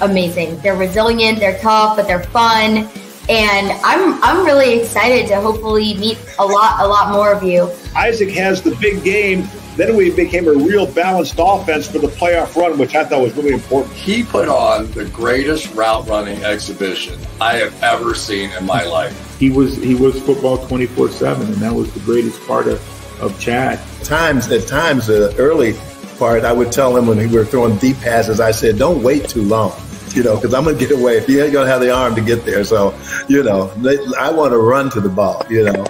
amazing. 0.00 0.58
They're 0.60 0.76
resilient, 0.76 1.38
they're 1.40 1.58
tough, 1.58 1.96
but 1.96 2.06
they're 2.06 2.22
fun. 2.24 2.88
And 3.28 3.70
I'm 3.84 4.22
I'm 4.22 4.44
really 4.44 4.80
excited 4.80 5.26
to 5.28 5.40
hopefully 5.40 5.94
meet 5.94 6.18
a 6.38 6.44
lot 6.44 6.80
a 6.80 6.86
lot 6.86 7.10
more 7.10 7.32
of 7.32 7.42
you. 7.42 7.70
Isaac 7.96 8.30
has 8.30 8.62
the 8.62 8.74
big 8.76 9.02
game. 9.02 9.48
Then 9.76 9.96
we 9.96 10.10
became 10.14 10.46
a 10.46 10.52
real 10.52 10.86
balanced 10.86 11.34
offense 11.38 11.90
for 11.90 11.98
the 11.98 12.06
playoff 12.06 12.54
run, 12.54 12.78
which 12.78 12.94
I 12.94 13.04
thought 13.04 13.22
was 13.22 13.34
really 13.34 13.54
important. 13.54 13.92
He 13.94 14.22
put 14.22 14.48
on 14.48 14.88
the 14.92 15.06
greatest 15.06 15.74
route 15.74 16.06
running 16.06 16.44
exhibition 16.44 17.18
I 17.40 17.54
have 17.54 17.82
ever 17.82 18.14
seen 18.14 18.50
in 18.52 18.66
my 18.66 18.84
life. 18.84 19.38
He 19.38 19.50
was 19.50 19.76
he 19.76 19.94
was 19.94 20.20
football 20.22 20.58
twenty 20.58 20.86
four 20.86 21.08
seven, 21.08 21.46
and 21.46 21.56
that 21.56 21.72
was 21.72 21.92
the 21.94 22.00
greatest 22.00 22.46
part 22.46 22.68
of 22.68 22.80
of 23.22 23.40
Chad. 23.40 23.80
Times 24.04 24.50
at 24.52 24.66
times 24.68 25.06
the 25.06 25.34
early 25.38 25.74
part, 26.18 26.44
I 26.44 26.52
would 26.52 26.70
tell 26.70 26.96
him 26.96 27.06
when 27.06 27.18
we 27.18 27.26
were 27.26 27.44
throwing 27.44 27.76
deep 27.78 27.98
passes, 28.00 28.38
I 28.38 28.50
said, 28.50 28.78
"Don't 28.78 29.02
wait 29.02 29.28
too 29.28 29.42
long." 29.42 29.72
You 30.14 30.22
know, 30.22 30.36
because 30.36 30.54
I'm 30.54 30.64
going 30.64 30.78
to 30.78 30.86
get 30.86 30.96
away. 30.96 31.16
If 31.16 31.28
you 31.28 31.42
ain't 31.42 31.52
going 31.52 31.66
to 31.66 31.72
have 31.72 31.80
the 31.80 31.92
arm 31.92 32.14
to 32.14 32.20
get 32.20 32.44
there. 32.44 32.64
So, 32.64 32.96
you 33.28 33.42
know, 33.42 33.68
they, 33.74 33.98
I 34.18 34.30
want 34.30 34.52
to 34.52 34.58
run 34.58 34.90
to 34.90 35.00
the 35.00 35.08
ball, 35.08 35.44
you 35.50 35.64
know. 35.64 35.84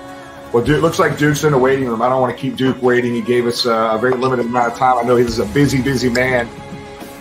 Well, 0.52 0.64
Duke, 0.64 0.82
looks 0.82 0.98
like 0.98 1.18
Duke's 1.18 1.44
in 1.44 1.52
the 1.52 1.58
waiting 1.58 1.86
room. 1.88 2.00
I 2.00 2.08
don't 2.08 2.20
want 2.20 2.34
to 2.34 2.40
keep 2.40 2.56
Duke 2.56 2.80
waiting. 2.80 3.12
He 3.12 3.22
gave 3.22 3.46
us 3.46 3.66
uh, 3.66 3.90
a 3.92 3.98
very 3.98 4.14
limited 4.14 4.46
amount 4.46 4.72
of 4.72 4.78
time. 4.78 4.98
I 4.98 5.02
know 5.02 5.16
he's 5.16 5.38
a 5.38 5.46
busy, 5.46 5.82
busy 5.82 6.08
man. 6.08 6.48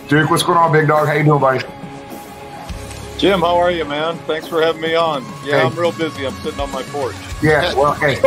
Duke, 0.08 0.30
what's 0.30 0.42
going 0.42 0.58
on, 0.58 0.72
big 0.72 0.86
dog? 0.86 1.08
How 1.08 1.14
you 1.14 1.24
doing, 1.24 1.40
buddy? 1.40 1.66
Jim, 3.18 3.40
how 3.40 3.56
are 3.56 3.70
you, 3.70 3.84
man? 3.84 4.18
Thanks 4.20 4.46
for 4.46 4.62
having 4.62 4.80
me 4.80 4.94
on. 4.94 5.24
Yeah, 5.44 5.60
hey. 5.60 5.66
I'm 5.66 5.74
real 5.74 5.92
busy. 5.92 6.26
I'm 6.26 6.34
sitting 6.42 6.60
on 6.60 6.70
my 6.70 6.82
porch. 6.84 7.16
Yeah, 7.42 7.74
well, 7.74 7.94
hey. 7.94 8.14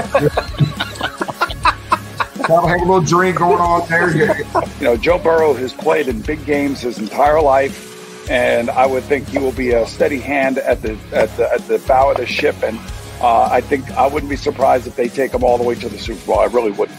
Have 2.48 2.64
a 2.64 2.78
little 2.78 3.02
drink 3.02 3.40
going 3.40 3.60
on 3.60 3.88
there. 3.90 4.46
You 4.80 4.84
know, 4.84 4.96
Joe 4.96 5.18
Burrow 5.18 5.54
has 5.54 5.74
played 5.74 6.08
in 6.08 6.22
big 6.22 6.46
games 6.46 6.82
his 6.82 7.00
entire 7.00 7.42
life 7.42 7.87
and 8.30 8.70
I 8.70 8.86
would 8.86 9.04
think 9.04 9.28
he 9.28 9.38
will 9.38 9.52
be 9.52 9.72
a 9.72 9.88
steady 9.88 10.20
hand 10.20 10.58
at 10.58 10.82
the 10.82 10.98
at 11.14 11.36
the, 11.38 11.54
at 11.54 11.62
the 11.68 11.80
bow 11.88 12.12
of 12.12 12.18
the 12.18 12.26
ship. 12.26 12.56
And 12.64 12.78
uh, 13.22 13.50
I 13.52 13.62
think 13.62 13.90
I 13.92 14.08
wouldn't 14.08 14.30
be 14.30 14.36
surprised 14.36 14.88
if 14.88 14.96
they 14.96 15.08
take 15.08 15.34
him 15.34 15.44
all 15.44 15.58
the 15.58 15.64
way 15.64 15.76
to 15.76 15.90
the 15.90 15.98
Super 15.98 16.26
Bowl. 16.26 16.40
I 16.40 16.46
really 16.46 16.72
wouldn't. 16.72 16.98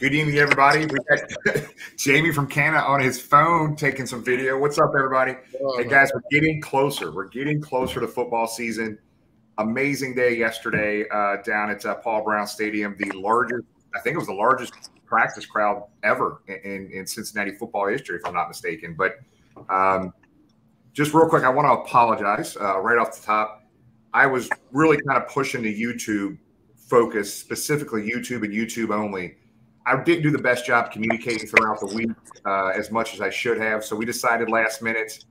Good 0.00 0.14
evening, 0.14 0.38
everybody. 0.38 0.86
We 0.86 0.96
got 1.10 1.66
Jamie 1.98 2.32
from 2.32 2.46
Canada 2.46 2.82
on 2.86 3.00
his 3.00 3.20
phone 3.20 3.76
taking 3.76 4.06
some 4.06 4.24
video. 4.24 4.58
What's 4.58 4.78
up, 4.78 4.92
everybody? 4.96 5.34
Oh, 5.62 5.76
hey, 5.76 5.86
guys, 5.86 6.10
we're 6.14 6.22
getting 6.30 6.58
closer. 6.58 7.12
We're 7.12 7.28
getting 7.28 7.60
closer 7.60 8.00
to 8.00 8.08
football 8.08 8.46
season. 8.46 8.98
Amazing 9.58 10.14
day 10.14 10.38
yesterday 10.38 11.04
uh, 11.10 11.42
down 11.44 11.68
at 11.68 11.84
uh, 11.84 11.96
Paul 11.96 12.24
Brown 12.24 12.46
Stadium. 12.46 12.96
The 12.98 13.10
largest, 13.10 13.64
I 13.94 14.00
think 14.00 14.14
it 14.14 14.18
was 14.18 14.28
the 14.28 14.32
largest 14.32 14.72
practice 15.04 15.44
crowd 15.44 15.82
ever 16.02 16.40
in, 16.48 16.90
in 16.90 17.06
Cincinnati 17.06 17.50
football 17.50 17.86
history, 17.86 18.16
if 18.16 18.26
I'm 18.26 18.32
not 18.32 18.48
mistaken. 18.48 18.96
But 18.96 19.16
um, 19.68 20.14
just 20.94 21.12
real 21.12 21.28
quick, 21.28 21.44
I 21.44 21.50
want 21.50 21.66
to 21.66 21.72
apologize 21.72 22.56
uh, 22.56 22.80
right 22.80 22.96
off 22.96 23.20
the 23.20 23.26
top. 23.26 23.64
I 24.14 24.24
was 24.24 24.48
really 24.72 24.96
kind 25.02 25.22
of 25.22 25.28
pushing 25.28 25.60
the 25.60 25.78
YouTube 25.78 26.38
focus, 26.74 27.34
specifically 27.34 28.10
YouTube 28.10 28.44
and 28.44 28.54
YouTube 28.54 28.94
only 28.94 29.36
I 29.86 30.02
didn't 30.02 30.22
do 30.22 30.30
the 30.30 30.42
best 30.42 30.66
job 30.66 30.92
communicating 30.92 31.46
throughout 31.46 31.80
the 31.80 31.86
week 31.86 32.10
uh, 32.44 32.68
as 32.68 32.90
much 32.90 33.14
as 33.14 33.20
I 33.20 33.30
should 33.30 33.58
have. 33.58 33.84
So 33.84 33.96
we 33.96 34.04
decided 34.04 34.50
last 34.50 34.82
minute. 34.82 35.24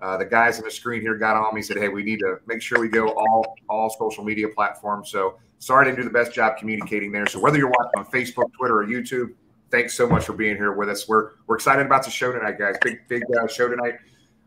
Uh, 0.00 0.18
the 0.18 0.24
guys 0.24 0.58
on 0.58 0.64
the 0.64 0.70
screen 0.70 1.00
here 1.00 1.16
got 1.16 1.36
on 1.36 1.54
me 1.54 1.60
and 1.60 1.66
said, 1.66 1.78
"Hey, 1.78 1.88
we 1.88 2.02
need 2.02 2.18
to 2.18 2.38
make 2.46 2.60
sure 2.60 2.78
we 2.80 2.88
go 2.88 3.08
all 3.08 3.56
all 3.68 3.88
social 3.88 4.24
media 4.24 4.48
platforms." 4.48 5.10
So 5.10 5.38
sorry 5.58 5.82
I 5.82 5.84
didn't 5.90 5.98
do 5.98 6.04
the 6.04 6.12
best 6.12 6.34
job 6.34 6.58
communicating 6.58 7.10
there. 7.10 7.26
So 7.26 7.40
whether 7.40 7.56
you're 7.56 7.70
watching 7.70 7.98
on 7.98 8.06
Facebook, 8.06 8.52
Twitter, 8.58 8.80
or 8.80 8.86
YouTube, 8.86 9.32
thanks 9.70 9.94
so 9.94 10.06
much 10.06 10.24
for 10.24 10.34
being 10.34 10.56
here 10.56 10.72
with 10.72 10.90
us. 10.90 11.08
We're 11.08 11.30
we're 11.46 11.56
excited 11.56 11.86
about 11.86 12.04
the 12.04 12.10
show 12.10 12.32
tonight, 12.32 12.58
guys. 12.58 12.76
Big 12.82 12.98
big 13.08 13.22
uh, 13.40 13.46
show 13.46 13.68
tonight. 13.68 13.94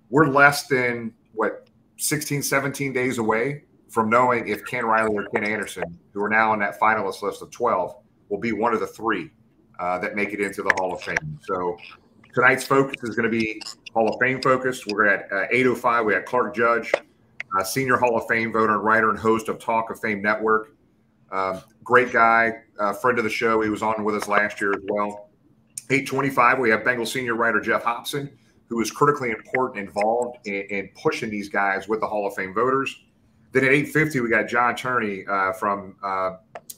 We're 0.10 0.28
less 0.28 0.68
than 0.68 1.14
what 1.34 1.68
16, 1.98 2.44
17 2.44 2.94
days 2.94 3.18
away 3.18 3.64
from 3.90 4.10
knowing 4.10 4.48
if 4.48 4.66
Ken 4.66 4.86
Riley 4.86 5.16
or 5.16 5.26
Ken 5.30 5.44
Anderson, 5.44 5.98
who 6.14 6.22
are 6.22 6.30
now 6.30 6.52
on 6.52 6.60
that 6.60 6.80
finalist 6.80 7.24
list 7.24 7.42
of 7.42 7.50
12, 7.52 7.96
will 8.30 8.40
be 8.40 8.52
one 8.52 8.74
of 8.74 8.80
the 8.80 8.88
three 8.88 9.32
uh, 9.80 10.00
that 10.00 10.16
make 10.16 10.34
it 10.34 10.42
into 10.42 10.64
the 10.64 10.72
Hall 10.78 10.94
of 10.94 11.02
Fame. 11.02 11.40
So 11.42 11.78
tonight's 12.34 12.64
focus 12.64 12.98
is 13.04 13.16
going 13.16 13.30
to 13.30 13.36
be 13.36 13.62
Hall 13.94 14.10
of 14.10 14.20
Fame 14.20 14.42
focused. 14.42 14.86
We're 14.88 15.08
at 15.08 15.32
uh, 15.32 15.48
8:05. 15.54 16.06
We 16.06 16.14
have 16.14 16.26
Clark 16.26 16.56
Judge, 16.56 16.92
senior 17.64 17.98
Hall 17.98 18.18
of 18.18 18.28
Fame 18.28 18.52
voter 18.52 18.74
and 18.74 18.84
writer 18.84 19.10
and 19.10 19.20
host 19.20 19.50
of 19.50 19.60
Talk 19.60 19.90
of 19.90 20.00
Fame 20.00 20.22
Network. 20.22 20.76
Um, 21.32 21.62
great 21.84 22.12
guy, 22.12 22.54
uh, 22.80 22.94
friend 22.94 23.18
of 23.18 23.24
the 23.24 23.30
show. 23.30 23.62
He 23.62 23.70
was 23.70 23.82
on 23.82 24.04
with 24.04 24.16
us 24.16 24.28
last 24.28 24.62
year 24.62 24.74
as 24.74 24.82
well. 24.88 25.30
8:25. 25.90 26.60
We 26.60 26.70
have 26.70 26.84
Bengal 26.84 27.06
senior 27.06 27.36
writer 27.36 27.60
Geoff 27.60 27.84
Hobson, 27.84 28.30
who 28.68 28.82
is 28.82 28.92
critically 28.92 29.32
important, 29.32 29.88
involved 29.88 30.46
in, 30.46 30.64
in 30.70 30.90
pushing 31.02 31.30
these 31.30 31.50
guys 31.50 31.88
with 31.88 32.02
the 32.02 32.08
Hall 32.08 32.28
of 32.28 32.36
Fame 32.36 32.54
voters. 32.54 33.04
Then 33.52 33.64
at 33.66 33.72
8:50, 33.72 34.22
we 34.22 34.30
got 34.30 34.48
John 34.48 34.76
Turney 34.76 35.26
uh, 35.28 35.54
from 35.54 35.96
uh, 36.04 36.38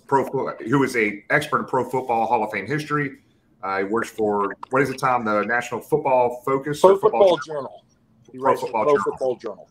pro 0.09 0.25
who 0.57 0.83
is 0.83 0.97
a 0.97 1.23
expert 1.29 1.59
in 1.59 1.65
pro 1.65 1.89
football 1.89 2.25
Hall 2.25 2.43
of 2.43 2.51
Fame 2.51 2.67
history. 2.67 3.19
Uh, 3.63 3.79
he 3.79 3.83
works 3.85 4.09
for 4.09 4.55
what 4.71 4.81
is 4.81 4.89
it, 4.89 4.97
Tom? 4.97 5.23
The 5.23 5.43
National 5.43 5.79
Football 5.79 6.41
Focus. 6.45 6.81
Pro 6.81 6.97
Football, 6.97 7.37
football 7.37 7.39
Journal. 7.45 7.85
He 8.31 8.37
pro 8.39 8.57
football, 8.57 8.83
pro 8.83 8.93
Journal. 8.93 9.03
football 9.03 9.35
Journal. 9.37 9.69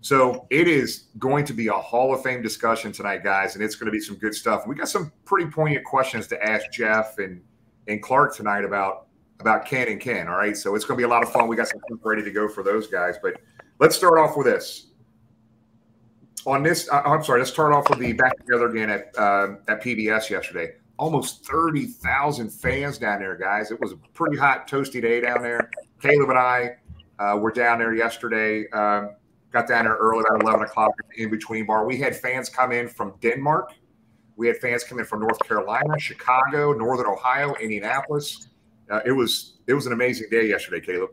So 0.00 0.46
it 0.50 0.68
is 0.68 1.04
going 1.18 1.44
to 1.46 1.52
be 1.52 1.68
a 1.68 1.72
Hall 1.72 2.14
of 2.14 2.22
Fame 2.22 2.42
discussion 2.42 2.92
tonight, 2.92 3.24
guys, 3.24 3.54
and 3.54 3.64
it's 3.64 3.74
going 3.74 3.86
to 3.86 3.92
be 3.92 4.00
some 4.00 4.16
good 4.16 4.34
stuff. 4.34 4.66
We 4.66 4.74
got 4.74 4.88
some 4.88 5.10
pretty 5.24 5.50
poignant 5.50 5.84
questions 5.84 6.26
to 6.28 6.42
ask 6.44 6.70
Jeff 6.70 7.18
and 7.18 7.40
and 7.88 8.02
Clark 8.02 8.34
tonight 8.34 8.64
about 8.64 9.06
about 9.40 9.64
Ken 9.64 9.88
and 9.88 10.00
Ken. 10.00 10.28
All 10.28 10.36
right, 10.36 10.56
so 10.56 10.74
it's 10.74 10.84
going 10.84 10.96
to 10.96 11.00
be 11.00 11.04
a 11.04 11.08
lot 11.08 11.22
of 11.22 11.30
fun. 11.32 11.48
We 11.48 11.56
got 11.56 11.68
some 11.68 11.80
ready 12.02 12.22
to 12.22 12.30
go 12.30 12.48
for 12.48 12.62
those 12.62 12.86
guys, 12.86 13.16
but 13.22 13.40
let's 13.78 13.96
start 13.96 14.18
off 14.18 14.36
with 14.36 14.46
this 14.46 14.88
on 16.46 16.62
this, 16.62 16.88
uh, 16.90 17.02
I'm 17.04 17.22
sorry. 17.22 17.40
Let's 17.40 17.50
start 17.50 17.72
off 17.72 17.90
with 17.90 17.98
the 17.98 18.12
back 18.12 18.36
together 18.38 18.68
again 18.70 18.90
at 18.90 19.18
uh, 19.18 19.56
at 19.68 19.82
PBS 19.82 20.30
yesterday. 20.30 20.74
Almost 20.98 21.44
thirty 21.44 21.86
thousand 21.86 22.50
fans 22.50 22.98
down 22.98 23.18
there, 23.18 23.36
guys. 23.36 23.70
It 23.70 23.80
was 23.80 23.92
a 23.92 23.96
pretty 24.14 24.36
hot, 24.36 24.68
toasty 24.68 25.02
day 25.02 25.20
down 25.20 25.42
there. 25.42 25.70
Caleb 26.00 26.30
and 26.30 26.38
I 26.38 26.76
uh, 27.18 27.36
were 27.36 27.50
down 27.50 27.78
there 27.78 27.94
yesterday. 27.94 28.68
Um, 28.70 29.10
got 29.52 29.68
down 29.68 29.84
there 29.84 29.96
early, 29.96 30.20
about 30.20 30.42
eleven 30.42 30.62
o'clock 30.62 30.92
in 31.16 31.30
between 31.30 31.66
bar. 31.66 31.84
We 31.84 31.98
had 31.98 32.16
fans 32.16 32.48
come 32.48 32.72
in 32.72 32.88
from 32.88 33.14
Denmark. 33.20 33.72
We 34.36 34.46
had 34.46 34.58
fans 34.58 34.84
come 34.84 34.98
in 34.98 35.04
from 35.04 35.20
North 35.20 35.38
Carolina, 35.40 35.98
Chicago, 35.98 36.72
Northern 36.72 37.06
Ohio, 37.06 37.54
Indianapolis. 37.54 38.48
Uh, 38.90 39.00
it 39.04 39.12
was 39.12 39.58
it 39.66 39.74
was 39.74 39.86
an 39.86 39.92
amazing 39.92 40.28
day 40.30 40.46
yesterday, 40.46 40.84
Caleb. 40.84 41.10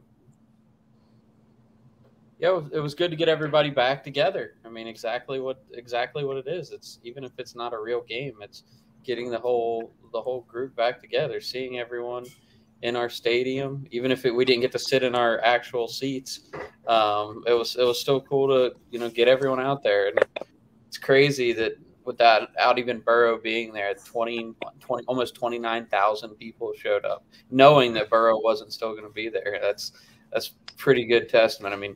Yeah, 2.43 2.59
it 2.73 2.79
was, 2.81 2.93
good 2.93 3.09
to 3.09 3.15
get 3.15 3.29
everybody 3.29 3.69
back 3.69 4.03
together. 4.03 4.55
I 4.65 4.69
mean, 4.69 4.85
exactly 4.85 5.39
what 5.39 5.63
exactly 5.71 6.25
what 6.25 6.35
it 6.35 6.45
is. 6.45 6.71
It's 6.71 6.99
even 7.01 7.23
if 7.23 7.31
it's 7.37 7.55
not 7.55 7.71
a 7.71 7.79
real 7.79 8.01
game, 8.01 8.33
it's 8.41 8.63
getting 9.05 9.31
the 9.31 9.39
whole 9.39 9.93
the 10.11 10.21
whole 10.21 10.41
group 10.41 10.75
back 10.75 11.01
together, 11.01 11.39
seeing 11.39 11.79
everyone 11.79 12.25
in 12.81 12.97
our 12.97 13.07
stadium, 13.07 13.87
even 13.91 14.11
if 14.11 14.25
it, 14.25 14.31
we 14.31 14.43
didn't 14.43 14.59
get 14.59 14.73
to 14.73 14.79
sit 14.79 15.03
in 15.03 15.15
our 15.15 15.39
actual 15.39 15.87
seats. 15.87 16.51
Um, 16.85 17.45
it 17.47 17.53
was 17.53 17.77
it 17.77 17.85
was 17.85 17.97
still 17.97 18.19
cool 18.19 18.49
to 18.49 18.75
you 18.91 18.99
know 18.99 19.09
get 19.09 19.29
everyone 19.29 19.61
out 19.61 19.81
there, 19.81 20.09
and 20.09 20.19
it's 20.85 20.97
crazy 20.97 21.53
that 21.53 21.77
without 22.03 22.49
out 22.59 22.77
even 22.77 22.99
Burrow 22.99 23.39
being 23.39 23.71
there, 23.71 23.93
20, 23.93 24.53
20 24.81 25.05
almost 25.05 25.33
twenty 25.33 25.59
nine 25.59 25.85
thousand 25.85 26.31
people 26.31 26.73
showed 26.77 27.05
up, 27.05 27.23
knowing 27.51 27.93
that 27.93 28.09
Burrow 28.09 28.41
wasn't 28.41 28.73
still 28.73 28.91
going 28.91 29.07
to 29.07 29.13
be 29.13 29.29
there. 29.29 29.59
That's 29.61 29.93
that's 30.33 30.55
pretty 30.75 31.05
good 31.05 31.29
testament. 31.29 31.73
I 31.73 31.77
mean, 31.77 31.95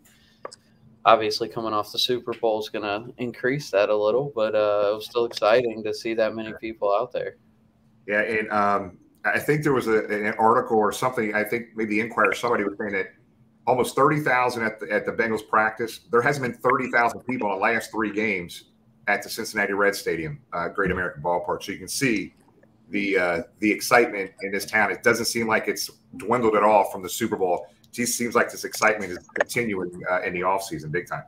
obviously 1.08 1.48
coming 1.48 1.74
off 1.74 1.92
the 1.94 1.98
Super 1.98 2.34
Bowl 2.34 2.60
is 2.60 2.68
going 2.68 2.84
to 2.84 3.14
increase 3.18 3.72
that 3.72 3.90
a 3.90 3.96
little, 3.96 4.32
but 4.36 4.54
uh, 4.54 4.90
it 4.92 4.96
was 4.96 5.06
still 5.06 5.24
exciting 5.24 5.82
to 5.84 5.94
see 5.94 6.14
that 6.14 6.36
many 6.36 6.54
people 6.60 6.94
out 6.94 7.14
there. 7.14 7.38
Yeah, 8.06 8.22
and 8.22 8.52
um, 8.52 8.98
I 9.24 9.40
think 9.40 9.64
there 9.64 9.74
was 9.74 9.88
a, 9.88 10.06
an 10.06 10.34
article 10.38 10.78
or 10.78 10.92
something. 10.92 11.34
I 11.34 11.46
think 11.46 11.70
maybe 11.76 12.02
Inquirer 12.02 12.34
somebody 12.34 12.66
was 12.66 12.76
saying 12.78 12.92
that 12.92 13.08
almost 13.66 13.96
thirty 13.96 14.20
thousand 14.20 14.64
at 14.64 14.80
the 14.80 14.92
at 14.92 15.06
the 15.06 15.14
Bengals 15.14 15.48
practice. 15.48 16.02
There 16.12 16.22
hasn't 16.22 16.44
been 16.44 16.62
thirty 16.62 16.92
thousand 16.92 17.22
people 17.22 17.52
in 17.52 17.56
the 17.56 17.62
last 17.62 17.90
three 17.90 18.12
games 18.12 18.66
at 19.08 19.24
the 19.24 19.30
Cincinnati 19.30 19.74
Red 19.74 19.96
Stadium, 19.96 20.42
uh, 20.52 20.68
Great 20.68 20.92
American 20.92 21.24
Ballpark. 21.24 21.64
So 21.64 21.72
you 21.72 21.78
can 21.78 21.88
see 21.88 22.34
the 22.90 23.18
uh, 23.18 23.44
the 23.60 23.72
excitement 23.72 24.32
in 24.42 24.52
this 24.52 24.66
town. 24.66 24.92
It 24.92 25.04
doesn't 25.04 25.26
seem 25.26 25.48
like 25.48 25.70
it's 25.70 25.90
dwindled 26.18 26.56
at 26.56 26.64
all 26.64 26.92
from 26.92 27.02
the 27.02 27.10
Super 27.10 27.38
Bowl. 27.38 27.68
It 27.90 27.96
just 27.96 28.18
seems 28.18 28.36
like 28.36 28.52
this 28.52 28.64
excitement 28.64 29.12
is 29.12 29.20
continuing 29.34 30.02
uh, 30.10 30.22
in 30.22 30.34
the 30.34 30.42
offseason 30.42 30.92
big 30.92 31.08
time. 31.08 31.24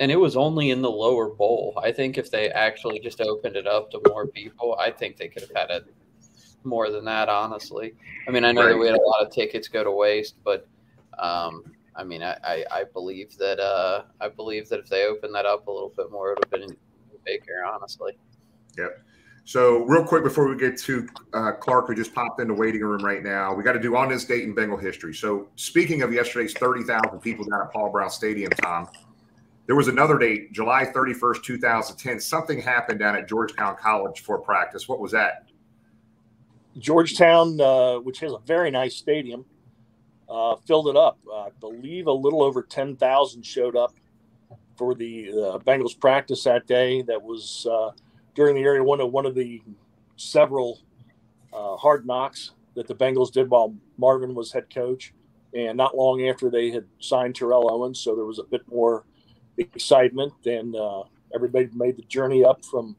And 0.00 0.12
it 0.12 0.16
was 0.16 0.36
only 0.36 0.70
in 0.70 0.80
the 0.80 0.90
lower 0.90 1.28
bowl. 1.28 1.78
I 1.82 1.90
think 1.90 2.18
if 2.18 2.30
they 2.30 2.50
actually 2.50 3.00
just 3.00 3.20
opened 3.20 3.56
it 3.56 3.66
up 3.66 3.90
to 3.90 4.00
more 4.06 4.26
people, 4.26 4.76
I 4.78 4.90
think 4.90 5.16
they 5.16 5.28
could 5.28 5.42
have 5.42 5.52
had 5.54 5.70
it 5.70 5.86
more 6.64 6.90
than 6.90 7.04
that, 7.06 7.28
honestly. 7.28 7.94
I 8.26 8.30
mean, 8.30 8.44
I 8.44 8.52
know 8.52 8.62
right. 8.62 8.68
that 8.70 8.78
we 8.78 8.86
had 8.86 8.96
a 8.96 9.02
lot 9.02 9.26
of 9.26 9.32
tickets 9.32 9.66
go 9.68 9.82
to 9.82 9.90
waste, 9.90 10.36
but 10.44 10.66
um, 11.18 11.64
I 11.96 12.04
mean, 12.04 12.22
I, 12.22 12.36
I, 12.44 12.64
I, 12.70 12.84
believe 12.84 13.36
that 13.38 13.58
uh, 13.58 14.04
I 14.20 14.28
believe 14.28 14.68
that 14.68 14.78
if 14.78 14.88
they 14.88 15.06
opened 15.06 15.34
that 15.34 15.46
up 15.46 15.66
a 15.66 15.70
little 15.70 15.92
bit 15.96 16.12
more, 16.12 16.30
it 16.30 16.38
would 16.38 16.60
have 16.60 16.68
been 16.68 16.76
bigger, 17.24 17.64
honestly. 17.66 18.16
Yep. 18.76 19.02
So, 19.48 19.78
real 19.84 20.04
quick 20.04 20.24
before 20.24 20.46
we 20.46 20.58
get 20.58 20.76
to 20.80 21.08
uh, 21.32 21.52
Clark, 21.52 21.86
who 21.86 21.94
just 21.94 22.14
popped 22.14 22.38
in 22.38 22.48
the 22.48 22.54
waiting 22.54 22.82
room 22.82 23.02
right 23.02 23.22
now, 23.22 23.54
we 23.54 23.64
got 23.64 23.72
to 23.72 23.80
do 23.80 23.96
on 23.96 24.10
this 24.10 24.26
date 24.26 24.44
in 24.44 24.54
Bengal 24.54 24.76
history. 24.76 25.14
So, 25.14 25.48
speaking 25.56 26.02
of 26.02 26.12
yesterday's 26.12 26.52
30,000 26.52 27.18
people 27.20 27.46
down 27.46 27.62
at 27.62 27.72
Paul 27.72 27.90
Brown 27.90 28.10
Stadium, 28.10 28.50
Tom, 28.62 28.88
there 29.64 29.74
was 29.74 29.88
another 29.88 30.18
date, 30.18 30.52
July 30.52 30.84
31st, 30.84 31.42
2010. 31.42 32.20
Something 32.20 32.60
happened 32.60 32.98
down 32.98 33.16
at 33.16 33.26
Georgetown 33.26 33.74
College 33.80 34.20
for 34.20 34.38
practice. 34.38 34.86
What 34.86 35.00
was 35.00 35.12
that? 35.12 35.46
Georgetown, 36.76 37.58
uh, 37.58 38.00
which 38.00 38.20
has 38.20 38.32
a 38.32 38.40
very 38.44 38.70
nice 38.70 38.96
stadium, 38.96 39.46
uh, 40.28 40.56
filled 40.66 40.88
it 40.88 40.96
up. 40.96 41.18
I 41.32 41.48
believe 41.58 42.06
a 42.06 42.12
little 42.12 42.42
over 42.42 42.60
10,000 42.60 43.42
showed 43.42 43.76
up 43.76 43.94
for 44.76 44.94
the 44.94 45.30
uh, 45.30 45.58
Bengals 45.60 45.98
practice 45.98 46.44
that 46.44 46.66
day. 46.66 47.00
That 47.00 47.22
was 47.22 47.66
uh, 47.70 47.92
during 48.38 48.54
the 48.54 48.62
area 48.62 48.82
one 48.82 49.00
of 49.00 49.10
one 49.10 49.26
of 49.26 49.34
the 49.34 49.60
several 50.16 50.78
uh, 51.52 51.76
hard 51.76 52.06
knocks 52.06 52.52
that 52.76 52.86
the 52.86 52.94
Bengals 52.94 53.32
did 53.32 53.50
while 53.50 53.74
Marvin 53.98 54.32
was 54.32 54.52
head 54.52 54.72
coach, 54.72 55.12
and 55.54 55.76
not 55.76 55.96
long 55.96 56.24
after 56.28 56.48
they 56.48 56.70
had 56.70 56.84
signed 57.00 57.34
Terrell 57.34 57.68
Owens, 57.68 57.98
so 57.98 58.14
there 58.14 58.24
was 58.24 58.38
a 58.38 58.44
bit 58.44 58.62
more 58.68 59.04
excitement, 59.56 60.32
and 60.46 60.76
uh, 60.76 61.02
everybody 61.34 61.68
made 61.74 61.96
the 61.96 62.04
journey 62.04 62.44
up 62.44 62.64
from 62.64 62.94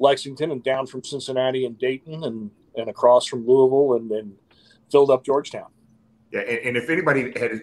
Lexington 0.00 0.50
and 0.50 0.62
down 0.62 0.86
from 0.86 1.02
Cincinnati 1.02 1.64
and 1.64 1.78
Dayton 1.78 2.24
and 2.24 2.50
and 2.76 2.90
across 2.90 3.26
from 3.26 3.46
Louisville 3.46 3.94
and 3.94 4.10
then 4.10 4.34
filled 4.92 5.10
up 5.10 5.24
Georgetown. 5.24 5.68
Yeah, 6.30 6.40
and, 6.40 6.58
and, 6.58 6.76
if 6.76 6.90
anybody 6.90 7.32
had 7.40 7.62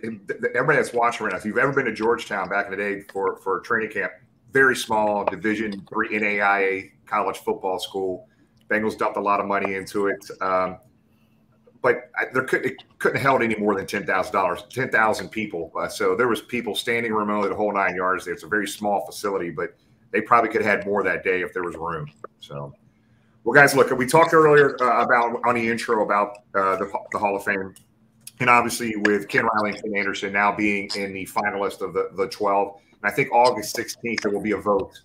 everybody 0.56 0.78
that's 0.78 0.92
watching 0.92 1.25
right 1.25 1.34
now, 1.34 1.38
if 1.38 1.46
you've 1.46 1.60
ever 1.60 1.72
been 1.72 1.86
to 1.86 1.94
Georgetown 1.94 2.50
back 2.50 2.66
in 2.66 2.72
the 2.72 2.78
day 2.78 3.01
for 3.13 3.38
for 3.38 3.60
training 3.60 3.92
camp, 3.92 4.12
very 4.56 4.75
small 4.75 5.25
Division 5.25 5.86
three 5.92 6.18
NAIA 6.18 6.92
college 7.06 7.40
football 7.40 7.78
school. 7.78 8.30
Bengals 8.69 8.98
dumped 8.98 9.18
a 9.18 9.22
lot 9.22 9.42
of 9.42 9.46
money 9.46 9.75
into 9.75 10.07
it, 10.07 10.25
um, 10.40 10.78
but 11.81 12.10
there 12.34 12.44
could 12.44 12.66
it 12.66 12.78
couldn't 12.98 13.18
have 13.18 13.24
held 13.24 13.44
any 13.44 13.56
more 13.57 13.75
than 13.75 13.86
ten 13.86 14.06
thousand 14.06 14.31
dollars, 14.31 14.63
ten 14.69 14.90
thousand 14.90 15.28
people. 15.28 15.74
Uh, 15.78 15.90
so 15.90 16.16
there 16.16 16.30
was 16.30 16.42
people 16.42 16.74
standing 16.74 17.12
room 17.12 17.30
only 17.30 17.50
the 17.50 17.56
whole 17.56 17.74
nine 17.74 17.96
yards. 17.98 18.24
There, 18.24 18.34
it's 18.34 18.44
a 18.44 18.48
very 18.48 18.66
small 18.66 19.06
facility, 19.06 19.50
but 19.50 19.75
they 20.12 20.22
probably 20.22 20.50
could 20.50 20.63
have 20.63 20.78
had 20.78 20.88
more 20.88 21.04
that 21.04 21.25
day 21.25 21.42
if 21.42 21.51
there 21.51 21.63
was 21.63 21.75
room. 21.75 22.10
So. 22.40 22.74
Well, 23.44 23.54
guys, 23.54 23.75
look, 23.75 23.92
we 23.92 24.08
talked 24.08 24.34
earlier 24.34 24.75
uh, 24.81 25.04
about 25.04 25.42
on 25.46 25.56
the 25.56 25.69
intro 25.69 26.04
about 26.04 26.38
uh, 26.56 26.78
the, 26.78 26.92
the 27.12 27.19
Hall 27.19 27.36
of 27.36 27.44
Fame, 27.44 27.75
and 28.40 28.50
obviously 28.50 28.96
with 28.96 29.28
Ken 29.28 29.46
Riley 29.46 29.72
and 29.72 29.84
Ken 29.84 29.92
Anderson 29.98 30.31
now 30.31 30.56
being 30.56 30.90
in 30.96 31.13
the 31.13 31.25
finalist 31.28 31.81
of 31.81 31.94
the, 31.94 32.10
the 32.16 32.28
12. 32.30 32.80
I 33.06 33.12
think 33.12 33.31
August 33.31 33.75
16th 33.75 34.22
there 34.22 34.31
will 34.31 34.42
be 34.42 34.52
a 34.52 34.57
vote 34.57 35.00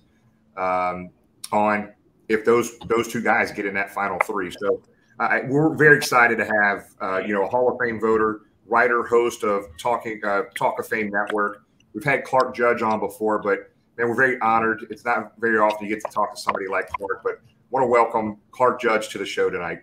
um, 0.57 1.11
on 1.53 1.93
if 2.29 2.45
those 2.45 2.79
those 2.87 3.09
two 3.09 3.23
guys 3.23 3.51
get 3.51 3.67
in 3.67 3.75
that 3.75 3.93
final 3.93 4.19
three. 4.25 4.51
So 4.51 4.83
uh, 5.19 5.41
we're 5.47 5.75
very 5.75 5.97
excited 5.97 6.39
to 6.39 6.45
have 6.45 6.87
uh, 7.01 7.19
you 7.19 7.35
know 7.35 7.45
a 7.45 7.49
Hall 7.49 7.71
of 7.71 7.79
Fame 7.81 8.01
voter, 8.01 8.43
writer, 8.67 9.05
host 9.05 9.45
of 9.45 9.65
Talking 9.79 10.21
uh, 10.25 10.43
Talk 10.55 10.79
of 10.79 10.87
Fame 10.87 11.11
Network. 11.11 11.65
We've 11.93 12.05
had 12.05 12.25
Clark 12.25 12.55
Judge 12.55 12.83
on 12.83 13.01
before, 13.01 13.41
but 13.41 13.71
man, 13.99 14.09
we're 14.09 14.15
very 14.15 14.41
honored. 14.41 14.87
It's 14.91 15.05
not 15.05 15.33
very 15.39 15.59
often 15.59 15.87
you 15.87 15.95
get 15.95 16.05
to 16.05 16.13
talk 16.13 16.35
to 16.35 16.41
somebody 16.41 16.69
like 16.69 16.89
Clark, 16.91 17.23
but 17.25 17.41
want 17.71 17.85
to 17.85 17.89
welcome 17.89 18.39
Clark 18.53 18.81
Judge 18.81 19.09
to 19.11 19.19
the 19.19 19.27
show 19.27 19.51
tonight. 19.51 19.81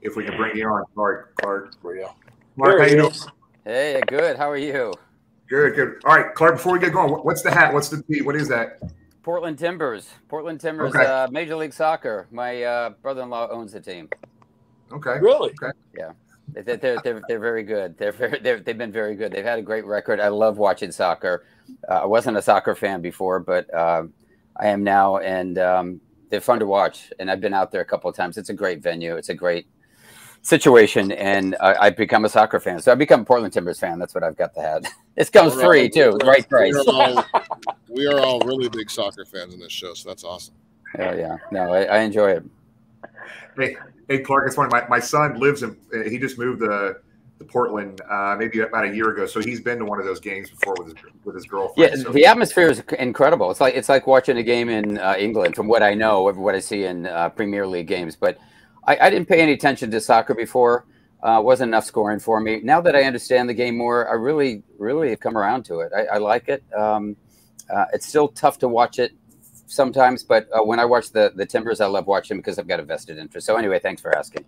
If 0.00 0.16
we 0.16 0.24
can 0.24 0.36
bring 0.36 0.56
you 0.56 0.66
on, 0.68 0.84
Clark. 0.94 1.34
Clark, 1.40 1.80
for 1.80 1.96
you. 1.96 2.06
Mark, 2.56 2.78
how 2.78 2.86
you 2.86 2.96
doing? 2.96 3.14
Hey, 3.64 4.00
good. 4.06 4.36
How 4.36 4.48
are 4.48 4.56
you? 4.56 4.92
Good, 5.48 5.74
good. 5.74 6.00
All 6.04 6.16
right, 6.16 6.34
Clark. 6.34 6.56
Before 6.56 6.72
we 6.72 6.78
get 6.78 6.92
going, 6.92 7.12
what's 7.12 7.42
the 7.42 7.50
hat? 7.50 7.72
What's 7.72 7.88
the 7.88 8.02
T? 8.02 8.22
What 8.22 8.36
is 8.36 8.48
that? 8.48 8.80
Portland 9.22 9.58
Timbers. 9.58 10.08
Portland 10.28 10.60
Timbers. 10.60 10.94
Okay. 10.94 11.04
Uh, 11.04 11.28
Major 11.30 11.56
League 11.56 11.72
Soccer. 11.72 12.26
My 12.30 12.62
uh, 12.62 12.90
brother-in-law 13.02 13.48
owns 13.50 13.72
the 13.72 13.80
team. 13.80 14.08
Okay. 14.92 15.18
Really? 15.20 15.50
Okay. 15.62 15.76
Yeah. 15.96 16.12
They're, 16.54 16.76
they're, 16.76 17.22
they're, 17.28 17.38
very 17.38 17.62
good. 17.62 17.98
They're 17.98 18.12
very, 18.12 18.38
they 18.38 18.50
have 18.50 18.64
been 18.64 18.92
very 18.92 19.14
good. 19.14 19.32
They've 19.32 19.44
had 19.44 19.58
a 19.58 19.62
great 19.62 19.84
record. 19.84 20.20
I 20.20 20.28
love 20.28 20.58
watching 20.58 20.90
soccer. 20.90 21.44
Uh, 21.88 22.02
I 22.02 22.06
wasn't 22.06 22.36
a 22.38 22.42
soccer 22.42 22.74
fan 22.74 23.02
before, 23.02 23.38
but 23.40 23.72
uh, 23.74 24.04
I 24.56 24.68
am 24.68 24.82
now, 24.82 25.18
and 25.18 25.58
um, 25.58 26.00
they're 26.30 26.40
fun 26.40 26.58
to 26.60 26.66
watch. 26.66 27.12
And 27.18 27.30
I've 27.30 27.40
been 27.40 27.52
out 27.52 27.70
there 27.70 27.82
a 27.82 27.84
couple 27.84 28.08
of 28.08 28.16
times. 28.16 28.38
It's 28.38 28.48
a 28.48 28.54
great 28.54 28.82
venue. 28.82 29.16
It's 29.16 29.28
a 29.28 29.34
great 29.34 29.66
situation, 30.48 31.12
and 31.12 31.54
uh, 31.60 31.74
I've 31.80 31.96
become 31.96 32.24
a 32.24 32.28
soccer 32.28 32.58
fan. 32.58 32.80
So 32.80 32.90
I've 32.90 32.98
become 32.98 33.20
a 33.20 33.24
Portland 33.24 33.52
Timbers 33.52 33.78
fan. 33.78 33.98
That's 33.98 34.14
what 34.14 34.24
I've 34.24 34.36
got 34.36 34.54
to 34.54 34.60
have. 34.60 34.84
It 35.16 35.32
comes 35.32 35.54
all 35.54 35.60
free 35.60 35.88
too, 35.88 36.18
right 36.24 36.48
price. 36.48 36.74
We 36.74 36.80
are, 36.80 36.94
all, 36.94 37.24
we 37.88 38.06
are 38.06 38.20
all 38.20 38.40
really 38.40 38.68
big 38.68 38.90
soccer 38.90 39.24
fans 39.24 39.54
in 39.54 39.60
this 39.60 39.72
show, 39.72 39.94
so 39.94 40.08
that's 40.08 40.24
awesome. 40.24 40.54
Oh 40.98 41.12
yeah, 41.12 41.36
no, 41.50 41.72
I, 41.72 41.82
I 41.84 41.98
enjoy 42.00 42.30
it. 42.30 42.44
Hey, 43.56 43.76
Hey, 44.08 44.20
Clark, 44.20 44.46
it's 44.46 44.56
funny. 44.56 44.70
My, 44.72 44.88
my 44.88 45.00
son 45.00 45.38
lives 45.38 45.62
in, 45.62 45.76
he 46.08 46.18
just 46.18 46.38
moved 46.38 46.60
to, 46.60 46.96
to 47.38 47.44
Portland 47.44 48.00
uh, 48.08 48.36
maybe 48.38 48.60
about 48.60 48.86
a 48.86 48.94
year 48.94 49.10
ago. 49.10 49.26
So 49.26 49.40
he's 49.40 49.60
been 49.60 49.78
to 49.80 49.84
one 49.84 50.00
of 50.00 50.06
those 50.06 50.18
games 50.18 50.48
before 50.48 50.74
with 50.78 50.96
his, 50.96 50.96
with 51.24 51.34
his 51.34 51.44
girlfriend. 51.44 51.90
Yeah, 51.90 52.02
so. 52.02 52.10
the 52.10 52.24
atmosphere 52.24 52.70
is 52.70 52.82
incredible. 52.98 53.50
It's 53.50 53.60
like 53.60 53.74
it's 53.74 53.90
like 53.90 54.06
watching 54.06 54.38
a 54.38 54.42
game 54.42 54.70
in 54.70 54.96
uh, 54.96 55.14
England, 55.18 55.54
from 55.54 55.68
what 55.68 55.82
I 55.82 55.92
know, 55.92 56.26
of 56.26 56.38
what 56.38 56.54
I 56.54 56.58
see 56.58 56.84
in 56.84 57.04
uh, 57.04 57.28
Premier 57.28 57.66
League 57.66 57.86
games. 57.86 58.16
But 58.16 58.38
I, 58.88 59.06
I, 59.06 59.10
didn't 59.10 59.28
pay 59.28 59.40
any 59.40 59.52
attention 59.52 59.90
to 59.90 60.00
soccer 60.00 60.34
before. 60.34 60.86
Uh, 61.22 61.40
wasn't 61.44 61.68
enough 61.68 61.84
scoring 61.84 62.18
for 62.18 62.40
me. 62.40 62.60
Now 62.62 62.80
that 62.80 62.96
I 62.96 63.02
understand 63.02 63.48
the 63.48 63.54
game 63.54 63.76
more, 63.76 64.08
I 64.08 64.14
really, 64.14 64.62
really 64.78 65.10
have 65.10 65.20
come 65.20 65.36
around 65.36 65.64
to 65.64 65.80
it. 65.80 65.92
I, 65.94 66.14
I 66.14 66.18
like 66.18 66.48
it. 66.48 66.62
Um, 66.72 67.16
uh, 67.68 67.84
it's 67.92 68.06
still 68.06 68.28
tough 68.28 68.58
to 68.60 68.68
watch 68.68 68.98
it 68.98 69.12
sometimes, 69.66 70.22
but 70.22 70.48
uh, 70.54 70.62
when 70.62 70.78
I 70.78 70.86
watch 70.86 71.10
the 71.10 71.32
the 71.34 71.44
Timbers, 71.44 71.80
I 71.82 71.86
love 71.86 72.06
watching 72.06 72.38
because 72.38 72.58
I've 72.58 72.68
got 72.68 72.80
a 72.80 72.84
vested 72.84 73.18
interest. 73.18 73.46
So 73.46 73.56
anyway, 73.56 73.78
thanks 73.78 74.00
for 74.00 74.16
asking. 74.16 74.46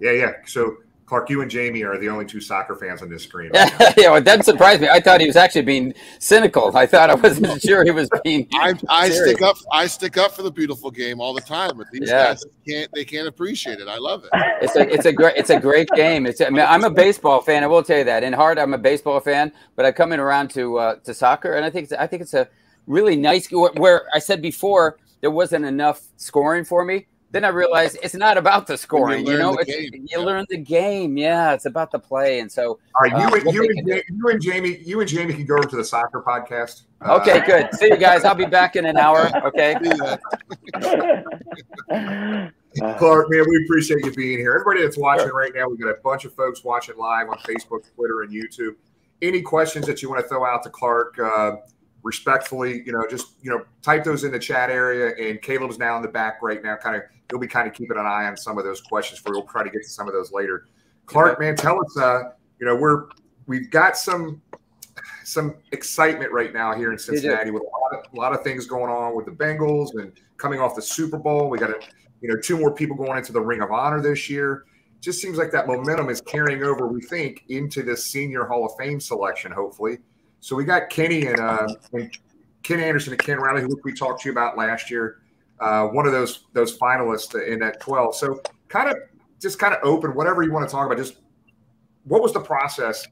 Yeah, 0.00 0.10
yeah. 0.10 0.32
So 0.44 0.76
Clark, 1.08 1.30
you 1.30 1.40
and 1.40 1.50
Jamie 1.50 1.82
are 1.84 1.96
the 1.96 2.08
only 2.10 2.26
two 2.26 2.38
soccer 2.38 2.76
fans 2.76 3.00
on 3.00 3.08
this 3.08 3.22
screen. 3.22 3.50
Right 3.54 3.72
yeah, 3.96 4.10
well, 4.10 4.20
that 4.20 4.44
surprised 4.44 4.82
me. 4.82 4.90
I 4.90 5.00
thought 5.00 5.22
he 5.22 5.26
was 5.26 5.36
actually 5.36 5.62
being 5.62 5.94
cynical. 6.18 6.76
I 6.76 6.84
thought 6.84 7.08
I 7.08 7.14
wasn't 7.14 7.62
sure 7.66 7.82
he 7.82 7.90
was 7.90 8.10
being. 8.24 8.46
I, 8.52 8.74
I 8.90 9.08
stick 9.08 9.40
up. 9.40 9.56
I 9.72 9.86
stick 9.86 10.18
up 10.18 10.32
for 10.32 10.42
the 10.42 10.50
beautiful 10.50 10.90
game 10.90 11.18
all 11.18 11.32
the 11.32 11.40
time, 11.40 11.78
but 11.78 11.86
these 11.90 12.10
yeah. 12.10 12.26
guys 12.26 12.44
can't. 12.68 12.90
They 12.92 13.06
can't 13.06 13.26
appreciate 13.26 13.80
it. 13.80 13.88
I 13.88 13.96
love 13.96 14.24
it. 14.24 14.30
It's 14.60 14.76
a 14.76 14.86
it's 14.86 15.06
a 15.06 15.12
great 15.12 15.38
it's 15.38 15.48
a 15.48 15.58
great 15.58 15.88
game. 15.96 16.26
It's 16.26 16.42
I 16.42 16.50
mean, 16.50 16.66
I'm 16.68 16.84
a 16.84 16.90
baseball 16.90 17.40
fan. 17.40 17.64
I 17.64 17.68
will 17.68 17.82
tell 17.82 17.96
you 17.96 18.04
that. 18.04 18.22
In 18.22 18.34
heart, 18.34 18.58
I'm 18.58 18.74
a 18.74 18.78
baseball 18.78 19.18
fan, 19.18 19.50
but 19.76 19.86
I 19.86 19.92
come 19.92 20.12
in 20.12 20.20
around 20.20 20.50
to 20.50 20.78
uh, 20.78 20.94
to 20.96 21.14
soccer, 21.14 21.54
and 21.54 21.64
I 21.64 21.70
think 21.70 21.84
it's, 21.84 21.92
I 21.94 22.06
think 22.06 22.20
it's 22.20 22.34
a 22.34 22.48
really 22.86 23.16
nice. 23.16 23.48
Where 23.50 24.04
I 24.12 24.18
said 24.18 24.42
before 24.42 24.98
there 25.22 25.30
wasn't 25.30 25.64
enough 25.64 26.02
scoring 26.18 26.64
for 26.64 26.84
me. 26.84 27.06
Then 27.30 27.44
I 27.44 27.48
realized 27.48 27.98
it's 28.02 28.14
not 28.14 28.38
about 28.38 28.66
the 28.66 28.76
scoring. 28.76 29.26
You, 29.26 29.32
learn 29.32 29.40
know, 29.40 29.54
the 29.54 29.60
it's, 29.60 29.90
game. 29.90 30.06
you 30.10 30.20
learn 30.20 30.46
the 30.48 30.56
game. 30.56 31.18
Yeah, 31.18 31.52
it's 31.52 31.66
about 31.66 31.90
the 31.90 31.98
play. 31.98 32.40
And 32.40 32.50
so, 32.50 32.78
All 32.94 33.02
right, 33.02 33.12
you, 33.12 33.18
uh, 33.18 33.22
and, 33.22 33.30
what 33.30 33.54
you, 33.54 33.62
and, 33.62 33.86
can 33.86 34.02
you 34.16 34.28
and 34.28 34.40
Jamie, 34.40 34.78
you 34.84 35.00
and 35.00 35.08
Jamie 35.08 35.34
can 35.34 35.44
go 35.44 35.56
over 35.56 35.68
to 35.68 35.76
the 35.76 35.84
soccer 35.84 36.22
podcast. 36.22 36.82
Uh, 37.02 37.18
Okay, 37.20 37.44
good. 37.44 37.68
See 37.74 37.88
you 37.88 37.98
guys. 37.98 38.24
I'll 38.24 38.34
be 38.34 38.46
back 38.46 38.76
in 38.76 38.86
an 38.86 38.96
hour. 38.96 39.30
Okay. 39.44 39.74
Clark, 42.98 43.26
man, 43.30 43.44
we 43.48 43.64
appreciate 43.64 44.04
you 44.04 44.12
being 44.14 44.38
here. 44.38 44.52
Everybody 44.52 44.82
that's 44.82 44.98
watching 44.98 45.28
right 45.28 45.52
now, 45.54 45.68
we've 45.68 45.80
got 45.80 45.90
a 45.90 45.98
bunch 46.02 46.24
of 46.24 46.34
folks 46.34 46.64
watching 46.64 46.96
live 46.96 47.28
on 47.28 47.36
Facebook, 47.38 47.82
Twitter, 47.94 48.22
and 48.22 48.32
YouTube. 48.32 48.74
Any 49.20 49.42
questions 49.42 49.86
that 49.86 50.00
you 50.00 50.08
want 50.08 50.22
to 50.22 50.28
throw 50.28 50.46
out 50.46 50.62
to 50.62 50.70
Clark, 50.70 51.18
uh, 51.18 51.56
respectfully, 52.02 52.82
you 52.84 52.92
know, 52.92 53.04
just 53.08 53.34
you 53.42 53.50
know, 53.50 53.64
type 53.82 54.04
those 54.04 54.24
in 54.24 54.32
the 54.32 54.38
chat 54.38 54.70
area. 54.70 55.14
And 55.16 55.40
Caleb's 55.42 55.78
now 55.78 55.96
in 55.96 56.02
the 56.02 56.08
back 56.08 56.42
right 56.42 56.62
now, 56.62 56.76
kind 56.76 56.96
of 56.96 57.02
he'll 57.30 57.40
be 57.40 57.46
kind 57.46 57.68
of 57.68 57.74
keeping 57.74 57.96
an 57.96 58.06
eye 58.06 58.26
on 58.26 58.36
some 58.36 58.58
of 58.58 58.64
those 58.64 58.80
questions 58.80 59.20
for 59.20 59.30
you. 59.30 59.40
We'll 59.40 59.48
try 59.48 59.64
to 59.64 59.70
get 59.70 59.82
to 59.82 59.88
some 59.88 60.08
of 60.08 60.14
those 60.14 60.32
later. 60.32 60.66
Clark, 61.06 61.40
man, 61.40 61.56
tell 61.56 61.80
us, 61.80 61.98
uh, 61.98 62.22
you 62.60 62.66
know, 62.66 62.76
we're 62.76 63.06
we've 63.46 63.70
got 63.70 63.96
some 63.96 64.42
some 65.24 65.56
excitement 65.72 66.32
right 66.32 66.52
now 66.52 66.74
here 66.74 66.92
in. 66.92 66.98
Cincinnati 66.98 67.50
with 67.50 67.62
a 67.62 67.64
lot, 67.64 68.00
of, 68.06 68.12
a 68.12 68.16
lot 68.16 68.32
of 68.32 68.42
things 68.42 68.66
going 68.66 68.90
on 68.90 69.14
with 69.14 69.26
the 69.26 69.32
Bengals 69.32 69.90
and 69.94 70.12
coming 70.36 70.60
off 70.60 70.74
the 70.74 70.82
Super 70.82 71.18
Bowl. 71.18 71.50
We 71.50 71.58
got 71.58 71.70
a, 71.70 71.80
you 72.20 72.28
know 72.28 72.40
two 72.40 72.58
more 72.58 72.72
people 72.72 72.96
going 72.96 73.18
into 73.18 73.32
the 73.32 73.40
Ring 73.40 73.62
of 73.62 73.70
Honor 73.70 74.00
this 74.00 74.28
year. 74.30 74.64
Just 75.00 75.22
seems 75.22 75.38
like 75.38 75.52
that 75.52 75.68
momentum 75.68 76.10
is 76.10 76.20
carrying 76.20 76.64
over. 76.64 76.88
We 76.88 77.00
think 77.00 77.44
into 77.48 77.82
this 77.82 78.04
Senior 78.04 78.46
Hall 78.46 78.66
of 78.66 78.72
Fame 78.76 78.98
selection, 78.98 79.52
hopefully. 79.52 79.98
So 80.40 80.56
we 80.56 80.64
got 80.64 80.88
Kenny 80.90 81.26
and, 81.26 81.38
uh, 81.40 81.68
and 81.92 82.10
Ken 82.62 82.80
Anderson 82.80 83.12
and 83.12 83.22
Ken 83.22 83.38
Riley, 83.38 83.62
who 83.62 83.80
we 83.84 83.92
talked 83.92 84.22
to 84.22 84.28
you 84.28 84.32
about 84.32 84.56
last 84.56 84.90
year. 84.90 85.20
Uh, 85.60 85.88
one 85.88 86.06
of 86.06 86.12
those 86.12 86.44
those 86.52 86.78
finalists 86.78 87.34
in 87.46 87.58
that 87.60 87.80
twelve. 87.80 88.14
So 88.14 88.40
kind 88.68 88.88
of 88.88 88.96
just 89.40 89.58
kind 89.58 89.74
of 89.74 89.80
open 89.82 90.14
whatever 90.14 90.42
you 90.42 90.52
want 90.52 90.68
to 90.68 90.72
talk 90.72 90.86
about. 90.86 90.98
Just 90.98 91.16
what 92.04 92.22
was 92.22 92.32
the 92.32 92.40
process 92.40 93.06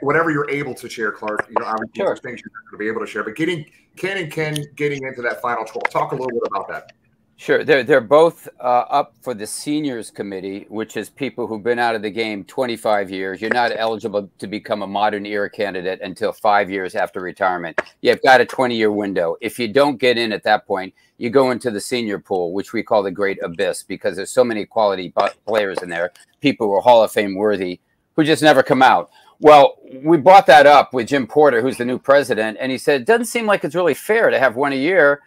whatever 0.00 0.30
you're 0.30 0.50
able 0.50 0.74
to 0.74 0.88
share, 0.88 1.12
Clark. 1.12 1.46
You 1.48 1.56
know, 1.60 1.66
obviously 1.66 1.92
Sure. 1.96 2.16
things 2.16 2.40
you're 2.40 2.52
not 2.52 2.70
going 2.70 2.72
to 2.72 2.78
be 2.78 2.88
able 2.88 3.00
to 3.00 3.06
share, 3.06 3.22
but 3.22 3.36
getting 3.36 3.64
Ken 3.96 4.16
and 4.18 4.32
Ken 4.32 4.56
getting 4.74 5.04
into 5.04 5.22
that 5.22 5.40
final 5.40 5.64
12. 5.64 5.90
Talk 5.90 6.12
a 6.12 6.14
little 6.14 6.30
bit 6.30 6.42
about 6.46 6.68
that. 6.68 6.92
Sure. 7.40 7.64
They're, 7.64 7.82
they're 7.82 8.02
both 8.02 8.50
uh, 8.60 8.84
up 8.90 9.14
for 9.22 9.32
the 9.32 9.46
seniors 9.46 10.10
committee, 10.10 10.66
which 10.68 10.98
is 10.98 11.08
people 11.08 11.46
who've 11.46 11.62
been 11.62 11.78
out 11.78 11.94
of 11.94 12.02
the 12.02 12.10
game 12.10 12.44
25 12.44 13.10
years. 13.10 13.40
You're 13.40 13.50
not 13.50 13.72
eligible 13.74 14.30
to 14.38 14.46
become 14.46 14.82
a 14.82 14.86
modern 14.86 15.24
era 15.24 15.48
candidate 15.48 16.02
until 16.02 16.32
five 16.34 16.70
years 16.70 16.94
after 16.94 17.18
retirement. 17.18 17.80
You've 18.02 18.20
got 18.20 18.42
a 18.42 18.44
20 18.44 18.76
year 18.76 18.92
window. 18.92 19.38
If 19.40 19.58
you 19.58 19.68
don't 19.68 19.96
get 19.96 20.18
in 20.18 20.32
at 20.32 20.42
that 20.42 20.66
point, 20.66 20.92
you 21.16 21.30
go 21.30 21.50
into 21.50 21.70
the 21.70 21.80
senior 21.80 22.18
pool, 22.18 22.52
which 22.52 22.74
we 22.74 22.82
call 22.82 23.02
the 23.02 23.10
great 23.10 23.42
abyss, 23.42 23.84
because 23.84 24.16
there's 24.16 24.30
so 24.30 24.44
many 24.44 24.66
quality 24.66 25.10
players 25.46 25.78
in 25.82 25.88
there, 25.88 26.12
people 26.42 26.66
who 26.66 26.74
are 26.74 26.82
Hall 26.82 27.02
of 27.02 27.10
Fame 27.10 27.36
worthy, 27.36 27.80
who 28.16 28.22
just 28.22 28.42
never 28.42 28.62
come 28.62 28.82
out. 28.82 29.08
Well, 29.38 29.78
we 30.02 30.18
brought 30.18 30.46
that 30.48 30.66
up 30.66 30.92
with 30.92 31.08
Jim 31.08 31.26
Porter, 31.26 31.62
who's 31.62 31.78
the 31.78 31.86
new 31.86 31.98
president, 31.98 32.58
and 32.60 32.70
he 32.70 32.76
said 32.76 33.00
it 33.00 33.06
doesn't 33.06 33.24
seem 33.24 33.46
like 33.46 33.64
it's 33.64 33.74
really 33.74 33.94
fair 33.94 34.28
to 34.28 34.38
have 34.38 34.56
one 34.56 34.74
a 34.74 34.76
year. 34.76 35.22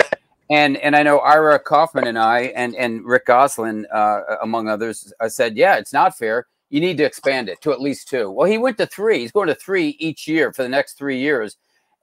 And 0.50 0.78
and 0.78 0.96
I 0.96 1.04
know 1.04 1.20
Ira 1.20 1.60
Kaufman 1.60 2.08
and 2.08 2.20
I 2.20 2.42
and 2.56 2.76
and 2.76 3.06
Rick 3.06 3.28
Gosselin, 3.28 3.86
uh, 3.92 4.22
among 4.42 4.68
others, 4.68 5.14
uh, 5.20 5.30
said, 5.30 5.58
yeah, 5.58 5.78
it's 5.78 5.94
not 5.94 6.18
fair. 6.18 6.48
You 6.70 6.82
need 6.82 6.98
to 6.98 7.04
expand 7.04 7.50
it 7.50 7.62
to 7.62 7.72
at 7.72 7.82
least 7.82 8.10
two. 8.10 8.30
Well, 8.30 8.50
he 8.50 8.58
went 8.58 8.78
to 8.80 8.86
three. 8.86 9.20
He's 9.20 9.32
going 9.32 9.48
to 9.48 9.56
three 9.56 9.96
each 10.00 10.28
year 10.28 10.52
for 10.52 10.64
the 10.64 10.70
next 10.70 10.94
three 10.98 11.20
years. 11.20 11.58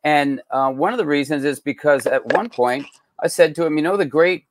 And 0.05 0.41
uh, 0.51 0.71
one 0.71 0.93
of 0.93 0.99
the 0.99 1.07
reasons 1.07 1.45
is 1.45 1.61
because 1.61 2.07
at 2.07 2.33
one 2.35 2.49
point 2.49 2.87
I 3.19 3.27
said 3.27 3.55
to 3.57 3.67
him, 3.67 3.77
you 3.77 3.83
know, 3.83 3.97
the 3.97 4.07
great 4.07 4.47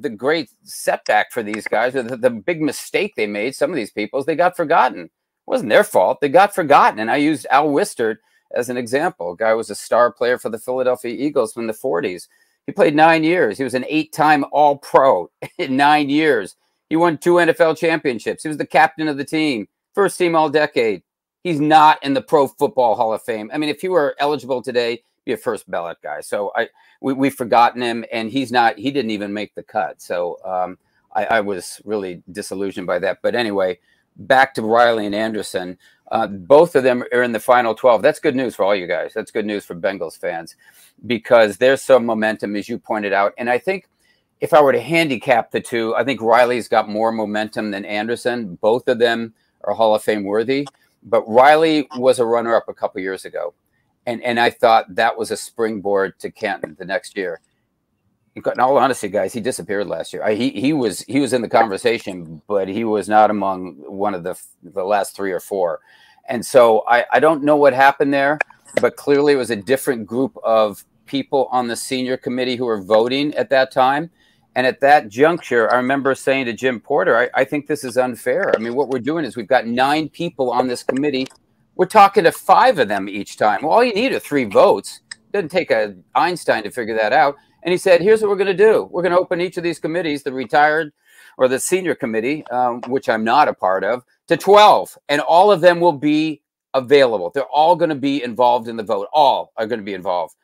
the 0.00 0.10
great 0.10 0.50
setback 0.64 1.32
for 1.32 1.42
these 1.42 1.66
guys, 1.66 1.96
or 1.96 2.02
the, 2.02 2.16
the 2.16 2.30
big 2.30 2.60
mistake 2.60 3.14
they 3.16 3.26
made, 3.26 3.54
some 3.54 3.70
of 3.70 3.76
these 3.76 3.90
people, 3.90 4.20
is 4.20 4.26
they 4.26 4.36
got 4.36 4.56
forgotten. 4.56 5.04
It 5.04 5.10
wasn't 5.46 5.70
their 5.70 5.84
fault. 5.84 6.20
They 6.20 6.28
got 6.28 6.54
forgotten. 6.54 7.00
And 7.00 7.10
I 7.10 7.16
used 7.16 7.46
Al 7.50 7.68
Wistert 7.68 8.18
as 8.54 8.68
an 8.68 8.76
example. 8.76 9.32
A 9.32 9.36
guy 9.36 9.54
was 9.54 9.70
a 9.70 9.74
star 9.74 10.12
player 10.12 10.38
for 10.38 10.50
the 10.50 10.58
Philadelphia 10.58 11.14
Eagles 11.14 11.52
from 11.52 11.66
the 11.66 11.72
40s. 11.72 12.28
He 12.66 12.72
played 12.72 12.94
nine 12.94 13.22
years. 13.24 13.58
He 13.58 13.64
was 13.64 13.74
an 13.74 13.84
eight 13.88 14.12
time 14.12 14.44
All 14.52 14.76
Pro 14.76 15.30
in 15.58 15.76
nine 15.76 16.10
years. 16.10 16.56
He 16.88 16.96
won 16.96 17.18
two 17.18 17.34
NFL 17.34 17.78
championships. 17.78 18.42
He 18.42 18.48
was 18.48 18.58
the 18.58 18.66
captain 18.66 19.08
of 19.08 19.16
the 19.16 19.24
team, 19.24 19.68
first 19.94 20.18
team 20.18 20.34
all 20.34 20.50
decade. 20.50 21.02
He's 21.42 21.60
not 21.60 22.02
in 22.02 22.14
the 22.14 22.22
Pro 22.22 22.48
Football 22.48 22.96
Hall 22.96 23.12
of 23.12 23.22
Fame. 23.22 23.50
I 23.52 23.58
mean, 23.58 23.68
if 23.68 23.80
he 23.80 23.88
were 23.88 24.16
eligible 24.18 24.62
today, 24.62 25.02
be 25.24 25.32
a 25.32 25.36
first 25.36 25.70
ballot 25.70 25.98
guy. 26.02 26.20
So 26.20 26.52
I 26.56 26.68
we, 27.00 27.12
we've 27.12 27.34
forgotten 27.34 27.82
him, 27.82 28.04
and 28.12 28.30
he's 28.30 28.50
not. 28.50 28.78
He 28.78 28.90
didn't 28.90 29.10
even 29.10 29.32
make 29.32 29.54
the 29.54 29.62
cut. 29.62 30.00
So 30.00 30.38
um, 30.44 30.78
I, 31.14 31.24
I 31.26 31.40
was 31.40 31.80
really 31.84 32.22
disillusioned 32.30 32.86
by 32.86 32.98
that. 33.00 33.18
But 33.22 33.34
anyway, 33.34 33.78
back 34.16 34.54
to 34.54 34.62
Riley 34.62 35.06
and 35.06 35.14
Anderson. 35.14 35.78
Uh, 36.10 36.26
both 36.26 36.76
of 36.76 36.84
them 36.84 37.02
are 37.12 37.22
in 37.22 37.32
the 37.32 37.40
final 37.40 37.74
12. 37.74 38.02
That's 38.02 38.20
good 38.20 38.36
news 38.36 38.54
for 38.54 38.64
all 38.64 38.74
you 38.74 38.86
guys. 38.86 39.12
That's 39.14 39.30
good 39.30 39.46
news 39.46 39.64
for 39.64 39.74
Bengals 39.74 40.18
fans 40.18 40.54
because 41.06 41.56
there's 41.56 41.82
some 41.82 42.06
momentum, 42.06 42.54
as 42.56 42.68
you 42.68 42.78
pointed 42.78 43.12
out. 43.12 43.32
And 43.38 43.50
I 43.50 43.58
think 43.58 43.88
if 44.40 44.54
I 44.54 44.60
were 44.60 44.72
to 44.72 44.80
handicap 44.80 45.50
the 45.50 45.60
two, 45.60 45.94
I 45.94 46.04
think 46.04 46.20
Riley's 46.20 46.68
got 46.68 46.88
more 46.88 47.10
momentum 47.10 47.70
than 47.70 47.84
Anderson. 47.84 48.54
Both 48.56 48.86
of 48.88 48.98
them 48.98 49.34
are 49.64 49.74
Hall 49.74 49.94
of 49.94 50.02
Fame 50.02 50.24
worthy. 50.24 50.66
But 51.02 51.28
Riley 51.28 51.88
was 51.96 52.18
a 52.18 52.26
runner 52.26 52.54
up 52.54 52.68
a 52.68 52.74
couple 52.74 53.00
years 53.00 53.24
ago. 53.24 53.54
And, 54.06 54.22
and 54.22 54.38
I 54.38 54.50
thought 54.50 54.94
that 54.94 55.16
was 55.16 55.30
a 55.30 55.36
springboard 55.36 56.18
to 56.20 56.30
Canton 56.30 56.76
the 56.78 56.84
next 56.84 57.16
year. 57.16 57.40
In 58.36 58.60
all 58.60 58.76
honesty, 58.76 59.08
guys, 59.08 59.32
he 59.32 59.40
disappeared 59.40 59.86
last 59.86 60.12
year. 60.12 60.22
I, 60.22 60.34
he 60.34 60.50
he 60.50 60.74
was 60.74 61.00
he 61.00 61.20
was 61.20 61.32
in 61.32 61.40
the 61.40 61.48
conversation, 61.48 62.42
but 62.46 62.68
he 62.68 62.84
was 62.84 63.08
not 63.08 63.30
among 63.30 63.76
one 63.86 64.14
of 64.14 64.24
the 64.24 64.38
the 64.62 64.84
last 64.84 65.16
three 65.16 65.32
or 65.32 65.40
four. 65.40 65.80
And 66.28 66.44
so 66.44 66.84
I, 66.86 67.04
I 67.12 67.20
don't 67.20 67.42
know 67.44 67.56
what 67.56 67.72
happened 67.72 68.12
there, 68.12 68.38
but 68.80 68.96
clearly 68.96 69.32
it 69.32 69.36
was 69.36 69.50
a 69.50 69.56
different 69.56 70.06
group 70.06 70.36
of 70.44 70.84
people 71.06 71.48
on 71.50 71.68
the 71.68 71.76
senior 71.76 72.16
committee 72.16 72.56
who 72.56 72.66
were 72.66 72.82
voting 72.82 73.34
at 73.36 73.48
that 73.50 73.72
time. 73.72 74.10
And 74.54 74.66
at 74.66 74.80
that 74.80 75.08
juncture, 75.08 75.72
I 75.72 75.76
remember 75.76 76.14
saying 76.14 76.46
to 76.46 76.52
Jim 76.52 76.80
Porter, 76.80 77.16
I, 77.16 77.30
I 77.34 77.44
think 77.44 77.66
this 77.66 77.84
is 77.84 77.96
unfair. 77.96 78.52
I 78.54 78.58
mean, 78.58 78.74
what 78.74 78.88
we're 78.88 78.98
doing 78.98 79.24
is 79.24 79.36
we've 79.36 79.46
got 79.46 79.66
nine 79.66 80.08
people 80.08 80.50
on 80.50 80.66
this 80.66 80.82
committee. 80.82 81.26
We're 81.74 81.86
talking 81.86 82.24
to 82.24 82.32
five 82.32 82.78
of 82.78 82.88
them 82.88 83.08
each 83.08 83.36
time. 83.36 83.62
Well, 83.62 83.72
all 83.72 83.84
you 83.84 83.94
need 83.94 84.12
are 84.12 84.18
three 84.18 84.44
votes. 84.44 85.00
Doesn't 85.32 85.50
take 85.50 85.70
a 85.70 85.94
Einstein 86.14 86.62
to 86.64 86.70
figure 86.70 86.96
that 86.96 87.12
out. 87.12 87.36
And 87.66 87.72
he 87.72 87.78
said, 87.78 88.00
here's 88.00 88.22
what 88.22 88.30
we're 88.30 88.36
going 88.36 88.46
to 88.46 88.54
do. 88.54 88.88
We're 88.92 89.02
going 89.02 89.12
to 89.12 89.18
open 89.18 89.40
each 89.40 89.56
of 89.56 89.64
these 89.64 89.80
committees, 89.80 90.22
the 90.22 90.32
retired 90.32 90.92
or 91.36 91.48
the 91.48 91.58
senior 91.58 91.96
committee, 91.96 92.46
um, 92.46 92.80
which 92.86 93.08
I'm 93.08 93.24
not 93.24 93.48
a 93.48 93.52
part 93.52 93.82
of, 93.82 94.04
to 94.28 94.36
12. 94.36 94.96
And 95.08 95.20
all 95.20 95.50
of 95.50 95.60
them 95.60 95.80
will 95.80 95.92
be 95.92 96.42
available. 96.74 97.30
They're 97.34 97.44
all 97.44 97.74
going 97.74 97.88
to 97.88 97.96
be 97.96 98.22
involved 98.22 98.68
in 98.68 98.76
the 98.76 98.84
vote. 98.84 99.08
All 99.12 99.52
are 99.56 99.66
going 99.66 99.80
to 99.80 99.84
be 99.84 99.94
involved. 99.94 100.36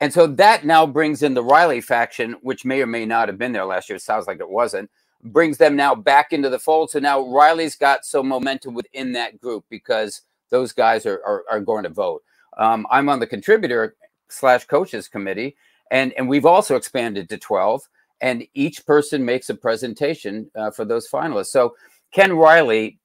And 0.00 0.12
so 0.12 0.26
that 0.26 0.66
now 0.66 0.86
brings 0.86 1.22
in 1.22 1.32
the 1.32 1.42
Riley 1.42 1.80
faction, 1.80 2.36
which 2.42 2.66
may 2.66 2.82
or 2.82 2.86
may 2.86 3.06
not 3.06 3.28
have 3.28 3.38
been 3.38 3.52
there 3.52 3.64
last 3.64 3.88
year. 3.88 3.96
It 3.96 4.02
sounds 4.02 4.26
like 4.26 4.40
it 4.40 4.50
wasn't. 4.50 4.90
Brings 5.24 5.56
them 5.56 5.76
now 5.76 5.94
back 5.94 6.34
into 6.34 6.50
the 6.50 6.58
fold. 6.58 6.90
So 6.90 6.98
now 6.98 7.26
Riley's 7.26 7.76
got 7.76 8.04
some 8.04 8.28
momentum 8.28 8.74
within 8.74 9.12
that 9.12 9.40
group 9.40 9.64
because 9.70 10.20
those 10.50 10.72
guys 10.72 11.06
are, 11.06 11.22
are, 11.24 11.44
are 11.50 11.60
going 11.60 11.84
to 11.84 11.88
vote. 11.88 12.22
Um, 12.58 12.86
I'm 12.90 13.08
on 13.08 13.18
the 13.18 13.26
contributor 13.26 13.96
slash 14.28 14.66
coaches 14.66 15.08
committee, 15.08 15.56
and, 15.90 16.12
and 16.14 16.28
we've 16.28 16.46
also 16.46 16.76
expanded 16.76 17.28
to 17.28 17.38
12, 17.38 17.82
and 18.20 18.46
each 18.54 18.86
person 18.86 19.24
makes 19.24 19.50
a 19.50 19.54
presentation 19.54 20.50
uh, 20.54 20.70
for 20.70 20.84
those 20.84 21.08
finalists. 21.08 21.46
So 21.46 21.74
Ken 22.12 22.32
Riley, 22.32 22.98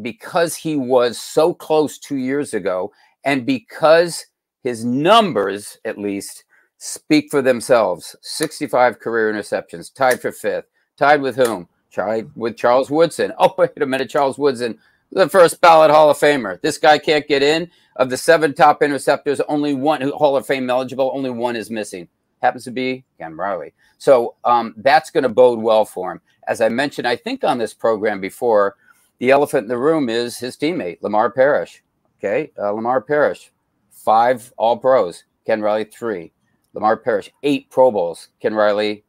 because 0.00 0.54
he 0.56 0.76
was 0.76 1.18
so 1.18 1.52
close 1.52 1.98
two 1.98 2.16
years 2.16 2.54
ago, 2.54 2.92
and 3.24 3.44
because 3.44 4.26
his 4.62 4.84
numbers, 4.84 5.78
at 5.84 5.98
least, 5.98 6.44
speak 6.78 7.30
for 7.30 7.42
themselves 7.42 8.16
65 8.22 9.00
career 9.00 9.32
interceptions, 9.32 9.92
tied 9.92 10.20
for 10.20 10.32
fifth. 10.32 10.66
Tied 10.96 11.20
with 11.20 11.36
whom? 11.36 11.68
Tied 11.92 12.30
with 12.34 12.56
Charles 12.56 12.90
Woodson. 12.90 13.32
Oh, 13.38 13.54
wait 13.56 13.80
a 13.80 13.86
minute. 13.86 14.10
Charles 14.10 14.38
Woodson, 14.38 14.78
the 15.10 15.28
first 15.28 15.60
ballot 15.60 15.90
Hall 15.90 16.10
of 16.10 16.18
Famer. 16.18 16.60
This 16.60 16.78
guy 16.78 16.98
can't 16.98 17.26
get 17.26 17.42
in. 17.42 17.70
Of 17.96 18.10
the 18.10 18.16
seven 18.16 18.54
top 18.54 18.80
interceptors, 18.80 19.40
only 19.48 19.74
one 19.74 20.00
Hall 20.10 20.36
of 20.36 20.46
Fame 20.46 20.70
eligible, 20.70 21.10
only 21.12 21.30
one 21.30 21.56
is 21.56 21.68
missing. 21.68 22.06
Happens 22.40 22.62
to 22.64 22.70
be 22.70 23.04
Ken 23.18 23.36
Riley. 23.36 23.74
So 23.98 24.36
um, 24.44 24.72
that's 24.76 25.10
going 25.10 25.24
to 25.24 25.28
bode 25.28 25.58
well 25.58 25.84
for 25.84 26.12
him. 26.12 26.20
As 26.46 26.60
I 26.60 26.68
mentioned, 26.68 27.08
I 27.08 27.16
think 27.16 27.42
on 27.42 27.58
this 27.58 27.74
program 27.74 28.20
before, 28.20 28.76
the 29.18 29.32
elephant 29.32 29.64
in 29.64 29.68
the 29.68 29.78
room 29.78 30.08
is 30.08 30.38
his 30.38 30.56
teammate, 30.56 31.02
Lamar 31.02 31.30
Parrish. 31.32 31.82
Okay. 32.18 32.52
Uh, 32.56 32.70
Lamar 32.70 33.00
Parrish, 33.00 33.50
five 33.90 34.52
All 34.56 34.76
Pros. 34.76 35.24
Ken 35.44 35.60
Riley, 35.60 35.84
three. 35.84 36.30
Lamar 36.74 36.96
Parrish, 36.96 37.32
eight 37.42 37.68
Pro 37.68 37.90
Bowls. 37.90 38.28
Ken 38.40 38.54
Riley, 38.54 39.02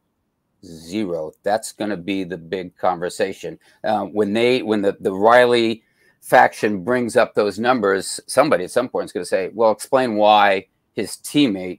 zero. 0.64 1.32
That's 1.44 1.70
going 1.72 1.90
to 1.90 1.96
be 1.96 2.24
the 2.24 2.38
big 2.38 2.76
conversation. 2.76 3.58
Uh, 3.84 4.02
when 4.04 4.32
they, 4.32 4.62
when 4.62 4.82
the, 4.82 4.96
the 4.98 5.14
Riley 5.14 5.84
faction 6.20 6.84
brings 6.84 7.16
up 7.16 7.34
those 7.34 7.58
numbers, 7.58 8.20
somebody 8.26 8.64
at 8.64 8.70
some 8.70 8.88
point 8.88 9.06
is 9.06 9.12
going 9.12 9.24
to 9.24 9.28
say, 9.28 9.50
well, 9.52 9.70
explain 9.70 10.16
why 10.16 10.66
his 10.94 11.16
teammate 11.16 11.78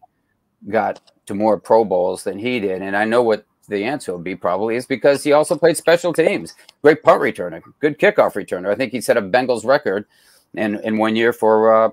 got 0.69 0.99
to 1.25 1.33
more 1.33 1.59
Pro 1.59 1.85
Bowls 1.85 2.23
than 2.23 2.39
he 2.39 2.59
did. 2.59 2.81
And 2.81 2.95
I 2.95 3.05
know 3.05 3.23
what 3.23 3.45
the 3.67 3.83
answer 3.83 4.11
will 4.11 4.19
be 4.19 4.35
probably 4.35 4.75
is 4.75 4.85
because 4.85 5.23
he 5.23 5.31
also 5.31 5.55
played 5.55 5.77
special 5.77 6.13
teams. 6.13 6.53
Great 6.81 7.03
punt 7.03 7.21
returner, 7.21 7.61
good 7.79 7.99
kickoff 7.99 8.33
returner. 8.33 8.69
I 8.69 8.75
think 8.75 8.91
he 8.91 9.01
set 9.01 9.17
a 9.17 9.21
Bengals 9.21 9.65
record 9.65 10.05
in 10.53 10.79
in 10.81 10.97
one 10.97 11.15
year 11.15 11.31
for 11.31 11.73
uh, 11.73 11.89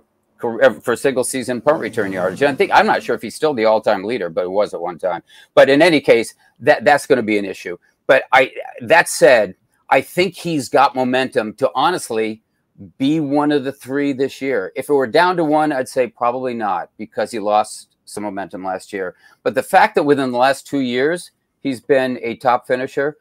for 0.81 0.97
single 0.97 1.25
season 1.25 1.61
punt 1.61 1.81
return 1.81 2.13
yards. 2.13 2.43
I 2.43 2.55
think 2.55 2.71
I'm 2.73 2.87
not 2.87 3.03
sure 3.03 3.15
if 3.15 3.23
he's 3.23 3.35
still 3.35 3.55
the 3.55 3.65
all 3.65 3.81
time 3.81 4.05
leader, 4.05 4.29
but 4.29 4.45
it 4.45 4.51
was 4.51 4.75
at 4.75 4.81
one 4.81 4.99
time. 4.99 5.23
But 5.55 5.69
in 5.69 5.83
any 5.83 6.01
case, 6.01 6.35
that 6.61 6.85
that's 6.85 7.07
going 7.07 7.19
to 7.19 7.23
be 7.23 7.39
an 7.39 7.45
issue. 7.45 7.77
But 8.07 8.25
I 8.33 8.53
that 8.81 9.09
said, 9.09 9.55
I 9.91 10.01
think 10.01 10.35
he's 10.35 10.69
got 10.69 10.95
momentum 10.95 11.55
to 11.55 11.71
honestly 11.75 12.43
be 12.99 13.21
one 13.21 13.51
of 13.51 13.65
the 13.65 13.73
three 13.73 14.13
this 14.13 14.41
year. 14.41 14.73
If 14.77 14.89
it 14.89 14.93
were 14.93 15.07
down 15.07 15.37
to 15.37 15.45
one, 15.45 15.73
I'd 15.73 15.89
say 15.89 16.07
probably 16.07 16.55
not 16.55 16.91
because 16.97 17.31
he 17.31 17.39
lost 17.39 17.97
some 18.05 18.23
momentum 18.23 18.65
last 18.65 18.93
year. 18.93 19.17
But 19.43 19.55
the 19.55 19.63
fact 19.63 19.95
that 19.95 20.05
within 20.05 20.31
the 20.31 20.39
last 20.39 20.67
two 20.67 20.81
years 20.81 21.33
he's 21.61 21.81
been 21.81 22.19
a 22.23 22.37
top 22.37 22.67
finisher, 22.67 23.17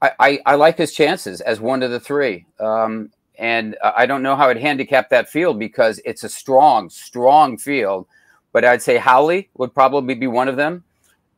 I, 0.00 0.12
I, 0.18 0.40
I 0.46 0.54
like 0.54 0.78
his 0.78 0.92
chances 0.92 1.40
as 1.40 1.60
one 1.60 1.82
of 1.82 1.90
the 1.90 2.00
three. 2.00 2.46
Um, 2.60 3.10
and 3.38 3.76
I 3.82 4.06
don't 4.06 4.22
know 4.22 4.36
how 4.36 4.48
I'd 4.48 4.58
handicap 4.58 5.10
that 5.10 5.28
field 5.28 5.58
because 5.58 6.00
it's 6.04 6.22
a 6.22 6.28
strong, 6.28 6.88
strong 6.88 7.58
field. 7.58 8.06
But 8.52 8.64
I'd 8.64 8.82
say 8.82 8.96
Howley 8.96 9.50
would 9.54 9.74
probably 9.74 10.14
be 10.14 10.28
one 10.28 10.46
of 10.46 10.56
them. 10.56 10.84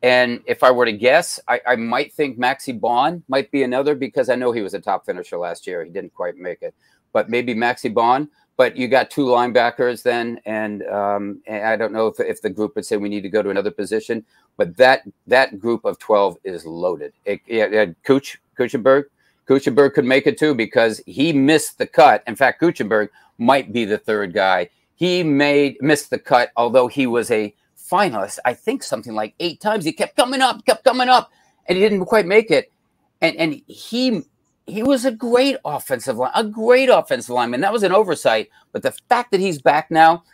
And 0.02 0.40
if 0.46 0.62
I 0.62 0.70
were 0.70 0.84
to 0.84 0.92
guess, 0.92 1.40
I, 1.48 1.60
I 1.66 1.76
might 1.76 2.12
think 2.12 2.38
Maxie 2.38 2.78
Baughan 2.78 3.22
might 3.28 3.50
be 3.50 3.62
another 3.62 3.94
because 3.94 4.28
I 4.28 4.34
know 4.34 4.52
he 4.52 4.62
was 4.62 4.74
a 4.74 4.80
top 4.80 5.06
finisher 5.06 5.38
last 5.38 5.66
year. 5.66 5.84
He 5.84 5.90
didn't 5.90 6.14
quite 6.14 6.36
make 6.36 6.62
it, 6.62 6.74
but 7.12 7.30
maybe 7.30 7.54
Maxie 7.54 7.90
Baughan. 7.90 8.28
But 8.58 8.76
you 8.76 8.88
got 8.88 9.10
two 9.10 9.26
linebackers 9.26 10.02
then, 10.02 10.40
and, 10.46 10.82
um, 10.84 11.42
and 11.46 11.66
I 11.66 11.76
don't 11.76 11.92
know 11.92 12.06
if, 12.06 12.18
if 12.20 12.40
the 12.40 12.48
group 12.48 12.74
would 12.74 12.86
say 12.86 12.96
we 12.96 13.10
need 13.10 13.20
to 13.20 13.28
go 13.28 13.42
to 13.42 13.50
another 13.50 13.70
position. 13.70 14.24
But 14.56 14.78
that 14.78 15.02
that 15.26 15.58
group 15.58 15.84
of 15.84 15.98
twelve 15.98 16.38
is 16.42 16.64
loaded. 16.64 17.12
It, 17.26 17.42
it, 17.46 17.94
Cooch 18.04 18.38
Kuechenberg, 18.58 19.04
Kuechenberg 19.46 19.92
could 19.92 20.06
make 20.06 20.26
it 20.26 20.38
too 20.38 20.54
because 20.54 21.02
he 21.04 21.34
missed 21.34 21.76
the 21.76 21.86
cut. 21.86 22.22
In 22.26 22.34
fact, 22.34 22.62
Kuechenberg 22.62 23.08
might 23.36 23.74
be 23.74 23.84
the 23.84 23.98
third 23.98 24.32
guy. 24.32 24.70
He 24.94 25.22
made 25.22 25.76
missed 25.82 26.08
the 26.08 26.18
cut, 26.18 26.50
although 26.56 26.86
he 26.86 27.06
was 27.06 27.30
a 27.30 27.54
finalist. 27.90 28.38
I 28.44 28.54
think 28.54 28.82
something 28.82 29.14
like 29.14 29.34
eight 29.40 29.60
times. 29.60 29.84
He 29.84 29.92
kept 29.92 30.16
coming 30.16 30.40
up, 30.40 30.64
kept 30.66 30.84
coming 30.84 31.08
up, 31.08 31.30
and 31.66 31.76
he 31.76 31.82
didn't 31.82 32.04
quite 32.06 32.26
make 32.26 32.50
it. 32.50 32.72
And 33.20 33.36
and 33.36 33.62
he 33.66 34.22
he 34.66 34.82
was 34.82 35.04
a 35.04 35.12
great 35.12 35.56
offensive 35.64 36.16
line, 36.16 36.32
a 36.34 36.44
great 36.44 36.88
offensive 36.88 37.30
lineman. 37.30 37.60
That 37.60 37.72
was 37.72 37.82
an 37.82 37.92
oversight, 37.92 38.50
but 38.72 38.82
the 38.82 38.92
fact 39.08 39.30
that 39.30 39.40
he's 39.40 39.60
back 39.60 39.90
now, 39.90 40.24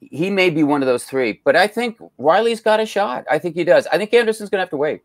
he 0.00 0.28
may 0.28 0.50
be 0.50 0.64
one 0.64 0.82
of 0.82 0.86
those 0.86 1.04
three. 1.04 1.40
But 1.44 1.56
I 1.56 1.66
think 1.66 1.98
Riley's 2.18 2.60
got 2.60 2.80
a 2.80 2.86
shot. 2.86 3.24
I 3.30 3.38
think 3.38 3.54
he 3.54 3.64
does. 3.64 3.86
I 3.86 3.96
think 3.96 4.12
Anderson's 4.12 4.50
going 4.50 4.58
to 4.58 4.62
have 4.62 4.70
to 4.70 4.76
wait. 4.76 5.02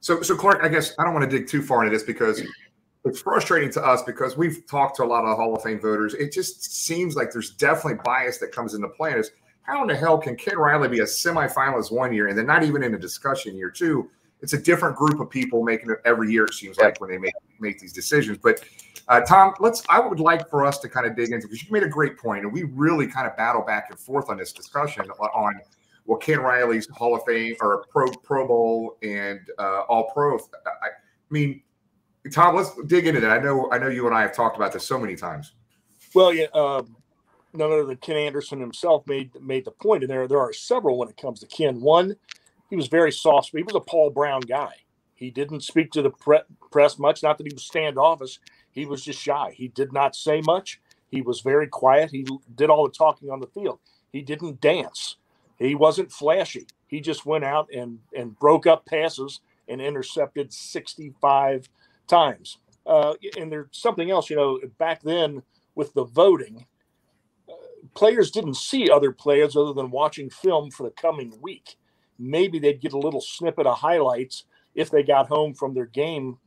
So, 0.00 0.22
so 0.22 0.36
Clark, 0.36 0.60
I 0.62 0.68
guess 0.68 0.94
I 0.98 1.04
don't 1.04 1.12
want 1.12 1.30
to 1.30 1.38
dig 1.38 1.48
too 1.48 1.60
far 1.60 1.84
into 1.84 1.94
this 1.94 2.04
because 2.04 2.40
it's 3.04 3.20
frustrating 3.20 3.70
to 3.72 3.84
us 3.84 4.02
because 4.02 4.36
we've 4.36 4.66
talked 4.66 4.96
to 4.96 5.04
a 5.04 5.06
lot 5.06 5.24
of 5.24 5.36
Hall 5.36 5.54
of 5.54 5.62
Fame 5.62 5.80
voters. 5.80 6.14
It 6.14 6.32
just 6.32 6.84
seems 6.84 7.16
like 7.16 7.32
there's 7.32 7.50
definitely 7.50 8.00
bias 8.04 8.38
that 8.38 8.52
comes 8.52 8.74
into 8.74 8.88
play. 8.88 9.12
And 9.12 9.24
how 9.68 9.82
in 9.82 9.88
the 9.88 9.94
hell 9.94 10.16
can 10.16 10.34
Ken 10.34 10.56
Riley 10.56 10.88
be 10.88 11.00
a 11.00 11.04
semifinalist 11.04 11.92
one 11.92 12.12
year 12.12 12.28
and 12.28 12.38
then 12.38 12.46
not 12.46 12.62
even 12.64 12.82
in 12.82 12.94
a 12.94 12.98
discussion 12.98 13.54
year 13.54 13.70
two? 13.70 14.10
It's 14.40 14.54
a 14.54 14.58
different 14.58 14.96
group 14.96 15.20
of 15.20 15.28
people 15.28 15.62
making 15.62 15.90
it 15.90 15.98
every 16.04 16.32
year. 16.32 16.44
It 16.44 16.54
seems 16.54 16.78
like 16.78 17.00
when 17.00 17.10
they 17.10 17.18
make 17.18 17.34
make 17.60 17.78
these 17.78 17.92
decisions. 17.92 18.38
But 18.38 18.64
uh, 19.08 19.20
Tom, 19.22 19.54
let's. 19.60 19.82
I 19.88 20.00
would 20.00 20.20
like 20.20 20.48
for 20.48 20.64
us 20.64 20.78
to 20.78 20.88
kind 20.88 21.06
of 21.06 21.16
dig 21.16 21.32
into 21.32 21.48
because 21.48 21.62
you 21.62 21.70
made 21.70 21.82
a 21.82 21.88
great 21.88 22.16
point, 22.16 22.44
and 22.44 22.52
we 22.52 22.62
really 22.62 23.06
kind 23.06 23.26
of 23.26 23.36
battle 23.36 23.62
back 23.62 23.88
and 23.90 23.98
forth 23.98 24.30
on 24.30 24.38
this 24.38 24.52
discussion 24.52 25.10
on 25.10 25.60
well, 26.06 26.18
Ken 26.18 26.40
Riley's 26.40 26.88
Hall 26.88 27.14
of 27.14 27.22
Fame 27.26 27.54
or 27.60 27.84
Pro 27.90 28.10
Pro 28.22 28.46
Bowl 28.46 28.96
and 29.02 29.40
uh, 29.58 29.82
All 29.88 30.10
Pro. 30.12 30.36
I, 30.38 30.86
I, 30.86 30.88
mean, 31.28 31.62
Tom, 32.32 32.56
let's 32.56 32.70
dig 32.86 33.06
into 33.06 33.20
that. 33.20 33.30
I 33.30 33.38
know, 33.38 33.70
I 33.70 33.78
know 33.78 33.88
you 33.88 34.06
and 34.06 34.14
I 34.14 34.22
have 34.22 34.34
talked 34.34 34.56
about 34.56 34.72
this 34.72 34.86
so 34.86 34.98
many 34.98 35.16
times. 35.16 35.52
Well, 36.14 36.32
yeah, 36.32 36.46
um, 36.54 36.96
none 37.58 37.72
other 37.72 37.84
than 37.84 37.96
Ken 37.98 38.16
Anderson 38.16 38.60
himself 38.60 39.06
made 39.06 39.30
made 39.42 39.64
the 39.64 39.70
point, 39.70 40.02
and 40.02 40.10
there 40.10 40.26
there 40.28 40.40
are 40.40 40.52
several 40.52 40.98
when 40.98 41.08
it 41.08 41.16
comes 41.20 41.40
to 41.40 41.46
Ken. 41.46 41.80
One, 41.80 42.16
he 42.70 42.76
was 42.76 42.88
very 42.88 43.12
soft. 43.12 43.50
He 43.52 43.62
was 43.62 43.74
a 43.74 43.80
Paul 43.80 44.10
Brown 44.10 44.40
guy. 44.40 44.72
He 45.14 45.30
didn't 45.30 45.62
speak 45.62 45.90
to 45.92 46.02
the 46.02 46.10
pre- 46.10 46.40
press 46.70 46.98
much. 46.98 47.22
Not 47.22 47.38
that 47.38 47.46
he 47.46 47.52
was 47.52 47.64
standoffish. 47.64 48.38
He 48.70 48.86
was 48.86 49.04
just 49.04 49.20
shy. 49.20 49.52
He 49.56 49.68
did 49.68 49.92
not 49.92 50.14
say 50.14 50.40
much. 50.40 50.80
He 51.10 51.22
was 51.22 51.40
very 51.40 51.66
quiet. 51.66 52.10
He 52.10 52.26
did 52.54 52.70
all 52.70 52.84
the 52.86 52.92
talking 52.92 53.30
on 53.30 53.40
the 53.40 53.48
field. 53.48 53.80
He 54.12 54.22
didn't 54.22 54.60
dance. 54.60 55.16
He 55.58 55.74
wasn't 55.74 56.12
flashy. 56.12 56.66
He 56.86 57.00
just 57.00 57.26
went 57.26 57.44
out 57.44 57.68
and 57.74 57.98
and 58.16 58.38
broke 58.38 58.66
up 58.66 58.86
passes 58.86 59.40
and 59.68 59.80
intercepted 59.80 60.52
65 60.52 61.68
times. 62.06 62.58
Uh, 62.86 63.14
and 63.38 63.52
there's 63.52 63.68
something 63.72 64.10
else, 64.10 64.30
you 64.30 64.36
know, 64.36 64.58
back 64.78 65.02
then 65.02 65.42
with 65.74 65.92
the 65.92 66.04
voting, 66.04 66.64
players 67.98 68.30
didn't 68.30 68.54
see 68.54 68.88
other 68.88 69.10
players 69.10 69.56
other 69.56 69.72
than 69.72 69.90
watching 69.90 70.30
film 70.30 70.70
for 70.70 70.84
the 70.84 70.90
coming 70.90 71.36
week. 71.42 71.76
Maybe 72.16 72.60
they'd 72.60 72.80
get 72.80 72.92
a 72.92 72.98
little 72.98 73.20
snippet 73.20 73.66
of 73.66 73.76
highlights 73.76 74.44
if 74.76 74.88
they 74.88 75.02
got 75.02 75.26
home 75.26 75.52
from 75.52 75.74
their 75.74 75.86
game, 75.86 76.38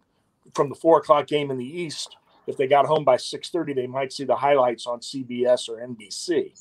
from 0.56 0.70
the 0.70 0.76
four 0.76 1.00
o'clock 1.00 1.28
game 1.28 1.52
in 1.52 1.58
the 1.58 1.66
East. 1.66 2.16
If 2.48 2.56
they 2.56 2.68
got 2.68 2.86
home 2.86 3.04
by 3.04 3.18
6:30, 3.18 3.74
they 3.74 3.86
might 3.86 4.14
see 4.14 4.24
the 4.24 4.38
highlights 4.38 4.88
on 4.88 5.02
CBS 5.02 5.68
or 5.68 5.82
NBC. 5.82 6.54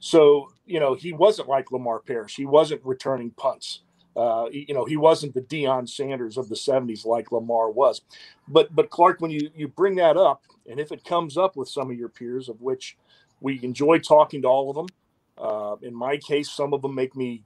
So, 0.00 0.50
you 0.64 0.80
know, 0.80 0.94
he 0.94 1.12
wasn't 1.12 1.48
like 1.48 1.70
Lamar 1.70 2.00
Parrish. 2.00 2.34
He 2.34 2.46
wasn't 2.46 2.82
returning 2.86 3.32
punts. 3.32 3.82
Uh, 4.16 4.46
you 4.50 4.72
know, 4.72 4.86
he 4.86 4.96
wasn't 4.96 5.34
the 5.34 5.42
Deion 5.42 5.86
Sanders 5.86 6.38
of 6.38 6.48
the 6.48 6.54
70s 6.54 7.04
like 7.04 7.32
Lamar 7.32 7.70
was. 7.70 8.00
But 8.48 8.74
but 8.74 8.88
Clark, 8.88 9.20
when 9.20 9.30
you 9.30 9.50
you 9.54 9.68
bring 9.68 9.96
that 9.96 10.16
up, 10.16 10.42
and 10.66 10.80
if 10.80 10.90
it 10.90 11.04
comes 11.04 11.36
up 11.36 11.54
with 11.54 11.68
some 11.68 11.90
of 11.90 11.98
your 11.98 12.08
peers, 12.08 12.48
of 12.48 12.62
which 12.62 12.96
we 13.42 13.60
enjoy 13.62 13.98
talking 13.98 14.42
to 14.42 14.48
all 14.48 14.70
of 14.70 14.76
them. 14.76 14.86
Uh, 15.36 15.76
in 15.82 15.94
my 15.94 16.16
case, 16.16 16.50
some 16.50 16.72
of 16.72 16.82
them 16.82 16.94
make 16.94 17.16
me 17.16 17.42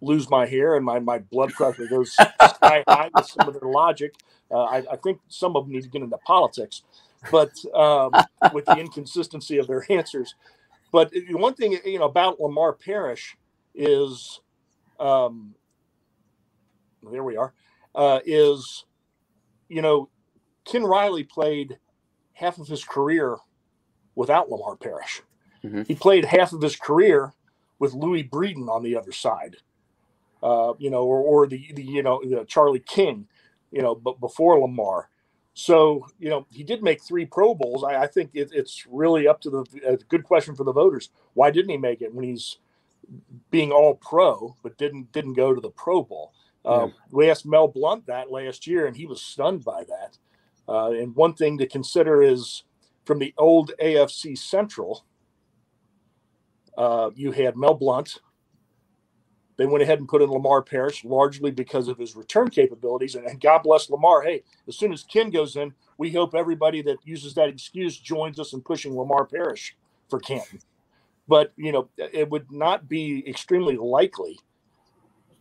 lose 0.00 0.30
my 0.30 0.46
hair 0.46 0.76
and 0.76 0.84
my, 0.84 0.98
my 0.98 1.18
blood 1.18 1.52
pressure 1.52 1.86
goes 1.86 2.12
sky 2.12 2.84
high 2.88 3.10
with 3.14 3.26
some 3.26 3.48
of 3.48 3.58
their 3.58 3.68
logic. 3.70 4.14
Uh, 4.50 4.64
I, 4.64 4.76
I, 4.92 4.96
think 4.96 5.20
some 5.28 5.56
of 5.56 5.64
them 5.64 5.72
need 5.72 5.82
to 5.82 5.88
get 5.88 6.02
into 6.02 6.16
politics, 6.18 6.82
but 7.30 7.50
um, 7.74 8.12
with 8.52 8.64
the 8.64 8.76
inconsistency 8.78 9.58
of 9.58 9.66
their 9.66 9.84
answers. 9.90 10.34
But 10.90 11.12
one 11.30 11.54
thing 11.54 11.78
you 11.84 11.98
know 11.98 12.06
about 12.06 12.40
Lamar 12.40 12.72
Parrish 12.72 13.36
is, 13.74 14.40
um, 14.98 15.54
there 17.02 17.22
we 17.22 17.36
are, 17.36 17.52
uh, 17.94 18.20
is 18.24 18.84
you 19.68 19.82
know, 19.82 20.08
Ken 20.64 20.82
Riley 20.82 21.24
played 21.24 21.78
half 22.32 22.58
of 22.58 22.68
his 22.68 22.84
career 22.84 23.36
without 24.14 24.50
Lamar 24.50 24.76
Parrish. 24.76 25.22
Mm-hmm. 25.64 25.82
He 25.86 25.94
played 25.94 26.24
half 26.24 26.52
of 26.52 26.62
his 26.62 26.76
career 26.76 27.32
with 27.78 27.94
Louis 27.94 28.24
Breeden 28.24 28.68
on 28.68 28.82
the 28.82 28.96
other 28.96 29.12
side, 29.12 29.56
uh, 30.42 30.74
you 30.78 30.90
know, 30.90 31.04
or, 31.04 31.20
or 31.20 31.46
the, 31.46 31.70
the 31.74 31.82
you 31.82 32.02
know 32.02 32.20
the 32.24 32.44
Charlie 32.44 32.80
King, 32.80 33.26
you 33.70 33.82
know, 33.82 33.94
but 33.94 34.20
before 34.20 34.58
Lamar. 34.58 35.08
So, 35.54 36.06
you 36.20 36.28
know, 36.28 36.46
he 36.52 36.62
did 36.62 36.84
make 36.84 37.02
three 37.02 37.26
Pro 37.26 37.52
Bowls. 37.52 37.82
I, 37.82 38.02
I 38.02 38.06
think 38.06 38.30
it, 38.32 38.50
it's 38.52 38.86
really 38.88 39.26
up 39.26 39.40
to 39.40 39.50
the 39.50 39.64
a 39.84 39.96
good 39.96 40.22
question 40.22 40.54
for 40.54 40.62
the 40.62 40.72
voters. 40.72 41.10
Why 41.34 41.50
didn't 41.50 41.70
he 41.70 41.76
make 41.76 42.00
it 42.00 42.14
when 42.14 42.24
he's 42.24 42.58
being 43.50 43.72
all 43.72 43.94
pro, 43.94 44.54
but 44.62 44.78
didn't 44.78 45.10
didn't 45.12 45.34
go 45.34 45.54
to 45.54 45.60
the 45.60 45.70
Pro 45.70 46.02
Bowl? 46.02 46.32
Uh, 46.64 46.86
yeah. 46.86 46.92
We 47.10 47.30
asked 47.30 47.46
Mel 47.46 47.68
Blount 47.68 48.06
that 48.06 48.30
last 48.30 48.66
year, 48.66 48.86
and 48.86 48.96
he 48.96 49.06
was 49.06 49.20
stunned 49.20 49.64
by 49.64 49.84
that. 49.84 50.18
Uh, 50.68 50.90
and 50.90 51.16
one 51.16 51.34
thing 51.34 51.58
to 51.58 51.66
consider 51.66 52.22
is 52.22 52.64
from 53.04 53.18
the 53.18 53.34
old 53.38 53.72
AFC 53.82 54.36
Central, 54.36 55.04
uh, 56.78 57.10
you 57.14 57.32
had 57.32 57.56
Mel 57.56 57.74
Blount, 57.74 58.20
they 59.58 59.66
went 59.66 59.82
ahead 59.82 59.98
and 59.98 60.08
put 60.08 60.22
in 60.22 60.30
Lamar 60.30 60.62
Parrish 60.62 61.04
largely 61.04 61.50
because 61.50 61.88
of 61.88 61.98
his 61.98 62.14
return 62.14 62.48
capabilities. 62.48 63.16
And, 63.16 63.26
and, 63.26 63.40
God 63.40 63.64
bless 63.64 63.90
Lamar. 63.90 64.22
Hey, 64.22 64.44
as 64.68 64.76
soon 64.76 64.92
as 64.92 65.02
Ken 65.02 65.30
goes 65.30 65.56
in, 65.56 65.74
we 65.98 66.12
hope 66.12 66.36
everybody 66.36 66.80
that 66.82 66.98
uses 67.04 67.34
that 67.34 67.48
excuse 67.48 67.98
joins 67.98 68.38
us 68.38 68.52
in 68.52 68.60
pushing 68.62 68.96
Lamar 68.96 69.26
Parrish 69.26 69.76
for 70.08 70.20
Canton. 70.20 70.60
But, 71.26 71.52
you 71.56 71.72
know, 71.72 71.88
it 71.98 72.30
would 72.30 72.50
not 72.52 72.88
be 72.88 73.24
extremely 73.28 73.76
likely 73.76 74.38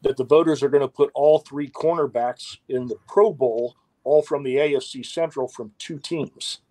that 0.01 0.17
the 0.17 0.25
voters 0.25 0.63
are 0.63 0.69
going 0.69 0.81
to 0.81 0.87
put 0.87 1.11
all 1.13 1.39
three 1.39 1.69
cornerbacks 1.69 2.57
in 2.69 2.87
the 2.87 2.97
Pro 3.07 3.31
Bowl, 3.31 3.75
all 4.03 4.23
from 4.23 4.41
the 4.41 4.55
AFC 4.55 5.05
Central 5.05 5.47
from 5.47 5.71
two 5.77 5.99
teams. 5.99 6.61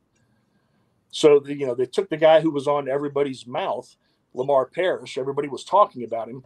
So, 1.12 1.38
the, 1.38 1.56
you 1.56 1.66
know, 1.66 1.76
they 1.76 1.86
took 1.86 2.10
the 2.10 2.16
guy 2.16 2.40
who 2.40 2.50
was 2.50 2.66
on 2.66 2.88
everybody's 2.88 3.46
mouth, 3.46 3.96
Lamar 4.36 4.66
Parrish. 4.66 5.18
Everybody 5.18 5.48
was 5.48 5.64
talking 5.64 6.04
about 6.04 6.28
him 6.28 6.44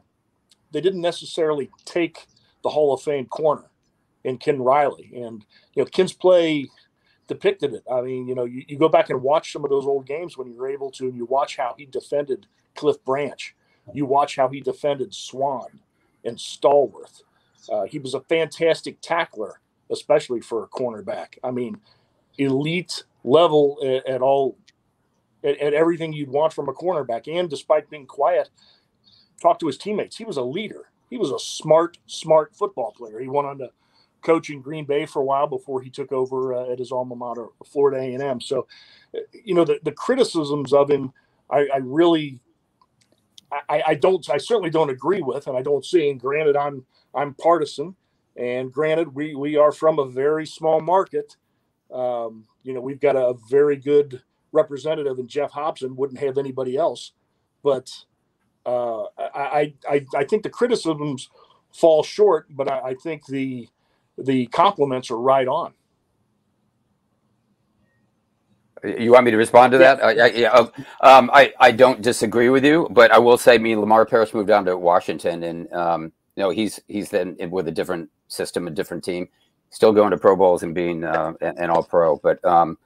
they 0.73 0.81
didn't 0.81 1.01
necessarily 1.01 1.71
take 1.85 2.27
the 2.63 2.69
Hall 2.69 2.93
of 2.93 3.03
Fame 3.03 3.27
corner 3.27 3.71
in 4.25 4.39
Ken 4.39 4.61
Riley. 4.61 5.11
And, 5.15 5.45
you 5.75 5.83
know, 5.83 5.87
Ken's 5.87 6.13
play 6.13 6.69
depicted 7.27 7.75
it. 7.75 7.85
I 7.91 8.01
mean, 8.03 8.29
you 8.29 8.35
know, 8.35 8.45
you, 8.45 8.65
you 8.69 8.79
go 8.79 8.89
back 8.89 9.11
and 9.11 9.23
watch 9.23 9.53
some 9.53 9.65
of 9.65 9.71
those 9.71 9.87
old 9.87 10.07
games 10.07 10.37
when 10.37 10.53
you're 10.53 10.69
able 10.69 10.91
to, 10.93 11.05
and 11.05 11.17
you 11.17 11.25
watch 11.25 11.57
how 11.57 11.75
he 11.77 11.87
defended 11.87 12.47
Cliff 12.75 13.03
Branch. 13.05 13.55
You 13.93 14.07
watch 14.07 14.37
how 14.37 14.49
he 14.49 14.61
defended 14.61 15.15
Swan 15.15 15.81
and 16.25 16.37
Stallworth. 16.37 17.23
Uh, 17.71 17.85
he 17.85 17.99
was 17.99 18.15
a 18.15 18.21
fantastic 18.21 19.01
tackler, 19.01 19.61
especially 19.91 20.41
for 20.41 20.65
a 20.65 20.69
cornerback. 20.69 21.39
I 21.43 21.51
mean, 21.51 21.79
elite 22.39 23.05
level 23.25 23.79
at, 23.83 24.07
at 24.07 24.23
all, 24.23 24.57
at, 25.45 25.59
at, 25.59 25.75
everything 25.75 26.13
you'd 26.13 26.29
want 26.29 26.53
from 26.53 26.69
a 26.69 26.73
cornerback. 26.73 27.33
And 27.33 27.49
despite 27.49 27.91
being 27.91 28.07
quiet, 28.07 28.51
talk 29.41 29.59
to 29.61 29.67
his 29.67 29.79
teammates. 29.79 30.17
He 30.17 30.25
was 30.25 30.37
a 30.37 30.43
leader. 30.43 30.91
He 31.09 31.19
was 31.19 31.31
a 31.31 31.39
smart, 31.39 31.99
smart 32.07 32.55
football 32.55 32.93
player. 32.93 33.19
He 33.19 33.29
went 33.29 33.49
on 33.49 33.59
to 33.59 33.71
coach 34.23 34.51
in 34.51 34.61
Green 34.61 34.85
Bay 34.85 35.07
for 35.07 35.21
a 35.21 35.25
while 35.25 35.47
before 35.47 35.81
he 35.81 35.91
took 35.91 36.13
over 36.13 36.55
uh, 36.55 36.71
at 36.71 36.79
his 36.79 36.93
alma 36.93 37.17
mater, 37.17 37.47
Florida 37.65 37.99
A&M. 37.99 38.41
So, 38.41 38.67
uh, 39.15 39.21
you 39.45 39.55
know, 39.55 39.65
the, 39.65 39.81
the 39.83 39.93
criticisms 39.93 40.73
of 40.73 40.91
him, 40.91 41.13
I, 41.51 41.69
I 41.73 41.79
really, 41.79 42.39
I, 43.69 43.83
I, 43.89 43.95
don't, 43.95 44.29
I 44.31 44.39
certainly 44.39 44.71
don't 44.71 44.91
agree 44.91 45.23
with, 45.23 45.47
and 45.47 45.57
I 45.57 45.63
don't 45.63 45.85
see. 45.85 46.11
And 46.11 46.21
granted, 46.21 46.57
I'm, 46.57 46.85
I'm 47.15 47.35
partisan, 47.35 47.97
and 48.37 48.73
granted, 48.73 49.15
we 49.15 49.35
we 49.35 49.57
are 49.57 49.73
from 49.73 49.99
a 49.99 50.07
very 50.07 50.47
small 50.47 50.81
market. 50.81 51.37
Um, 51.93 52.47
you 52.63 52.73
know, 52.73 52.81
we've 52.81 53.01
got 53.01 53.17
a 53.17 53.35
very 53.51 53.77
good 53.77 54.23
representative 54.53 55.19
and 55.19 55.29
Geoff 55.29 55.53
Hobson. 55.53 55.97
Wouldn't 55.97 56.21
have 56.21 56.39
anybody 56.39 56.77
else, 56.77 57.13
but 57.63 57.91
uh, 58.67 59.05
I, 59.19 59.75
I 59.89 60.07
I 60.15 60.25
think 60.25 60.43
the 60.43 60.51
criticisms 60.51 61.29
fall 61.73 62.03
short, 62.03 62.47
but 62.51 62.71
I, 62.71 62.81
I 62.91 62.95
think 62.95 63.27
the 63.27 63.69
the 64.19 64.47
compliments 64.47 65.11
are 65.11 65.19
right 65.19 65.49
on. 65.49 65.73
You 68.85 69.13
want 69.13 69.27
me 69.27 69.31
to 69.31 69.37
respond 69.37 69.73
to 69.73 69.79
that? 69.79 69.99
Yeah. 69.99 70.05
I, 70.05 70.11
I, 70.11 70.27
yeah, 70.31 70.51
oh, 70.55 70.73
um, 71.03 71.31
I, 71.35 71.53
I 71.61 71.71
don't 71.71 72.01
disagree 72.01 72.49
with 72.49 72.65
you, 72.65 72.89
but 72.91 73.11
I 73.11 73.19
will 73.19 73.37
say, 73.37 73.59
me 73.59 73.77
Lamar 73.77 74.07
Parrish 74.07 74.33
moved 74.33 74.49
down 74.49 74.65
to 74.65 74.77
Washington, 74.77 75.43
and 75.43 75.73
um, 75.73 76.13
you 76.37 76.43
know 76.43 76.51
he's 76.51 76.81
he's 76.89 77.11
then 77.11 77.37
with 77.51 77.69
a 77.69 77.73
different 77.73 78.09
system, 78.29 78.67
a 78.67 78.71
different 78.71 79.05
team, 79.05 79.29
still 79.71 79.93
going 79.93 80.13
to 80.13 80.17
Pro 80.17 80.35
Bowls 80.35 80.63
and 80.63 80.75
being 80.75 81.05
uh, 81.05 81.35
an 81.43 81.69
All 81.69 81.83
Pro. 81.83 82.17
But 82.17 82.43
um, 82.45 82.79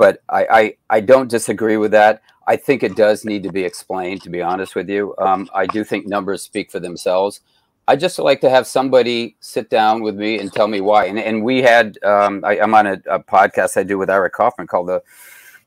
but 0.00 0.22
I, 0.30 0.46
I 0.50 0.74
I 0.96 1.00
don't 1.00 1.28
disagree 1.28 1.76
with 1.76 1.90
that. 1.90 2.22
I 2.46 2.56
think 2.56 2.82
it 2.82 2.96
does 2.96 3.26
need 3.26 3.42
to 3.42 3.52
be 3.52 3.64
explained. 3.64 4.22
To 4.22 4.30
be 4.30 4.40
honest 4.40 4.74
with 4.74 4.88
you, 4.88 5.14
um, 5.18 5.46
I 5.54 5.66
do 5.66 5.84
think 5.84 6.06
numbers 6.06 6.42
speak 6.42 6.72
for 6.72 6.80
themselves. 6.80 7.42
I 7.86 7.96
just 7.96 8.18
like 8.18 8.40
to 8.40 8.48
have 8.48 8.66
somebody 8.66 9.36
sit 9.40 9.68
down 9.68 10.00
with 10.00 10.16
me 10.16 10.38
and 10.38 10.50
tell 10.50 10.68
me 10.68 10.80
why. 10.80 11.04
And, 11.04 11.18
and 11.18 11.44
we 11.44 11.60
had, 11.60 11.98
um, 12.02 12.42
I, 12.44 12.56
am 12.56 12.72
on 12.72 12.86
a, 12.86 13.02
a, 13.10 13.18
podcast 13.18 13.76
I 13.76 13.82
do 13.82 13.98
with 13.98 14.08
Ira 14.08 14.30
Kaufman 14.30 14.68
called 14.68 14.88
the 14.88 15.02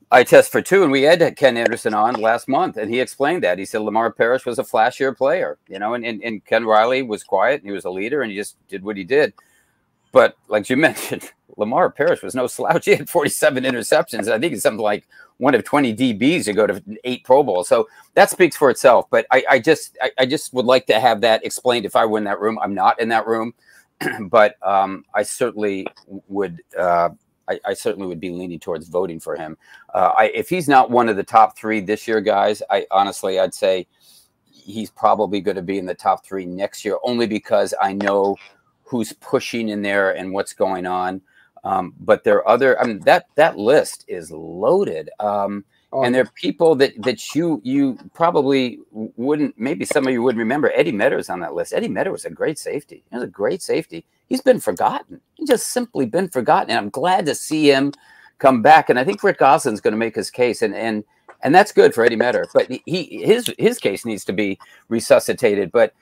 Eye 0.09 0.23
Test 0.23 0.51
for 0.51 0.61
Two, 0.61 0.81
and 0.81 0.91
we 0.91 1.03
had 1.03 1.35
Ken 1.35 1.55
Anderson 1.57 1.93
on 1.93 2.15
last 2.15 2.47
month, 2.47 2.77
and 2.77 2.89
he 2.89 3.01
explained 3.01 3.43
that. 3.43 3.59
He 3.59 3.65
said 3.65 3.81
Lamar 3.81 4.11
Parrish 4.11 4.45
was 4.47 4.57
a 4.57 4.63
flashier 4.63 5.15
player, 5.15 5.59
you 5.67 5.77
know, 5.77 5.93
and, 5.93 6.03
and, 6.03 6.23
and 6.23 6.43
Ken 6.45 6.65
Riley 6.65 7.03
was 7.03 7.23
quiet, 7.23 7.61
and 7.61 7.69
he 7.69 7.73
was 7.73 7.85
a 7.85 7.91
leader, 7.91 8.23
and 8.23 8.31
he 8.31 8.37
just 8.37 8.55
did 8.67 8.83
what 8.83 8.97
he 8.97 9.03
did. 9.03 9.33
But 10.13 10.37
like 10.47 10.69
you 10.69 10.77
mentioned, 10.89 11.29
Lamar 11.57 11.89
Parrish 11.89 12.23
was 12.23 12.35
no 12.35 12.47
slouch. 12.47 12.85
He 12.85 12.95
had 12.95 13.09
47 13.09 13.65
interceptions. 13.65 14.31
I 14.31 14.39
think 14.39 14.53
it's 14.53 14.63
something 14.63 14.81
like 14.81 15.05
one 15.37 15.55
of 15.55 15.63
20 15.65 15.93
DBs 15.93 16.45
to 16.45 16.53
go 16.53 16.65
to 16.65 16.81
eight 17.03 17.25
Pro 17.25 17.43
Bowls. 17.43 17.67
So 17.67 17.87
that 18.13 18.29
speaks 18.29 18.55
for 18.55 18.69
itself. 18.69 19.07
But 19.09 19.25
I, 19.31 19.43
I 19.49 19.59
just 19.59 19.97
I, 20.01 20.11
I, 20.19 20.25
just 20.25 20.53
would 20.53 20.65
like 20.65 20.85
to 20.87 20.99
have 20.99 21.21
that 21.21 21.45
explained 21.45 21.85
if 21.85 21.95
I 21.95 22.05
were 22.05 22.17
in 22.17 22.23
that 22.23 22.39
room. 22.39 22.57
I'm 22.59 22.73
not 22.73 22.99
in 23.01 23.09
that 23.09 23.27
room, 23.27 23.53
but 24.21 24.55
um, 24.65 25.03
I 25.13 25.23
certainly 25.23 25.85
would. 26.29 26.61
Uh, 26.77 27.09
I, 27.49 27.59
I, 27.65 27.73
certainly 27.73 28.07
would 28.07 28.21
be 28.21 28.29
leaning 28.29 28.59
towards 28.59 28.87
voting 28.87 29.19
for 29.19 29.35
him. 29.35 29.57
Uh, 29.93 30.13
if 30.33 30.47
he's 30.47 30.69
not 30.69 30.89
one 30.89 31.09
of 31.09 31.17
the 31.17 31.25
top 31.25 31.57
three 31.57 31.81
this 31.81 32.07
year, 32.07 32.21
guys, 32.21 32.63
I 32.69 32.87
honestly 32.89 33.37
I'd 33.37 33.53
say 33.53 33.85
he's 34.49 34.89
probably 34.89 35.41
going 35.41 35.57
to 35.57 35.61
be 35.61 35.77
in 35.77 35.85
the 35.85 35.93
top 35.93 36.25
three 36.25 36.45
next 36.45 36.85
year, 36.85 36.97
only 37.03 37.27
because 37.27 37.73
I 37.81 37.91
know 37.91 38.37
who's 38.83 39.13
pushing 39.13 39.69
in 39.69 39.81
there 39.81 40.15
and 40.15 40.33
what's 40.33 40.53
going 40.53 40.85
on. 40.85 41.21
Um, 41.63 41.93
but 41.99 42.23
there 42.23 42.37
are 42.37 42.47
other. 42.47 42.79
I 42.79 42.85
mean 42.85 42.99
that 43.01 43.27
that 43.35 43.57
list 43.57 44.05
is 44.07 44.31
loaded. 44.31 45.09
Um, 45.19 45.63
oh. 45.91 46.03
And 46.03 46.13
there 46.13 46.23
are 46.23 46.31
people 46.35 46.75
that 46.75 47.01
that 47.03 47.33
you 47.33 47.61
you 47.63 47.97
probably 48.13 48.79
wouldn't. 48.91 49.57
Maybe 49.57 49.85
some 49.85 50.05
of 50.05 50.13
you 50.13 50.21
wouldn't 50.21 50.39
remember. 50.39 50.71
Eddie 50.75 50.91
Meador's 50.91 51.29
on 51.29 51.39
that 51.39 51.53
list. 51.53 51.73
Eddie 51.73 51.87
Meadors 51.87 52.11
was 52.11 52.25
a 52.25 52.29
great 52.29 52.59
safety. 52.59 53.03
He 53.09 53.15
was 53.15 53.23
a 53.23 53.27
great 53.27 53.61
safety. 53.61 54.05
He's 54.27 54.41
been 54.41 54.59
forgotten. 54.59 55.21
He's 55.35 55.49
just 55.49 55.67
simply 55.67 56.05
been 56.05 56.27
forgotten. 56.27 56.71
And 56.71 56.79
I'm 56.79 56.89
glad 56.89 57.25
to 57.27 57.35
see 57.35 57.71
him 57.71 57.93
come 58.39 58.61
back. 58.61 58.89
And 58.89 58.99
I 58.99 59.03
think 59.03 59.23
Rick 59.23 59.39
Gosselin's 59.39 59.81
going 59.81 59.93
to 59.93 59.97
make 59.97 60.15
his 60.15 60.29
case. 60.29 60.61
And 60.61 60.75
and 60.75 61.05
and 61.43 61.55
that's 61.55 61.71
good 61.71 61.93
for 61.93 62.03
Eddie 62.03 62.17
Meador. 62.17 62.45
But 62.53 62.69
he 62.85 63.23
his 63.23 63.53
his 63.57 63.79
case 63.79 64.05
needs 64.05 64.25
to 64.25 64.33
be 64.33 64.59
resuscitated. 64.89 65.71
But 65.71 65.93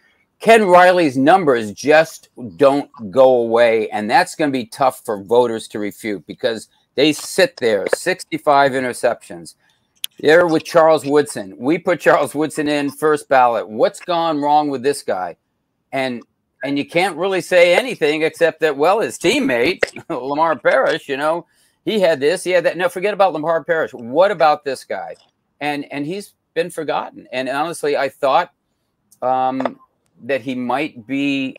Ken 0.42 0.66
Riley's 0.66 1.18
numbers 1.18 1.72
just 1.72 2.30
don't 2.58 2.90
go 3.12 3.38
away. 3.38 3.90
And 3.90 4.10
that's 4.10 4.36
going 4.36 4.52
to 4.52 4.58
be 4.58 4.66
tough 4.66 5.06
for 5.06 5.24
voters 5.24 5.68
to 5.70 5.80
refute 5.80 6.26
because 6.26 6.68
they 6.96 7.14
sit 7.14 7.58
there 7.58 7.86
65 7.96 8.72
interceptions. 8.72 9.56
There 10.20 10.48
with 10.48 10.64
Charles 10.64 11.06
Woodson. 11.06 11.56
We 11.58 11.78
put 11.78 12.00
Charles 12.00 12.36
Woodson 12.36 12.68
in 12.68 12.92
first 12.92 13.30
ballot. 13.30 13.70
What's 13.70 14.00
gone 14.00 14.40
wrong 14.42 14.70
with 14.70 14.84
this 14.84 15.04
guy? 15.04 15.38
And 15.92 16.24
and 16.64 16.78
you 16.78 16.86
can't 16.86 17.18
really 17.18 17.42
say 17.42 17.74
anything 17.74 18.22
except 18.22 18.60
that, 18.60 18.78
well, 18.78 19.00
his 19.00 19.18
teammate, 19.18 19.80
Lamar 20.10 20.60
Parrish, 20.60 21.10
you 21.10 21.18
know, 21.18 21.48
he 21.86 22.00
had 22.00 22.20
this, 22.20 22.44
he 22.44 22.52
had 22.52 22.66
that. 22.66 22.78
No, 22.78 22.88
forget 22.88 23.16
about 23.16 23.34
Lamar 23.34 23.64
Parrish. 23.64 23.94
What 23.94 24.30
about 24.30 24.64
this 24.64 24.84
guy? 24.84 25.16
And 25.60 25.92
and 25.92 26.06
he's 26.06 26.34
been 26.54 26.70
forgotten. 26.70 27.28
And 27.32 27.50
honestly, 27.50 27.98
I 27.98 28.10
thought 28.10 28.52
um, 29.24 29.80
that 30.22 30.42
he 30.42 30.56
might 30.56 31.06
be. 31.08 31.56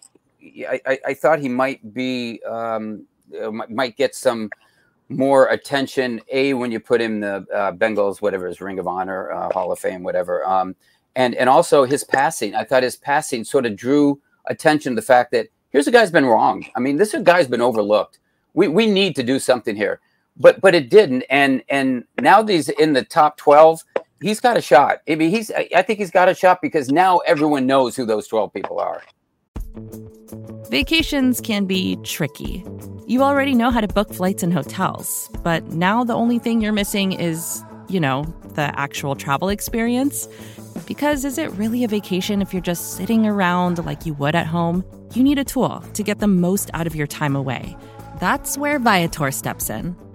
I, 0.68 0.80
I, 0.86 0.98
I 1.08 1.14
thought 1.14 1.38
he 1.38 1.48
might 1.48 1.94
be 1.94 2.40
um, 2.48 3.06
uh, 3.40 3.50
might 3.50 3.96
get 3.96 4.14
some 4.14 4.50
more 5.08 5.48
attention. 5.48 6.20
A 6.30 6.54
when 6.54 6.72
you 6.72 6.80
put 6.80 7.00
him 7.00 7.20
the 7.20 7.46
uh, 7.54 7.72
Bengals, 7.72 8.20
whatever 8.20 8.46
his 8.46 8.60
Ring 8.60 8.78
of 8.78 8.86
Honor, 8.86 9.30
uh, 9.30 9.52
Hall 9.52 9.72
of 9.72 9.78
Fame, 9.78 10.02
whatever. 10.02 10.44
Um, 10.46 10.74
and 11.16 11.34
and 11.34 11.48
also 11.48 11.84
his 11.84 12.04
passing. 12.04 12.54
I 12.54 12.64
thought 12.64 12.82
his 12.82 12.96
passing 12.96 13.44
sort 13.44 13.66
of 13.66 13.76
drew 13.76 14.20
attention 14.46 14.92
to 14.92 14.96
the 14.96 15.06
fact 15.06 15.30
that 15.32 15.48
here's 15.70 15.86
a 15.86 15.92
guy's 15.92 16.10
been 16.10 16.26
wrong. 16.26 16.64
I 16.74 16.80
mean, 16.80 16.96
this 16.96 17.14
guy's 17.22 17.48
been 17.48 17.60
overlooked. 17.60 18.18
We 18.54 18.68
we 18.68 18.86
need 18.86 19.14
to 19.16 19.22
do 19.22 19.38
something 19.38 19.76
here. 19.76 20.00
But 20.36 20.60
but 20.60 20.74
it 20.74 20.88
didn't. 20.90 21.24
And 21.28 21.62
and 21.68 22.04
now 22.20 22.42
these 22.42 22.68
in 22.70 22.94
the 22.94 23.04
top 23.04 23.36
twelve 23.36 23.82
he's 24.22 24.40
got 24.40 24.56
a 24.56 24.60
shot. 24.62 25.00
I 25.08 25.16
mean, 25.16 25.30
he's. 25.30 25.50
I 25.50 25.82
think 25.82 25.98
he's 25.98 26.10
got 26.10 26.28
a 26.28 26.34
shot 26.34 26.60
because 26.62 26.90
now 26.90 27.18
everyone 27.18 27.66
knows 27.66 27.96
who 27.96 28.06
those 28.06 28.26
twelve 28.28 28.52
people 28.52 28.78
are. 28.78 29.02
Vacations 30.70 31.40
can 31.40 31.66
be 31.66 31.96
tricky. 32.02 32.64
You 33.06 33.22
already 33.22 33.54
know 33.54 33.70
how 33.70 33.80
to 33.80 33.88
book 33.88 34.12
flights 34.12 34.42
and 34.42 34.52
hotels, 34.52 35.30
but 35.42 35.64
now 35.68 36.04
the 36.04 36.14
only 36.14 36.38
thing 36.38 36.60
you're 36.62 36.72
missing 36.72 37.12
is, 37.12 37.62
you 37.88 38.00
know, 38.00 38.24
the 38.54 38.72
actual 38.78 39.14
travel 39.14 39.48
experience. 39.48 40.28
Because 40.86 41.24
is 41.24 41.36
it 41.36 41.50
really 41.52 41.84
a 41.84 41.88
vacation 41.88 42.40
if 42.40 42.52
you're 42.52 42.62
just 42.62 42.96
sitting 42.96 43.26
around 43.26 43.84
like 43.84 44.06
you 44.06 44.14
would 44.14 44.34
at 44.34 44.46
home? 44.46 44.84
You 45.14 45.22
need 45.22 45.38
a 45.38 45.44
tool 45.44 45.80
to 45.92 46.02
get 46.02 46.20
the 46.20 46.26
most 46.26 46.70
out 46.72 46.86
of 46.86 46.94
your 46.94 47.06
time 47.06 47.36
away. 47.36 47.76
That's 48.18 48.56
where 48.56 48.78
Viator 48.78 49.30
steps 49.30 49.68
in 49.68 49.94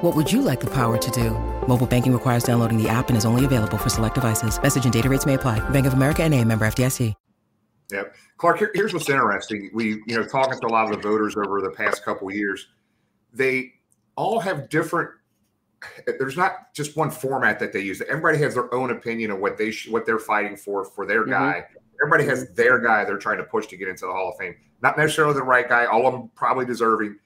What 0.00 0.14
would 0.14 0.30
you 0.30 0.42
like 0.42 0.60
the 0.60 0.70
power 0.70 0.96
to 0.98 1.10
do? 1.10 1.30
Mobile 1.66 1.86
banking 1.86 2.12
requires 2.12 2.44
downloading 2.44 2.80
the 2.80 2.88
app 2.88 3.08
and 3.08 3.16
is 3.16 3.24
only 3.24 3.44
available 3.44 3.78
for 3.78 3.88
select 3.88 4.14
devices. 4.14 4.60
Message 4.62 4.84
and 4.84 4.92
data 4.92 5.08
rates 5.08 5.26
may 5.26 5.34
apply. 5.34 5.60
Bank 5.70 5.86
of 5.86 5.92
America 5.94 6.22
and 6.22 6.34
a 6.34 6.44
member 6.44 6.66
FDIC. 6.66 7.14
Yep. 7.90 8.14
Clark, 8.36 8.58
here, 8.58 8.70
here's 8.74 8.92
what's 8.92 9.08
interesting. 9.08 9.70
We, 9.72 10.02
you 10.06 10.16
know, 10.16 10.24
talking 10.24 10.60
to 10.60 10.66
a 10.66 10.68
lot 10.68 10.90
of 10.90 10.96
the 11.00 11.08
voters 11.08 11.36
over 11.36 11.62
the 11.62 11.70
past 11.70 12.04
couple 12.04 12.30
years, 12.30 12.68
they 13.32 13.72
all 14.16 14.40
have 14.40 14.68
different 14.68 15.10
there's 16.18 16.36
not 16.36 16.74
just 16.74 16.96
one 16.96 17.08
format 17.08 17.60
that 17.60 17.72
they 17.72 17.78
use. 17.80 18.02
Everybody 18.02 18.36
has 18.38 18.54
their 18.54 18.72
own 18.74 18.90
opinion 18.90 19.30
of 19.30 19.38
what 19.38 19.56
they 19.56 19.70
sh- 19.70 19.88
what 19.88 20.04
they're 20.06 20.18
fighting 20.18 20.56
for 20.56 20.84
for 20.84 21.06
their 21.06 21.24
Mhm. 21.24 21.30
guy. 21.30 21.66
Everybody 22.02 22.24
has 22.28 22.50
their 22.54 22.80
guy 22.80 23.04
they're 23.04 23.16
trying 23.16 23.38
to 23.38 23.44
push 23.44 23.68
to 23.68 23.76
get 23.76 23.86
into 23.86 24.04
the 24.06 24.12
Hall 24.12 24.30
of 24.30 24.36
Fame. 24.38 24.56
Not 24.82 24.98
necessarily 24.98 25.34
the 25.34 25.44
right 25.44 25.68
guy. 25.68 25.84
All 25.86 26.04
of 26.08 26.12
them 26.14 26.30
probably 26.34 26.64
deserving, 26.66 27.16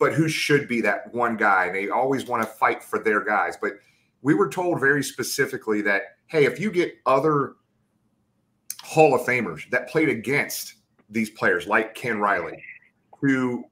but 0.00 0.14
who 0.14 0.28
should 0.28 0.66
be 0.66 0.80
that 0.80 1.14
one 1.14 1.36
guy? 1.36 1.66
And 1.66 1.76
they 1.76 1.90
always 1.90 2.26
want 2.26 2.42
to 2.42 2.48
fight 2.48 2.82
for 2.82 2.98
their 2.98 3.22
guys. 3.22 3.56
But 3.60 3.74
we 4.22 4.34
were 4.34 4.48
told 4.48 4.80
very 4.80 5.04
specifically 5.04 5.82
that 5.82 6.16
hey, 6.26 6.44
if 6.44 6.58
you 6.60 6.70
get 6.70 6.94
other 7.06 7.54
Hall 8.82 9.14
of 9.14 9.22
Famers 9.22 9.68
that 9.70 9.88
played 9.88 10.08
against 10.08 10.74
these 11.08 11.28
players 11.28 11.66
like 11.66 11.94
Ken 11.94 12.18
Riley, 12.20 12.62
who 13.20 13.64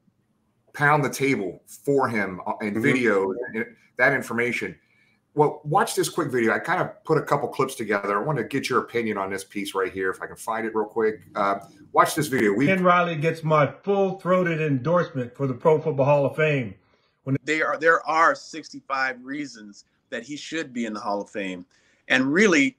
pound 0.74 1.04
the 1.04 1.10
table 1.10 1.62
for 1.66 2.08
him 2.08 2.40
uh, 2.46 2.52
in 2.60 2.74
Mhm. 2.74 2.82
video 2.82 3.32
and 3.54 3.64
that 3.96 4.12
information. 4.12 4.76
Well, 5.38 5.61
watch 5.62 5.94
this 5.94 6.09
quick 6.09 6.33
video. 6.33 6.53
I 6.53 6.59
kind 6.59 6.83
of 6.83 7.05
put 7.05 7.16
a 7.16 7.22
couple 7.22 7.46
clips 7.46 7.77
together. 7.77 8.18
I 8.18 8.20
want 8.20 8.38
to 8.38 8.44
get 8.44 8.68
your 8.68 8.81
opinion 8.81 9.16
on 9.18 9.31
this 9.31 9.44
piece 9.44 9.72
right 9.72 9.92
here, 9.92 10.11
if 10.11 10.20
I 10.20 10.27
can 10.27 10.35
find 10.35 10.66
it 10.66 10.74
real 10.74 10.85
quick. 10.85 11.20
Uh, 11.37 11.61
watch 11.92 12.16
this 12.16 12.27
video. 12.27 12.53
We 12.53 12.66
Ken 12.66 12.83
Riley 12.83 13.14
gets 13.14 13.44
my 13.44 13.72
full-throated 13.85 14.61
endorsement 14.61 15.37
for 15.37 15.46
the 15.46 15.55
Pro 15.55 15.81
Football 15.81 16.07
Hall 16.07 16.27
of 16.27 16.35
Fame. 16.35 16.74
When 17.22 17.37
there 17.44 17.68
are 17.68 17.79
there 17.79 18.05
are 18.05 18.35
65 18.35 19.24
reasons 19.24 19.85
that 20.11 20.24
he 20.24 20.37
should 20.37 20.72
be 20.72 20.87
in 20.87 20.92
the 20.92 20.98
Hall 20.98 21.20
of 21.20 21.31
Fame, 21.31 21.64
and 22.09 22.33
really, 22.33 22.77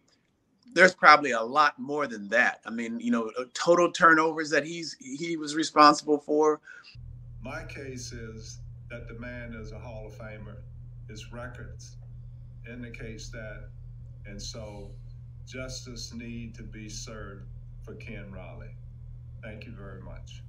there's 0.73 0.93
probably 0.93 1.31
a 1.31 1.41
lot 1.41 1.79
more 1.79 2.07
than 2.07 2.27
that. 2.27 2.59
I 2.65 2.71
mean, 2.71 2.99
you 2.99 3.11
know, 3.11 3.31
uh, 3.39 3.45
total 3.53 3.89
turnovers 3.89 4.49
that 4.49 4.65
he's 4.65 4.97
he 4.99 5.37
was 5.37 5.55
responsible 5.55 6.17
for. 6.17 6.59
My 7.41 7.63
case 7.63 8.11
is 8.11 8.59
that 8.89 9.07
the 9.07 9.17
man 9.17 9.53
is 9.53 9.71
a 9.71 9.79
Hall 9.79 10.07
of 10.07 10.13
Famer. 10.17 10.57
His 11.07 11.31
records 11.31 11.95
indicates 12.67 13.29
that, 13.29 13.69
and 14.25 14.41
so 14.41 14.91
justice 15.45 16.13
need 16.13 16.55
to 16.55 16.63
be 16.63 16.89
served 16.89 17.45
for 17.83 17.95
Ken 17.95 18.31
Riley. 18.31 18.69
Thank 19.43 19.65
you 19.65 19.71
very 19.71 20.01
much. 20.01 20.43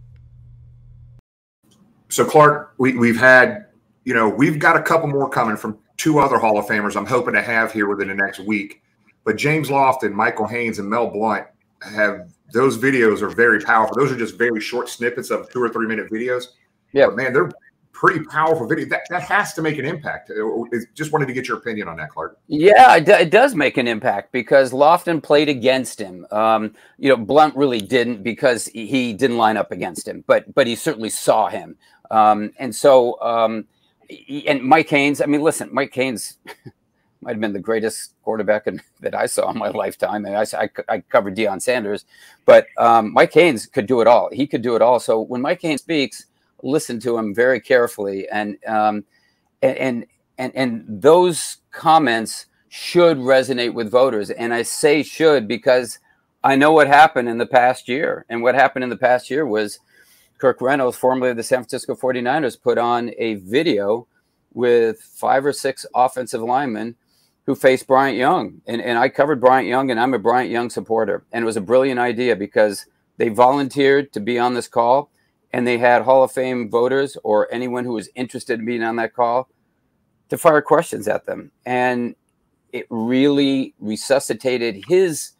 so 2.08 2.24
Clark, 2.24 2.74
we, 2.78 2.96
we've 2.96 3.18
had, 3.18 3.66
you 4.04 4.14
know, 4.14 4.28
we've 4.28 4.58
got 4.58 4.76
a 4.76 4.82
couple 4.82 5.08
more 5.08 5.28
coming 5.28 5.56
from 5.56 5.78
two 5.96 6.18
other 6.18 6.38
Hall 6.38 6.58
of 6.58 6.66
Famers. 6.66 6.96
I'm 6.96 7.06
hoping 7.06 7.34
to 7.34 7.42
have 7.42 7.72
here 7.72 7.88
within 7.88 8.08
the 8.08 8.14
next 8.14 8.40
week. 8.40 8.82
But 9.24 9.36
James 9.36 9.68
Lofton, 9.68 10.12
Michael 10.12 10.46
Haynes, 10.46 10.78
and 10.78 10.88
Mel 10.88 11.08
Blount 11.08 11.46
have 11.82 12.30
those 12.52 12.76
videos 12.76 13.22
are 13.22 13.28
very 13.28 13.60
powerful. 13.60 13.96
Those 13.96 14.10
are 14.10 14.16
just 14.16 14.36
very 14.36 14.60
short 14.60 14.88
snippets 14.88 15.30
of 15.30 15.50
two 15.50 15.62
or 15.62 15.68
three 15.68 15.86
minute 15.86 16.10
videos. 16.10 16.46
Yeah, 16.92 17.06
but 17.06 17.16
man, 17.16 17.32
they're 17.32 17.50
pretty 17.92 18.24
powerful 18.24 18.66
video. 18.66 18.86
That 18.86 19.02
that 19.10 19.22
has 19.22 19.52
to 19.54 19.62
make 19.62 19.78
an 19.78 19.84
impact. 19.84 20.30
Uh, 20.30 20.64
Just 20.94 21.12
wanted 21.12 21.26
to 21.26 21.32
get 21.32 21.46
your 21.46 21.58
opinion 21.58 21.88
on 21.88 21.96
that, 21.98 22.10
Clark. 22.10 22.38
Yeah, 22.46 22.96
it, 22.96 23.30
does 23.30 23.54
make 23.54 23.76
an 23.76 23.86
impact 23.86 24.32
because 24.32 24.72
Lofton 24.72 25.22
played 25.22 25.48
against 25.48 26.00
him. 26.00 26.26
Um, 26.30 26.74
you 26.98 27.08
know, 27.08 27.16
Blount 27.16 27.56
really 27.56 27.80
didn't 27.80 28.22
because 28.22 28.66
he- 28.66 29.12
didn't 29.12 29.36
line 29.36 29.56
up 29.56 29.72
against 29.72 30.08
him, 30.08 30.24
but 30.26 30.52
but 30.54 30.66
he 30.66 30.74
certainly 30.74 31.10
saw 31.10 31.48
him. 31.48 31.76
Um, 32.10 32.52
and 32.58 32.74
so, 32.74 33.20
um, 33.20 33.66
and 34.46 34.62
Mike 34.62 34.88
Haynes. 34.88 35.20
I 35.20 35.26
mean, 35.26 35.42
listen, 35.42 35.68
Mike 35.72 35.94
Haynes 35.94 36.38
might 37.20 37.32
have 37.32 37.40
been 37.40 37.52
the 37.52 37.60
greatest 37.60 38.14
quarterback 38.22 38.66
in, 38.66 38.80
that 39.00 39.14
I 39.14 39.26
saw 39.26 39.50
in 39.50 39.58
my 39.58 39.68
lifetime. 39.68 40.24
And 40.24 40.36
I, 40.36 40.44
I 40.54 40.70
I 40.88 40.98
covered 41.00 41.36
Deion 41.36 41.60
Sanders, 41.60 42.04
but 42.46 42.66
um, 42.78 43.12
Mike 43.12 43.34
Haynes 43.34 43.66
could 43.66 43.86
do 43.86 44.00
it 44.00 44.06
all. 44.06 44.30
He 44.32 44.46
could 44.46 44.62
do 44.62 44.74
it 44.74 44.82
all. 44.82 45.00
So 45.00 45.20
when 45.20 45.42
Mike 45.42 45.60
Haynes 45.62 45.82
speaks, 45.82 46.26
listen 46.62 47.00
to 47.00 47.16
him 47.16 47.34
very 47.34 47.60
carefully, 47.60 48.28
and 48.28 48.56
um, 48.66 49.04
and 49.62 50.06
and 50.38 50.56
and, 50.56 50.84
those 50.88 51.58
comments 51.70 52.46
should 52.68 53.18
resonate 53.18 53.74
with 53.74 53.90
voters. 53.90 54.30
And 54.30 54.54
I 54.54 54.62
say 54.62 55.02
should 55.02 55.46
because 55.48 55.98
I 56.42 56.56
know 56.56 56.72
what 56.72 56.86
happened 56.86 57.28
in 57.28 57.38
the 57.38 57.46
past 57.46 57.88
year. 57.88 58.24
And 58.28 58.42
what 58.42 58.54
happened 58.54 58.84
in 58.84 58.90
the 58.90 58.96
past 58.96 59.28
year 59.28 59.44
was 59.44 59.80
Kirk 60.38 60.60
Reynolds, 60.60 60.96
formerly 60.96 61.32
of 61.32 61.36
the 61.36 61.42
San 61.42 61.58
Francisco 61.58 61.94
49ers, 61.94 62.60
put 62.60 62.78
on 62.78 63.10
a 63.18 63.34
video 63.34 64.06
with 64.54 65.00
five 65.00 65.44
or 65.44 65.52
six 65.52 65.84
offensive 65.94 66.40
linemen 66.40 66.96
who 67.44 67.54
faced 67.54 67.86
Bryant 67.86 68.16
Young. 68.16 68.62
And, 68.66 68.80
and 68.80 68.98
I 68.98 69.08
covered 69.08 69.40
Bryant 69.40 69.68
Young, 69.68 69.90
and 69.90 70.00
I'm 70.00 70.14
a 70.14 70.18
Bryant 70.18 70.50
Young 70.50 70.70
supporter. 70.70 71.24
And 71.32 71.42
it 71.42 71.46
was 71.46 71.56
a 71.56 71.60
brilliant 71.60 72.00
idea 72.00 72.36
because 72.36 72.86
they 73.18 73.28
volunteered 73.28 74.12
to 74.14 74.20
be 74.20 74.38
on 74.38 74.54
this 74.54 74.68
call, 74.68 75.09
and 75.52 75.66
they 75.66 75.78
had 75.78 76.02
Hall 76.02 76.22
of 76.22 76.32
Fame 76.32 76.70
voters 76.70 77.16
or 77.24 77.52
anyone 77.52 77.84
who 77.84 77.92
was 77.92 78.08
interested 78.14 78.60
in 78.60 78.66
being 78.66 78.82
on 78.82 78.96
that 78.96 79.14
call 79.14 79.48
to 80.28 80.38
fire 80.38 80.62
questions 80.62 81.08
at 81.08 81.26
them. 81.26 81.50
And 81.66 82.14
it 82.72 82.86
really 82.88 83.74
resuscitated 83.80 84.84
his 84.88 85.32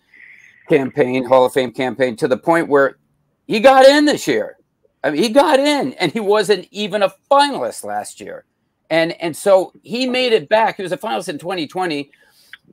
campaign, 0.68 1.24
Hall 1.24 1.44
of 1.44 1.52
Fame 1.52 1.72
campaign, 1.72 2.16
to 2.16 2.28
the 2.28 2.36
point 2.36 2.68
where 2.68 2.98
he 3.46 3.60
got 3.60 3.84
in 3.86 4.04
this 4.04 4.26
year. 4.26 4.56
I 5.02 5.10
mean, 5.10 5.22
he 5.22 5.28
got 5.30 5.58
in 5.58 5.94
and 5.94 6.12
he 6.12 6.20
wasn't 6.20 6.68
even 6.70 7.02
a 7.02 7.12
finalist 7.30 7.84
last 7.84 8.20
year. 8.20 8.44
And 8.90 9.12
and 9.20 9.36
so 9.36 9.72
he 9.82 10.08
made 10.08 10.32
it 10.32 10.48
back. 10.48 10.76
He 10.76 10.82
was 10.82 10.92
a 10.92 10.98
finalist 10.98 11.28
in 11.28 11.38
2020, 11.38 12.10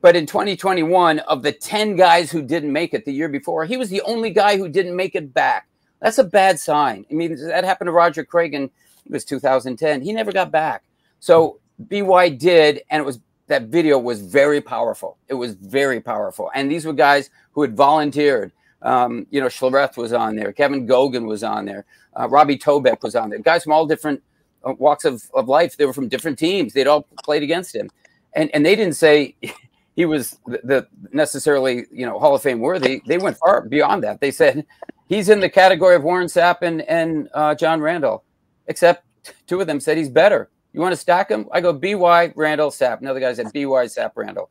but 0.00 0.16
in 0.16 0.26
2021, 0.26 1.20
of 1.20 1.42
the 1.42 1.52
10 1.52 1.94
guys 1.94 2.30
who 2.30 2.42
didn't 2.42 2.72
make 2.72 2.92
it 2.92 3.04
the 3.04 3.12
year 3.12 3.28
before, 3.28 3.64
he 3.64 3.76
was 3.76 3.88
the 3.88 4.02
only 4.02 4.30
guy 4.30 4.56
who 4.56 4.68
didn't 4.68 4.96
make 4.96 5.14
it 5.14 5.32
back. 5.32 5.68
That's 6.00 6.18
a 6.18 6.24
bad 6.24 6.58
sign. 6.58 7.04
I 7.10 7.14
mean, 7.14 7.36
that 7.48 7.64
happened 7.64 7.88
to 7.88 7.92
Roger 7.92 8.24
Craig 8.24 8.54
in 8.54 8.70
it 9.08 9.12
was 9.12 9.24
2010. 9.24 10.02
He 10.02 10.12
never 10.12 10.32
got 10.32 10.50
back. 10.50 10.84
So 11.18 11.58
BY 11.78 12.30
did, 12.30 12.82
and 12.90 13.00
it 13.00 13.06
was 13.06 13.20
that 13.46 13.64
video 13.64 13.98
was 13.98 14.20
very 14.20 14.60
powerful. 14.60 15.16
It 15.28 15.34
was 15.34 15.54
very 15.54 16.00
powerful. 16.00 16.50
And 16.54 16.70
these 16.70 16.84
were 16.84 16.92
guys 16.92 17.30
who 17.52 17.62
had 17.62 17.76
volunteered. 17.76 18.52
Um, 18.82 19.26
you 19.30 19.40
know, 19.40 19.46
Schlereth 19.46 19.96
was 19.96 20.12
on 20.12 20.36
there, 20.36 20.52
Kevin 20.52 20.86
Gogan 20.86 21.26
was 21.26 21.42
on 21.42 21.64
there, 21.64 21.84
uh, 22.14 22.28
Robbie 22.28 22.58
Tobeck 22.58 23.02
was 23.02 23.16
on 23.16 23.30
there. 23.30 23.40
Guys 23.40 23.64
from 23.64 23.72
all 23.72 23.86
different 23.86 24.22
uh, 24.64 24.74
walks 24.78 25.04
of, 25.04 25.22
of 25.34 25.48
life. 25.48 25.76
They 25.76 25.86
were 25.86 25.92
from 25.92 26.08
different 26.08 26.38
teams. 26.38 26.72
They'd 26.72 26.86
all 26.86 27.06
played 27.24 27.42
against 27.42 27.74
him, 27.74 27.90
and 28.34 28.50
and 28.54 28.64
they 28.64 28.76
didn't 28.76 28.94
say 28.94 29.34
he 29.96 30.04
was 30.04 30.38
the, 30.46 30.60
the 30.62 30.88
necessarily 31.12 31.86
you 31.90 32.06
know 32.06 32.18
Hall 32.18 32.34
of 32.34 32.42
Fame 32.42 32.60
worthy. 32.60 33.02
They 33.06 33.18
went 33.18 33.36
far 33.38 33.62
beyond 33.62 34.04
that. 34.04 34.20
They 34.20 34.30
said 34.30 34.66
he's 35.08 35.28
in 35.28 35.40
the 35.40 35.48
category 35.48 35.96
of 35.96 36.04
Warren 36.04 36.26
Sapp 36.26 36.58
and 36.62 36.82
and 36.82 37.28
uh, 37.34 37.54
John 37.54 37.80
Randle, 37.80 38.24
except 38.66 39.04
two 39.46 39.60
of 39.60 39.66
them 39.66 39.80
said 39.80 39.96
he's 39.96 40.08
better. 40.08 40.50
You 40.72 40.80
want 40.80 40.92
to 40.92 40.96
stack 40.96 41.30
him? 41.30 41.48
I 41.52 41.60
go 41.60 41.72
BY 41.72 42.32
Randle 42.36 42.70
Sapp. 42.70 43.00
Another 43.00 43.20
guy 43.20 43.32
said 43.32 43.52
BY 43.52 43.86
Sapp 43.86 44.12
Randle. 44.14 44.50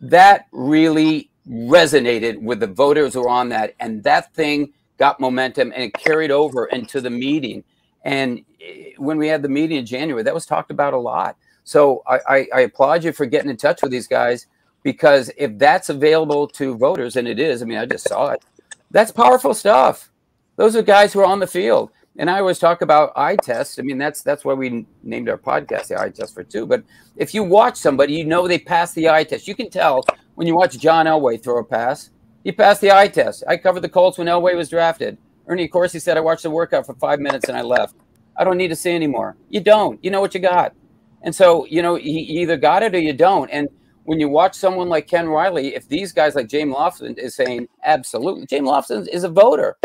That 0.00 0.46
really 0.52 1.30
resonated 1.48 2.40
with 2.40 2.60
the 2.60 2.66
voters 2.66 3.14
who 3.14 3.22
were 3.22 3.28
on 3.28 3.48
that, 3.50 3.74
and 3.80 4.02
that 4.04 4.32
thing 4.34 4.72
got 5.00 5.18
momentum 5.18 5.72
and 5.74 5.82
it 5.82 5.94
carried 5.94 6.30
over 6.30 6.66
into 6.66 7.00
the 7.00 7.10
meeting. 7.10 7.64
And 8.04 8.44
eh, 8.62 8.92
when 8.98 9.16
we 9.16 9.28
had 9.28 9.42
the 9.42 9.48
meeting 9.48 9.78
in 9.78 9.86
January, 9.86 10.22
that 10.22 10.34
was 10.34 10.46
talked 10.46 10.70
about 10.70 10.92
a 10.92 10.98
lot. 10.98 11.36
So 11.64 12.02
I, 12.06 12.18
I, 12.28 12.48
I 12.54 12.60
applaud 12.60 13.02
you 13.02 13.12
for 13.12 13.24
getting 13.26 13.50
in 13.50 13.56
touch 13.56 13.82
with 13.82 13.90
these 13.90 14.06
guys 14.06 14.46
because 14.82 15.30
if 15.38 15.58
that's 15.58 15.88
available 15.88 16.46
to 16.48 16.76
voters, 16.76 17.16
and 17.16 17.26
it 17.26 17.38
is, 17.38 17.62
I 17.62 17.64
mean, 17.64 17.78
I 17.78 17.86
just 17.86 18.08
saw 18.08 18.28
it. 18.28 18.42
That's 18.90 19.12
powerful 19.12 19.54
stuff. 19.54 20.10
Those 20.56 20.76
are 20.76 20.82
guys 20.82 21.12
who 21.12 21.20
are 21.20 21.26
on 21.26 21.38
the 21.38 21.46
field. 21.46 21.90
And 22.18 22.28
I 22.28 22.40
always 22.40 22.58
talk 22.58 22.82
about 22.82 23.12
eye 23.16 23.36
tests. 23.36 23.78
I 23.78 23.82
mean, 23.82 23.96
that's 23.96 24.22
that's 24.22 24.44
why 24.44 24.52
we 24.52 24.84
named 25.02 25.28
our 25.28 25.38
podcast 25.38 25.88
the 25.88 26.00
eye 26.00 26.10
test 26.10 26.34
for 26.34 26.42
two. 26.42 26.66
But 26.66 26.82
if 27.16 27.32
you 27.34 27.44
watch 27.44 27.76
somebody, 27.76 28.14
you 28.14 28.24
know 28.24 28.46
they 28.46 28.58
pass 28.58 28.92
the 28.92 29.08
eye 29.08 29.24
test. 29.24 29.46
You 29.46 29.54
can 29.54 29.70
tell 29.70 30.04
when 30.34 30.46
you 30.46 30.54
watch 30.54 30.78
John 30.78 31.06
Elway 31.06 31.42
throw 31.42 31.58
a 31.58 31.64
pass. 31.64 32.10
He 32.44 32.52
passed 32.52 32.80
the 32.80 32.90
eye 32.90 33.08
test. 33.08 33.44
I 33.46 33.56
covered 33.56 33.80
the 33.80 33.88
Colts 33.88 34.18
when 34.18 34.26
Elway 34.26 34.56
was 34.56 34.68
drafted. 34.68 35.18
Ernie, 35.46 35.70
he 35.72 35.98
said 35.98 36.16
I 36.16 36.20
watched 36.20 36.42
the 36.42 36.50
workout 36.50 36.86
for 36.86 36.94
five 36.94 37.20
minutes 37.20 37.48
and 37.48 37.56
I 37.56 37.62
left. 37.62 37.96
I 38.36 38.44
don't 38.44 38.56
need 38.56 38.68
to 38.68 38.76
see 38.76 38.94
anymore. 38.94 39.36
You 39.48 39.60
don't. 39.60 40.02
You 40.02 40.10
know 40.10 40.20
what 40.20 40.34
you 40.34 40.40
got. 40.40 40.74
And 41.22 41.34
so, 41.34 41.66
you 41.66 41.82
know, 41.82 41.96
you 41.96 42.40
either 42.40 42.56
got 42.56 42.82
it 42.82 42.94
or 42.94 42.98
you 42.98 43.12
don't. 43.12 43.50
And 43.50 43.68
when 44.04 44.18
you 44.18 44.28
watch 44.28 44.54
someone 44.54 44.88
like 44.88 45.06
Ken 45.06 45.28
Riley, 45.28 45.74
if 45.74 45.88
these 45.88 46.12
guys 46.12 46.34
like 46.34 46.48
James 46.48 46.74
Lofton 46.74 47.18
is 47.18 47.34
saying 47.34 47.68
absolutely, 47.84 48.46
James 48.46 48.68
Lofton 48.68 49.06
is 49.08 49.24
a 49.24 49.28
voter. 49.28 49.76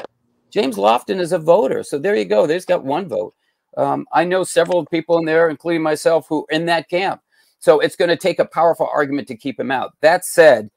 James 0.51 0.77
Lofton 0.77 1.19
is 1.19 1.33
a 1.33 1.39
voter. 1.39 1.83
So 1.83 1.97
there 1.97 2.15
you 2.15 2.25
go. 2.25 2.47
There's 2.47 2.65
got 2.65 2.83
one 2.83 3.07
vote. 3.09 3.33
Um, 3.77 4.07
I 4.13 4.23
know 4.23 4.43
several 4.43 4.85
people 4.85 5.17
in 5.17 5.25
there, 5.25 5.49
including 5.49 5.81
myself, 5.81 6.27
who 6.29 6.45
in 6.49 6.65
that 6.67 6.89
camp. 6.89 7.21
So 7.59 7.79
it's 7.79 7.95
going 7.95 8.09
to 8.09 8.15
take 8.15 8.39
a 8.39 8.45
powerful 8.45 8.89
argument 8.91 9.27
to 9.29 9.35
keep 9.35 9.59
him 9.59 9.71
out. 9.71 9.93
That 10.01 10.23
said, 10.23 10.69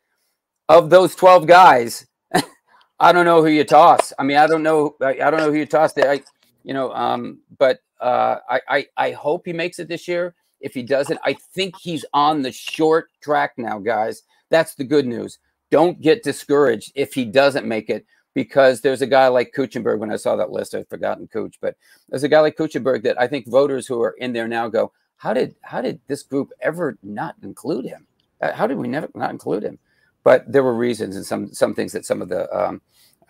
of 0.68 0.90
those 0.90 1.14
12 1.14 1.46
guys, 1.46 2.06
I 3.00 3.12
don't 3.12 3.24
know 3.24 3.42
who 3.42 3.48
you 3.48 3.64
toss. 3.64 4.12
I 4.18 4.24
mean, 4.24 4.36
I 4.36 4.46
don't 4.46 4.62
know. 4.62 4.96
I, 5.00 5.20
I 5.20 5.30
don't 5.30 5.38
know 5.38 5.50
who 5.50 5.58
you 5.58 5.66
toss 5.66 5.92
there. 5.92 6.10
I, 6.10 6.22
you 6.64 6.74
know, 6.74 6.92
um, 6.92 7.40
but 7.58 7.80
uh, 8.00 8.36
I, 8.48 8.60
I, 8.68 8.86
I 8.96 9.10
hope 9.12 9.42
he 9.44 9.52
makes 9.52 9.78
it 9.78 9.88
this 9.88 10.08
year. 10.08 10.34
If 10.60 10.74
he 10.74 10.82
doesn't, 10.82 11.20
I 11.24 11.34
think 11.54 11.76
he's 11.80 12.04
on 12.12 12.42
the 12.42 12.52
short 12.52 13.08
track 13.20 13.52
now, 13.56 13.78
guys. 13.78 14.22
That's 14.50 14.74
the 14.74 14.84
good 14.84 15.06
news. 15.06 15.38
Don't 15.70 16.00
get 16.00 16.22
discouraged 16.22 16.92
if 16.94 17.14
he 17.14 17.24
doesn't 17.24 17.66
make 17.66 17.90
it 17.90 18.06
because 18.34 18.80
there's 18.80 19.02
a 19.02 19.06
guy 19.06 19.28
like 19.28 19.52
Kuechenberg. 19.56 19.98
When 19.98 20.12
I 20.12 20.16
saw 20.16 20.36
that 20.36 20.50
list, 20.50 20.74
I'd 20.74 20.88
forgotten 20.88 21.28
Cooch, 21.28 21.56
but 21.60 21.76
there's 22.08 22.24
a 22.24 22.28
guy 22.28 22.40
like 22.40 22.56
Kuechenberg 22.56 23.02
that 23.02 23.20
I 23.20 23.26
think 23.26 23.46
voters 23.48 23.86
who 23.86 24.00
are 24.00 24.16
in 24.18 24.32
there 24.32 24.48
now 24.48 24.68
go, 24.68 24.92
how 25.16 25.34
did 25.34 25.56
how 25.62 25.80
did 25.80 26.00
this 26.06 26.22
group 26.22 26.52
ever 26.60 26.96
not 27.02 27.34
include 27.42 27.84
him? 27.84 28.06
How 28.40 28.66
did 28.66 28.78
we 28.78 28.88
never 28.88 29.08
not 29.14 29.30
include 29.30 29.64
him? 29.64 29.78
But 30.22 30.50
there 30.50 30.62
were 30.62 30.74
reasons 30.74 31.16
and 31.16 31.26
some 31.26 31.52
some 31.52 31.74
things 31.74 31.92
that 31.92 32.06
some 32.06 32.22
of 32.22 32.28
the 32.28 32.48
um, 32.56 32.80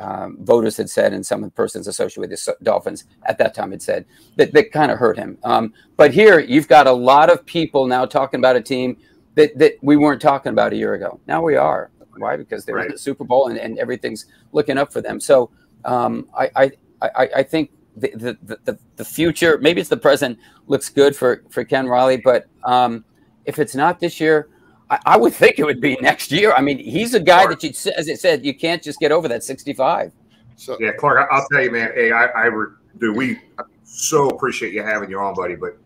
um, 0.01 0.39
voters 0.41 0.77
had 0.77 0.89
said 0.89 1.13
and 1.13 1.25
some 1.25 1.43
of 1.43 1.51
the 1.51 1.55
persons 1.55 1.89
associated 1.89 2.21
with 2.21 2.31
the 2.31 2.57
Dolphins 2.63 3.05
at 3.25 3.39
that 3.39 3.55
time 3.55 3.71
had 3.71 3.83
said 3.83 4.05
that, 4.37 4.53
that 4.53 4.73
kind 4.73 4.91
of 4.91 4.99
hurt 4.99 5.17
him. 5.17 5.39
Um, 5.43 5.73
but 5.97 6.13
here 6.13 6.39
you've 6.39 6.69
got 6.69 6.87
a 6.87 6.93
lot 6.93 7.31
of 7.31 7.45
people 7.45 7.87
now 7.87 8.05
talking 8.05 8.39
about 8.39 8.57
a 8.57 8.63
team 8.63 8.97
that, 9.35 9.57
that 9.59 9.75
we 9.83 9.97
weren't 9.97 10.21
talking 10.21 10.51
about 10.51 10.73
a 10.73 10.77
year 10.77 10.95
ago. 10.95 11.21
Now 11.27 11.43
we 11.43 11.57
are. 11.57 11.91
Why? 12.17 12.37
Because 12.37 12.65
they're 12.65 12.77
right. 12.77 12.87
in 12.87 12.93
the 12.93 12.99
Super 12.99 13.25
Bowl 13.25 13.49
and, 13.49 13.59
and 13.59 13.79
everything's 13.79 14.27
looking 14.53 14.79
up 14.79 14.93
for 14.93 15.01
them. 15.01 15.21
So 15.21 15.51
um, 15.85 16.29
I, 16.37 16.51
I, 16.57 16.71
I, 17.03 17.29
I, 17.37 17.43
think 17.45 17.71
the, 17.97 18.37
the, 18.43 18.59
the, 18.65 18.79
the, 18.97 19.05
future, 19.05 19.59
maybe 19.59 19.81
it's 19.81 19.91
the 19.91 19.97
present, 19.97 20.39
looks 20.67 20.89
good 20.89 21.15
for, 21.15 21.45
for 21.49 21.65
Ken 21.65 21.87
Riley. 21.87 22.17
But 22.17 22.47
um, 22.65 23.05
if 23.45 23.61
it's 23.61 23.77
not 23.77 24.01
this 24.01 24.21
year, 24.21 24.49
I, 24.91 24.99
I, 25.07 25.17
would 25.17 25.35
think 25.35 25.59
it 25.59 25.65
would 25.65 25.81
be 25.81 25.97
next 26.01 26.33
year. 26.33 26.53
I 26.53 26.61
mean, 26.61 26.79
he's 26.79 27.15
a 27.15 27.21
guy 27.21 27.45
Clark. 27.45 27.61
that 27.61 27.85
you, 27.85 27.93
as 27.97 28.09
it 28.09 28.21
said, 28.21 28.45
you 28.45 28.55
can't 28.55 28.83
just 28.83 28.99
get 29.01 29.13
over 29.13 29.29
that 29.29 29.45
65. 29.45 30.13
So 30.57 30.77
yeah, 30.81 30.93
Clark, 30.93 31.29
I'll 31.31 31.47
tell 31.53 31.63
you, 31.63 31.71
man. 31.71 31.93
Hey, 31.95 32.11
I, 32.11 32.27
I 32.27 32.51
do 32.99 33.13
we 33.13 33.39
so 33.85 34.29
appreciate 34.29 34.73
you 34.73 34.83
having 34.83 35.11
you 35.11 35.19
on, 35.19 35.35
buddy. 35.35 35.55
But 35.55 35.79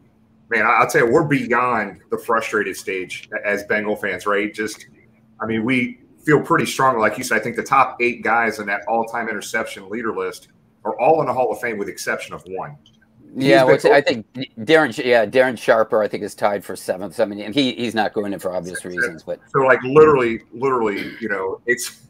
man, 0.49 0.65
I'll 0.67 0.89
tell 0.89 1.07
you, 1.07 1.13
we're 1.13 1.25
beyond 1.25 2.01
the 2.11 2.19
frustrated 2.19 2.77
stage 2.77 3.29
as 3.45 3.65
Bengal 3.65 3.97
fans, 3.97 4.27
right? 4.27 4.53
Just, 4.53 4.87
I 5.41 5.47
mean, 5.47 5.65
we 5.65 6.01
feel 6.25 6.41
pretty 6.41 6.67
strong. 6.67 6.99
Like 6.99 7.19
you 7.19 7.25
said, 7.25 7.39
I 7.39 7.41
think 7.43 7.57
the 7.57 7.63
top 7.63 7.97
eight 8.01 8.23
guys 8.23 8.59
in 8.59 8.67
that 8.67 8.83
all-time 8.89 9.29
interception 9.29 9.89
leader 9.89 10.15
list 10.15 10.49
are 10.85 10.99
all 11.01 11.21
in 11.21 11.27
the 11.27 11.33
Hall 11.33 11.53
of 11.53 11.61
Fame 11.61 11.79
with 11.79 11.87
the 11.87 11.93
exception 11.93 12.35
of 12.35 12.43
one. 12.47 12.77
Yeah, 13.35 13.65
well, 13.65 13.79
I 13.93 14.01
think 14.01 14.31
Darren. 14.61 14.97
Yeah, 15.03 15.25
Darren 15.25 15.57
Sharper, 15.57 16.03
I 16.03 16.09
think, 16.09 16.23
is 16.23 16.35
tied 16.35 16.65
for 16.65 16.77
seventh. 16.77 17.19
I 17.19 17.25
mean, 17.25 17.41
and 17.41 17.55
he 17.55 17.73
he's 17.73 17.95
not 17.95 18.13
going 18.13 18.33
in 18.33 18.39
for 18.39 18.55
obvious 18.55 18.85
reasons. 18.85 19.23
But 19.23 19.41
so, 19.49 19.61
like, 19.61 19.83
literally, 19.85 20.41
literally, 20.53 21.15
you 21.19 21.29
know, 21.29 21.61
it's 21.67 22.03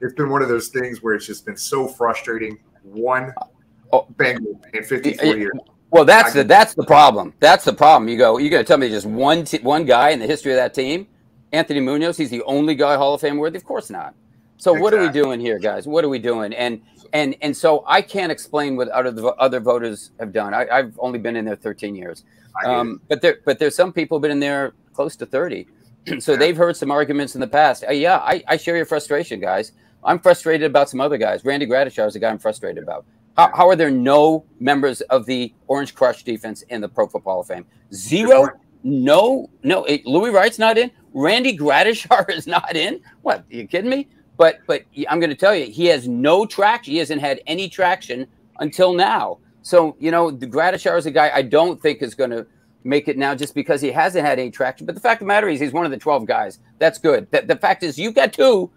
it's 0.00 0.14
been 0.14 0.28
one 0.28 0.42
of 0.42 0.48
those 0.48 0.68
things 0.68 1.02
where 1.02 1.14
it's 1.14 1.26
just 1.26 1.46
been 1.46 1.56
so 1.56 1.88
frustrating. 1.88 2.58
One 2.82 3.32
oh, 3.40 3.50
oh. 3.92 4.06
Bengal 4.16 4.60
in 4.74 4.84
54 4.84 5.36
years. 5.36 5.52
Well, 5.90 6.04
that's 6.04 6.34
the 6.34 6.44
that's 6.44 6.74
the 6.74 6.84
problem. 6.84 7.32
That's 7.40 7.64
the 7.64 7.72
problem. 7.72 8.08
You 8.08 8.18
go, 8.18 8.36
you're 8.36 8.50
going 8.50 8.62
to 8.62 8.68
tell 8.68 8.76
me 8.76 8.90
just 8.90 9.06
one 9.06 9.44
t- 9.44 9.58
one 9.58 9.86
guy 9.86 10.10
in 10.10 10.18
the 10.18 10.26
history 10.26 10.52
of 10.52 10.56
that 10.56 10.74
team, 10.74 11.06
Anthony 11.52 11.80
Munoz. 11.80 12.18
He's 12.18 12.30
the 12.30 12.42
only 12.42 12.74
guy 12.74 12.96
Hall 12.96 13.14
of 13.14 13.22
Fame 13.22 13.38
worthy. 13.38 13.56
Of 13.56 13.64
course 13.64 13.88
not. 13.88 14.14
So 14.58 14.72
exactly. 14.72 14.82
what 14.82 14.94
are 14.94 15.06
we 15.06 15.12
doing 15.12 15.40
here, 15.40 15.58
guys? 15.58 15.86
What 15.86 16.04
are 16.04 16.08
we 16.08 16.18
doing? 16.18 16.52
And 16.52 16.82
and 17.12 17.36
and 17.40 17.56
so 17.56 17.84
I 17.86 18.02
can't 18.02 18.30
explain 18.30 18.76
what 18.76 18.88
other 18.88 19.32
other 19.40 19.60
voters 19.60 20.10
have 20.18 20.32
done. 20.32 20.52
I, 20.52 20.66
have 20.70 20.98
only 20.98 21.18
been 21.18 21.36
in 21.36 21.44
there 21.44 21.56
13 21.56 21.94
years, 21.94 22.24
um, 22.64 23.00
but 23.08 23.22
there 23.22 23.38
but 23.44 23.58
there's 23.58 23.76
some 23.76 23.92
people 23.92 24.18
have 24.18 24.22
been 24.22 24.32
in 24.32 24.40
there 24.40 24.74
close 24.92 25.14
to 25.16 25.26
30, 25.26 25.66
so 26.18 26.32
yeah. 26.32 26.38
they've 26.38 26.56
heard 26.56 26.76
some 26.76 26.90
arguments 26.90 27.36
in 27.36 27.40
the 27.40 27.46
past. 27.46 27.84
Uh, 27.88 27.92
yeah, 27.92 28.18
I, 28.18 28.42
I 28.48 28.56
share 28.56 28.76
your 28.76 28.84
frustration, 28.84 29.40
guys. 29.40 29.72
I'm 30.04 30.18
frustrated 30.18 30.68
about 30.68 30.90
some 30.90 31.00
other 31.00 31.18
guys. 31.18 31.44
Randy 31.44 31.66
Gradishar 31.66 32.06
is 32.08 32.16
a 32.16 32.18
guy 32.18 32.30
I'm 32.30 32.38
frustrated 32.38 32.82
about. 32.82 33.04
How, 33.36 33.52
how 33.54 33.68
are 33.68 33.76
there 33.76 33.90
no 33.90 34.44
members 34.58 35.00
of 35.02 35.24
the 35.26 35.54
Orange 35.68 35.94
Crush 35.94 36.24
defense 36.24 36.62
in 36.62 36.80
the 36.80 36.88
Pro 36.88 37.06
Football 37.06 37.34
Hall 37.34 37.40
of 37.42 37.46
Fame? 37.46 37.64
Zero. 37.92 38.50
No, 38.82 39.48
no. 39.62 39.86
Louis 40.04 40.30
Wright's 40.30 40.58
not 40.58 40.78
in. 40.78 40.90
Randy 41.14 41.56
Gradishar 41.56 42.30
is 42.36 42.46
not 42.46 42.74
in. 42.76 43.00
What? 43.22 43.40
Are 43.40 43.56
you 43.56 43.66
kidding 43.66 43.90
me? 43.90 44.08
But 44.38 44.60
but 44.66 44.84
I'm 45.10 45.20
going 45.20 45.30
to 45.30 45.36
tell 45.36 45.54
you, 45.54 45.66
he 45.66 45.86
has 45.86 46.08
no 46.08 46.46
traction. 46.46 46.92
He 46.92 46.98
hasn't 46.98 47.20
had 47.20 47.42
any 47.46 47.68
traction 47.68 48.26
until 48.60 48.94
now. 48.94 49.38
So 49.60 49.96
you 49.98 50.10
know, 50.10 50.30
the 50.30 50.46
Gradishar 50.46 50.96
is 50.96 51.04
a 51.04 51.10
guy 51.10 51.30
I 51.34 51.42
don't 51.42 51.82
think 51.82 52.00
is 52.00 52.14
going 52.14 52.30
to 52.30 52.46
make 52.84 53.08
it 53.08 53.18
now 53.18 53.34
just 53.34 53.54
because 53.54 53.82
he 53.82 53.90
hasn't 53.90 54.24
had 54.24 54.38
any 54.38 54.50
traction. 54.50 54.86
But 54.86 54.94
the 54.94 55.00
fact 55.00 55.20
of 55.20 55.26
the 55.26 55.28
matter 55.28 55.48
is, 55.48 55.60
he's 55.60 55.72
one 55.72 55.84
of 55.84 55.90
the 55.90 55.98
12 55.98 56.24
guys. 56.24 56.60
That's 56.78 56.98
good. 56.98 57.30
The, 57.32 57.42
the 57.42 57.56
fact 57.56 57.82
is, 57.82 57.98
you 57.98 58.12
got 58.12 58.32
two 58.32 58.70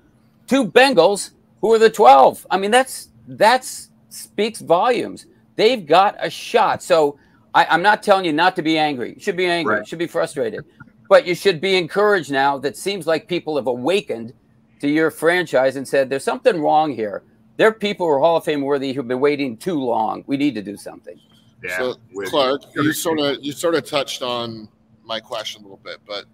two 0.48 0.66
Bengals 0.66 1.32
who 1.62 1.74
are 1.74 1.80
the 1.80 1.90
12. 1.90 2.48
I 2.50 2.58
mean, 2.58 2.72
that's 2.72 3.10
that's 3.28 3.92
speaks 4.10 4.62
volumes. 4.62 5.28
They've 5.56 5.86
got 5.86 6.16
a 6.20 6.30
shot. 6.30 6.82
So 6.82 7.20
I, 7.54 7.74
am 7.74 7.84
not 7.84 8.02
telling 8.02 8.26
you 8.26 8.34
not 8.34 8.56
to 8.56 8.64
be 8.64 8.78
angry. 8.80 9.14
You 9.14 9.22
should 9.22 9.38
be 9.38 9.46
angry. 9.46 9.76
Right. 9.76 9.80
You 9.82 9.86
should 9.86 10.00
be 10.00 10.08
frustrated. 10.08 10.66
But 11.08 11.28
you 11.28 11.36
should 11.36 11.62
be 11.62 11.76
encouraged 11.76 12.32
now 12.32 12.58
that 12.60 12.76
seems 12.76 13.06
like 13.06 13.28
people 13.28 13.58
have 13.58 13.68
awakened 13.68 14.34
to 14.82 14.90
your 14.90 15.12
franchise 15.12 15.76
and 15.76 15.88
said, 15.88 16.10
there's 16.10 16.24
something 16.24 16.60
wrong 16.60 16.94
here. 16.94 17.24
There 17.58 17.68
are 17.68 17.74
people 17.74 18.08
who 18.08 18.14
are 18.14 18.20
Hall 18.20 18.38
of 18.38 18.44
Fame 18.44 18.62
worthy 18.62 18.94
who've 18.94 19.08
been 19.08 19.20
waiting 19.20 19.56
too 19.56 19.80
long. 19.80 20.24
We 20.26 20.38
need 20.38 20.56
to 20.56 20.62
do 20.64 20.76
something. 20.76 21.20
Yeah. 21.64 21.78
So, 21.78 21.96
Clark, 22.26 22.64
you 22.74 22.92
sort 22.92 23.20
of 23.20 23.38
you 23.42 23.52
sort 23.52 23.76
of 23.76 23.86
touched 23.86 24.24
on 24.24 24.68
my 25.04 25.20
question 25.20 25.62
a 25.62 25.66
little 25.66 25.80
bit, 25.84 26.00
but 26.08 26.26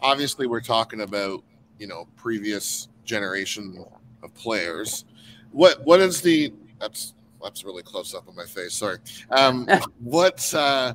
obviously 0.00 0.46
we're 0.46 0.62
talking 0.62 1.02
about 1.02 1.44
you 1.78 1.86
know 1.86 2.08
previous 2.16 2.88
generation 3.04 3.84
of 4.22 4.34
players. 4.34 5.04
What 5.50 5.84
what 5.84 6.00
is 6.00 6.22
the 6.22 6.54
that's 6.80 7.12
that's 7.42 7.64
really 7.64 7.82
close 7.82 8.14
up 8.14 8.26
on 8.28 8.34
my 8.34 8.46
face. 8.46 8.72
Sorry. 8.72 8.96
Um, 9.30 9.68
what 10.00 10.54
uh, 10.54 10.94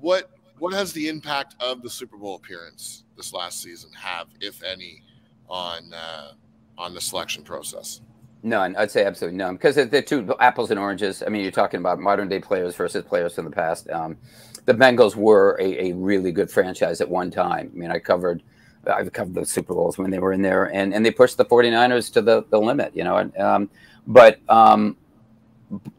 what 0.00 0.30
what 0.58 0.74
has 0.74 0.92
the 0.92 1.08
impact 1.08 1.54
of 1.60 1.80
the 1.80 1.88
Super 1.88 2.18
Bowl 2.18 2.36
appearance 2.36 3.04
this 3.16 3.32
last 3.32 3.62
season 3.62 3.90
have, 3.92 4.26
if 4.40 4.62
any, 4.62 5.02
on 5.48 5.92
uh, 5.92 6.32
on 6.78 6.94
the 6.94 7.00
selection 7.00 7.42
process? 7.42 8.00
None. 8.42 8.76
I'd 8.76 8.90
say 8.90 9.04
absolutely 9.04 9.38
none 9.38 9.54
because 9.54 9.76
they're 9.76 10.02
two 10.02 10.34
apples 10.38 10.70
and 10.70 10.78
oranges. 10.78 11.22
I 11.22 11.30
mean, 11.30 11.42
you're 11.42 11.50
talking 11.50 11.80
about 11.80 11.98
modern 11.98 12.28
day 12.28 12.40
players 12.40 12.76
versus 12.76 13.02
players 13.02 13.34
from 13.34 13.46
the 13.46 13.50
past. 13.50 13.88
Um, 13.88 14.18
the 14.66 14.74
Bengals 14.74 15.16
were 15.16 15.56
a, 15.60 15.88
a, 15.88 15.92
really 15.94 16.32
good 16.32 16.50
franchise 16.50 17.00
at 17.00 17.08
one 17.08 17.30
time. 17.30 17.70
I 17.74 17.78
mean, 17.78 17.90
I 17.90 17.98
covered 17.98 18.42
I've 18.86 19.12
covered 19.12 19.34
the 19.34 19.46
Super 19.46 19.74
Bowls 19.74 19.96
when 19.96 20.10
they 20.10 20.18
were 20.18 20.32
in 20.32 20.42
there 20.42 20.66
and, 20.66 20.94
and 20.94 21.04
they 21.04 21.10
pushed 21.10 21.38
the 21.38 21.44
49ers 21.44 22.12
to 22.12 22.22
the, 22.22 22.44
the 22.50 22.60
limit, 22.60 22.94
you 22.94 23.04
know. 23.04 23.30
Um, 23.38 23.70
but 24.06 24.38
um, 24.50 24.96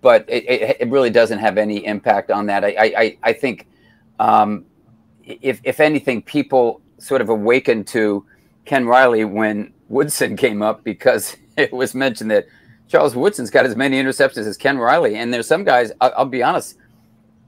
but 0.01 0.25
it, 0.27 0.77
it, 0.79 0.89
really 0.89 1.09
doesn't 1.09 1.39
have 1.39 1.57
any 1.57 1.83
impact 1.85 2.29
on 2.29 2.45
that. 2.45 2.63
I 2.63 2.75
I, 2.77 3.17
I 3.23 3.33
think 3.33 3.67
um, 4.19 4.65
if 5.23 5.59
if 5.63 5.79
anything, 5.79 6.21
people 6.21 6.81
sort 6.99 7.21
of 7.21 7.29
awaken 7.29 7.83
to 7.85 8.25
Ken 8.65 8.85
Riley 8.85 9.23
when 9.25 9.73
Woodson 9.87 10.35
came 10.35 10.61
up 10.61 10.83
because 10.83 11.37
it 11.57 11.71
was 11.71 11.95
mentioned 11.95 12.31
that 12.31 12.47
Charles 12.87 13.15
Woodson's 13.15 13.49
got 13.49 13.65
as 13.65 13.75
many 13.75 14.01
interceptions 14.01 14.45
as 14.45 14.57
Ken 14.57 14.77
Riley. 14.77 15.15
And 15.15 15.33
there's 15.33 15.47
some 15.47 15.63
guys, 15.63 15.91
I'll, 16.01 16.13
I'll, 16.17 16.25
be 16.25 16.43
honest, 16.43 16.77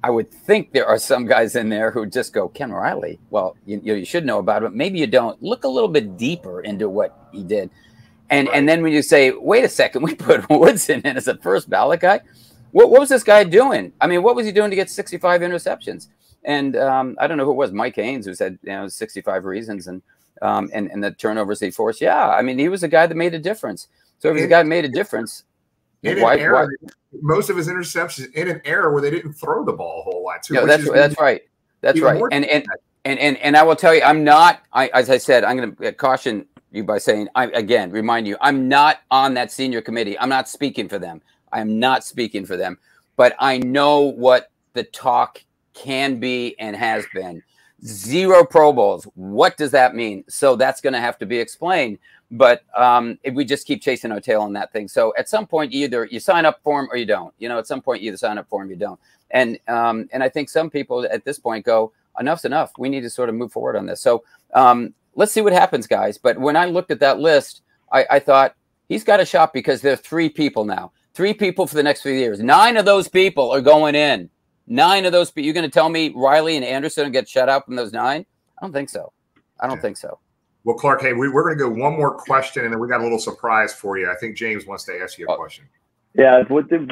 I 0.03 0.09
would 0.09 0.31
think 0.31 0.71
there 0.71 0.87
are 0.87 0.97
some 0.97 1.25
guys 1.25 1.55
in 1.55 1.69
there 1.69 1.91
who 1.91 2.05
just 2.05 2.33
go, 2.33 2.47
Ken 2.47 2.71
Riley. 2.71 3.19
Well, 3.29 3.55
you, 3.65 3.81
you 3.83 4.05
should 4.05 4.25
know 4.25 4.39
about 4.39 4.63
it. 4.63 4.73
Maybe 4.73 4.99
you 4.99 5.07
don't. 5.07 5.41
Look 5.41 5.63
a 5.63 5.67
little 5.67 5.89
bit 5.89 6.17
deeper 6.17 6.61
into 6.61 6.89
what 6.89 7.29
he 7.31 7.43
did. 7.43 7.69
And, 8.29 8.47
right. 8.47 8.57
and 8.57 8.67
then 8.67 8.81
when 8.81 8.93
you 8.93 9.01
say, 9.01 9.31
wait 9.31 9.63
a 9.63 9.69
second, 9.69 10.01
we 10.03 10.15
put 10.15 10.49
Woodson 10.49 11.01
in 11.03 11.17
as 11.17 11.27
a 11.27 11.37
first 11.37 11.69
ballot 11.69 11.99
guy. 11.99 12.21
What, 12.71 12.89
what 12.89 12.99
was 12.99 13.09
this 13.09 13.23
guy 13.23 13.43
doing? 13.43 13.93
I 14.01 14.07
mean, 14.07 14.23
what 14.23 14.35
was 14.35 14.45
he 14.45 14.51
doing 14.51 14.69
to 14.69 14.75
get 14.75 14.89
65 14.89 15.41
interceptions? 15.41 16.07
And 16.43 16.75
um, 16.75 17.15
I 17.19 17.27
don't 17.27 17.37
know 17.37 17.45
who 17.45 17.51
it 17.51 17.55
was, 17.55 17.71
Mike 17.71 17.95
Haynes, 17.95 18.25
who 18.25 18.33
said, 18.33 18.57
you 18.63 18.69
know, 18.69 18.87
65 18.87 19.45
reasons. 19.45 19.87
And 19.87 20.01
um, 20.41 20.69
and, 20.73 20.89
and 20.91 21.03
the 21.03 21.11
turnovers 21.11 21.59
he 21.59 21.71
forced. 21.71 22.01
Yeah, 22.01 22.29
I 22.29 22.41
mean, 22.41 22.59
he 22.59 22.69
was 22.69 22.83
a 22.83 22.87
guy 22.87 23.07
that 23.07 23.15
made 23.15 23.33
a 23.33 23.39
difference. 23.39 23.87
So 24.19 24.29
if 24.29 24.35
he's 24.35 24.45
a 24.45 24.47
guy 24.47 24.63
made 24.63 24.85
a 24.85 24.89
difference, 24.89 25.43
why, 26.01 26.37
era, 26.37 26.67
why- 26.81 26.89
most 27.21 27.49
of 27.49 27.57
his 27.57 27.67
interceptions 27.67 28.33
in 28.33 28.47
an 28.47 28.61
era 28.65 28.91
where 28.91 29.01
they 29.01 29.09
didn't 29.09 29.33
throw 29.33 29.63
the 29.63 29.73
ball 29.73 30.01
a 30.01 30.03
whole 30.03 30.23
lot. 30.23 30.43
Too, 30.43 30.55
No, 30.55 30.65
that's 30.65 30.89
that's 30.89 31.19
right. 31.19 31.41
That's 31.81 31.99
right. 32.01 32.21
And 32.31 32.45
and 32.45 32.65
and 33.05 33.19
and 33.19 33.37
and 33.37 33.57
I 33.57 33.63
will 33.63 33.75
tell 33.75 33.95
you, 33.95 34.01
I'm 34.01 34.23
not. 34.23 34.61
I 34.73 34.87
as 34.87 35.09
I 35.09 35.17
said, 35.17 35.43
I'm 35.43 35.57
going 35.57 35.75
to 35.75 35.91
caution 35.93 36.45
you 36.71 36.83
by 36.83 36.97
saying, 36.97 37.29
I 37.35 37.45
again 37.47 37.91
remind 37.91 38.27
you, 38.27 38.37
I'm 38.41 38.67
not 38.67 38.99
on 39.11 39.33
that 39.35 39.51
senior 39.51 39.81
committee. 39.81 40.17
I'm 40.19 40.29
not 40.29 40.49
speaking 40.49 40.89
for 40.89 40.99
them. 40.99 41.21
I 41.51 41.61
am 41.61 41.79
not 41.79 42.03
speaking 42.03 42.45
for 42.45 42.57
them. 42.57 42.77
But 43.15 43.35
I 43.39 43.57
know 43.59 44.01
what 44.01 44.51
the 44.73 44.83
talk 44.83 45.43
can 45.73 46.19
be 46.19 46.55
and 46.59 46.75
has 46.75 47.05
been. 47.13 47.41
Zero 47.85 48.43
Pro 48.45 48.73
Bowls. 48.73 49.07
What 49.15 49.57
does 49.57 49.71
that 49.71 49.95
mean? 49.95 50.23
So 50.27 50.55
that's 50.55 50.81
going 50.81 50.93
to 50.93 50.99
have 50.99 51.17
to 51.19 51.25
be 51.25 51.37
explained. 51.37 51.99
But 52.31 52.63
um, 52.75 53.17
if 53.23 53.33
we 53.33 53.45
just 53.45 53.65
keep 53.65 53.81
chasing 53.81 54.11
our 54.11 54.19
tail 54.19 54.41
on 54.41 54.53
that 54.53 54.73
thing, 54.73 54.87
so 54.87 55.13
at 55.17 55.29
some 55.29 55.47
point, 55.47 55.73
either 55.73 56.05
you 56.05 56.19
sign 56.19 56.45
up 56.45 56.59
for 56.63 56.81
them 56.81 56.89
or 56.91 56.97
you 56.97 57.05
don't. 57.05 57.33
You 57.37 57.47
know, 57.47 57.57
at 57.57 57.67
some 57.67 57.81
point, 57.81 58.01
you 58.01 58.09
either 58.09 58.17
sign 58.17 58.37
up 58.37 58.49
for 58.49 58.63
or 58.63 58.65
you 58.65 58.75
don't. 58.75 58.99
And 59.31 59.59
um, 59.67 60.09
and 60.11 60.23
I 60.23 60.29
think 60.29 60.49
some 60.49 60.69
people 60.69 61.05
at 61.09 61.23
this 61.23 61.39
point 61.39 61.65
go, 61.65 61.93
enough's 62.19 62.45
enough. 62.45 62.71
We 62.77 62.89
need 62.89 63.01
to 63.01 63.09
sort 63.09 63.29
of 63.29 63.35
move 63.35 63.51
forward 63.51 63.75
on 63.75 63.85
this. 63.85 64.01
So 64.01 64.23
um, 64.53 64.93
let's 65.15 65.31
see 65.31 65.41
what 65.41 65.53
happens, 65.53 65.87
guys. 65.87 66.17
But 66.17 66.37
when 66.37 66.55
I 66.55 66.65
looked 66.65 66.91
at 66.91 66.99
that 66.99 67.19
list, 67.19 67.61
I, 67.91 68.05
I 68.09 68.19
thought 68.19 68.55
he's 68.89 69.03
got 69.03 69.19
a 69.19 69.25
shot 69.25 69.53
because 69.53 69.81
there 69.81 69.93
are 69.93 69.97
three 69.97 70.29
people 70.29 70.65
now, 70.65 70.91
three 71.13 71.33
people 71.33 71.67
for 71.67 71.75
the 71.75 71.83
next 71.83 72.01
few 72.01 72.13
years. 72.13 72.39
Nine 72.39 72.77
of 72.77 72.85
those 72.85 73.07
people 73.07 73.51
are 73.51 73.61
going 73.61 73.95
in. 73.95 74.29
Nine 74.67 75.05
of 75.05 75.11
those 75.13 75.31
people. 75.31 75.45
You're 75.45 75.53
going 75.53 75.65
to 75.65 75.71
tell 75.71 75.89
me 75.89 76.11
Riley 76.15 76.55
and 76.57 76.65
Anderson 76.65 77.11
get 77.11 77.27
shut 77.27 77.47
out 77.49 77.65
from 77.65 77.75
those 77.75 77.93
nine? 77.93 78.25
I 78.59 78.65
don't 78.65 78.73
think 78.73 78.89
so. 78.89 79.11
I 79.59 79.67
don't 79.67 79.81
think 79.81 79.97
so. 79.97 80.19
Well, 80.65 80.75
Clark, 80.75 81.01
hey, 81.01 81.13
we, 81.13 81.29
we're 81.29 81.43
going 81.43 81.57
to 81.57 81.63
go 81.63 81.81
one 81.83 81.93
more 81.97 82.13
question, 82.15 82.65
and 82.65 82.73
then 82.73 82.79
we 82.79 82.87
got 82.89 82.99
a 82.99 83.03
little 83.03 83.19
surprise 83.19 83.73
for 83.73 83.97
you. 83.97 84.11
I 84.11 84.15
think 84.15 84.35
James 84.35 84.65
wants 84.65 84.83
to 84.85 84.99
ask 85.01 85.17
you 85.17 85.25
Oh. 85.29 85.33
a 85.35 85.37
question. 85.37 85.65
Yeah, 86.13 86.41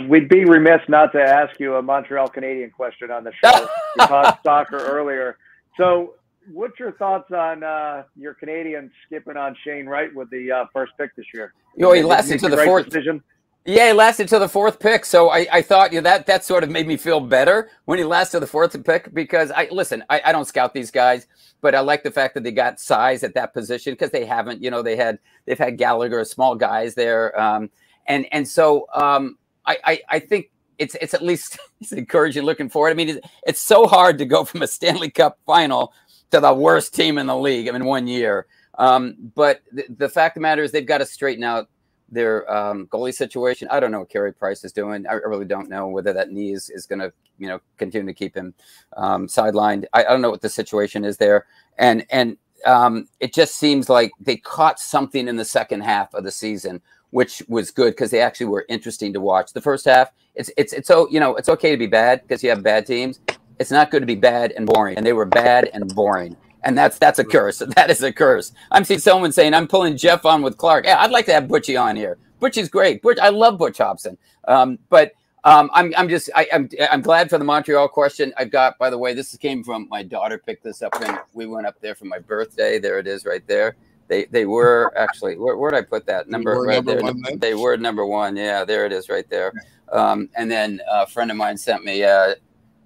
we'd 0.08 0.30
be 0.30 0.46
remiss 0.46 0.82
not 0.88 1.12
to 1.14 1.22
ask 1.22 1.60
you 1.60 1.76
a 1.76 1.82
Montreal 1.82 2.28
Canadien 2.30 2.72
question 2.72 3.10
on 3.10 3.24
the 3.24 3.32
show. 3.44 3.68
you 4.00 4.06
talked 4.06 4.44
soccer 4.44 4.78
earlier. 4.78 5.38
So, 5.78 6.14
what's 6.54 6.80
your 6.80 6.92
thoughts 6.94 7.32
on 7.32 7.64
uh, 7.64 8.04
your 8.16 8.36
Canadiens 8.36 8.92
skipping 9.08 9.36
on 9.36 9.56
Shane 9.66 9.88
Wright 9.88 10.14
with 10.14 10.30
the 10.30 10.52
uh, 10.52 10.66
first 10.72 10.94
pick 11.00 11.16
this 11.16 11.26
year? 11.34 11.54
Yo, 11.76 11.92
he 11.94 12.02
Did 12.02 12.08
lasted 12.08 12.40
to 12.42 12.50
the 12.50 12.58
fourth. 12.66 12.86
decision. 12.86 13.24
Yeah, 13.68 13.88
he 13.88 13.94
lasted 13.94 14.28
to 14.28 14.38
the 14.38 14.48
fourth 14.48 14.80
pick. 14.80 15.06
So 15.06 15.30
I, 15.30 15.48
I 15.52 15.62
thought 15.64 15.92
you 15.92 16.00
know, 16.00 16.04
that 16.04 16.28
that 16.28 16.46
sort 16.46 16.64
of 16.64 16.70
made 16.70 16.86
me 16.86 16.98
feel 16.98 17.20
better 17.20 17.72
when 17.86 17.98
he 17.98 18.06
lasted 18.06 18.38
to 18.38 18.40
the 18.42 18.48
fourth 18.48 18.82
pick 18.84 19.12
because 19.12 19.50
I 19.50 19.68
listen, 19.72 20.04
I, 20.08 20.22
I 20.26 20.32
don't 20.32 20.46
scout 20.46 20.76
these 20.76 20.92
guys, 20.92 21.26
but 21.62 21.74
I 21.74 21.80
like 21.80 22.04
the 22.04 22.12
fact 22.12 22.36
that 22.36 22.44
they 22.44 22.52
got 22.52 22.80
size 22.80 23.24
at 23.24 23.34
that 23.34 23.56
position 23.56 23.94
because 23.94 24.12
they 24.12 24.24
haven't, 24.24 24.62
you 24.62 24.70
know, 24.70 24.84
they 24.84 24.96
had 24.96 25.18
they've 25.46 25.58
had 25.58 25.80
Gallagher, 25.80 26.24
small 26.26 26.56
guys 26.56 26.94
there. 26.94 27.40
Um, 27.40 27.72
and 28.06 28.28
and 28.32 28.48
so 28.48 28.86
um, 28.94 29.40
I, 29.66 29.78
I 29.84 30.02
I 30.10 30.20
think 30.20 30.52
it's 30.78 30.96
it's 31.02 31.16
at 31.16 31.24
least 31.24 31.58
it's 31.82 31.92
encouraging 31.92 32.44
looking 32.44 32.70
forward. 32.70 32.92
I 32.92 32.94
mean, 32.94 33.10
it's, 33.10 33.28
it's 33.48 33.60
so 33.60 33.88
hard 33.88 34.20
to 34.20 34.26
go 34.26 34.44
from 34.46 34.62
a 34.62 34.68
Stanley 34.68 35.10
Cup 35.10 35.40
final 35.48 35.92
to 36.30 36.40
the 36.40 36.54
worst 36.54 36.94
team 36.94 37.18
in 37.18 37.26
the 37.26 37.36
league. 37.36 37.68
I 37.68 37.72
mean, 37.72 37.86
one 37.86 38.06
year. 38.06 38.46
Um, 38.78 39.16
but 39.34 39.62
the, 39.72 39.86
the 39.90 40.10
fact 40.10 40.38
of 40.38 40.42
the 40.42 40.44
matter 40.44 40.62
is 40.62 40.72
they've 40.72 40.86
got 40.86 41.00
to 41.00 41.06
straighten 41.06 41.44
out 41.44 41.70
their 42.10 42.52
um, 42.52 42.88
goalie 42.88 43.14
situation. 43.14 43.68
I 43.72 43.80
don't 43.80 43.92
know 43.92 44.00
what 44.00 44.10
Carey 44.10 44.34
Price 44.34 44.64
is 44.64 44.72
doing. 44.72 45.06
I 45.08 45.14
really 45.14 45.46
don't 45.46 45.70
know 45.70 45.88
whether 45.88 46.14
that 46.14 46.32
knee 46.32 46.54
is, 46.54 46.70
is 46.70 46.86
going 46.86 47.00
to, 47.00 47.12
you 47.38 47.48
know, 47.48 47.60
continue 47.78 48.12
to 48.12 48.18
keep 48.18 48.36
him 48.36 48.54
um, 48.96 49.28
sidelined. 49.28 49.86
I, 49.94 50.02
I 50.02 50.10
don't 50.10 50.22
know 50.22 50.30
what 50.30 50.42
the 50.42 50.50
situation 50.50 51.04
is 51.04 51.18
there. 51.18 51.46
And, 51.78 52.06
and 52.10 52.38
um, 52.66 53.08
it 53.20 53.34
just 53.34 53.56
seems 53.56 53.90
like 53.90 54.12
they 54.20 54.38
caught 54.38 54.80
something 54.80 55.28
in 55.28 55.36
the 55.36 55.46
second 55.46 55.82
half 55.82 56.14
of 56.14 56.24
the 56.24 56.32
season, 56.32 56.82
which 57.10 57.44
was 57.48 57.72
good 57.72 57.92
because 57.92 58.12
they 58.12 58.22
actually 58.22 58.48
were 58.48 58.66
interesting 58.70 59.14
to 59.14 59.22
watch. 59.22 59.54
The 59.54 59.62
first 59.62 59.86
half, 59.86 60.12
it's, 60.36 60.52
it's, 60.58 60.74
it's, 60.74 60.88
so, 60.88 61.10
you 61.10 61.20
know, 61.20 61.36
it's 61.36 61.50
okay 61.50 61.72
to 61.72 61.78
be 61.78 61.88
bad 61.88 62.22
because 62.22 62.44
you 62.44 62.50
have 62.50 62.64
bad 62.64 62.86
teams. 62.86 63.20
It's 63.60 63.72
not 63.72 63.90
good 63.90 64.02
to 64.02 64.06
be 64.06 64.16
bad 64.16 64.52
and 64.52 64.66
boring. 64.66 64.98
And 64.98 65.06
they 65.06 65.14
were 65.14 65.26
bad 65.26 65.70
and 65.74 65.94
boring 65.96 66.36
and 66.66 66.78
that's 66.78 66.98
that's 66.98 67.20
a 67.20 67.24
curse. 67.24 67.62
That 67.76 67.90
is 67.90 68.04
a 68.04 68.12
curse. 68.12 68.52
I'm 68.72 68.84
seeing 68.84 69.00
someone 69.00 69.32
saying 69.32 69.54
I'm 69.54 69.68
pulling 69.68 69.98
Geoff 69.98 70.26
on 70.26 70.42
with 70.42 70.58
Clark. 70.58 70.86
Yeah, 70.86 71.00
I'd 71.00 71.12
like 71.12 71.26
to 71.28 71.34
have 71.34 71.46
Butchie 71.46 71.82
on 71.82 71.96
here. 71.96 72.18
Butchie's 72.42 72.70
great. 72.70 73.02
Butch, 73.02 73.18
I 73.20 73.30
love 73.30 73.58
Butch 73.58 73.78
Hobson. 73.78 74.18
Um, 74.48 74.80
but 74.90 75.14
um, 75.44 75.70
I'm 75.74 75.94
I'm 75.96 76.10
just 76.10 76.30
I, 76.36 76.48
I'm 76.52 76.70
I'm 76.92 77.02
glad 77.02 77.30
for 77.30 77.38
the 77.38 77.44
Montreal 77.44 77.88
question. 77.88 78.34
I've 78.38 78.52
got 78.52 78.78
by 78.78 78.90
the 78.90 78.98
way, 78.98 79.14
this 79.14 79.36
came 79.38 79.64
from 79.64 79.88
my 79.90 80.04
daughter. 80.04 80.38
Picked 80.38 80.64
this 80.64 80.82
up 80.82 81.00
when 81.00 81.18
we 81.34 81.46
went 81.46 81.68
up 81.68 81.80
there 81.82 81.96
for 81.96 82.06
my 82.06 82.20
birthday. 82.20 82.80
There 82.80 83.00
it 83.00 83.08
is, 83.08 83.26
right 83.26 83.46
there. 83.48 83.76
They 84.08 84.26
they 84.26 84.46
were 84.46 84.92
actually 84.98 85.38
where 85.38 85.56
where 85.58 85.72
did 85.72 85.78
I 85.78 85.82
put 85.84 86.06
that 86.08 86.30
number 86.30 86.62
right 86.62 86.76
number 86.76 86.96
there? 86.96 87.04
one? 87.04 87.40
They 87.40 87.54
were 87.54 87.78
number 87.78 88.06
one. 88.06 88.36
Yeah, 88.36 88.66
there 88.66 88.86
it 88.86 88.92
is, 88.92 89.08
right 89.10 89.30
there. 89.30 89.54
Um, 89.92 90.30
and 90.36 90.50
then 90.50 90.82
a 90.92 91.06
friend 91.06 91.30
of 91.30 91.38
mine 91.38 91.58
sent 91.58 91.86
me 91.86 92.04
uh, 92.04 92.36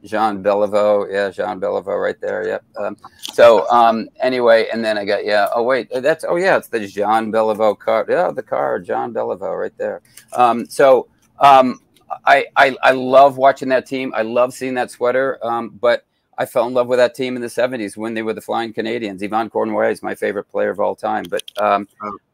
Jean 0.04 0.44
Beliveau. 0.44 1.12
Yeah, 1.12 1.30
Jean 1.30 1.60
Beliveau 1.60 2.02
right 2.02 2.20
there. 2.22 2.48
Yep. 2.48 2.64
Um, 2.78 2.98
so 3.20 3.70
um, 3.70 4.10
anyway, 4.22 4.68
and 4.72 4.84
then 4.84 4.98
I 4.98 5.06
got 5.06 5.26
yeah. 5.26 5.48
Oh 5.54 5.64
wait, 5.64 5.90
that's 5.94 6.24
oh 6.28 6.36
yeah, 6.36 6.58
it's 6.58 6.68
the 6.68 6.86
Jean 6.86 7.32
Beliveau 7.32 7.78
card. 7.78 8.08
Yeah, 8.10 8.32
the 8.32 8.44
card, 8.44 8.86
John 8.86 9.14
Beliveau 9.14 9.60
right 9.60 9.78
there. 9.78 10.02
Um, 10.34 10.66
so 10.68 11.08
um, 11.40 11.80
I, 12.26 12.46
I 12.56 12.76
I 12.84 12.92
love 12.92 13.38
watching 13.38 13.70
that 13.70 13.86
team. 13.86 14.14
I 14.16 14.22
love 14.24 14.54
seeing 14.54 14.74
that 14.76 14.92
sweater. 14.92 15.40
Um, 15.46 15.70
but 15.70 16.06
I 16.38 16.46
fell 16.46 16.68
in 16.68 16.74
love 16.74 16.88
with 16.88 17.00
that 17.00 17.16
team 17.16 17.36
in 17.36 17.42
the 17.42 17.48
'70s 17.48 17.98
when 17.98 18.14
they 18.14 18.22
were 18.22 18.34
the 18.34 18.42
Flying 18.42 18.74
Canadiens. 18.74 19.22
Yvan 19.22 19.50
Cournoyer 19.50 19.92
is 19.92 20.02
my 20.02 20.16
favorite 20.16 20.50
player 20.50 20.70
of 20.70 20.80
all 20.80 20.96
time. 20.96 21.26
But 21.30 21.44
um, 21.58 21.88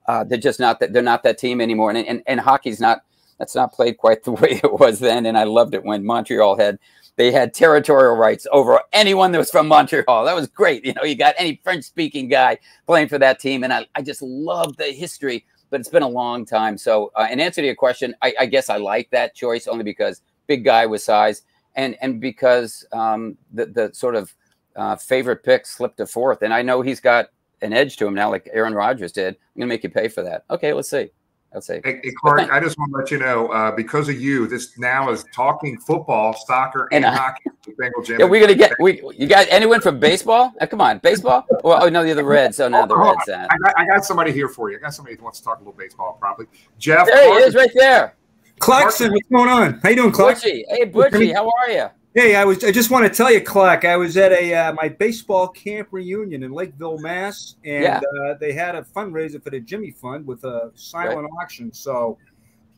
uh, 0.08 0.24
they're 0.24 0.38
just 0.38 0.60
not 0.60 0.80
that. 0.80 0.94
They're 0.94 1.02
not 1.02 1.24
that 1.24 1.38
team 1.38 1.62
anymore. 1.62 1.90
And, 1.92 2.08
and 2.08 2.24
and 2.28 2.40
hockey's 2.40 2.80
not. 2.80 3.02
That's 3.40 3.56
not 3.56 3.74
played 3.74 3.98
quite 3.98 4.24
the 4.24 4.32
way 4.32 4.62
it 4.64 4.80
was 4.80 5.00
then. 5.00 5.26
And 5.26 5.38
I 5.38 5.44
loved 5.44 5.74
it 5.74 5.84
when 5.84 6.06
Montreal 6.06 6.58
had 6.58 6.80
they 7.18 7.32
had 7.32 7.54
territorial 7.54 8.16
rights 8.16 8.46
over 8.52 8.80
anyone 8.92 9.32
that 9.32 9.38
was 9.38 9.50
from 9.50 9.68
Montreal. 9.68 10.26
That 10.26 10.36
was 10.36 10.48
great. 10.48 10.86
You 10.86 10.94
know, 10.94 11.04
you 11.04 11.16
got 11.16 11.36
any 11.38 11.60
French 11.64 11.86
speaking 11.86 12.28
guy 12.28 12.58
playing 12.86 13.08
for 13.08 13.18
that 13.20 13.40
team. 13.40 13.64
And 13.64 13.72
I, 13.72 13.88
I 13.96 14.02
just 14.02 14.22
love 14.22 14.76
the 14.78 14.86
history, 14.86 15.46
but 15.70 15.80
it's 15.80 15.90
been 15.90 16.04
a 16.04 16.08
long 16.08 16.46
time. 16.46 16.78
So, 16.78 17.12
uh, 17.16 17.28
in 17.32 17.40
answer 17.40 17.62
to 17.62 17.66
your 17.66 17.76
question, 17.76 18.14
I, 18.22 18.34
I 18.42 18.46
guess 18.46 18.70
I 18.70 18.78
like 18.78 19.10
that 19.12 19.34
choice 19.34 19.68
only 19.68 19.84
because 19.84 20.22
big 20.48 20.66
guy 20.66 20.86
with 20.86 21.02
size 21.02 21.44
and, 21.76 21.96
and 22.02 22.20
because 22.20 22.86
um, 22.92 23.38
the, 23.54 23.66
the 23.66 23.92
sort 23.94 24.16
of 24.16 24.34
uh, 24.76 24.96
favorite 24.96 25.44
pick 25.44 25.66
slipped 25.66 25.98
to 25.98 26.08
fourth. 26.08 26.42
And 26.42 26.54
I 26.54 26.62
know 26.62 26.82
he's 26.82 27.00
got 27.00 27.28
an 27.62 27.72
edge 27.72 27.96
to 27.98 28.06
him 28.06 28.14
now, 28.14 28.30
like 28.30 28.50
Aaron 28.52 28.74
Rodgers 28.74 29.14
did. 29.14 29.36
I'm 29.36 29.60
going 29.60 29.70
to 29.70 29.74
make 29.74 29.84
you 29.84 29.90
pay 29.90 30.10
for 30.10 30.22
that. 30.24 30.44
Okay, 30.50 30.74
let's 30.74 30.90
see. 30.90 31.10
Let's 31.56 31.68
see. 31.68 31.80
Hey, 31.86 32.02
hey, 32.04 32.12
Clark, 32.20 32.52
I 32.52 32.60
just 32.60 32.78
want 32.78 32.92
to 32.92 32.98
let 32.98 33.12
you 33.12 33.18
know 33.18 33.48
uh, 33.48 33.72
because 33.72 34.10
of 34.10 34.20
you, 34.20 34.46
this 34.46 34.78
now 34.78 35.10
is 35.10 35.24
talking 35.34 35.78
football, 35.80 36.34
soccer, 36.34 36.90
and, 36.92 37.06
And 37.06 37.16
I- 37.16 37.18
hockey. 37.18 37.46
Bengal 37.80 38.04
Jim. 38.04 38.18
Yeah, 38.20 38.26
we're 38.26 38.42
gonna 38.42 38.54
get 38.56 38.74
we. 38.80 39.02
You 39.18 39.26
got 39.26 39.48
anyone 39.50 39.82
from 39.82 40.00
baseball? 40.00 40.54
Uh, 40.62 40.68
come 40.68 40.82
on, 40.82 41.00
baseball. 41.00 41.46
Well, 41.64 41.84
oh 41.84 41.90
no, 41.90 42.04
you're 42.04 42.14
the 42.14 42.24
Reds. 42.24 42.60
Oh 42.60 42.68
no, 42.68 42.86
the 42.86 42.96
Reds. 42.96 43.28
on. 43.30 43.40
Uh, 43.40 43.48
I, 43.50 43.58
got, 43.58 43.74
I 43.80 43.86
got 43.88 44.06
somebody 44.06 44.32
here 44.32 44.48
for 44.48 44.70
you. 44.70 44.78
I 44.78 44.82
got 44.82 44.94
somebody 44.94 45.16
who 45.16 45.24
wants 45.24 45.40
to 45.40 45.46
talk 45.46 45.56
a 45.56 45.60
little 45.60 45.74
baseball, 45.74 46.18
probably. 46.20 46.46
Geoff. 46.78 47.08
there 47.08 47.40
he 47.40 47.46
is, 47.46 47.56
right 47.56 47.72
there. 47.74 48.16
Clarkson, 48.60 49.12
what's 49.12 49.28
going 49.30 49.50
on? 49.50 49.80
How 49.80 49.90
you 49.90 49.96
doing, 49.96 50.12
Clark? 50.12 50.38
Butchie. 50.38 50.64
Hey, 50.70 50.86
Butchie, 50.86 51.34
how 51.34 51.50
are 51.50 51.72
you? 51.72 51.88
Hey, 52.18 52.38
I 52.38 52.46
was. 52.46 52.64
I 52.64 52.72
just 52.72 52.92
want 52.92 53.04
to 53.06 53.10
tell 53.14 53.30
you, 53.30 53.42
Clark. 53.42 53.84
I 53.84 53.98
was 53.98 54.16
at 54.16 54.32
a 54.32 54.54
uh, 54.54 54.72
my 54.72 54.88
baseball 54.88 55.50
camp 55.50 55.90
reunion 55.92 56.44
in 56.44 56.54
Lakeville, 56.54 56.98
Mass, 57.00 57.58
and 57.66 57.84
Yeah. 57.84 58.00
uh, 58.24 58.36
they 58.40 58.54
had 58.54 58.74
a 58.74 58.84
fundraiser 58.84 59.44
for 59.44 59.50
the 59.50 59.60
Jimmy 59.60 59.92
Fund 59.92 60.26
with 60.26 60.46
a 60.46 60.72
silent 60.76 61.28
auction. 61.42 61.74
So 61.74 62.18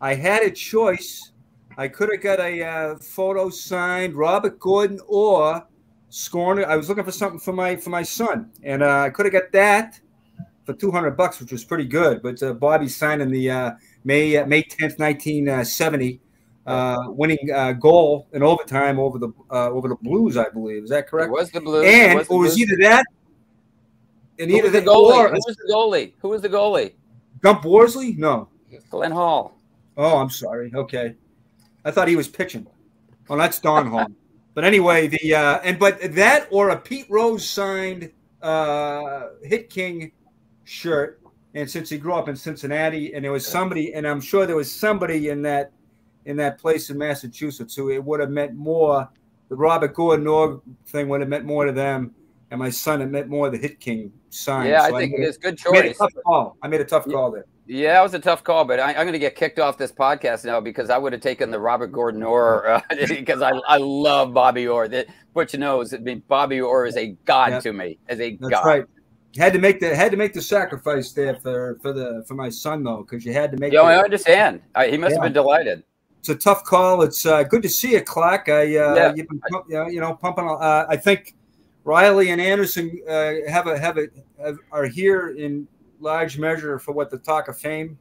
I 0.01 0.15
had 0.15 0.41
a 0.41 0.49
choice. 0.49 1.33
I 1.77 1.87
could 1.87 2.09
have 2.11 2.23
got 2.23 2.39
a 2.39 2.63
uh, 2.63 2.95
photo 2.97 3.51
signed 3.51 4.15
Robert 4.15 4.57
Gordon 4.57 4.99
or 5.07 5.67
Scorner. 6.09 6.65
I 6.65 6.75
was 6.75 6.89
looking 6.89 7.03
for 7.03 7.11
something 7.11 7.39
for 7.39 7.53
my 7.53 7.75
for 7.75 7.91
my 7.91 8.01
son, 8.01 8.49
and 8.63 8.81
uh, 8.81 9.01
I 9.01 9.11
could 9.11 9.27
have 9.27 9.33
got 9.33 9.51
that 9.51 9.99
for 10.65 10.73
two 10.73 10.89
hundred 10.89 11.11
bucks, 11.11 11.39
which 11.39 11.51
was 11.51 11.63
pretty 11.63 11.85
good. 11.85 12.23
But 12.23 12.41
uh, 12.41 12.53
Bobby 12.53 12.87
signed 12.87 13.21
in 13.21 13.29
the 13.29 13.51
uh, 13.51 13.71
May 14.03 14.35
uh, 14.37 14.47
May 14.47 14.63
tenth, 14.63 14.97
nineteen 14.97 15.63
seventy, 15.63 16.21
uh, 16.67 16.97
winning 17.07 17.49
uh, 17.53 17.71
goal 17.73 18.27
in 18.33 18.43
overtime 18.43 18.99
over 18.99 19.17
the 19.17 19.29
uh, 19.49 19.69
over 19.69 19.87
the 19.87 19.95
Blues, 19.95 20.37
I 20.37 20.49
believe. 20.49 20.83
Is 20.83 20.89
that 20.89 21.07
correct? 21.07 21.29
It 21.29 21.31
was 21.31 21.49
the 21.51 21.61
Blues. 21.61 21.85
It 21.85 21.93
And 21.93 22.19
was 22.19 22.29
it 22.29 22.33
was 22.33 22.59
either 22.59 22.75
that, 22.81 23.05
and 24.37 24.51
Who 24.51 24.57
either 24.57 24.69
the 24.69 24.81
goalie? 24.81 25.15
or 25.15 25.27
Who 25.29 25.33
was 25.33 25.55
the 25.55 25.73
goalie? 25.73 26.13
Who 26.19 26.29
was 26.29 26.41
the 26.41 26.49
goalie? 26.49 26.93
Gump 27.41 27.63
Worsley. 27.65 28.13
No, 28.13 28.49
Glenn 28.89 29.11
Hall. 29.11 29.57
Oh, 29.95 30.17
I'm 30.17 30.29
sorry. 30.29 30.71
Okay, 30.75 31.15
I 31.85 31.91
thought 31.91 32.07
he 32.07 32.15
was 32.15 32.27
pitching. 32.27 32.67
Well, 33.27 33.39
that's 33.39 33.59
Don 33.59 33.87
Hall. 33.87 34.07
But 34.53 34.63
anyway, 34.63 35.07
the 35.07 35.35
uh, 35.35 35.59
and 35.63 35.79
but 35.79 35.99
that 36.15 36.47
or 36.51 36.69
a 36.69 36.77
Pete 36.77 37.05
Rose 37.09 37.47
signed 37.47 38.11
uh, 38.41 39.27
Hit 39.43 39.69
King 39.69 40.11
shirt, 40.65 41.21
and 41.53 41.69
since 41.69 41.89
he 41.89 41.97
grew 41.97 42.13
up 42.13 42.27
in 42.27 42.35
Cincinnati, 42.35 43.13
and 43.13 43.23
there 43.23 43.31
was 43.31 43.47
somebody, 43.47 43.93
and 43.93 44.05
I'm 44.07 44.19
sure 44.19 44.45
there 44.45 44.55
was 44.55 44.73
somebody 44.73 45.29
in 45.29 45.41
that 45.43 45.71
in 46.27 46.35
that 46.37 46.57
place 46.59 46.89
in 46.89 46.97
Massachusetts 46.97 47.75
who 47.75 47.89
it 47.89 48.03
would 48.03 48.19
have 48.19 48.29
meant 48.29 48.53
more. 48.53 49.09
The 49.49 49.55
Robert 49.55 49.93
Gordon 49.93 50.27
Orr 50.27 50.61
thing 50.87 51.07
would 51.09 51.21
have 51.21 51.29
meant 51.29 51.45
more 51.45 51.65
to 51.65 51.71
them 51.71 52.13
and 52.51 52.59
my 52.59 52.69
son 52.69 53.01
it 53.01 53.07
meant 53.07 53.27
more 53.29 53.49
the 53.49 53.57
Hit 53.57 53.79
King 53.79 54.11
sign. 54.29 54.67
Yeah, 54.67 54.83
I 54.83 54.89
So 54.89 54.97
think 54.97 55.11
made 55.17 55.25
a- 55.25 55.27
it's 55.29 55.37
a 55.37 55.39
good 55.39 55.59
I 55.67 55.71
made 55.71 55.79
a 55.79 55.87
choice. 55.89 55.97
tough 55.97 56.13
call. 56.25 56.57
I 56.61 56.67
made 56.67 56.81
a 56.81 56.85
tough 56.85 57.05
call 57.05 57.31
there. 57.31 57.45
Yeah, 57.65 57.93
that 57.93 58.03
was 58.03 58.13
a 58.13 58.19
tough 58.19 58.43
call, 58.45 58.63
but 58.63 58.79
I, 58.79 58.89
I'm 58.91 59.03
going 59.03 59.11
to 59.13 59.19
get 59.19 59.35
kicked 59.35 59.59
off 59.59 59.77
this 59.77 59.91
podcast 59.91 60.45
now 60.45 60.61
because 60.61 60.89
I 60.89 60.97
would 60.97 61.11
have 61.11 61.21
taken 61.21 61.51
the 61.51 61.59
Robert 61.59 61.87
Gordon 61.87 62.23
Orr 62.23 62.65
uh, 62.69 62.81
because 63.09 63.41
I, 63.41 63.51
I 63.67 63.75
love 63.77 64.33
Bobby 64.33 64.67
Orr. 64.67 64.87
That 64.87 65.07
Butch 65.33 65.53
knows. 65.55 65.93
I 65.93 65.97
mean, 65.97 66.23
Bobby 66.29 66.61
Orr 66.61 66.85
is 66.85 66.95
a 66.95 67.07
god 67.25 67.51
Yeah. 67.51 67.59
to 67.61 67.73
me, 67.73 67.99
as 68.07 68.21
a 68.21 68.37
That's 68.37 68.51
god. 68.51 68.65
right. 68.65 68.85
Had 69.37 69.51
to 69.53 69.59
make 69.59 69.79
the 69.81 69.93
had 69.95 70.11
to 70.11 70.17
make 70.17 70.33
the 70.33 70.41
sacrifice 70.41 71.11
there 71.11 71.35
for 71.35 71.77
for 71.81 71.91
the 71.93 72.23
for 72.27 72.33
my 72.35 72.49
son 72.49 72.83
though, 72.83 73.03
because 73.07 73.25
you 73.25 73.33
had 73.33 73.51
to 73.51 73.57
make. 73.57 73.71
Yeah, 73.73 73.81
the- 73.81 73.87
I 73.87 74.03
understand. 74.03 74.61
I, 74.73 74.87
he 74.87 74.97
must 74.97 75.13
have 75.15 75.21
been 75.23 75.33
delighted. 75.33 75.83
It's 76.29 76.35
a 76.45 76.49
tough 76.49 76.65
call. 76.65 77.03
It's 77.03 77.25
uh, 77.25 77.43
good 77.43 77.61
to 77.63 77.69
see 77.69 77.93
you, 77.93 78.01
Clark. 78.01 78.49
I 78.49 78.63
uh, 78.75 78.95
Yeah. 78.95 79.13
you've 79.15 79.29
been 79.29 79.39
pump, 79.49 79.65
you, 79.69 80.01
know, 80.01 80.13
pumping. 80.13 80.45
Uh, 80.49 80.85
I 80.89 80.97
think 80.97 81.35
Riley 81.85 82.31
and 82.31 82.41
Anderson 82.41 82.99
uh, 83.07 83.33
have 83.47 83.67
a 83.67 83.79
have 83.79 83.97
a 83.97 84.07
have, 84.37 84.57
are 84.73 84.85
here 84.85 85.29
in 85.29 85.69
large 86.01 86.37
measure 86.37 86.79
for 86.79 86.91
what 86.91 87.09
the 87.09 87.17
Talk 87.17 87.47
of 87.47 87.57
Fame 87.57 87.97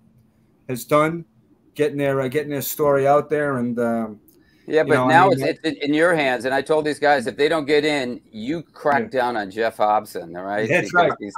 has 0.69 0.85
done, 0.85 1.25
getting 1.77 1.97
their 1.99 2.21
uh, 2.21 2.27
getting 2.27 2.51
their 2.51 2.63
story 2.63 3.07
out 3.07 3.31
there 3.31 3.59
and. 3.59 3.79
Um, 3.79 4.21
Yeah, 4.67 4.83
you 4.83 4.89
but 4.89 4.95
know, 4.97 5.05
I 5.05 5.09
now 5.09 5.29
mean, 5.29 5.41
it's, 5.47 5.61
it's 5.63 5.85
in 5.85 5.95
your 5.95 6.13
hands. 6.17 6.47
And 6.47 6.53
I 6.53 6.61
told 6.63 6.85
these 6.85 6.99
guys 6.99 7.29
if 7.29 7.37
they 7.37 7.49
don't 7.49 7.65
get 7.67 7.85
in, 7.85 8.21
you 8.33 8.65
crack 8.65 9.13
down 9.13 9.37
on 9.37 9.53
Geoff 9.53 9.77
Hobson. 9.77 10.37
All 10.37 10.43
right. 10.43 10.69
That's 10.69 10.91
Because 10.93 11.33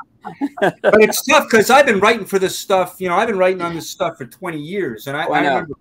right. 0.63 0.75
but 0.83 1.03
it's 1.03 1.21
tough 1.27 1.45
because 1.51 1.69
I've 1.69 1.85
been 1.85 2.01
writing 2.01 2.25
for 2.25 2.39
this 2.39 2.59
stuff. 2.59 2.97
You 2.99 3.11
know, 3.11 3.17
I've 3.17 3.29
been 3.29 3.37
writing 3.37 3.61
on 3.61 3.75
this 3.75 3.91
stuff 3.91 4.17
for 4.17 4.25
20 4.25 4.59
years, 4.59 5.07
and 5.07 5.15
I, 5.19 5.27
Oh, 5.27 5.33
I 5.33 5.41
I 5.41 5.43
know. 5.43 5.49
remember. 5.57 5.75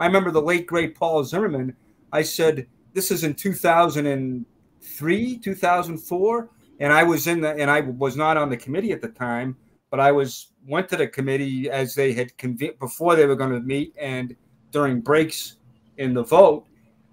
I 0.00 0.06
remember 0.06 0.32
the 0.32 0.42
late 0.42 0.66
great 0.66 0.96
Paul 0.96 1.22
Zimmerman. 1.22 1.76
I 2.10 2.22
said 2.22 2.66
this 2.94 3.12
is 3.12 3.22
in 3.22 3.34
2003, 3.34 5.38
2004, 5.38 6.50
and 6.80 6.92
I 6.92 7.02
was 7.04 7.26
in 7.26 7.42
the 7.42 7.50
and 7.50 7.70
I 7.70 7.80
was 7.80 8.16
not 8.16 8.36
on 8.36 8.48
the 8.48 8.56
committee 8.56 8.92
at 8.92 9.00
the 9.00 9.08
time, 9.08 9.56
but 9.90 10.00
I 10.00 10.10
was 10.10 10.48
went 10.66 10.88
to 10.88 10.96
the 10.96 11.06
committee 11.06 11.70
as 11.70 11.94
they 11.94 12.12
had 12.12 12.36
convened 12.38 12.78
before 12.80 13.14
they 13.14 13.26
were 13.26 13.36
going 13.36 13.52
to 13.52 13.60
meet 13.60 13.94
and 14.00 14.34
during 14.72 15.00
breaks 15.00 15.56
in 15.98 16.14
the 16.14 16.24
vote 16.24 16.66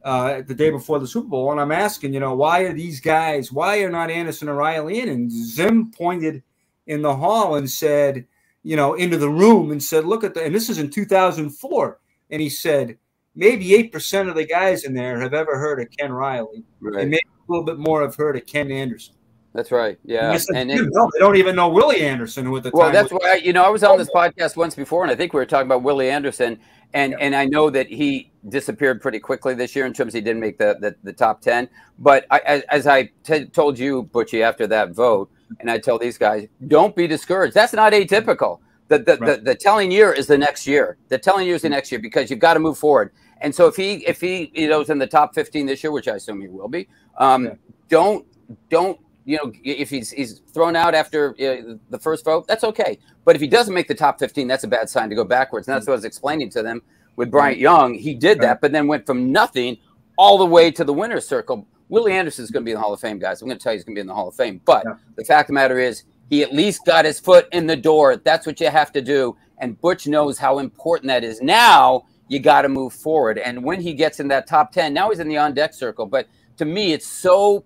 uh, 0.03 0.41
the 0.47 0.55
day 0.55 0.69
before 0.69 0.99
the 0.99 1.07
Super 1.07 1.27
Bowl, 1.27 1.51
and 1.51 1.59
I'm 1.59 1.73
asking, 1.73 2.13
you 2.13 2.21
know, 2.21 2.33
why 2.33 2.61
are 2.61 2.73
these 2.73 3.01
guys? 3.01 3.51
Why 3.51 3.79
are 3.79 3.89
not 3.89 4.09
Anderson 4.09 4.47
or 4.47 4.55
Riley 4.55 5.01
in? 5.01 5.09
And 5.09 5.29
Zim 5.29 5.91
pointed 5.91 6.41
in 6.85 7.01
the 7.01 7.13
hall 7.13 7.55
and 7.55 7.69
said, 7.69 8.25
you 8.63 8.77
know, 8.77 8.93
into 8.93 9.17
the 9.17 9.29
room 9.29 9.71
and 9.71 9.83
said, 9.83 10.05
look 10.05 10.23
at 10.23 10.33
the, 10.33 10.45
and 10.45 10.55
this 10.55 10.69
is 10.69 10.77
in 10.77 10.89
2004, 10.89 11.99
and 12.29 12.41
he 12.41 12.49
said, 12.49 12.97
maybe 13.35 13.75
eight 13.75 13.91
percent 13.91 14.29
of 14.29 14.35
the 14.35 14.45
guys 14.45 14.83
in 14.83 14.93
there 14.93 15.19
have 15.19 15.33
ever 15.33 15.57
heard 15.57 15.79
of 15.81 15.87
Ken 15.97 16.11
Riley, 16.11 16.63
Right. 16.81 17.01
and 17.01 17.11
maybe 17.11 17.21
a 17.47 17.51
little 17.51 17.65
bit 17.65 17.77
more 17.77 18.01
have 18.01 18.15
heard 18.15 18.35
of 18.35 18.45
Ken 18.45 18.71
Anderson. 18.71 19.15
That's 19.53 19.71
right. 19.71 19.97
Yeah. 20.03 20.35
Said, 20.37 20.55
And 20.55 20.69
"Jim, 20.69 20.85
it- 20.85 20.91
no, 20.93 21.09
they 21.13 21.19
don't 21.19 21.35
even 21.35 21.55
know 21.55 21.69
Willie 21.69 22.01
Anderson, 22.01 22.45
who 22.45 22.57
at 22.57 22.63
the 22.63 22.71
well, 22.73 22.87
time 22.87 22.93
that's 22.93 23.11
was- 23.11 23.21
why 23.23 23.35
you 23.35 23.53
know 23.53 23.63
I 23.63 23.69
was 23.69 23.83
on 23.83 23.97
this 23.97 24.09
oh. 24.13 24.17
podcast 24.17 24.55
once 24.55 24.75
before, 24.75 25.03
and 25.03 25.11
I 25.11 25.15
think 25.15 25.33
we 25.33 25.39
were 25.39 25.45
talking 25.45 25.67
about 25.67 25.83
Willie 25.83 26.09
Anderson, 26.11 26.59
and 26.93 27.15
and 27.19 27.35
I 27.35 27.45
know 27.45 27.69
that 27.71 27.87
he 27.87 28.31
disappeared 28.49 29.01
pretty 29.01 29.19
quickly 29.19 29.55
this 29.55 29.75
year 29.75 29.85
in 29.85 29.93
terms 29.93 30.13
he 30.13 30.21
didn't 30.21 30.41
make 30.41 30.57
the 30.59 30.77
the, 30.79 30.95
the 31.03 31.13
top 31.13 31.41
ten. 31.41 31.69
But 31.97 32.25
I, 32.29 32.39
as, 32.39 32.61
as 32.69 32.87
I 32.87 33.09
t- 33.23 33.45
told 33.45 33.79
you, 33.79 34.03
Butchie, 34.13 34.41
after 34.43 34.67
that 34.67 34.91
vote, 34.91 35.31
and 35.59 35.71
I 35.71 35.79
tell 35.79 35.97
these 35.97 36.17
guys, 36.19 36.47
don't 36.67 36.95
be 36.95 37.07
discouraged. 37.07 37.55
That's 37.55 37.73
not 37.73 37.93
atypical. 37.93 38.59
The 38.89 38.99
the, 38.99 39.17
the 39.17 39.41
the 39.43 39.55
telling 39.55 39.91
year 39.91 40.13
is 40.13 40.27
the 40.27 40.37
next 40.37 40.65
year. 40.65 40.97
The 41.09 41.17
telling 41.17 41.45
year 41.45 41.55
is 41.55 41.61
the 41.61 41.69
next 41.69 41.91
year 41.91 41.99
because 41.99 42.29
you've 42.29 42.39
got 42.39 42.53
to 42.53 42.59
move 42.59 42.77
forward. 42.77 43.11
And 43.41 43.53
so 43.53 43.67
if 43.67 43.75
he 43.75 44.05
if 44.05 44.21
he 44.21 44.51
you 44.53 44.69
know 44.69 44.81
is 44.81 44.89
in 44.89 44.97
the 44.97 45.07
top 45.07 45.35
fifteen 45.35 45.65
this 45.65 45.83
year, 45.83 45.91
which 45.91 46.07
I 46.07 46.15
assume 46.15 46.41
he 46.41 46.47
will 46.47 46.69
be, 46.69 46.87
um, 47.17 47.51
don't 47.89 48.25
don't 48.69 48.99
you 49.25 49.37
know 49.37 49.51
if 49.63 49.89
he's 49.89 50.11
he's 50.11 50.39
thrown 50.53 50.75
out 50.75 50.95
after 50.95 51.31
uh, 51.31 51.75
the 51.89 51.99
first 51.99 52.23
vote, 52.23 52.47
that's 52.47 52.63
okay. 52.63 52.97
But 53.25 53.35
if 53.35 53.41
he 53.41 53.47
doesn't 53.47 53.73
make 53.73 53.87
the 53.87 53.95
top 53.95 54.19
fifteen, 54.19 54.47
that's 54.47 54.63
a 54.63 54.67
bad 54.67 54.89
sign 54.89 55.09
to 55.09 55.15
go 55.15 55.23
backwards. 55.23 55.67
And 55.67 55.75
that's 55.75 55.85
what 55.85 55.93
I 55.93 55.97
was 55.97 56.05
explaining 56.05 56.49
to 56.51 56.63
them 56.63 56.81
with 57.17 57.29
Bryant 57.29 57.59
Young. 57.59 57.93
He 57.93 58.13
did 58.13 58.39
that, 58.41 58.61
but 58.61 58.71
then 58.71 58.87
went 58.87 59.05
from 59.05 59.31
nothing 59.31 59.77
all 60.17 60.37
the 60.37 60.45
way 60.45 60.71
to 60.71 60.83
the 60.83 60.93
winner's 60.93 61.27
circle. 61.27 61.67
Willie 61.89 62.13
Anderson 62.13 62.43
is 62.43 62.51
going 62.51 62.63
to 62.63 62.65
be 62.65 62.71
in 62.71 62.75
the 62.75 62.81
Hall 62.81 62.93
of 62.93 62.99
Fame, 62.99 63.19
guys. 63.19 63.41
I'm 63.41 63.47
going 63.47 63.57
to 63.57 63.63
tell 63.63 63.71
you 63.71 63.77
he's 63.77 63.85
going 63.85 63.95
to 63.95 63.99
be 63.99 64.01
in 64.01 64.07
the 64.07 64.13
Hall 64.13 64.27
of 64.27 64.35
Fame. 64.35 64.61
But 64.65 64.85
the 65.15 65.23
fact 65.23 65.45
of 65.45 65.47
the 65.47 65.53
matter 65.53 65.79
is, 65.79 66.03
he 66.29 66.43
at 66.43 66.53
least 66.53 66.85
got 66.85 67.05
his 67.05 67.19
foot 67.19 67.47
in 67.51 67.67
the 67.67 67.75
door. 67.75 68.17
That's 68.17 68.45
what 68.45 68.59
you 68.59 68.69
have 68.69 68.91
to 68.93 69.01
do. 69.01 69.37
And 69.57 69.79
Butch 69.79 70.07
knows 70.07 70.37
how 70.37 70.59
important 70.59 71.07
that 71.07 71.23
is. 71.23 71.41
Now 71.41 72.05
you 72.27 72.39
got 72.39 72.63
to 72.63 72.69
move 72.69 72.93
forward. 72.93 73.37
And 73.37 73.63
when 73.63 73.81
he 73.81 73.93
gets 73.93 74.19
in 74.19 74.27
that 74.29 74.47
top 74.47 74.71
10, 74.71 74.93
now 74.93 75.09
he's 75.09 75.19
in 75.19 75.27
the 75.27 75.37
on 75.37 75.53
deck 75.53 75.73
circle. 75.73 76.05
But 76.05 76.27
to 76.57 76.65
me, 76.65 76.93
it's 76.93 77.07
so, 77.07 77.65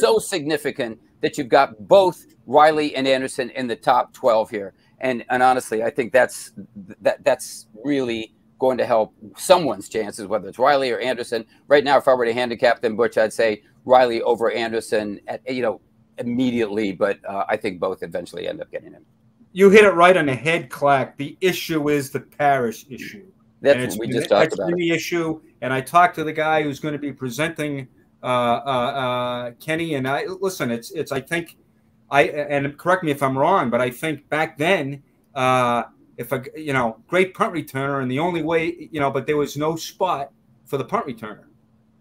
so 0.00 0.18
significant 0.18 0.98
that 1.20 1.38
you've 1.38 1.48
got 1.48 1.88
both 1.88 2.26
Riley 2.46 2.94
and 2.94 3.06
Anderson 3.06 3.50
in 3.50 3.66
the 3.66 3.76
top 3.76 4.12
12 4.12 4.50
here. 4.50 4.74
And, 4.98 5.24
and 5.30 5.42
honestly, 5.42 5.82
I 5.82 5.90
think 5.90 6.12
that's 6.12 6.52
that 7.02 7.22
that's 7.24 7.66
really 7.84 8.34
going 8.58 8.78
to 8.78 8.86
help 8.86 9.14
someone's 9.36 9.88
chances, 9.88 10.26
whether 10.26 10.48
it's 10.48 10.58
Riley 10.58 10.90
or 10.90 10.98
Anderson. 10.98 11.44
Right 11.68 11.84
now, 11.84 11.98
if 11.98 12.08
I 12.08 12.14
were 12.14 12.24
to 12.24 12.32
handicap 12.32 12.80
them, 12.80 12.96
Butch, 12.96 13.18
I'd 13.18 13.32
say 13.32 13.62
Riley 13.84 14.22
over 14.22 14.50
Anderson 14.50 15.20
at 15.26 15.42
you 15.52 15.62
know 15.62 15.80
immediately, 16.18 16.92
but 16.92 17.18
uh, 17.28 17.44
I 17.48 17.56
think 17.56 17.80
both 17.80 18.02
eventually 18.02 18.48
end 18.48 18.60
up 18.60 18.70
getting 18.70 18.92
him. 18.92 19.04
you 19.52 19.70
hit 19.70 19.84
it 19.84 19.90
right 19.90 20.16
on 20.16 20.26
the 20.26 20.34
head, 20.34 20.70
Clark. 20.70 21.16
The 21.16 21.36
issue 21.40 21.88
is 21.88 22.10
the 22.10 22.20
Parrish 22.20 22.86
issue. 22.88 23.26
That's 23.60 23.98
we 23.98 24.08
just 24.08 24.28
talked 24.28 24.52
about. 24.52 24.72
the 24.74 24.90
issue, 24.90 25.40
and 25.62 25.72
I 25.72 25.80
talked 25.80 26.16
to 26.16 26.24
the 26.24 26.32
guy 26.32 26.62
who's 26.62 26.80
going 26.80 26.92
to 26.92 26.98
be 26.98 27.12
presenting 27.12 27.88
uh, 28.22 28.26
uh, 28.26 28.28
uh, 28.28 29.50
Kenny, 29.52 29.94
and 29.94 30.06
I 30.06 30.26
listen. 30.26 30.70
It's 30.70 30.90
it's 30.90 31.12
I 31.12 31.20
think 31.20 31.56
I 32.10 32.22
and 32.24 32.76
correct 32.76 33.04
me 33.04 33.10
if 33.10 33.22
I'm 33.22 33.36
wrong, 33.36 33.70
but 33.70 33.80
I 33.80 33.90
think 33.90 34.28
back 34.28 34.58
then, 34.58 35.02
uh, 35.34 35.84
if 36.18 36.32
a 36.32 36.44
you 36.56 36.72
know 36.72 36.98
great 37.06 37.34
punt 37.34 37.54
returner, 37.54 38.02
and 38.02 38.10
the 38.10 38.18
only 38.18 38.42
way 38.42 38.88
you 38.92 39.00
know, 39.00 39.10
but 39.10 39.26
there 39.26 39.36
was 39.36 39.56
no 39.56 39.76
spot 39.76 40.30
for 40.66 40.76
the 40.76 40.84
punt 40.84 41.06
returner. 41.06 41.44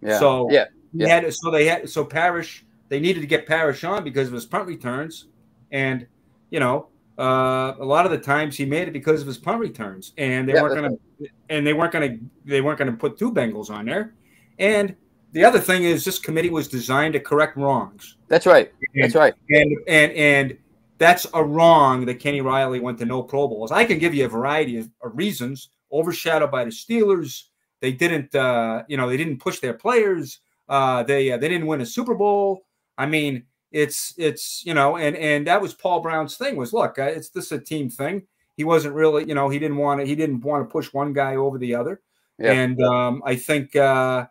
Yeah. 0.02 0.20
So 0.20 0.52
Yeah. 0.52 0.66
Yeah. 0.94 1.08
had 1.08 1.34
so 1.34 1.50
they 1.50 1.66
had 1.66 1.90
so 1.90 2.06
Parrish 2.06 2.66
they 2.94 3.00
needed 3.00 3.22
to 3.22 3.28
get 3.28 3.48
Parrish 3.48 3.84
on 3.84 4.04
because 4.04 4.28
of 4.28 4.36
his 4.36 4.46
punt 4.46 4.68
returns, 4.68 5.26
and 5.72 6.06
you 6.52 6.60
know 6.60 6.90
uh, 7.18 7.74
a 7.80 7.84
lot 7.84 8.06
of 8.06 8.12
the 8.12 8.20
times 8.20 8.56
he 8.56 8.66
made 8.66 8.88
it 8.88 8.92
because 8.92 9.20
of 9.20 9.26
his 9.26 9.40
punt 9.40 9.60
returns, 9.60 10.14
and 10.20 10.48
they 10.48 10.54
Yeah, 10.54 10.62
weren't 10.62 10.76
going 10.76 10.92
to 10.92 11.30
and 11.50 11.66
they 11.66 11.74
weren't 11.74 11.92
going 11.92 12.08
to 12.08 12.26
they 12.46 12.62
weren't 12.62 12.78
going 12.78 12.92
to 12.92 12.96
put 12.96 13.18
two 13.18 13.32
Bengals 13.32 13.72
on 13.72 13.86
there, 13.86 14.14
and 14.60 14.96
the 15.32 15.44
other 15.44 15.60
thing 15.60 15.86
is 15.86 16.06
this 16.06 16.20
committee 16.20 16.52
was 16.52 16.68
designed 16.68 17.14
to 17.14 17.20
correct 17.20 17.58
wrongs. 17.58 18.18
That's 18.28 18.46
right. 18.46 18.72
That's 18.96 19.16
right. 19.16 19.34
And 19.50 19.76
and 19.88 20.12
and 20.12 20.58
that's 21.00 21.26
a 21.34 21.44
wrong 21.44 22.06
that 22.06 22.20
Kenny 22.20 22.42
Riley 22.42 22.80
went 22.80 23.00
to 23.00 23.06
no 23.06 23.24
Pro 23.24 23.48
Bowls. 23.48 23.72
I 23.72 23.86
can 23.86 23.98
give 23.98 24.14
you 24.14 24.26
a 24.26 24.30
variety 24.30 24.78
of, 24.78 24.88
of 25.02 25.18
reasons. 25.18 25.70
Overshadowed 25.92 26.52
by 26.52 26.64
the 26.64 26.72
Steelers, 26.72 27.46
they 27.82 27.92
didn't, 27.92 28.34
uh, 28.34 28.84
you 28.88 28.98
know, 28.98 29.10
they 29.10 29.18
didn't 29.18 29.40
push 29.40 29.60
their 29.60 29.74
players. 29.74 30.42
Uh, 30.70 31.04
they 31.04 31.32
uh, 31.32 31.38
they 31.38 31.50
didn't 31.50 31.68
win 31.68 31.82
a 31.82 31.86
Super 31.86 32.16
Bowl. 32.16 32.66
I 32.98 33.06
mean, 33.06 33.44
it's 33.72 34.14
it's 34.18 34.64
you 34.66 34.74
know, 34.74 34.98
and 34.98 35.16
and 35.16 35.48
that 35.48 35.62
was 35.62 35.74
Paul 35.74 36.02
Brown's 36.02 36.38
thing 36.38 36.56
was 36.56 36.74
look, 36.74 37.00
uh, 37.00 37.04
it's 37.04 37.30
this 37.30 37.52
a 37.52 37.60
team 37.60 37.90
thing. 37.90 38.24
He 38.56 38.64
wasn't 38.64 38.94
really, 38.94 39.26
you 39.26 39.34
know, 39.34 39.50
he 39.50 39.58
didn't 39.60 39.78
want 39.78 40.00
to 40.00 40.06
he 40.06 40.16
didn't 40.16 40.42
want 40.42 40.68
to 40.68 40.72
push 40.72 40.94
one 40.94 41.12
guy 41.14 41.36
over 41.36 41.58
the 41.58 41.74
other. 41.76 42.02
Yeah. 42.38 42.52
And 42.52 42.82
um, 42.84 43.24
I 43.26 43.36
think 43.36 43.76
uh, 43.76 44.28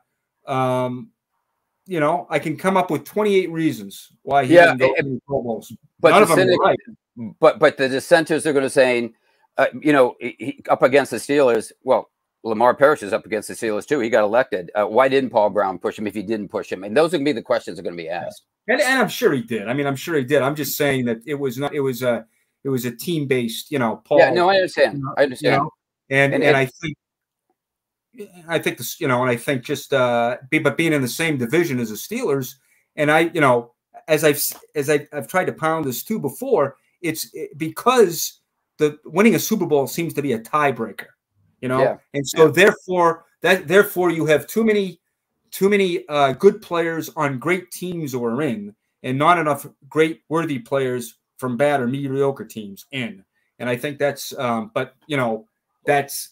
um, 0.47 1.11
you 1.87 1.99
know, 1.99 2.27
I 2.31 2.39
can 2.39 2.57
come 2.57 2.77
up 2.77 2.91
with 2.91 3.05
28 3.05 3.51
reasons 3.51 4.13
why 4.23 4.45
he 4.45 4.55
Yeah, 4.55 4.75
didn't 4.77 4.99
and- 4.99 5.07
to 5.07 5.15
the 5.15 5.21
Pro 5.27 5.43
Bowls. 5.43 5.73
But 5.99 6.11
None 6.11 6.19
the 6.19 6.23
of 6.23 6.29
them 6.37 6.39
cynic- 6.49 6.61
right. 6.61 6.79
But 7.41 7.59
but 7.59 7.77
the 7.77 7.89
dissenters 7.89 8.47
are 8.47 8.53
going 8.53 8.65
to 8.65 8.71
say, 8.71 9.13
uh, 9.59 9.67
you 9.81 9.93
know, 9.93 10.15
he, 10.21 10.37
he- 10.39 10.65
up 10.71 10.83
against 10.83 11.11
the 11.11 11.17
Steelers. 11.19 11.73
Well, 11.83 12.11
Lamar 12.45 12.75
Parrish 12.75 13.03
is 13.03 13.13
up 13.13 13.27
against 13.27 13.49
the 13.49 13.55
Steelers 13.55 13.87
too. 13.87 14.01
He 14.01 14.09
got 14.09 14.25
elected. 14.25 14.71
Uh, 14.75 14.87
why 14.87 15.09
didn't 15.09 15.31
Paul 15.31 15.51
Brown 15.51 15.79
push 15.79 15.99
him 15.99 16.07
if 16.07 16.15
he 16.15 16.23
didn't 16.23 16.49
push 16.49 16.71
him? 16.73 16.85
And 16.85 16.97
those 16.97 17.09
are 17.13 17.19
going 17.19 17.25
to 17.27 17.29
be 17.29 17.33
the 17.33 17.43
questions 17.43 17.77
that 17.77 17.83
are 17.83 17.85
going 17.85 17.97
to 17.97 18.03
be 18.03 18.09
asked. 18.09 18.43
And, 18.69 18.81
and 18.81 19.01
I'm 19.01 19.09
sure 19.09 19.33
he 19.33 19.43
did. 19.43 19.69
I 19.69 19.75
mean, 19.75 19.87
I'm 19.87 19.97
sure 19.97 20.17
he 20.17 20.25
did. 20.25 20.43
I'm 20.43 20.55
just 20.55 20.77
saying 20.77 21.05
that 21.07 21.19
it 21.27 21.35
was 21.35 21.59
not. 21.59 21.75
It 21.75 21.81
was 21.81 22.03
a. 22.03 22.25
It 22.65 22.69
was 22.69 22.85
a 22.85 22.95
team 22.95 23.27
based. 23.27 23.73
You 23.73 23.79
know, 23.79 23.97
Paul. 24.05 24.19
Yeah, 24.19 24.31
no, 24.31 24.49
I 24.49 24.57
understand. 24.57 24.99
you 24.99 25.05
know, 25.05 25.15
I 25.17 25.23
understand. 25.25 25.53
you 25.55 25.59
know, 25.59 25.71
and 26.11 26.35
And 26.35 26.45
and, 26.45 26.57
I 26.57 26.67
think. 26.67 26.97
I 28.47 28.59
think 28.59 28.77
this, 28.77 29.01
you 29.01 29.09
know, 29.09 29.23
and 29.23 29.31
I 29.31 29.37
think 29.37 29.65
just 29.65 29.95
uh, 29.95 30.37
be, 30.51 30.59
but 30.59 30.77
being 30.77 30.93
in 30.93 31.01
the 31.01 31.09
same 31.09 31.39
division 31.39 31.81
as 31.81 31.89
the 31.89 31.95
Steelers, 31.97 32.57
and 32.95 33.11
I, 33.11 33.31
you 33.33 33.41
know, 33.41 33.73
as 34.07 34.23
I've 34.23 34.43
as 34.75 34.91
I've, 34.91 35.09
I've 35.13 35.29
tried 35.29 35.47
to 35.47 35.53
pound 35.53 35.87
this 35.87 36.05
too 36.05 36.19
before, 36.19 36.77
it's 37.01 37.31
because 37.57 38.41
the 38.79 38.99
winning 39.07 39.35
a 39.35 39.39
Super 39.39 39.65
Bowl 39.65 39.87
seems 39.87 40.13
to 40.15 40.23
be 40.23 40.35
a 40.35 40.39
tiebreaker, 40.39 41.07
you 41.61 41.69
know, 41.69 41.81
Yeah. 41.83 41.97
and 42.13 42.27
so 42.27 42.49
therefore 42.49 43.25
that 43.41 43.67
therefore 43.67 44.11
you 44.11 44.27
have 44.27 44.47
too 44.47 44.65
many 44.65 45.01
too 45.53 45.69
many 45.69 46.07
uh, 46.09 46.33
good 46.33 46.61
players 46.61 47.11
on 47.15 47.39
great 47.39 47.71
teams 47.71 48.15
are 48.15 48.43
in, 48.43 48.75
and 49.03 49.19
not 49.19 49.39
enough 49.39 49.67
great 49.89 50.23
worthy 50.29 50.59
players 50.59 51.19
from 51.39 51.57
bad 51.57 51.81
or 51.81 51.87
mediocre 51.87 52.45
teams 52.45 52.87
in. 52.91 53.25
And 53.59 53.69
I 53.69 53.77
think 53.77 53.99
that's, 53.99 54.37
um, 54.39 54.71
but 54.75 54.97
you 55.07 55.17
know, 55.17 55.47
that's 55.85 56.31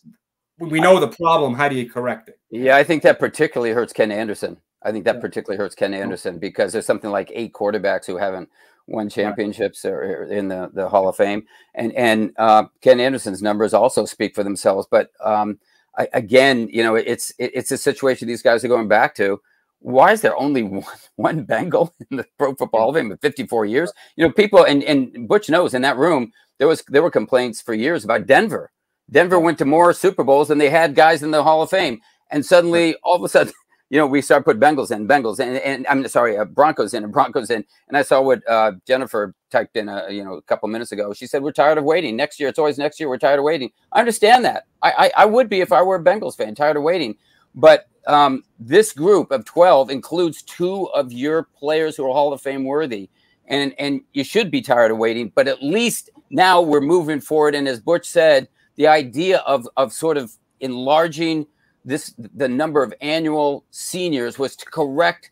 we 0.59 0.81
know 0.81 0.99
the 1.01 1.09
problem. 1.09 1.55
How 1.55 1.69
do 1.69 1.77
you 1.77 1.89
correct 1.89 2.29
it? 2.29 2.39
Yeah, 2.51 2.77
I 2.77 2.85
think 2.85 3.03
that 3.03 3.19
particularly 3.19 3.73
hurts 3.73 3.93
Ken 3.93 4.11
Anderson. 4.11 4.59
I 4.83 4.93
think 4.93 5.05
that 5.05 5.21
particularly 5.21 5.59
hurts 5.59 5.75
Ken 5.75 5.93
Anderson 5.93 6.39
because 6.39 6.73
there's 6.73 6.87
something 6.87 7.11
like 7.11 7.31
eight 7.35 7.53
quarterbacks 7.53 8.07
who 8.07 8.17
haven't 8.17 8.49
won 8.87 9.09
championships 9.09 9.85
or 9.85 10.25
in 10.25 10.49
the, 10.49 10.71
the 10.73 10.89
Hall 10.89 11.09
of 11.09 11.17
Fame, 11.17 11.47
and 11.75 11.93
and 11.93 12.33
uh, 12.39 12.65
Ken 12.81 13.01
Anderson's 13.01 13.43
numbers 13.43 13.75
also 13.75 14.05
speak 14.07 14.35
for 14.35 14.43
themselves. 14.43 14.87
But 14.91 15.11
um, 15.23 15.59
I, 16.01 16.09
again, 16.15 16.69
you 16.73 16.83
know, 16.83 16.95
it's 16.95 17.31
it, 17.39 17.51
it's 17.55 17.71
a 17.71 17.77
situation 17.77 18.27
these 18.27 18.43
guys 18.43 18.65
are 18.65 18.69
going 18.69 18.89
back 18.89 19.15
to. 19.17 19.41
Why 19.81 20.13
is 20.13 20.23
there 20.23 20.37
only 20.37 20.63
one, 20.81 20.85
one 21.17 21.45
Bengal 21.45 21.95
in 22.11 22.17
the 22.17 22.27
Pro 22.39 22.55
Football 22.55 22.81
Hall 22.81 22.91
of 22.91 22.97
Fame 22.97 23.13
in 23.13 23.19
54 23.19 23.67
years? 23.67 23.93
You 24.17 24.27
know, 24.27 24.33
people 24.33 24.65
and 24.65 24.83
and 24.85 25.29
Butch 25.29 25.51
knows 25.51 25.75
in 25.75 25.83
that 25.83 25.99
room 25.99 26.33
there 26.59 26.69
was 26.69 26.83
there 26.89 27.03
were 27.03 27.11
complaints 27.11 27.61
for 27.61 27.75
years 27.75 28.05
about 28.05 28.27
Denver. 28.27 28.71
Denver 29.11 29.39
went 29.39 29.59
to 29.59 29.65
more 29.65 29.93
Super 29.93 30.25
Bowls 30.25 30.49
than 30.49 30.59
they 30.59 30.71
had 30.71 30.95
guys 30.95 31.23
in 31.23 31.33
the 31.33 31.43
Hall 31.43 31.63
of 31.63 31.71
Fame, 31.71 32.01
and 32.31 32.47
suddenly 32.47 32.95
all 33.03 33.17
of 33.17 33.23
a 33.23 33.29
sudden 33.29 33.53
you 33.91 33.99
know, 33.99 34.07
we 34.07 34.23
start 34.23 34.45
putting 34.45 34.63
Bengals 34.63 34.93
in, 34.93 35.09
Bengals 35.09 35.41
in, 35.41 35.57
and 35.57 35.85
I'm 35.89 36.07
sorry, 36.07 36.39
uh, 36.39 36.45
Broncos 36.45 36.95
in 36.95 37.03
and 37.03 37.13
Broncos 37.13 37.51
in. 37.51 37.65
And 37.89 37.97
I 37.97 38.03
saw 38.03 38.23
what 38.23 38.49
uh, 38.49 38.73
Jennifer 38.87 39.35
typed 39.51 39.77
in, 39.77 39.89
a, 39.89 40.09
you 40.09 40.25
know, 40.25 40.35
a 40.35 40.43
couple 40.43 40.69
minutes 40.69 40.93
ago. 40.93 41.13
She 41.13 41.27
said, 41.27 41.43
"We're 41.43 41.51
tired 41.51 41.77
of 41.77 41.83
waiting. 41.83 42.17
Next 42.17 42.39
year, 42.39 42.49
it's 42.49 42.59
always 42.59 42.79
next 42.79 43.01
year. 43.01 43.09
We're 43.09 43.19
tired 43.19 43.41
of 43.41 43.45
waiting." 43.45 43.73
I 43.93 43.99
understand 43.99 44.45
that. 44.45 44.67
I 44.81 44.91
I, 45.17 45.23
I 45.23 45.27
would 45.27 45.49
be 45.49 45.61
if 45.61 45.73
I 45.73 45.83
were 45.83 45.97
a 45.97 46.03
Bengals 46.03 46.37
fan, 46.37 46.55
tired 46.55 46.77
of 46.77 46.85
waiting. 46.85 47.17
But 47.53 47.89
um, 48.07 48.45
this 48.61 48.93
group 48.93 49.33
of 49.33 49.45
12 49.45 49.91
includes 49.91 50.43
two 50.43 50.85
of 50.91 51.13
your 51.13 51.49
players 51.59 51.97
who 51.97 52.07
are 52.09 52.13
Hall 52.13 52.33
of 52.33 52.41
Fame 52.41 52.65
worthy. 52.65 53.11
And, 53.49 53.75
and 53.81 54.03
you 54.13 54.23
should 54.23 54.53
be 54.53 54.63
tired 54.63 54.93
of 54.93 54.99
waiting, 54.99 55.33
but 55.35 55.49
at 55.49 55.61
least 55.61 56.11
now 56.31 56.61
we're 56.61 56.81
moving 56.81 57.21
forward. 57.21 57.57
And 57.57 57.67
as 57.67 57.81
Butch 57.81 58.07
said, 58.07 58.47
the 58.77 58.87
idea 58.87 59.39
of, 59.39 59.69
of 59.77 59.93
sort 59.93 60.17
of 60.17 60.33
enlarging– 60.61 61.49
this 61.85 62.15
the 62.35 62.49
number 62.49 62.83
of 62.83 62.93
annual 63.01 63.65
seniors 63.71 64.39
was 64.39 64.57
to 64.57 64.67
correct 64.67 65.31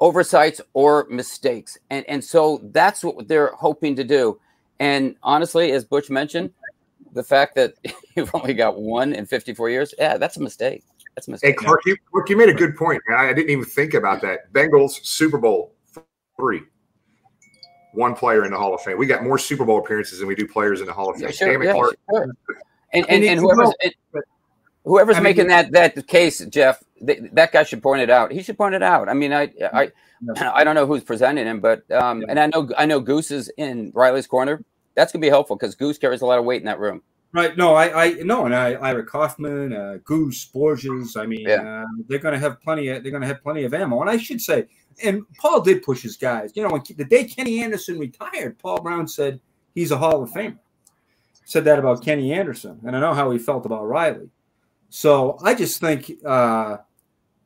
oversights 0.00 0.60
or 0.74 1.06
mistakes. 1.10 1.78
And 1.90 2.04
and 2.08 2.22
so 2.22 2.60
that's 2.72 3.04
what 3.04 3.28
they're 3.28 3.52
hoping 3.54 3.96
to 3.96 4.04
do. 4.04 4.40
And 4.80 5.16
honestly, 5.22 5.72
as 5.72 5.84
Butch 5.84 6.10
mentioned, 6.10 6.50
the 7.12 7.22
fact 7.22 7.54
that 7.56 7.74
you've 8.16 8.34
only 8.34 8.54
got 8.54 8.80
one 8.80 9.12
in 9.12 9.26
54 9.26 9.70
years, 9.70 9.94
yeah, 9.98 10.18
that's 10.18 10.36
a 10.36 10.42
mistake. 10.42 10.84
That's 11.14 11.26
a 11.26 11.32
mistake. 11.32 11.58
Hey, 11.58 11.66
Clark, 11.66 11.80
you, 11.84 11.96
Clark, 12.12 12.30
you 12.30 12.36
made 12.36 12.48
a 12.48 12.54
good 12.54 12.76
point, 12.76 13.02
man. 13.08 13.18
I 13.18 13.32
didn't 13.32 13.50
even 13.50 13.64
think 13.64 13.94
about 13.94 14.20
that. 14.22 14.52
Bengals 14.52 15.04
Super 15.04 15.38
Bowl 15.38 15.74
three. 16.36 16.62
One 17.94 18.14
player 18.14 18.44
in 18.44 18.52
the 18.52 18.58
Hall 18.58 18.74
of 18.74 18.82
Fame. 18.82 18.98
We 18.98 19.06
got 19.06 19.24
more 19.24 19.38
Super 19.38 19.64
Bowl 19.64 19.78
appearances 19.78 20.20
than 20.20 20.28
we 20.28 20.36
do 20.36 20.46
players 20.46 20.80
in 20.80 20.86
the 20.86 20.92
Hall 20.92 21.10
of 21.10 21.16
Fame. 21.16 21.24
Yeah, 21.24 21.30
sure, 21.32 21.64
yeah, 21.64 21.72
Clark. 21.72 21.96
Sure. 22.10 22.22
And, 22.22 22.34
and, 22.92 23.06
and, 23.08 23.24
and 23.24 23.40
whoever's, 23.40 23.72
whoever's 24.88 25.16
I 25.16 25.18
mean, 25.18 25.24
making 25.24 25.48
that 25.48 25.72
that 25.72 26.06
case, 26.06 26.44
Geoff, 26.46 26.82
th- 27.04 27.20
that 27.32 27.52
guy 27.52 27.62
should 27.62 27.82
point 27.82 28.02
it 28.02 28.10
out. 28.10 28.32
He 28.32 28.42
should 28.42 28.56
point 28.56 28.74
it 28.74 28.82
out. 28.82 29.08
I 29.08 29.14
mean, 29.14 29.32
I 29.32 29.52
I 29.72 29.92
I 30.40 30.64
don't 30.64 30.74
know 30.74 30.86
who's 30.86 31.04
presenting 31.04 31.46
him, 31.46 31.60
but 31.60 31.88
um, 31.90 32.24
and 32.28 32.38
I 32.40 32.46
know 32.46 32.68
I 32.76 32.86
know 32.86 33.00
Goose 33.00 33.30
is 33.30 33.50
in 33.56 33.92
Riley's 33.94 34.26
corner. 34.26 34.64
That's 34.94 35.12
gonna 35.12 35.22
be 35.22 35.28
helpful 35.28 35.56
because 35.56 35.74
Goose 35.74 35.98
carries 35.98 36.22
a 36.22 36.26
lot 36.26 36.38
of 36.38 36.44
weight 36.44 36.60
in 36.60 36.66
that 36.66 36.80
room. 36.80 37.02
Right. 37.32 37.56
No, 37.58 37.74
I, 37.74 38.04
I 38.04 38.12
no, 38.22 38.46
and 38.46 38.54
I, 38.54 38.72
Ira 38.72 39.04
Kaufman, 39.04 39.72
uh, 39.72 39.98
Goose, 40.02 40.46
Borges. 40.46 41.14
I 41.16 41.26
mean, 41.26 41.46
yeah. 41.46 41.82
uh, 41.82 41.86
they're 42.08 42.18
going 42.18 42.32
to 42.32 42.40
have 42.40 42.60
plenty. 42.62 42.88
Of, 42.88 43.02
they're 43.02 43.12
going 43.12 43.20
to 43.20 43.28
have 43.28 43.42
plenty 43.42 43.64
of 43.64 43.74
ammo. 43.74 44.00
And 44.00 44.08
I 44.08 44.16
should 44.16 44.40
say, 44.40 44.66
and 45.04 45.22
Paul 45.36 45.60
did 45.60 45.82
push 45.82 46.02
his 46.02 46.16
guys. 46.16 46.52
You 46.54 46.62
know, 46.62 46.70
when 46.70 46.82
the 46.96 47.04
day 47.04 47.24
Kenny 47.24 47.62
Anderson 47.62 47.98
retired, 47.98 48.58
Paul 48.58 48.80
Brown 48.80 49.06
said 49.06 49.40
he's 49.74 49.90
a 49.90 49.98
Hall 49.98 50.22
of 50.22 50.30
Famer. 50.30 50.58
Said 51.44 51.64
that 51.64 51.78
about 51.78 52.02
Kenny 52.02 52.32
Anderson, 52.32 52.80
and 52.86 52.96
I 52.96 53.00
know 53.00 53.14
how 53.14 53.30
he 53.30 53.38
felt 53.38 53.66
about 53.66 53.86
Riley. 53.86 54.30
So 54.90 55.38
I 55.42 55.54
just 55.54 55.80
think, 55.80 56.10
uh, 56.24 56.78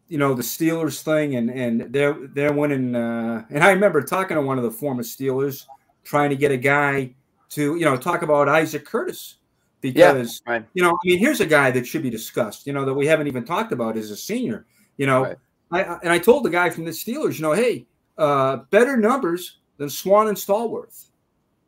you 0.09 0.18
know, 0.18 0.34
the 0.34 0.43
Steelers 0.43 1.03
thing, 1.03 1.36
and 1.36 1.51
and 1.51 1.93
they're 1.93 2.16
they're 2.28 2.53
winning. 2.53 2.95
Uh, 2.95 3.45
and 3.51 3.64
I 3.64 3.70
remember 3.70 4.03
talking 4.03 4.36
to 4.36 4.43
one 4.43 4.59
of 4.59 4.64
the 4.64 4.70
former 4.70 5.03
Steelers, 5.03 5.66
trying 6.05 6.30
to 6.30 6.36
get 6.36 6.53
a 6.53 6.57
guy 6.57 7.14
to, 7.51 7.76
you 7.76 7.84
know, 7.84 7.97
talk 7.97 8.22
about 8.22 8.49
Isaac 8.49 8.84
Curtis 8.84 9.36
because 9.80 10.43
yeah, 10.47 10.53
right. 10.53 10.64
you 10.74 10.82
know, 10.82 10.90
I 10.90 11.09
mean, 11.09 11.18
here's 11.18 11.40
a 11.40 11.47
guy 11.47 11.70
that 11.72 11.86
should 11.86 12.03
be 12.03 12.11
discussed. 12.11 12.66
You 12.66 12.72
know, 12.72 12.84
that 12.84 12.95
we 12.95 13.07
haven't 13.07 13.26
even 13.26 13.45
talked 13.45 13.72
about 13.72 13.97
as 13.97 14.11
a 14.11 14.16
senior. 14.16 14.66
You 14.97 15.07
know, 15.07 15.22
right. 15.24 15.36
I, 15.70 15.99
and 16.03 16.12
I 16.12 16.18
told 16.18 16.45
the 16.45 16.51
guy 16.51 16.70
from 16.70 16.84
the 16.84 16.90
Steelers, 16.90 17.36
you 17.36 17.43
know, 17.43 17.53
hey, 17.53 17.86
uh, 18.18 18.59
better 18.70 18.97
numbers 18.97 19.59
than 19.78 19.90
Swann 19.90 20.28
and 20.28 20.36
Stallworth. 20.36 21.07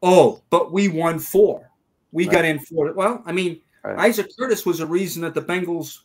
Oh, 0.02 0.42
but 0.50 0.72
we 0.72 0.88
won 0.88 1.18
four. 1.18 1.70
We 2.12 2.26
right. 2.26 2.34
got 2.34 2.44
in 2.44 2.58
four. 2.60 2.92
Well, 2.92 3.22
I 3.26 3.32
mean, 3.32 3.60
Right. 3.84 3.98
Isaac 3.98 4.30
Curtis 4.38 4.64
was 4.64 4.80
a 4.80 4.86
reason 4.86 5.22
that 5.22 5.34
the 5.34 5.42
Bengals, 5.42 6.00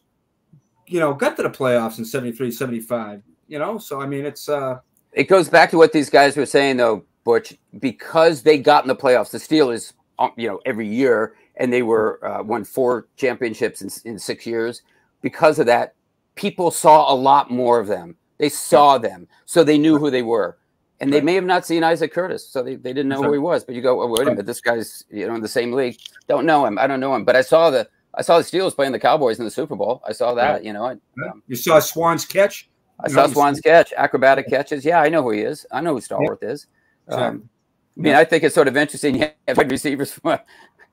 you 0.88 1.00
know, 1.00 1.14
got 1.14 1.38
to 1.38 1.44
the 1.44 1.50
playoffs 1.50 1.98
in 1.98 2.06
73, 2.06 2.52
75, 2.52 3.24
you 3.48 3.58
know? 3.58 3.78
So, 3.78 4.02
I 4.02 4.06
mean, 4.06 4.26
it's. 4.26 4.50
uh 4.50 4.80
It 5.14 5.26
goes 5.26 5.50
back 5.50 5.72
to 5.72 5.78
what 5.78 5.94
these 5.94 6.10
guys 6.10 6.36
were 6.36 6.46
saying, 6.46 6.78
though, 6.78 7.06
Butch, 7.24 7.58
because 7.80 8.44
they 8.44 8.58
got 8.58 8.84
in 8.84 8.90
the 8.90 8.96
playoffs, 8.96 9.32
the 9.32 9.38
Steelers, 9.38 9.94
um, 10.20 10.32
you 10.36 10.48
know, 10.48 10.60
every 10.66 10.88
year, 10.88 11.36
and 11.56 11.72
they 11.72 11.82
were 11.82 12.26
uh, 12.26 12.44
won 12.44 12.66
four 12.66 13.08
championships 13.16 13.82
in, 13.82 13.90
in 14.12 14.20
six 14.20 14.46
years. 14.46 14.82
Because 15.22 15.58
of 15.58 15.66
that, 15.68 15.96
people 16.36 16.72
saw 16.72 17.14
a 17.14 17.16
lot 17.16 17.50
more 17.50 17.80
of 17.80 17.88
them. 17.88 18.16
They 18.38 18.50
saw 18.50 18.98
them, 18.98 19.28
so 19.46 19.64
they 19.64 19.78
knew 19.78 19.98
who 19.98 20.10
they 20.10 20.22
were 20.22 20.58
and 21.02 21.14
they 21.14 21.22
may 21.22 21.36
have 21.36 21.46
not 21.46 21.66
seen 21.66 21.84
Isaac 21.84 22.14
Curtis, 22.14 22.48
so 22.48 22.62
they, 22.62 22.76
they 22.76 22.92
didn't 22.92 23.10
know 23.10 23.24
who 23.24 23.32
he 23.32 23.40
was. 23.40 23.64
But 23.64 23.76
you 23.76 23.82
go, 23.82 24.02
oh, 24.02 24.08
wait 24.08 24.28
a 24.28 24.32
minute, 24.32 24.46
this 24.46 24.62
guy's 24.62 25.06
you 25.10 25.28
know 25.28 25.36
in 25.36 25.42
the 25.42 25.48
same 25.48 25.72
league. 25.72 25.98
Don't 26.28 26.46
know 26.46 26.66
him. 26.66 26.78
I 26.78 26.88
don't 26.88 27.00
know 27.00 27.16
him, 27.16 27.24
but 27.24 27.36
I 27.36 27.42
saw 27.42 27.70
the 27.70 27.88
I 28.14 28.22
saw 28.22 28.38
the 28.38 28.44
Steelers 28.44 28.76
playing 28.76 28.92
the 28.92 29.00
Cowboys 29.00 29.40
in 29.40 29.46
the 29.46 29.52
Super 29.52 29.76
Bowl. 29.76 30.02
I 30.08 30.12
saw 30.12 30.34
that. 30.34 30.64
You 30.64 30.74
know, 30.74 30.86
I, 30.86 30.92
um, 31.28 31.44
you 31.48 31.56
saw 31.56 31.80
Swann's 31.80 32.26
catch. 32.26 32.70
I 33.00 33.08
saw 33.08 33.28
Swann's 33.28 33.62
catch, 33.62 33.94
acrobatic 33.96 34.50
catches. 34.50 34.84
Yeah, 34.84 35.00
I 35.00 35.10
know 35.10 35.24
who 35.24 35.32
he 35.32 35.42
is. 35.42 35.66
I 35.72 35.80
know 35.82 35.94
who 35.94 36.02
Stallworth 36.02 36.40
yeah. 36.42 36.50
is. 36.50 36.68
Um, 37.08 37.50
I 37.98 38.02
mean, 38.02 38.16
I 38.16 38.26
think 38.26 38.44
it's 38.44 38.56
sort 38.56 38.68
of 38.68 38.76
interesting. 38.78 39.16
You 39.20 39.30
have 39.48 39.58
wide 39.58 39.72
receivers 39.72 40.12
from 40.12 40.32
a, 40.32 40.44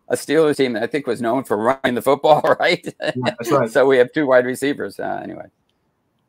a 0.08 0.14
Steelers 0.14 0.56
team 0.56 0.74
that 0.74 0.82
I 0.82 0.86
think 0.86 1.06
was 1.06 1.20
known 1.20 1.44
for 1.44 1.56
running 1.56 1.94
the 1.94 2.02
football, 2.02 2.40
right? 2.60 2.84
Yeah, 3.00 3.12
that's 3.24 3.50
right. 3.50 3.70
so 3.70 3.86
we 3.86 3.98
have 3.98 4.12
two 4.12 4.26
wide 4.26 4.46
receivers. 4.46 5.00
Uh, 5.00 5.20
anyway. 5.22 5.46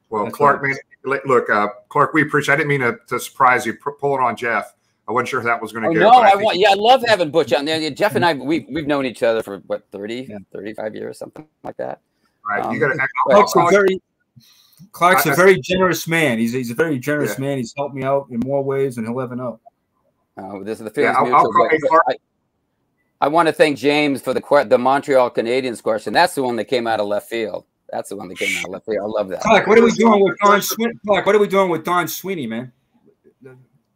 Well, 0.09 0.25
That's 0.25 0.35
Clark, 0.35 0.63
man, 0.63 0.75
look, 1.03 1.49
uh, 1.49 1.67
Clark, 1.89 2.13
we 2.13 2.21
appreciate. 2.21 2.53
I 2.53 2.57
didn't 2.57 2.69
mean 2.69 2.79
to, 2.81 2.97
to 3.07 3.19
surprise 3.19 3.65
you 3.65 3.73
pulling 3.99 4.23
on 4.23 4.35
Geoff. 4.35 4.73
I 5.07 5.11
wasn't 5.11 5.29
sure 5.29 5.39
if 5.39 5.45
that 5.45 5.61
was 5.61 5.71
going 5.71 5.83
to 5.83 5.89
oh, 5.89 5.93
go. 5.93 5.99
No, 5.99 6.09
I, 6.09 6.31
I 6.31 6.35
want. 6.35 6.57
Yeah, 6.57 6.71
I 6.71 6.73
love 6.73 7.03
having 7.07 7.31
Butch 7.31 7.53
on 7.53 7.65
there. 7.65 7.89
Geoff 7.91 8.15
and 8.15 8.25
I, 8.25 8.33
we 8.33 8.65
we've 8.69 8.87
known 8.87 9.05
each 9.05 9.23
other 9.23 9.41
for 9.41 9.59
what 9.67 9.85
30, 9.91 10.27
yeah. 10.29 10.37
35 10.51 10.95
years, 10.95 11.17
something 11.17 11.47
like 11.63 11.77
that. 11.77 12.01
Right. 12.49 12.63
Um, 12.63 12.73
you 12.73 12.79
got 12.79 12.93
to. 12.93 13.07
Clark's 13.27 13.55
a 13.55 13.69
very 13.69 14.01
Clark's 14.91 15.25
a 15.25 15.33
very 15.33 15.59
generous 15.59 16.07
man. 16.07 16.39
He's 16.39 16.53
he's 16.53 16.71
a 16.71 16.75
very 16.75 16.99
generous 16.99 17.35
yeah. 17.37 17.45
man. 17.45 17.57
He's 17.57 17.73
helped 17.75 17.95
me 17.95 18.03
out 18.03 18.27
in 18.31 18.39
more 18.45 18.63
ways 18.63 18.95
than 18.95 19.05
he'll 19.05 19.19
ever 19.21 19.35
know. 19.35 19.59
Uh, 20.37 20.59
this 20.63 20.79
is 20.79 20.91
the 20.91 21.01
yeah, 21.01 21.13
I'll, 21.17 21.33
I'll 21.33 21.69
I, 22.09 22.15
I 23.21 23.27
want 23.27 23.47
to 23.47 23.53
thank 23.53 23.77
James 23.77 24.21
for 24.21 24.33
the 24.33 24.65
the 24.69 24.77
Montreal 24.77 25.31
Canadiens 25.31 25.81
question. 25.81 26.13
That's 26.13 26.35
the 26.35 26.43
one 26.43 26.57
that 26.57 26.65
came 26.65 26.85
out 26.85 26.99
of 26.99 27.07
left 27.07 27.29
field. 27.29 27.65
That's 27.91 28.09
the 28.09 28.15
one 28.15 28.27
that 28.27 28.37
came 28.37 28.57
out 28.63 28.69
left 28.69 28.85
field. 28.85 28.99
I 29.01 29.05
love 29.05 29.29
that. 29.29 29.41
Clark, 29.41 29.67
what 29.67 29.77
are 29.77 29.83
we 29.83 29.91
doing 29.91 30.21
with 30.23 30.37
Don 30.43 30.61
Sweeney? 30.61 30.93
Clark, 31.05 31.25
what 31.25 31.35
are 31.35 31.39
we 31.39 31.47
doing 31.47 31.69
with 31.69 31.83
Don 31.83 32.07
Sweeney, 32.07 32.47
man? 32.47 32.71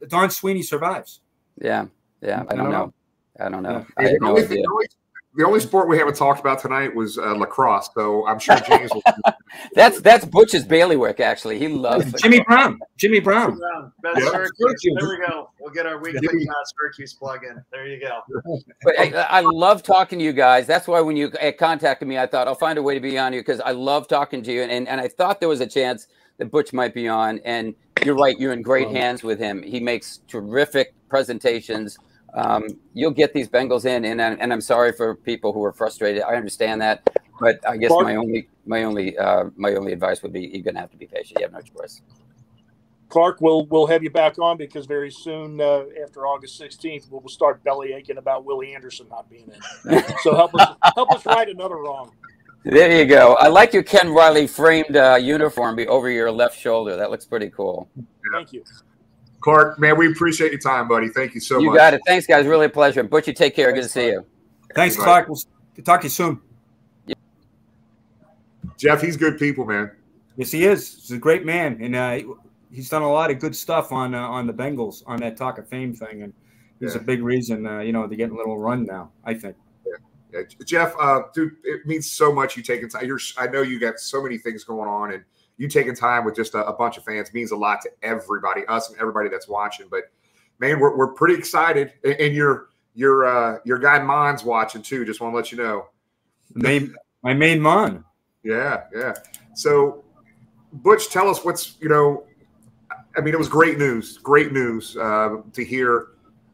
Don 0.08 0.30
Sweeney 0.30 0.64
survives. 0.64 1.20
Yeah, 1.62 1.86
yeah. 2.22 2.42
I 2.42 2.44
don't, 2.44 2.52
I 2.52 2.56
don't 2.56 2.72
know. 2.72 2.72
know. 2.72 2.94
I 3.40 3.50
don't 3.50 3.64
know. 3.64 3.86
Yeah. 4.00 4.06
I 4.06 4.10
have 4.10 4.22
no 4.22 4.38
idea 4.38 4.64
the 5.36 5.46
only 5.46 5.62
sport 5.62 5.88
we 5.88 5.98
haven't 5.98 6.16
talked 6.16 6.42
about 6.42 6.60
tonight 6.60 6.94
was 6.94 7.18
uh, 7.18 7.34
lacrosse, 7.34 7.90
so 7.94 8.28
I'm 8.28 8.38
sure 8.38 8.60
James 8.68 8.92
will. 8.94 9.04
that's 9.74 10.02
that's 10.02 10.26
Butch's 10.26 10.66
bailiwick. 10.66 11.20
Actually, 11.20 11.58
he 11.58 11.68
loves 11.70 12.12
Jimmy 12.22 12.42
Brown. 12.42 12.80
Jimmy 12.98 13.20
Brown. 13.20 13.60
Ben 14.04 14.14
yeah. 14.18 14.30
Syracuse. 14.30 14.98
There 15.00 15.10
we 15.10 15.18
go. 15.26 15.50
We'll 15.60 15.74
get 15.74 15.86
our 15.86 16.00
weekly 16.00 16.48
uh, 16.50 16.54
Syracuse 16.78 17.14
plug 17.14 17.46
in. 17.46 17.64
There 17.72 17.88
you 17.88 18.00
go. 18.00 18.20
But 18.84 19.00
I, 19.00 19.12
I, 19.30 19.42
love 19.42 19.84
talking 19.84 20.20
to 20.20 20.26
you 20.26 20.34
guys. 20.34 20.68
That's 20.68 20.88
why 20.88 21.00
when 21.00 21.16
you 21.16 21.32
uh, 21.42 21.52
contacted 21.58 22.08
me, 22.08 22.18
I 22.18 22.28
thought 22.28 22.48
I'll 22.48 22.56
find 22.56 22.78
a 22.78 22.84
way 22.84 22.96
to 22.96 23.00
be 23.02 23.18
on 23.18 23.32
you 23.32 23.40
because 23.40 23.62
I 23.62 23.72
love 23.72 24.08
talking 24.08 24.44
to 24.44 24.52
you, 24.52 24.64
and, 24.64 24.72
and 24.72 24.88
and 24.88 25.00
I 25.00 25.08
thought 25.08 25.40
there 25.40 25.50
was 25.50 25.62
a 25.62 25.68
chance 25.68 26.08
that 26.40 26.52
Butch 26.52 26.74
might 26.74 26.94
be 26.94 27.08
on. 27.08 27.40
And 27.46 27.74
you're 28.04 28.16
right. 28.16 28.38
You're 28.38 28.54
in 28.54 28.64
great 28.64 28.90
hands 28.90 29.24
with 29.24 29.40
him. 29.40 29.64
He 29.64 29.80
makes 29.80 30.20
terrific 30.28 30.94
presentations 31.08 31.98
um, 32.34 32.68
you'll 32.94 33.12
get 33.12 33.34
these 33.34 33.50
Bengals 33.50 33.86
in, 33.86 34.06
and 34.06 34.22
and 34.22 34.54
I'm 34.54 34.62
sorry 34.62 34.92
for 34.94 35.16
people 35.16 35.54
who 35.54 35.64
are 35.64 35.74
frustrated. 35.74 36.24
I 36.24 36.36
understand 36.36 36.82
that, 36.82 37.08
but 37.40 37.60
I 37.68 37.78
guess 37.78 37.90
Clark, 37.90 38.06
my 38.06 38.16
only 38.16 38.48
my 38.66 38.84
only 38.84 39.18
uh, 39.18 39.46
my 39.56 39.74
only 39.76 39.94
advice 39.94 40.24
would 40.24 40.34
be 40.34 40.42
you're 40.42 40.64
going 40.64 40.76
to 40.76 40.82
have 40.82 40.92
to 40.92 40.98
be 40.98 41.08
patient. 41.08 41.40
You 41.40 41.46
have 41.46 41.54
no 41.54 41.62
choice. 41.62 42.02
Clark, 43.10 43.42
we'll 43.42 43.66
we'll 43.66 43.88
have 43.88 44.04
you 44.04 44.10
back 44.10 44.40
on 44.40 44.56
because 44.58 44.86
very 44.86 45.12
soon 45.12 45.60
uh, 45.60 45.84
after 46.02 46.26
August 46.26 46.60
16th, 46.62 47.10
we'll, 47.10 47.28
start 47.28 47.62
belly 47.64 47.92
aching 47.94 48.18
about 48.18 48.46
Willie 48.46 48.74
Anderson 48.74 49.08
not 49.10 49.30
being 49.30 49.52
in. 49.86 50.04
so 50.22 50.34
help 50.34 50.56
us 50.56 50.76
help 50.96 51.12
us 51.12 51.26
right 51.26 51.50
another 51.50 51.76
wrong. 51.76 52.12
There 52.64 52.96
you 52.96 53.06
go. 53.06 53.34
I 53.40 53.48
like 53.48 53.74
your 53.74 53.84
Ken 53.84 54.10
Riley 54.12 54.48
framed 54.48 54.96
uh, 54.96 55.18
uniform 55.20 55.76
be 55.76 55.88
over 55.88 56.10
your 56.10 56.32
left 56.32 56.58
shoulder. 56.58 56.96
That 56.96 57.10
looks 57.10 57.26
pretty 57.26 57.50
cool. 57.50 57.90
Thank 58.32 58.54
you. 58.54 58.64
Clark, 59.42 59.80
man, 59.80 59.98
we 59.98 60.12
appreciate 60.12 60.52
your 60.52 60.62
time, 60.62 60.88
buddy. 60.88 61.10
Thank 61.10 61.34
you 61.34 61.42
so 61.42 61.60
you 61.60 61.68
much. 61.68 61.74
You 61.74 61.80
got 61.80 61.94
it. 61.96 62.02
Thanks, 62.06 62.28
guys. 62.28 62.46
Really 62.46 62.68
a 62.68 62.70
pleasure. 62.70 63.04
Butch, 63.04 63.28
you 63.28 63.34
take 63.34 63.56
care. 63.56 63.72
Thanks, 63.72 63.88
Good 63.88 63.88
to 63.88 63.90
see 63.90 64.08
you. 64.08 64.26
Thanks, 64.76 64.96
Clark. 64.96 65.28
We'll 65.28 65.38
talk 65.84 66.02
to 66.02 66.06
you 66.06 66.10
soon. 66.12 66.40
Geoff, 68.78 69.02
he's 69.02 69.18
good 69.18 69.38
people, 69.38 69.66
man. 69.66 69.92
Yes, 70.38 70.52
he 70.52 70.66
is. 70.66 70.96
He's 70.96 71.12
a 71.12 71.18
great 71.18 71.46
man, 71.46 71.78
and 71.82 71.96
uh, 71.96 72.20
he's 72.72 72.90
done 72.90 73.02
a 73.02 73.12
lot 73.12 73.30
of 73.30 73.40
good 73.40 73.56
stuff 73.56 73.92
on 73.92 74.16
uh, 74.16 74.20
on 74.20 74.48
the 74.48 74.54
Bengals 74.54 75.04
on 75.06 75.20
that 75.20 75.38
Talk 75.38 75.58
of 75.58 75.68
Fame 75.68 75.94
thing, 75.94 76.24
and 76.24 76.34
he's 76.80 76.96
Yeah. 76.96 77.02
a 77.02 77.04
big 77.04 77.22
reason. 77.22 77.68
Uh, 77.68 77.80
you 77.80 77.92
know, 77.92 78.08
they're 78.08 78.18
getting 78.18 78.36
a 78.36 78.38
little 78.38 78.58
run 78.58 78.86
now. 78.86 79.12
I 79.26 79.34
think. 79.34 79.56
Yeah, 80.34 80.44
Geoff, 80.66 80.96
uh, 81.00 81.24
dude, 81.34 81.58
it 81.64 81.86
means 81.86 82.10
so 82.10 82.34
much 82.34 82.56
you 82.56 82.64
taking 82.64 82.88
time. 82.88 83.06
You're, 83.06 83.20
I 83.38 83.48
know 83.48 83.64
you 83.64 83.80
got 83.80 84.00
so 84.00 84.24
many 84.24 84.38
things 84.38 84.64
going 84.64 84.88
on, 84.88 85.12
and 85.12 85.24
you 85.62 85.68
taking 85.68 85.96
time 85.96 86.26
with 86.26 86.36
just 86.36 86.56
a, 86.56 86.66
a 86.66 86.74
bunch 86.74 86.98
of 86.98 87.04
fans 87.04 87.32
means 87.36 87.52
a 87.52 87.56
lot 87.56 87.82
to 87.82 87.90
everybody, 88.02 88.66
us 88.68 88.90
and 88.90 89.00
everybody 89.00 89.30
that's 89.30 89.48
watching. 89.48 89.86
But 89.92 90.06
man, 90.58 90.80
we're, 90.80 90.98
we're 90.98 91.14
pretty 91.14 91.36
excited, 91.36 91.94
and, 92.04 92.14
and 92.14 92.34
your 92.34 92.70
your 92.96 93.26
uh, 93.26 93.60
your 93.64 93.78
guy 93.78 94.00
Mon's 94.00 94.44
watching 94.44 94.82
too. 94.82 95.06
Just 95.06 95.22
want 95.22 95.34
to 95.34 95.36
let 95.36 95.52
you 95.52 95.60
know. 95.60 95.86
Main, 96.56 96.96
my 97.22 97.36
main 97.36 97.62
mon. 97.62 98.04
Yeah, 98.42 98.86
yeah. 98.92 99.14
So, 99.54 100.04
Butch, 100.74 101.10
tell 101.10 101.30
us 101.30 101.46
what's 101.46 101.78
you 101.80 101.90
know. 101.90 102.24
I 103.16 103.22
mean, 103.22 103.36
it 103.36 103.38
was 103.38 103.48
great 103.48 103.78
news. 103.78 104.18
Great 104.18 104.52
news 104.52 104.98
uh, 104.98 105.44
to 105.54 105.64
hear. 105.64 106.08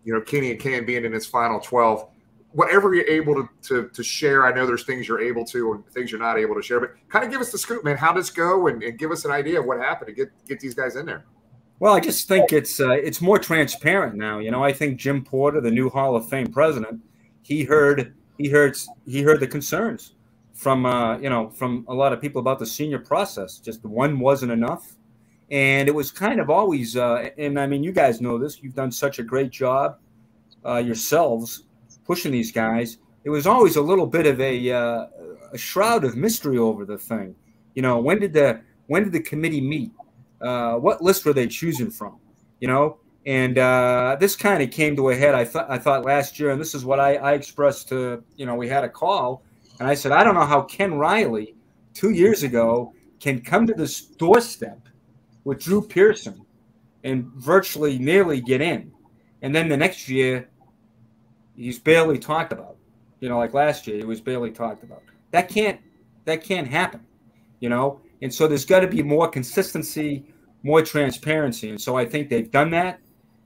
You 0.04 0.16
know, 0.16 0.22
Kenny 0.22 0.52
and 0.52 0.60
Ken 0.60 0.86
being 0.86 1.06
in 1.06 1.14
his 1.14 1.26
final 1.26 1.62
twelve. 1.62 2.10
Whatever 2.58 2.96
you're 2.96 3.08
able 3.08 3.36
to, 3.36 3.50
to 3.70 3.90
to 3.90 4.04
share, 4.04 4.48
I 4.48 4.52
know 4.52 4.66
there's 4.66 4.84
things 4.84 5.08
you're 5.08 5.22
able 5.22 5.46
to 5.46 5.74
and 5.74 5.86
things 5.94 6.12
you're 6.12 6.20
not 6.20 6.40
able 6.40 6.56
to 6.56 6.62
share, 6.64 6.80
but 6.80 6.96
kind 7.08 7.24
of 7.24 7.30
give 7.30 7.40
us 7.40 7.52
the 7.52 7.58
scoop, 7.58 7.84
man. 7.84 7.98
How 7.98 8.12
does 8.12 8.32
go, 8.32 8.66
and, 8.66 8.82
and 8.82 8.98
give 8.98 9.12
us 9.12 9.26
an 9.26 9.32
idea 9.32 9.60
of 9.60 9.66
what 9.68 9.78
happened 9.78 10.08
to 10.08 10.14
get 10.14 10.32
get 10.48 10.60
these 10.60 10.74
guys 10.74 10.96
in 10.96 11.06
there. 11.06 11.26
Well, 11.80 11.94
I 11.94 12.00
just 12.00 12.28
think 12.28 12.54
it's 12.54 12.80
uh, 12.80 12.94
it's 12.94 13.22
more 13.22 13.38
transparent 13.38 14.16
now. 14.16 14.40
You 14.40 14.50
know, 14.50 14.64
I 14.64 14.74
think 14.74 14.98
Jim 14.98 15.24
Porter, 15.24 15.62
the 15.62 15.70
new 15.70 15.90
Hall 15.90 16.16
of 16.16 16.28
Fame 16.28 16.48
president, 16.48 17.00
he 17.44 17.64
heard 17.64 18.16
he 18.40 18.50
heard 18.50 18.76
he 19.06 19.22
heard 19.22 19.40
the 19.40 19.48
concerns 19.48 20.16
from 20.54 20.88
uh, 20.88 21.20
you 21.20 21.30
know 21.30 21.52
from 21.52 21.86
a 21.88 21.94
lot 21.94 22.14
of 22.14 22.20
people 22.20 22.42
about 22.42 22.58
the 22.58 22.66
senior 22.66 22.98
process. 22.98 23.60
Just 23.60 23.86
one 23.86 24.20
wasn't 24.20 24.52
enough, 24.52 24.96
and 25.52 25.88
it 25.88 25.94
was 25.94 26.10
kind 26.10 26.40
of 26.40 26.50
always. 26.50 26.98
Uh, 26.98 27.30
and 27.38 27.60
I 27.60 27.68
mean, 27.68 27.84
you 27.84 27.92
guys 27.92 28.22
know 28.22 28.40
this. 28.40 28.64
You've 28.64 28.74
done 28.74 28.92
such 28.92 29.20
a 29.20 29.24
great 29.24 29.52
job 29.52 30.00
uh, 30.66 30.78
yourselves 30.78 31.64
pushing 32.08 32.32
these 32.32 32.52
guys. 32.52 32.98
It 33.24 33.30
was 33.30 33.46
always 33.46 33.76
a 33.76 33.82
little 33.82 34.08
bit 34.08 34.26
of 34.26 34.42
a 34.42 34.72
uh, 34.72 35.06
a 35.54 35.58
shroud 35.58 36.04
of 36.04 36.16
mystery 36.16 36.58
over 36.58 36.86
the 36.86 36.98
thing. 36.98 37.36
You 37.76 37.84
know, 37.84 38.00
when 38.00 38.20
did 38.20 38.34
the 38.34 38.62
when 38.88 39.04
did 39.04 39.14
the 39.14 39.22
committee 39.22 39.62
meet? 39.62 39.92
uh, 40.42 40.76
what 40.76 41.02
list 41.02 41.26
were 41.26 41.34
they 41.34 41.48
choosing 41.48 41.90
from? 41.90 42.18
You 42.60 42.68
know, 42.68 43.00
and 43.26 43.58
uh, 43.58 44.18
this 44.20 44.36
kind 44.36 44.64
of 44.64 44.72
came 44.72 44.96
to 44.96 45.10
a 45.10 45.16
head. 45.16 45.36
I 45.36 45.46
thought 45.46 45.70
I 45.70 45.78
thought 45.78 46.06
last 46.06 46.40
year, 46.40 46.52
and 46.52 46.60
this 46.60 46.76
is 46.76 46.86
what 46.86 47.00
I, 47.00 47.16
I 47.16 47.34
expressed 47.34 47.90
to 47.90 48.24
you 48.36 48.46
know. 48.46 48.56
We 48.56 48.68
had 48.68 48.84
a 48.84 48.90
call, 48.90 49.44
and 49.80 49.88
I 49.88 49.94
said 49.94 50.12
I 50.12 50.24
don't 50.24 50.36
know 50.36 50.46
how 50.46 50.62
Ken 50.62 50.96
Riley 50.96 51.56
two 51.94 52.12
years 52.12 52.44
ago 52.44 52.94
can 53.20 53.42
come 53.42 53.66
to 53.68 53.74
this 53.74 54.02
doorstep 54.02 54.80
with 55.44 55.60
Drew 55.60 55.82
Pearson 55.82 56.46
and 57.04 57.26
virtually 57.36 57.98
nearly 57.98 58.42
get 58.42 58.62
in, 58.62 58.92
and 59.42 59.54
then 59.54 59.70
the 59.70 59.78
next 59.78 60.08
year 60.10 60.50
he's 61.58 61.80
barely 61.80 62.18
talked 62.18 62.54
about. 62.54 62.78
You 63.20 63.30
know, 63.30 63.38
like 63.40 63.54
last 63.54 63.88
year 63.88 63.98
he 63.98 64.06
was 64.06 64.22
barely 64.22 64.52
talked 64.52 64.84
about. 64.84 65.02
That 65.32 65.50
can't 65.50 65.80
that 66.26 66.44
can't 66.44 66.68
happen. 66.68 67.02
You 67.60 67.70
know, 67.70 68.00
and 68.22 68.34
so 68.34 68.48
there's 68.48 68.66
got 68.66 68.82
to 68.82 68.88
be 68.88 69.02
more 69.02 69.28
consistency, 69.28 70.26
more 70.64 70.82
transparency. 70.82 71.70
And 71.70 71.82
so 71.82 71.98
I 71.98 72.06
think 72.06 72.30
they've 72.30 72.50
done 72.50 72.70
that. 72.72 73.00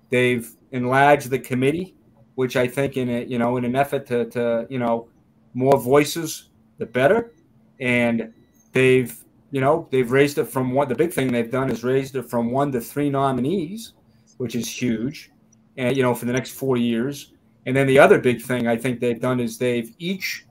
They've 0.09 0.49
enlarged 0.71 1.29
the 1.29 1.39
committee, 1.39 1.95
which 2.35 2.57
I 2.57 2.67
think 2.67 2.97
in 2.97 3.09
a 3.09 3.23
you 3.23 3.39
know 3.39 3.57
in 3.57 3.65
an 3.65 3.75
effort 3.75 4.05
to 4.07 4.25
to 4.31 4.67
you 4.69 4.79
know 4.79 5.07
more 5.53 5.79
voices, 5.79 6.49
the 6.77 6.85
better. 6.85 7.31
And 7.79 8.33
they've 8.73 9.17
you 9.51 9.61
know 9.61 9.87
they've 9.89 10.11
raised 10.11 10.37
it 10.37 10.45
from 10.45 10.73
one. 10.73 10.89
The 10.89 10.95
big 10.95 11.13
thing 11.13 11.31
they've 11.31 11.51
done 11.51 11.71
is 11.71 11.83
raised 11.83 12.15
it 12.15 12.29
from 12.29 12.51
one 12.51 12.71
to 12.73 12.81
three 12.81 13.09
nominees, 13.09 13.93
which 14.37 14.55
is 14.55 14.67
huge, 14.67 15.31
and 15.77 15.95
you 15.95 16.03
know 16.03 16.13
for 16.13 16.25
the 16.25 16.33
next 16.33 16.51
four 16.51 16.75
years. 16.75 17.30
And 17.65 17.75
then 17.75 17.87
the 17.87 17.99
other 17.99 18.19
big 18.19 18.41
thing 18.41 18.67
I 18.67 18.75
think 18.75 18.99
they've 18.99 19.19
done 19.19 19.39
is 19.39 19.57
they've 19.57 19.93
each 19.99 20.45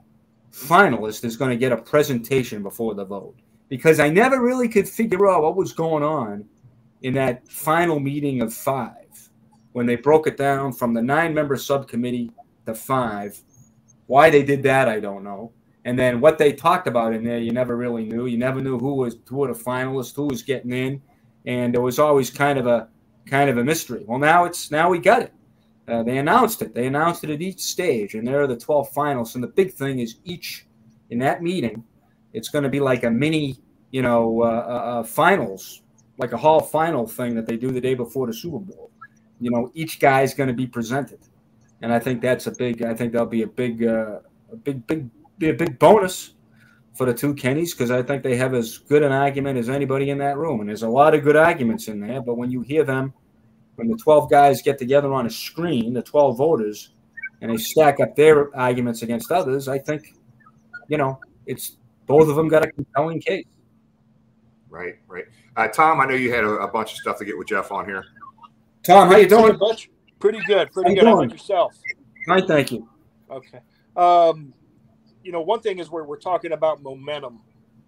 finalist 0.52 1.24
is 1.24 1.36
going 1.36 1.50
to 1.50 1.56
get 1.56 1.72
a 1.72 1.76
presentation 1.76 2.62
before 2.62 2.94
the 2.94 3.04
vote 3.04 3.36
because 3.68 4.00
I 4.00 4.08
never 4.08 4.40
really 4.42 4.68
could 4.68 4.88
figure 4.88 5.28
out 5.28 5.42
what 5.42 5.56
was 5.56 5.72
going 5.72 6.02
on 6.02 6.44
in 7.02 7.14
that 7.14 7.46
final 7.48 7.98
meeting 7.98 8.42
of 8.42 8.52
five 8.52 9.30
when 9.72 9.86
they 9.86 9.96
broke 9.96 10.26
it 10.26 10.36
down 10.36 10.72
from 10.72 10.92
the 10.92 11.02
nine 11.02 11.32
member 11.32 11.56
subcommittee 11.56 12.30
to 12.66 12.74
five. 12.74 13.40
Why 14.06 14.28
they 14.28 14.42
did 14.42 14.62
that, 14.64 14.88
I 14.88 15.00
don't 15.00 15.24
know. 15.24 15.52
And 15.84 15.98
then 15.98 16.20
what 16.20 16.36
they 16.36 16.52
talked 16.52 16.86
about 16.86 17.14
in 17.14 17.24
there, 17.24 17.38
you 17.38 17.52
never 17.52 17.76
really 17.76 18.04
knew. 18.04 18.26
You 18.26 18.36
never 18.36 18.61
knew 18.61 18.78
who 18.78 18.94
was 18.94 19.16
who 19.26 19.38
were 19.38 19.52
the 19.52 19.58
finalists, 19.58 20.14
who 20.14 20.26
was 20.26 20.42
getting 20.42 20.72
in, 20.72 21.00
and 21.46 21.74
it 21.74 21.80
was 21.80 21.98
always 21.98 22.28
kind 22.28 22.58
of 22.58 22.66
a 22.66 22.88
kind 23.26 23.48
of 23.48 23.56
a 23.56 23.64
mystery. 23.64 24.04
Well, 24.06 24.18
now 24.18 24.44
it's 24.44 24.70
now 24.70 24.90
we 24.90 24.98
got 24.98 25.22
it. 25.22 25.32
Uh, 25.91 26.03
they 26.03 26.18
announced 26.18 26.62
it. 26.62 26.74
They 26.74 26.86
announced 26.86 27.24
it 27.24 27.30
at 27.30 27.43
each 27.43 27.61
stage, 27.61 28.14
and 28.14 28.26
there 28.26 28.41
are 28.41 28.47
the 28.47 28.57
12 28.57 28.91
finals. 28.91 29.34
And 29.34 29.43
the 29.43 29.49
big 29.49 29.72
thing 29.72 29.99
is 29.99 30.16
each 30.24 30.66
in 31.11 31.18
that 31.18 31.43
meeting, 31.43 31.84
it's 32.32 32.49
going 32.49 32.62
to 32.64 32.70
be 32.70 32.80
like 32.80 33.03
a 33.03 33.11
mini, 33.11 33.59
you 33.91 34.03
know, 34.03 34.43
uh, 34.43 34.47
uh, 34.47 35.01
uh, 35.01 35.03
finals, 35.03 35.82
like 36.18 36.32
a 36.32 36.36
hall 36.36 36.61
final 36.61 37.07
thing 37.07 37.34
that 37.34 37.47
they 37.47 37.57
do 37.57 37.72
the 37.72 37.80
day 37.80 37.95
before 37.95 38.26
the 38.26 38.32
Super 38.32 38.59
Bowl. 38.59 38.91
You 39.41 39.51
know, 39.51 39.70
each 39.74 39.99
guy 39.99 40.22
is 40.22 40.34
going 40.34 40.49
to 40.49 40.55
be 40.55 40.66
presented, 40.66 41.18
and 41.82 41.93
I 41.93 41.99
think 41.99 42.20
that's 42.20 42.47
a 42.47 42.53
big. 42.53 42.82
I 42.82 42.95
think 42.95 43.12
that'll 43.12 43.26
be 43.26 43.43
a 43.43 43.47
big, 43.47 43.84
uh, 43.84 44.20
a 44.53 44.57
big, 44.57 44.86
big, 44.86 45.09
be 45.38 45.49
a 45.49 45.55
big 45.55 45.78
bonus 45.78 46.34
for 46.95 47.07
the 47.07 47.14
two 47.14 47.34
Kennys 47.34 47.72
because 47.72 47.91
I 47.91 48.03
think 48.03 48.22
they 48.22 48.36
have 48.36 48.53
as 48.53 48.78
good 48.78 49.03
an 49.03 49.12
argument 49.12 49.59
as 49.59 49.70
anybody 49.70 50.11
in 50.11 50.18
that 50.18 50.36
room, 50.36 50.61
and 50.61 50.68
there's 50.68 50.82
a 50.82 50.88
lot 50.88 51.14
of 51.14 51.24
good 51.24 51.36
arguments 51.36 51.88
in 51.88 52.01
there. 52.01 52.20
But 52.20 52.36
when 52.36 52.51
you 52.51 52.61
hear 52.61 52.84
them 52.84 53.14
when 53.77 53.89
the 53.89 53.97
12 53.97 54.31
guys 54.31 54.62
get 54.62 54.79
together 54.79 55.12
on 55.12 55.27
a 55.27 55.31
screen, 55.31 55.95
the 55.95 56.03
12 56.03 56.37
voters, 56.37 56.91
and 57.41 57.51
they 57.51 57.57
stack 57.57 58.01
up 58.01 58.14
their 58.16 58.55
arguments 58.57 59.03
against 59.03 59.33
others, 59.33 59.68
I 59.68 59.79
think, 59.79 60.14
you 60.89 60.99
know, 60.99 61.18
it's 61.47 61.77
both 62.07 62.29
of 62.29 62.37
them 62.37 62.49
got 62.49 62.64
a 62.64 62.71
compelling 62.71 63.21
case. 63.21 63.47
Right, 64.68 64.97
right. 65.09 65.25
Uh, 65.57 65.68
Tom, 65.68 66.01
I 66.01 66.07
know 66.07 66.14
you 66.14 66.33
had 66.33 66.45
a, 66.45 66.51
a 66.51 66.68
bunch 66.68 66.93
of 66.93 66.99
stuff 66.99 67.18
to 67.18 67.25
get 67.25 67.37
with 67.37 67.49
Geoff 67.49 67.73
on 67.73 67.87
here. 67.87 68.05
Tom, 68.83 69.09
how 69.09 69.16
you 69.16 69.29
doing? 69.29 69.57
Butch? 69.57 69.91
Pretty 70.18 70.41
good. 70.47 70.71
Pretty 70.73 70.91
How 70.91 70.95
good. 70.95 71.05
How 71.05 71.12
about 71.14 71.21
doing? 71.21 71.31
yourself? 71.31 71.75
Fine, 72.27 72.47
thank 72.47 72.73
you. 72.73 72.89
Okay. 73.31 73.61
Um, 73.97 74.53
you 75.25 75.33
know, 75.33 75.41
one 75.41 75.61
thing 75.61 75.79
is 75.79 75.91
where 75.91 76.05
we're 76.05 76.18
talking 76.18 76.53
about 76.53 76.83
momentum 76.83 77.41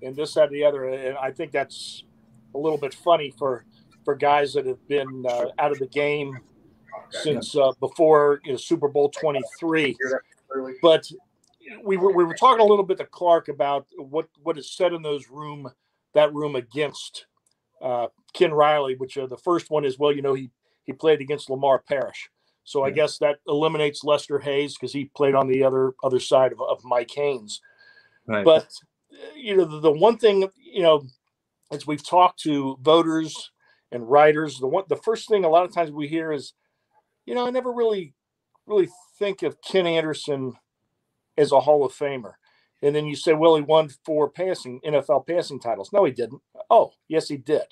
and 0.02 0.16
this, 0.16 0.34
that, 0.34 0.44
and 0.44 0.52
the 0.52 0.64
other, 0.64 0.84
and 0.88 1.16
I 1.16 1.30
think 1.30 1.52
that's 1.52 2.04
a 2.54 2.58
little 2.58 2.78
bit 2.78 2.94
funny 2.94 3.32
for 3.38 3.64
for 4.04 4.14
guys 4.14 4.52
that 4.54 4.66
have 4.66 4.86
been 4.88 5.24
uh, 5.28 5.46
out 5.58 5.72
of 5.72 5.78
the 5.78 5.86
game 5.86 6.36
since 7.10 7.56
uh, 7.56 7.72
before 7.80 8.40
you 8.44 8.52
know, 8.52 8.58
Super 8.58 8.88
Bowl 8.88 9.08
twenty 9.10 9.42
three. 9.58 9.96
But 10.80 11.10
we 11.84 11.96
were 11.96 12.12
we 12.12 12.24
were 12.24 12.34
talking 12.34 12.60
a 12.60 12.68
little 12.68 12.84
bit 12.84 12.98
to 12.98 13.06
Clark 13.06 13.48
about 13.48 13.86
what 13.96 14.28
what 14.42 14.58
is 14.58 14.70
said 14.70 14.92
in 14.92 15.02
those 15.02 15.28
room 15.28 15.70
that 16.14 16.32
room 16.34 16.56
against 16.56 17.26
uh, 17.80 18.08
Ken 18.32 18.52
Riley, 18.52 18.94
which 18.96 19.16
uh, 19.16 19.26
the 19.26 19.36
first 19.36 19.70
one 19.70 19.84
is 19.84 19.98
well, 19.98 20.12
you 20.12 20.22
know, 20.22 20.34
he 20.34 20.50
he 20.84 20.92
played 20.92 21.20
against 21.20 21.50
Lamar 21.50 21.78
Parrish. 21.78 22.30
So 22.64 22.84
I 22.84 22.90
guess 22.90 23.18
that 23.18 23.38
eliminates 23.48 24.04
Lester 24.04 24.38
Hayes 24.38 24.74
because 24.74 24.92
he 24.92 25.06
played 25.16 25.34
on 25.34 25.48
the 25.48 25.64
other 25.64 25.94
other 26.02 26.20
side 26.20 26.52
of, 26.52 26.60
of 26.60 26.84
Mike 26.84 27.10
Haynes. 27.10 27.60
Right. 28.26 28.44
But 28.44 28.72
uh, 29.12 29.34
you 29.36 29.56
know, 29.56 29.64
the, 29.64 29.80
the 29.80 29.92
one 29.92 30.16
thing 30.18 30.48
you 30.56 30.82
know, 30.82 31.04
as 31.72 31.86
we've 31.86 32.06
talked 32.06 32.40
to 32.40 32.78
voters 32.82 33.51
and 33.92 34.10
writers, 34.10 34.58
the 34.58 34.66
one 34.66 34.84
the 34.88 34.96
first 34.96 35.28
thing 35.28 35.44
a 35.44 35.48
lot 35.48 35.64
of 35.64 35.72
times 35.72 35.90
we 35.92 36.08
hear 36.08 36.32
is, 36.32 36.54
you 37.26 37.34
know, 37.34 37.46
I 37.46 37.50
never 37.50 37.72
really 37.72 38.14
really 38.66 38.88
think 39.18 39.42
of 39.42 39.60
Ken 39.62 39.86
Anderson 39.86 40.54
as 41.36 41.52
a 41.52 41.60
Hall 41.60 41.84
of 41.84 41.92
Famer. 41.92 42.34
And 42.82 42.94
then 42.94 43.06
you 43.06 43.14
say, 43.14 43.32
well, 43.32 43.54
he 43.54 43.62
won 43.62 43.88
four 44.04 44.28
passing 44.28 44.80
NFL 44.80 45.26
passing 45.26 45.60
titles. 45.60 45.92
No, 45.92 46.04
he 46.04 46.12
didn't. 46.12 46.42
Oh, 46.68 46.92
yes, 47.08 47.28
he 47.28 47.36
did. 47.36 47.62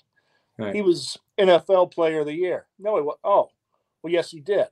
Right. 0.57 0.75
He 0.75 0.83
was 0.83 1.16
NFL 1.39 1.93
Player 1.93 2.21
of 2.21 2.27
the 2.27 2.35
Year. 2.35 2.66
No, 2.79 2.97
he 2.97 3.03
was. 3.03 3.16
Oh, 3.25 3.51
well, 4.03 4.12
yes, 4.12 4.31
he 4.31 4.41
did. 4.41 4.68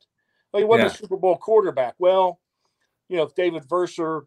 Well, 0.52 0.60
he 0.60 0.64
wasn't 0.64 0.88
Yeah. 0.90 0.94
a 0.94 0.96
Super 0.96 1.16
Bowl 1.16 1.36
quarterback. 1.36 1.94
Well, 1.98 2.40
you 3.08 3.16
know, 3.16 3.24
if 3.24 3.34
David 3.34 3.64
Verser 3.68 4.26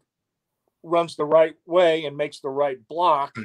runs 0.83 1.15
the 1.15 1.25
right 1.25 1.55
way 1.65 2.05
and 2.05 2.17
makes 2.17 2.39
the 2.39 2.49
right 2.49 2.85
block, 2.87 3.33
hmm. 3.35 3.43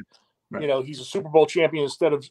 You 0.52 0.66
know, 0.66 0.82
he's 0.82 1.00
a 1.00 1.04
Super 1.04 1.28
Bowl 1.28 1.46
champion 1.46 1.84
instead 1.84 2.12
of, 2.12 2.28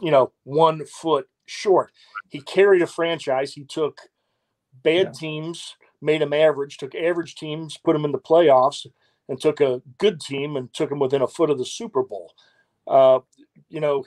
you 0.00 0.10
know, 0.10 0.32
one 0.44 0.84
foot 0.86 1.28
short. 1.46 1.92
He 2.30 2.40
carried 2.40 2.82
a 2.82 2.86
franchise. 2.86 3.52
He 3.52 3.64
took 3.64 4.00
bad 4.82 5.14
teams, 5.14 5.76
made 6.00 6.20
them 6.20 6.32
average, 6.32 6.78
took 6.78 6.94
average 6.94 7.34
teams, 7.34 7.76
put 7.76 7.92
them 7.92 8.04
in 8.04 8.12
the 8.12 8.18
playoffs, 8.18 8.86
and 9.28 9.40
took 9.40 9.60
a 9.60 9.82
good 9.98 10.20
team 10.20 10.56
and 10.56 10.72
took 10.72 10.88
them 10.88 10.98
within 10.98 11.22
a 11.22 11.28
foot 11.28 11.50
of 11.50 11.58
the 11.58 11.66
Super 11.66 12.02
Bowl. 12.02 12.32
Uh, 12.86 13.20
you 13.68 13.80
know, 13.80 14.04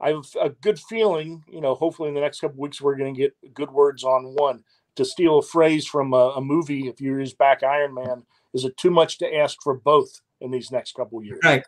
I 0.00 0.08
have 0.08 0.24
a 0.40 0.50
good 0.50 0.78
feeling, 0.78 1.44
you 1.48 1.60
know, 1.60 1.74
hopefully 1.74 2.08
in 2.08 2.14
the 2.14 2.20
next 2.20 2.40
couple 2.40 2.60
weeks 2.60 2.80
we're 2.80 2.96
going 2.96 3.14
to 3.14 3.20
get 3.20 3.54
good 3.54 3.70
words 3.70 4.04
on 4.04 4.34
one. 4.34 4.64
To 4.96 5.04
steal 5.04 5.38
a 5.38 5.42
phrase 5.42 5.86
from 5.86 6.12
a, 6.12 6.34
a 6.36 6.40
movie 6.40 6.88
a 6.88 6.92
few 6.92 7.10
years 7.10 7.34
back, 7.34 7.64
Iron 7.64 7.94
Man, 7.94 8.24
is 8.52 8.64
it 8.64 8.76
too 8.76 8.90
much 8.90 9.18
to 9.18 9.36
ask 9.36 9.60
for 9.60 9.74
both 9.74 10.20
in 10.40 10.52
these 10.52 10.70
next 10.70 10.94
couple 10.94 11.22
years? 11.22 11.40
Right. 11.42 11.64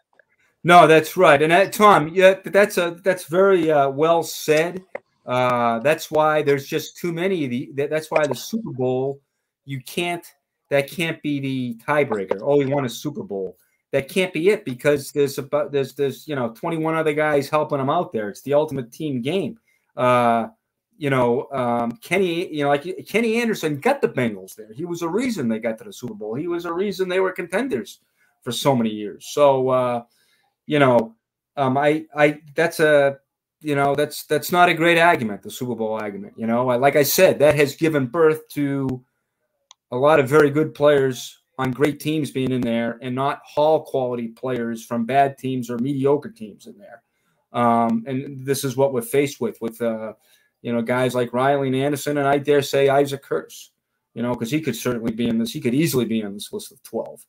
No, 0.67 0.89
that's 0.89 1.17
right. 1.17 1.41
And 1.41 1.53
that, 1.53 1.73
Tom, 1.73 2.09
yeah, 2.13 2.41
that's 2.45 2.77
a 2.77 2.99
that's 3.05 3.27
very 3.27 3.71
uh, 3.71 3.89
well 3.89 4.25
said. 4.25 4.83
Uh, 5.25 5.79
that's 5.79 6.11
why 6.11 6.43
there's 6.43 6.67
just 6.67 6.97
too 6.97 7.13
many 7.13 7.45
of 7.45 7.53
the. 7.53 7.71
That, 7.75 7.89
that's 7.89 8.11
why 8.11 8.27
the 8.27 8.35
Super 8.35 8.73
Bowl, 8.73 9.21
you 9.65 9.81
can't. 9.81 10.27
That 10.71 10.91
can't 10.91 11.23
be 11.23 11.39
the 11.39 11.75
tiebreaker. 11.87 12.41
Oh, 12.43 12.57
we 12.57 12.67
won 12.67 12.85
a 12.85 12.89
Super 12.89 13.23
Bowl. 13.23 13.57
That 13.93 14.09
can't 14.09 14.33
be 14.33 14.49
it 14.49 14.65
because 14.65 15.13
there's 15.13 15.39
about 15.39 15.71
there's 15.71 15.95
there's 15.95 16.27
you 16.27 16.35
know 16.35 16.49
21 16.49 16.97
other 16.97 17.15
guys 17.15 17.49
helping 17.49 17.79
them 17.79 17.89
out 17.89 18.13
there. 18.13 18.29
It's 18.29 18.43
the 18.43 18.55
ultimate 18.55 18.91
team 18.91 19.23
game. 19.23 19.61
Uh, 19.97 20.49
you 20.99 21.11
know, 21.11 21.47
um, 21.53 21.93
Kenny, 22.03 22.53
you 22.53 22.65
know, 22.65 22.71
like 22.71 23.07
Kenny 23.07 23.41
Anderson 23.41 23.79
got 23.79 24.01
the 24.01 24.09
Bengals 24.09 24.57
there. 24.57 24.73
He 24.73 24.85
was 24.85 25.03
a 25.03 25.09
reason 25.09 25.47
they 25.47 25.61
got 25.61 25.79
to 25.79 25.85
the 25.85 25.93
Super 25.93 26.15
Bowl. 26.15 26.35
He 26.35 26.49
was 26.49 26.65
a 26.65 26.73
reason 26.73 27.09
they 27.09 27.21
were 27.21 27.31
contenders 27.31 28.01
for 28.43 28.51
so 28.51 28.75
many 28.75 28.91
years. 28.91 29.29
So, 29.29 29.69
uh, 29.69 30.03
you 30.67 30.79
know, 30.79 31.15
um, 31.57 31.77
I, 31.77 32.05
I, 32.15 32.41
that's 32.55 32.81
a, 32.81 33.19
you 33.61 33.75
know, 33.75 33.95
that's 33.95 34.25
that's 34.25 34.53
not 34.53 34.69
a 34.69 34.75
great 34.75 34.99
argument, 34.99 35.43
the 35.43 35.51
Super 35.51 35.75
Bowl 35.75 35.95
argument. 35.95 36.35
You 36.37 36.47
know, 36.47 36.67
like 36.67 36.97
I 36.97 37.03
said, 37.03 37.39
that 37.39 37.55
has 37.57 37.75
given 37.75 38.07
birth 38.07 38.47
to 38.51 39.03
a 39.91 39.97
lot 39.97 40.21
of 40.21 40.29
very 40.29 40.51
good 40.51 40.75
players 40.75 41.39
on 41.59 41.71
great 41.71 41.99
teams 41.99 42.31
being 42.31 42.53
in 42.53 42.61
there, 42.61 42.99
and 43.01 43.15
not 43.15 43.41
Hall 43.45 43.83
quality 43.83 44.29
players 44.29 44.85
from 44.85 45.07
bad 45.07 45.39
teams 45.39 45.71
or 45.71 45.79
mediocre 45.79 46.31
teams 46.31 46.67
in 46.67 46.77
there. 46.77 47.03
Um, 47.53 48.05
and 48.07 48.45
this 48.45 48.63
is 48.63 48.77
what 48.77 48.93
we're 48.93 49.03
faced 49.03 49.41
with 49.41 49.61
with. 49.61 49.81
Uh, 49.81 50.13
you 50.67 50.73
know, 50.73 50.83
guys 50.83 51.15
like 51.15 51.33
Riley 51.33 51.69
and 51.69 51.77
Anderson, 51.77 52.19
and 52.19 52.27
I 52.27 52.39
dare 52.39 52.61
say 52.61 52.89
Isaac 52.89 53.23
Curtis, 53.23 53.71
you 54.15 54.23
know, 54.23 54.33
because 54.33 54.51
he 54.51 54.61
could 54.61 54.75
certainly 54.75 55.13
be 55.13 55.29
in 55.29 55.39
this. 55.39 55.53
He 55.53 55.61
could 55.61 55.75
easily 55.75 56.05
be 56.05 56.23
in 56.23 56.35
this 56.35 56.53
list 56.53 56.73
of 56.73 56.83
12. 56.83 57.25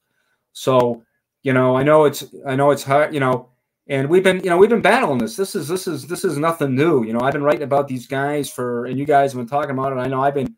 So, 0.54 1.04
you 1.44 1.54
know, 1.54 1.78
I 1.78 1.84
know 1.84 2.06
it's, 2.06 2.26
I 2.46 2.56
know 2.56 2.72
it's 2.72 2.84
hard, 2.84 3.14
you 3.14 3.20
know, 3.20 3.50
and 3.88 4.10
we've 4.10 4.24
been, 4.24 4.44
you 4.44 4.50
know, 4.50 4.58
we've 4.58 4.70
been 4.70 4.82
battling 4.82 5.20
this. 5.20 5.36
This 5.36 5.56
is, 5.56 5.68
this 5.68 5.88
is, 5.88 6.08
this 6.08 6.26
is 6.26 6.38
nothing 6.38 6.76
new. 6.76 7.06
You 7.06 7.14
know, 7.14 7.22
I've 7.22 7.34
been 7.34 7.44
writing 7.44 7.64
about 7.64 7.88
these 7.88 8.06
guys 8.06 8.52
for, 8.52 8.86
and 8.86 9.00
you 9.00 9.06
guys 9.06 9.32
have 9.32 9.40
been 9.40 9.48
talking 9.48 9.72
about 9.72 9.94
it. 9.94 9.98
I 9.98 10.08
know 10.08 10.22
I've 10.22 10.34
been, 10.34 10.56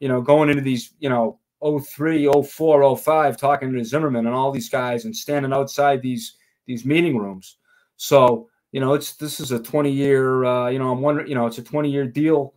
you 0.00 0.08
know, 0.08 0.20
going 0.20 0.50
into 0.50 0.62
these, 0.62 0.94
you 0.98 1.08
know, 1.08 1.38
03, 1.62 2.28
04, 2.42 2.96
05, 2.96 3.36
talking 3.36 3.72
to 3.72 3.84
Zimmerman 3.84 4.26
and 4.26 4.34
all 4.34 4.50
these 4.50 4.68
guys 4.68 5.04
and 5.04 5.14
standing 5.14 5.52
outside 5.52 6.02
these, 6.02 6.34
these 6.66 6.84
meeting 6.84 7.16
rooms. 7.16 7.58
So, 7.96 8.48
you 8.72 8.80
know, 8.80 8.94
it's 8.94 9.14
this 9.14 9.38
is 9.38 9.52
a 9.52 9.60
20 9.60 9.90
year, 9.90 10.44
uh, 10.44 10.68
you 10.68 10.78
know, 10.78 10.90
I'm 10.90 11.00
wondering, 11.02 11.28
you 11.28 11.34
know, 11.36 11.46
it's 11.46 11.58
a 11.58 11.62
20 11.62 11.90
year 11.90 12.06
deal 12.06 12.54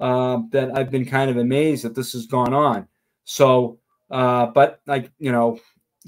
uh, 0.00 0.40
that 0.50 0.76
I've 0.76 0.90
been 0.90 1.04
kind 1.04 1.30
of 1.30 1.36
amazed 1.36 1.84
that 1.84 1.94
this 1.94 2.14
has 2.14 2.26
gone 2.26 2.52
on. 2.52 2.88
So, 3.24 3.78
uh, 4.10 4.46
but 4.46 4.80
like, 4.86 5.12
you 5.18 5.30
know, 5.30 5.60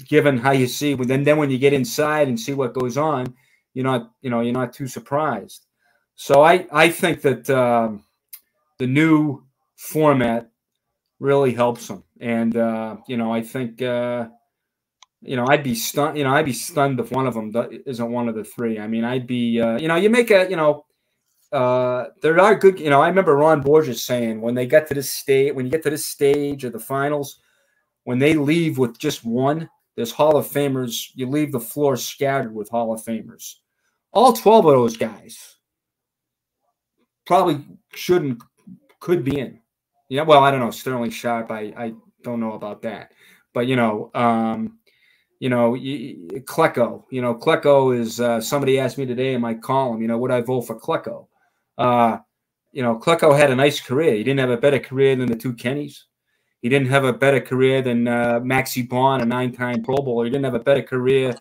given 0.07 0.37
how 0.37 0.51
you 0.51 0.67
see, 0.67 0.93
But 0.95 1.07
then 1.07 1.23
then 1.23 1.37
when 1.37 1.49
you 1.51 1.57
get 1.57 1.73
inside 1.73 2.27
and 2.27 2.39
see 2.39 2.53
what 2.53 2.73
goes 2.73 2.97
on, 2.97 3.33
you're 3.73 3.85
not, 3.85 4.11
you 4.21 4.29
know, 4.29 4.41
you're 4.41 4.53
not 4.53 4.73
too 4.73 4.87
surprised. 4.87 5.65
So 6.15 6.43
I 6.43 6.67
I 6.71 6.89
think 6.89 7.21
that 7.21 7.49
um, 7.49 8.03
the 8.77 8.87
new 8.87 9.43
format 9.75 10.51
really 11.19 11.53
helps 11.53 11.87
them, 11.87 12.03
and 12.19 12.55
uh, 12.55 12.97
you 13.07 13.17
know, 13.17 13.33
I 13.33 13.41
think. 13.41 13.81
Uh, 13.81 14.27
you 15.23 15.35
know, 15.35 15.45
I'd 15.47 15.63
be 15.63 15.75
stunned. 15.75 16.17
You 16.17 16.23
know, 16.23 16.31
I'd 16.31 16.45
be 16.45 16.53
stunned 16.53 16.99
if 16.99 17.11
one 17.11 17.27
of 17.27 17.35
them 17.35 17.53
isn't 17.85 18.11
one 18.11 18.27
of 18.27 18.35
the 18.35 18.43
three. 18.43 18.79
I 18.79 18.87
mean, 18.87 19.03
I'd 19.03 19.27
be. 19.27 19.61
Uh, 19.61 19.77
you 19.77 19.87
know, 19.87 19.95
you 19.95 20.09
make 20.09 20.31
a. 20.31 20.49
You 20.49 20.55
know, 20.55 20.85
uh, 21.51 22.05
there 22.21 22.39
are 22.39 22.55
good. 22.55 22.79
You 22.79 22.89
know, 22.89 23.01
I 23.01 23.07
remember 23.07 23.35
Ron 23.35 23.61
Borges 23.61 24.03
saying 24.03 24.41
when 24.41 24.55
they 24.55 24.65
get 24.65 24.87
to 24.87 24.93
this 24.95 25.11
state, 25.11 25.53
when 25.53 25.65
you 25.65 25.71
get 25.71 25.83
to 25.83 25.89
this 25.89 26.05
stage 26.05 26.63
of 26.63 26.73
the 26.73 26.79
finals, 26.79 27.39
when 28.03 28.19
they 28.19 28.33
leave 28.33 28.77
with 28.77 28.97
just 28.97 29.23
one, 29.23 29.69
there's 29.95 30.11
Hall 30.11 30.37
of 30.37 30.47
Famers. 30.47 31.09
You 31.15 31.27
leave 31.27 31.51
the 31.51 31.59
floor 31.59 31.97
scattered 31.97 32.53
with 32.53 32.69
Hall 32.69 32.93
of 32.93 33.03
Famers. 33.03 33.55
All 34.13 34.33
twelve 34.33 34.65
of 34.65 34.73
those 34.73 34.97
guys 34.97 35.57
probably 37.25 37.65
shouldn't, 37.93 38.41
could 38.99 39.23
be 39.23 39.39
in. 39.39 39.59
Yeah, 40.09 40.23
well, 40.23 40.43
I 40.43 40.51
don't 40.51 40.59
know. 40.59 40.71
Sterling 40.71 41.11
Sharpe, 41.11 41.51
I 41.51 41.73
I 41.77 41.93
don't 42.23 42.39
know 42.39 42.53
about 42.53 42.81
that, 42.83 43.11
but 43.53 43.67
you 43.67 43.75
know. 43.75 44.11
um 44.13 44.77
you 45.41 45.49
know, 45.49 45.71
Klecko. 45.73 47.05
You 47.09 47.23
know, 47.23 47.33
Klecko 47.33 47.97
is 47.97 48.19
uh, 48.21 48.39
somebody 48.39 48.79
asked 48.79 48.99
me 48.99 49.07
today 49.07 49.33
in 49.33 49.41
my 49.41 49.55
column. 49.55 49.99
You 49.99 50.07
know, 50.07 50.19
would 50.19 50.29
I 50.29 50.41
vote 50.41 50.61
for 50.61 50.79
Klecko? 50.79 51.29
Uh, 51.79 52.19
you 52.71 52.83
know, 52.83 52.99
Klecko 52.99 53.35
had 53.35 53.49
a 53.49 53.55
nice 53.55 53.81
career. 53.81 54.13
He 54.13 54.23
didn't 54.23 54.39
have 54.39 54.51
a 54.51 54.57
better 54.57 54.77
career 54.77 55.15
than 55.15 55.27
the 55.27 55.35
two 55.35 55.53
Kennys. 55.53 56.03
He 56.61 56.69
didn't 56.69 56.89
have 56.89 57.03
a 57.03 57.13
better 57.13 57.41
career 57.41 57.81
than 57.81 58.07
uh, 58.07 58.39
Maxie 58.43 58.87
Baughan, 58.87 59.21
a 59.21 59.25
nine-time 59.25 59.83
Pro 59.83 59.97
Bowler. 59.97 60.25
He 60.25 60.29
didn't 60.29 60.45
have 60.45 60.53
a 60.53 60.59
better 60.59 60.83
career 60.83 61.33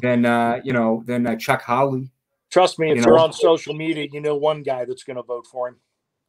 than 0.00 0.24
uh, 0.24 0.60
you 0.64 0.72
know 0.72 1.02
than 1.06 1.26
uh, 1.26 1.36
Chuck 1.36 1.62
Howley. 1.62 2.10
Trust 2.50 2.78
me, 2.78 2.92
if 2.92 3.04
You 3.04 3.12
are 3.12 3.18
on 3.18 3.32
social 3.32 3.74
media, 3.74 4.06
you 4.10 4.20
know 4.20 4.36
one 4.36 4.62
guy 4.62 4.84
that's 4.84 5.04
going 5.04 5.16
to 5.16 5.22
vote 5.22 5.46
for 5.46 5.68
him. 5.68 5.76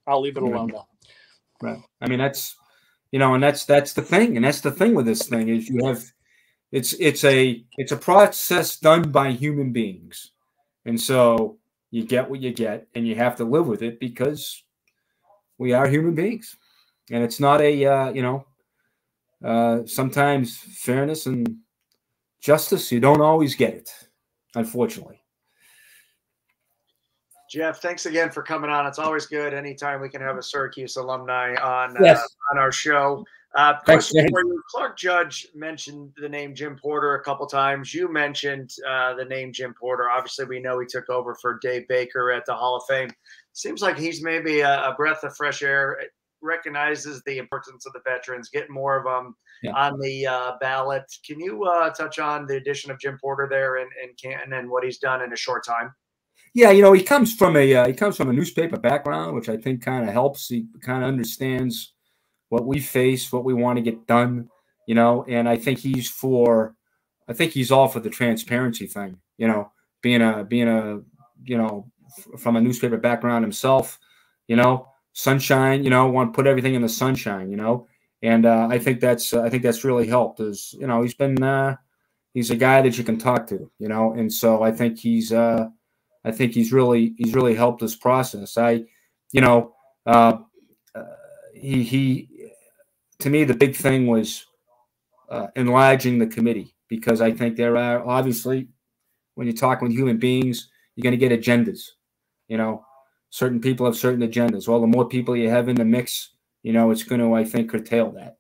I'll 0.07 0.21
leave 0.21 0.37
it 0.37 0.43
alone 0.43 0.71
though. 0.71 0.87
Right. 1.61 1.79
I 2.01 2.07
mean, 2.07 2.19
that's 2.19 2.55
you 3.11 3.19
know, 3.19 3.33
and 3.33 3.43
that's 3.43 3.65
that's 3.65 3.93
the 3.93 4.01
thing, 4.01 4.35
and 4.35 4.45
that's 4.45 4.61
the 4.61 4.71
thing 4.71 4.95
with 4.95 5.05
this 5.05 5.27
thing 5.27 5.49
is 5.49 5.69
you 5.69 5.85
have 5.85 6.03
it's 6.71 6.93
it's 6.93 7.23
a 7.23 7.63
it's 7.77 7.91
a 7.91 7.97
process 7.97 8.77
done 8.77 9.11
by 9.11 9.31
human 9.31 9.71
beings, 9.71 10.31
and 10.85 10.99
so 10.99 11.57
you 11.91 12.05
get 12.05 12.29
what 12.29 12.39
you 12.39 12.53
get, 12.53 12.87
and 12.95 13.07
you 13.07 13.15
have 13.15 13.35
to 13.37 13.43
live 13.43 13.67
with 13.67 13.81
it 13.81 13.99
because 13.99 14.63
we 15.57 15.73
are 15.73 15.87
human 15.87 16.15
beings, 16.15 16.55
and 17.11 17.23
it's 17.23 17.39
not 17.39 17.61
a 17.61 17.85
uh, 17.85 18.11
you 18.11 18.21
know 18.21 18.45
uh, 19.43 19.85
sometimes 19.85 20.57
fairness 20.57 21.25
and 21.25 21.57
justice 22.41 22.91
you 22.91 22.99
don't 22.99 23.21
always 23.21 23.55
get 23.55 23.73
it, 23.73 23.89
unfortunately. 24.55 25.21
Geoff, 27.49 27.81
thanks 27.81 28.05
again 28.05 28.29
for 28.29 28.43
coming 28.43 28.69
on. 28.69 28.85
It's 28.85 28.99
always 28.99 29.25
good 29.25 29.55
anytime 29.55 30.01
we 30.01 30.09
can 30.09 30.21
have 30.21 30.37
a 30.37 30.43
Syracuse 30.43 30.97
alumni 30.97 31.55
on 31.55 31.97
Yes. 31.99 32.19
uh, 32.19 32.53
on 32.53 32.59
our 32.59 32.71
show. 32.71 33.25
Uh, 33.55 33.73
Thanks, 33.87 34.11
question 34.11 34.29
for 34.29 34.41
you. 34.41 34.61
Clark 34.69 34.95
Judge 34.95 35.47
mentioned 35.55 36.11
the 36.17 36.29
name 36.29 36.53
Jim 36.53 36.77
Porter 36.79 37.15
a 37.15 37.23
couple 37.23 37.47
times. 37.47 37.91
You 37.91 38.07
mentioned 38.11 38.75
uh, 38.87 39.15
the 39.15 39.25
name 39.25 39.51
Jim 39.51 39.73
Porter. 39.73 40.11
Obviously, 40.11 40.45
we 40.45 40.59
know 40.59 40.79
he 40.79 40.85
took 40.85 41.09
over 41.09 41.33
for 41.33 41.57
Dave 41.57 41.87
Baker 41.87 42.31
at 42.31 42.45
the 42.45 42.53
Hall 42.53 42.75
of 42.75 42.83
Fame. 42.87 43.09
Seems 43.53 43.81
like 43.81 43.97
he's 43.97 44.21
maybe 44.21 44.59
a, 44.59 44.89
a 44.89 44.93
breath 44.93 45.23
of 45.23 45.35
fresh 45.35 45.63
air. 45.63 45.97
Recognizes 46.41 47.21
the 47.25 47.37
importance 47.37 47.85
of 47.85 47.93
the 47.93 48.01
veterans, 48.05 48.49
get 48.49 48.69
more 48.69 48.97
of 48.97 49.03
them 49.03 49.35
Yeah. 49.61 49.73
on 49.73 49.99
the 49.99 50.25
uh, 50.25 50.51
ballot. 50.61 51.03
Can 51.25 51.39
you 51.39 51.63
uh, 51.65 51.89
touch 51.91 52.17
on 52.19 52.45
the 52.47 52.55
addition 52.57 52.91
of 52.91 52.99
Jim 52.99 53.17
Porter 53.19 53.47
there 53.49 53.77
in, 53.77 53.87
in 54.03 54.11
Canton 54.21 54.53
and 54.53 54.69
what 54.69 54.83
he's 54.83 54.99
done 54.99 55.21
in 55.21 55.33
a 55.33 55.37
short 55.37 55.65
time? 55.65 55.93
Yeah, 56.53 56.71
you 56.71 56.81
know, 56.81 56.93
he 56.93 57.03
comes 57.03 57.35
from 57.35 57.55
a 57.57 57.75
uh, 57.75 57.87
he 57.87 57.93
comes 57.93 58.17
from 58.17 58.29
a 58.29 58.33
newspaper 58.33 58.77
background, 58.77 59.35
which 59.35 59.49
I 59.49 59.57
think 59.57 59.83
kind 59.83 60.07
of 60.07 60.13
helps. 60.13 60.47
He 60.47 60.65
kind 60.81 61.03
of 61.03 61.07
understands 61.09 61.93
what 62.49 62.65
we 62.65 62.79
face, 62.79 63.31
what 63.31 63.43
we 63.45 63.53
want 63.53 63.77
to 63.77 63.83
get 63.83 64.07
done, 64.07 64.49
you 64.87 64.95
know. 64.95 65.25
And 65.27 65.47
I 65.47 65.57
think 65.57 65.77
he's 65.79 66.09
for, 66.09 66.73
I 67.27 67.33
think 67.33 67.51
he's 67.51 67.71
all 67.71 67.87
for 67.87 67.99
the 67.99 68.09
transparency 68.09 68.87
thing, 68.87 69.17
you 69.37 69.47
know, 69.47 69.71
being 70.01 70.21
a 70.21 70.43
being 70.43 70.67
a 70.67 71.01
you 71.43 71.57
know 71.57 71.91
f- 72.17 72.39
from 72.39 72.55
a 72.55 72.61
newspaper 72.61 72.97
background 72.97 73.43
himself, 73.43 73.99
you 74.47 74.55
know, 74.55 74.87
sunshine, 75.13 75.83
you 75.83 75.89
know, 75.89 76.07
want 76.07 76.33
to 76.33 76.35
put 76.35 76.47
everything 76.47 76.75
in 76.75 76.81
the 76.81 76.89
sunshine, 76.89 77.51
you 77.51 77.57
know. 77.57 77.87
And 78.21 78.45
uh, 78.45 78.67
I 78.69 78.79
think 78.79 78.99
that's 78.99 79.33
I 79.33 79.49
think 79.49 79.63
that's 79.63 79.83
really 79.83 80.07
helped. 80.07 80.39
Is 80.39 80.75
you 80.79 80.87
know 80.87 81.01
he's 81.01 81.13
been 81.13 81.41
uh, 81.41 81.77
he's 82.33 82.51
a 82.51 82.55
guy 82.55 82.81
that 82.81 82.97
you 82.97 83.03
can 83.03 83.17
talk 83.17 83.47
to, 83.47 83.71
you 83.79 83.87
know, 83.87 84.13
and 84.13 84.31
so 84.31 84.63
I 84.63 84.71
think 84.71 84.99
he's. 84.99 85.31
Uh, 85.31 85.69
I 86.23 86.31
think 86.31 86.53
he's 86.53 86.73
really 86.73 87.13
he's 87.17 87.33
really 87.33 87.55
helped 87.55 87.81
this 87.81 87.95
process. 87.95 88.57
I, 88.57 88.83
you 89.31 89.41
know, 89.41 89.73
uh, 90.05 90.37
uh, 90.93 91.03
he 91.53 91.83
he 91.83 92.29
to 93.19 93.29
me 93.29 93.43
the 93.43 93.53
big 93.53 93.75
thing 93.75 94.07
was 94.07 94.45
uh, 95.29 95.47
enlarging 95.55 96.19
the 96.19 96.27
committee 96.27 96.75
because 96.87 97.21
I 97.21 97.31
think 97.31 97.55
there 97.55 97.77
are 97.77 98.05
obviously 98.05 98.67
when 99.35 99.47
you're 99.47 99.55
talking 99.55 99.87
with 99.87 99.97
human 99.97 100.17
beings, 100.17 100.69
you're 100.95 101.03
going 101.03 101.17
to 101.17 101.27
get 101.27 101.31
agendas. 101.31 101.91
You 102.47 102.57
know, 102.57 102.85
certain 103.29 103.61
people 103.61 103.85
have 103.85 103.95
certain 103.95 104.27
agendas. 104.27 104.67
Well, 104.67 104.81
the 104.81 104.87
more 104.87 105.07
people 105.07 105.35
you 105.35 105.49
have 105.49 105.69
in 105.69 105.75
the 105.75 105.85
mix, 105.85 106.31
you 106.63 106.73
know, 106.73 106.91
it's 106.91 107.03
going 107.03 107.21
to 107.21 107.33
I 107.33 107.43
think 107.43 107.69
curtail 107.69 108.11
that. 108.11 108.37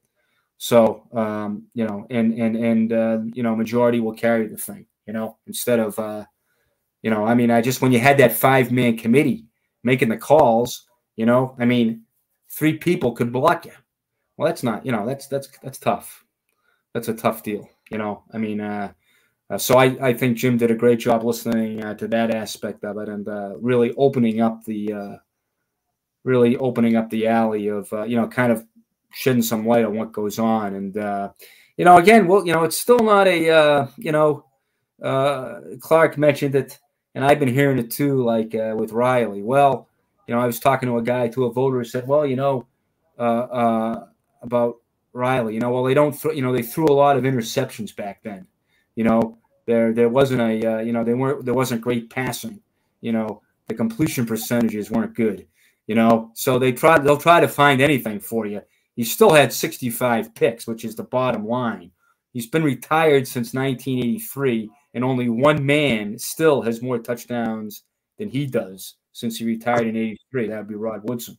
So 0.57 1.07
um, 1.13 1.67
you 1.73 1.85
know, 1.85 2.05
and 2.09 2.33
and 2.33 2.55
and 2.55 2.93
uh, 2.93 3.19
you 3.33 3.43
know, 3.43 3.55
majority 3.55 3.99
will 3.99 4.13
carry 4.13 4.47
the 4.47 4.57
thing. 4.57 4.85
You 5.05 5.13
know, 5.13 5.37
instead 5.47 5.79
of 5.79 5.97
uh, 5.97 6.25
you 7.01 7.09
know, 7.09 7.25
I 7.25 7.33
mean, 7.33 7.51
I 7.51 7.61
just 7.61 7.81
when 7.81 7.91
you 7.91 7.99
had 7.99 8.17
that 8.17 8.33
five 8.33 8.71
man 8.71 8.97
committee 8.97 9.45
making 9.83 10.09
the 10.09 10.17
calls, 10.17 10.85
you 11.15 11.25
know, 11.25 11.55
I 11.59 11.65
mean, 11.65 12.03
three 12.49 12.77
people 12.77 13.13
could 13.13 13.31
block 13.31 13.65
you. 13.65 13.71
Well, 14.37 14.47
that's 14.47 14.63
not, 14.63 14.85
you 14.85 14.91
know, 14.91 15.05
that's 15.05 15.27
that's 15.27 15.49
that's 15.63 15.79
tough. 15.79 16.23
That's 16.93 17.07
a 17.07 17.13
tough 17.13 17.43
deal, 17.43 17.69
you 17.91 17.97
know. 17.97 18.23
I 18.33 18.37
mean, 18.37 18.61
uh, 18.61 18.93
uh, 19.49 19.57
so 19.57 19.77
I 19.77 20.09
I 20.09 20.13
think 20.13 20.37
Jim 20.37 20.57
did 20.57 20.71
a 20.71 20.75
great 20.75 20.99
job 20.99 21.23
listening 21.23 21.83
uh, 21.83 21.93
to 21.95 22.07
that 22.09 22.33
aspect 22.33 22.83
of 22.83 22.97
it 22.97 23.09
and 23.09 23.27
uh, 23.27 23.55
really 23.59 23.93
opening 23.97 24.41
up 24.41 24.63
the 24.65 24.93
uh, 24.93 25.15
really 26.23 26.57
opening 26.57 26.95
up 26.95 27.09
the 27.09 27.27
alley 27.27 27.67
of 27.67 27.91
uh, 27.93 28.03
you 28.03 28.15
know 28.15 28.27
kind 28.27 28.51
of 28.51 28.65
shedding 29.11 29.41
some 29.41 29.65
light 29.65 29.85
on 29.85 29.95
what 29.95 30.11
goes 30.11 30.37
on 30.37 30.75
and 30.75 30.97
uh, 30.97 31.31
you 31.77 31.85
know 31.85 31.97
again 31.97 32.27
well 32.27 32.45
you 32.45 32.53
know 32.53 32.63
it's 32.63 32.77
still 32.77 32.99
not 32.99 33.27
a 33.27 33.89
you 33.97 34.11
know 34.11 34.45
Clark 35.01 36.17
mentioned 36.17 36.55
it, 36.55 36.77
and 37.15 37.23
I've 37.23 37.39
been 37.39 37.53
hearing 37.53 37.79
it 37.79 37.89
too, 37.89 38.21
like 38.23 38.51
with 38.53 38.91
Riley. 38.91 39.41
Well, 39.41 39.87
you 40.27 40.35
know, 40.35 40.41
I 40.41 40.45
was 40.45 40.59
talking 40.59 40.89
to 40.89 40.97
a 40.97 41.01
guy, 41.01 41.29
to 41.29 41.45
a 41.45 41.53
voter, 41.53 41.77
who 41.77 41.85
said, 41.85 42.05
"Well, 42.05 42.25
you 42.25 42.35
know, 42.35 42.67
about 43.17 44.75
Riley, 45.13 45.53
you 45.53 45.59
know, 45.59 45.71
well, 45.71 45.83
they 45.83 45.93
don't, 45.93 46.11
th- 46.11 46.35
you 46.35 46.41
know, 46.41 46.53
they 46.53 46.61
threw 46.61 46.85
a 46.85 46.93
lot 46.93 47.17
of 47.17 47.23
interceptions 47.23 47.95
back 47.95 48.21
then. 48.23 48.47
You 48.99 49.05
know, 49.05 49.37
there 49.65 49.93
there 49.93 50.09
wasn't 50.09 50.41
a, 50.41 50.73
uh, 50.73 50.79
you 50.79 50.91
know, 50.91 51.05
they 51.05 51.13
weren't 51.13 51.45
there 51.45 51.53
wasn't 51.53 51.79
great 51.79 52.09
passing. 52.09 52.59
You 52.99 53.13
know, 53.13 53.41
the 53.69 53.73
completion 53.73 54.25
percentages 54.25 54.91
weren't 54.91 55.15
good. 55.15 55.47
You 55.87 55.95
know, 55.95 56.31
so 56.33 56.59
they 56.59 56.73
try 56.73 56.99
they'll 56.99 57.15
try 57.15 57.39
to 57.39 57.47
find 57.47 57.79
anything 57.79 58.19
for 58.19 58.45
you. 58.45 58.61
He 58.97 59.05
still 59.05 59.33
had 59.33 59.53
65 59.53 60.35
picks, 60.35 60.67
which 60.67 60.83
is 60.83 60.97
the 60.97 61.03
bottom 61.03 61.47
line. 61.47 61.91
He's 62.33 62.47
been 62.47 62.61
retired 62.61 63.25
since 63.25 63.53
1983, 63.53 64.69
and 64.95 65.05
only 65.05 65.29
one 65.29 65.65
man 65.65 66.19
still 66.19 66.61
has 66.63 66.81
more 66.81 66.99
touchdowns 66.99 67.83
than 68.17 68.27
he 68.27 68.47
does 68.47 68.95
since 69.13 69.37
he 69.37 69.45
retired 69.45 69.87
in 69.87 69.95
83. 69.95 70.49
That 70.49 70.57
would 70.57 70.67
be 70.67 70.75
Rod 70.75 71.07
Woodson. 71.07 71.37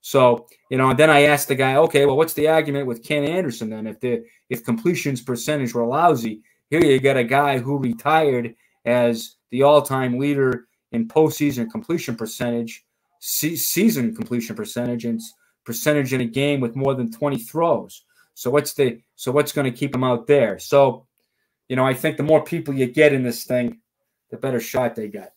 So, 0.00 0.46
you 0.70 0.78
know, 0.78 0.90
and 0.90 0.98
then 0.98 1.10
I 1.10 1.22
asked 1.22 1.48
the 1.48 1.56
guy, 1.56 1.74
okay, 1.74 2.06
well, 2.06 2.16
what's 2.16 2.34
the 2.34 2.46
argument 2.46 2.86
with 2.86 3.02
Ken 3.02 3.24
Anderson 3.24 3.68
then? 3.68 3.88
If 3.88 3.98
the 3.98 4.24
if 4.48 4.64
completions 4.64 5.20
percentage 5.20 5.74
were 5.74 5.84
lousy, 5.84 6.42
here 6.70 6.84
you 6.84 7.00
got 7.00 7.16
a 7.16 7.24
guy 7.24 7.58
who 7.58 7.78
retired 7.78 8.54
as 8.84 9.36
the 9.50 9.64
all-time 9.64 10.18
leader 10.18 10.68
in 10.92 11.08
postseason 11.08 11.70
completion 11.70 12.16
percentage, 12.16 12.84
se- 13.18 13.56
season 13.56 14.14
completion 14.14 14.56
percentage, 14.56 15.04
and 15.04 15.20
percentage 15.64 16.12
in 16.12 16.20
a 16.20 16.26
game 16.26 16.60
with 16.60 16.76
more 16.76 16.94
than 16.94 17.10
20 17.10 17.38
throws. 17.38 18.04
So 18.34 18.50
what's 18.50 18.72
the 18.74 19.00
so 19.16 19.32
what's 19.32 19.52
going 19.52 19.70
to 19.70 19.76
keep 19.76 19.94
him 19.94 20.04
out 20.04 20.26
there? 20.26 20.58
So, 20.58 21.06
you 21.68 21.76
know, 21.76 21.84
I 21.84 21.92
think 21.92 22.16
the 22.16 22.22
more 22.22 22.42
people 22.42 22.72
you 22.72 22.86
get 22.86 23.12
in 23.12 23.22
this 23.22 23.44
thing, 23.44 23.80
the 24.30 24.36
better 24.36 24.60
shot 24.60 24.94
they 24.94 25.08
got. 25.08 25.32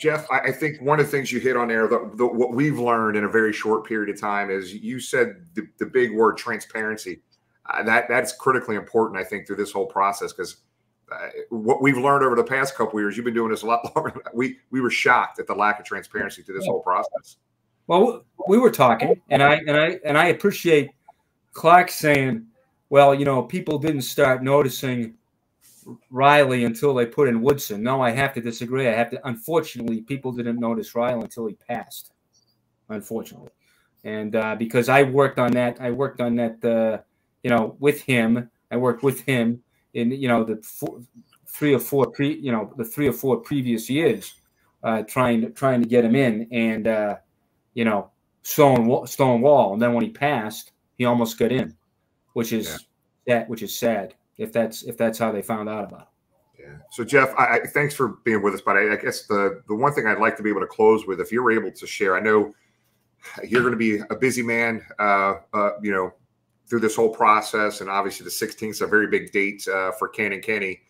Geoff, 0.00 0.26
I, 0.30 0.50
think 0.50 0.80
one 0.80 0.98
of 0.98 1.04
the 1.04 1.12
things 1.12 1.30
you 1.30 1.40
hit 1.40 1.58
on 1.58 1.68
there, 1.68 1.86
the, 1.86 2.10
the, 2.14 2.26
what 2.26 2.54
we've 2.54 2.78
learned 2.78 3.18
in 3.18 3.24
a 3.24 3.28
very 3.28 3.52
short 3.52 3.86
period 3.86 4.08
of 4.08 4.18
time 4.18 4.50
is 4.50 4.72
you 4.72 4.98
said 4.98 5.44
the, 5.52 5.68
the 5.78 5.84
big 5.84 6.14
word 6.14 6.38
transparency. 6.38 7.20
Uh, 7.66 7.82
that 7.82 8.08
that's 8.08 8.32
critically 8.32 8.76
important, 8.76 9.20
I 9.20 9.24
think, 9.24 9.46
through 9.46 9.56
this 9.56 9.70
whole 9.70 9.84
process 9.84 10.32
because 10.32 10.62
uh, 11.12 11.28
what 11.50 11.82
we've 11.82 11.98
learned 11.98 12.24
over 12.24 12.34
the 12.34 12.42
past 12.42 12.74
couple 12.76 12.98
years, 12.98 13.14
you've 13.14 13.26
been 13.26 13.34
doing 13.34 13.50
this 13.50 13.60
a 13.60 13.66
lot 13.66 13.84
longer. 13.94 14.22
We 14.32 14.56
we 14.70 14.80
were 14.80 14.90
shocked 14.90 15.38
at 15.38 15.46
the 15.46 15.54
lack 15.54 15.78
of 15.78 15.84
transparency 15.84 16.40
through 16.42 16.56
this 16.56 16.66
whole 16.66 16.80
process. 16.80 17.36
Well, 17.86 18.24
we 18.48 18.56
were 18.56 18.70
talking, 18.70 19.20
and 19.28 19.42
I 19.42 19.56
and 19.66 19.76
I 19.76 20.00
and 20.02 20.16
I 20.16 20.28
appreciate 20.28 20.92
Clark 21.52 21.90
saying, 21.90 22.46
"Well, 22.88 23.14
you 23.14 23.26
know, 23.26 23.42
people 23.42 23.78
didn't 23.78 24.02
start 24.02 24.42
noticing 24.42 25.18
Riley 26.10 26.64
until 26.64 26.94
they 26.94 27.06
put 27.06 27.28
in 27.28 27.42
Woodson." 27.42 27.82
No, 27.82 28.02
I 28.02 28.10
have 28.10 28.32
to 28.34 28.40
disagree. 28.40 28.88
I 28.88 28.92
have 28.92 29.10
to. 29.10 29.26
Unfortunately, 29.26 30.02
people 30.02 30.32
didn't 30.32 30.58
notice 30.58 30.94
Riley 30.94 31.22
until 31.22 31.46
he 31.46 31.54
passed. 31.54 32.12
Unfortunately, 32.88 33.50
and 34.04 34.34
uh, 34.34 34.56
because 34.56 34.88
I 34.88 35.02
worked 35.02 35.38
on 35.38 35.52
that, 35.52 35.80
I 35.80 35.90
worked 35.90 36.20
on 36.20 36.36
that. 36.36 36.64
Uh, 36.64 37.02
you 37.42 37.50
know, 37.50 37.76
with 37.78 38.02
him, 38.02 38.50
I 38.70 38.76
worked 38.76 39.02
with 39.02 39.20
him 39.20 39.62
in 39.94 40.10
you 40.10 40.28
know 40.28 40.44
the 40.44 40.56
four, 40.62 41.00
three 41.46 41.74
or 41.74 41.78
four 41.78 42.10
pre, 42.10 42.34
you 42.38 42.52
know, 42.52 42.72
the 42.76 42.84
three 42.84 43.08
or 43.08 43.12
four 43.12 43.38
previous 43.38 43.90
years, 43.90 44.34
uh, 44.82 45.02
trying 45.02 45.40
to 45.42 45.50
trying 45.50 45.82
to 45.82 45.88
get 45.88 46.04
him 46.04 46.14
in, 46.14 46.48
and 46.52 46.86
uh, 46.86 47.16
you 47.74 47.84
know, 47.84 48.10
stone 48.42 49.06
stone 49.06 49.40
wall. 49.40 49.72
And 49.72 49.82
then 49.82 49.92
when 49.92 50.04
he 50.04 50.10
passed, 50.10 50.72
he 50.96 51.04
almost 51.04 51.38
got 51.38 51.52
in, 51.52 51.76
which 52.32 52.52
is 52.52 52.68
yeah. 53.26 53.38
that 53.38 53.48
which 53.48 53.62
is 53.62 53.76
sad 53.76 54.14
if 54.40 54.52
that's 54.52 54.82
if 54.82 54.96
that's 54.96 55.18
how 55.18 55.30
they 55.30 55.42
found 55.42 55.68
out 55.68 55.84
about 55.84 56.00
it. 56.00 56.62
Yeah. 56.62 56.76
So 56.90 57.04
Geoff, 57.04 57.32
I, 57.38 57.56
I, 57.56 57.60
thanks 57.66 57.94
for 57.94 58.18
being 58.24 58.42
with 58.42 58.54
us. 58.54 58.60
But 58.60 58.76
I, 58.76 58.94
I, 58.94 58.96
guess 58.96 59.26
the 59.26 59.62
the 59.68 59.74
one 59.74 59.92
thing 59.92 60.06
I'd 60.06 60.18
like 60.18 60.36
to 60.38 60.42
be 60.42 60.50
able 60.50 60.60
to 60.60 60.66
close 60.66 61.06
with, 61.06 61.20
if 61.20 61.30
you're 61.30 61.50
able 61.52 61.70
to 61.70 61.86
share, 61.86 62.16
I 62.16 62.20
know 62.20 62.54
you're 63.46 63.60
going 63.60 63.72
to 63.72 63.78
be 63.78 63.98
a 64.10 64.16
busy 64.16 64.42
man. 64.42 64.82
Uh, 64.98 65.34
uh, 65.52 65.70
you 65.82 65.92
know, 65.92 66.12
through 66.68 66.80
this 66.80 66.96
whole 66.96 67.10
process, 67.10 67.80
and 67.80 67.90
obviously 67.90 68.24
the 68.24 68.30
16th 68.30 68.70
is 68.70 68.80
a 68.80 68.86
very 68.86 69.08
big 69.08 69.30
date 69.32 69.66
uh, 69.68 69.92
for 69.92 70.08
Ken 70.08 70.32
and 70.32 70.42
Kenny. 70.42 70.80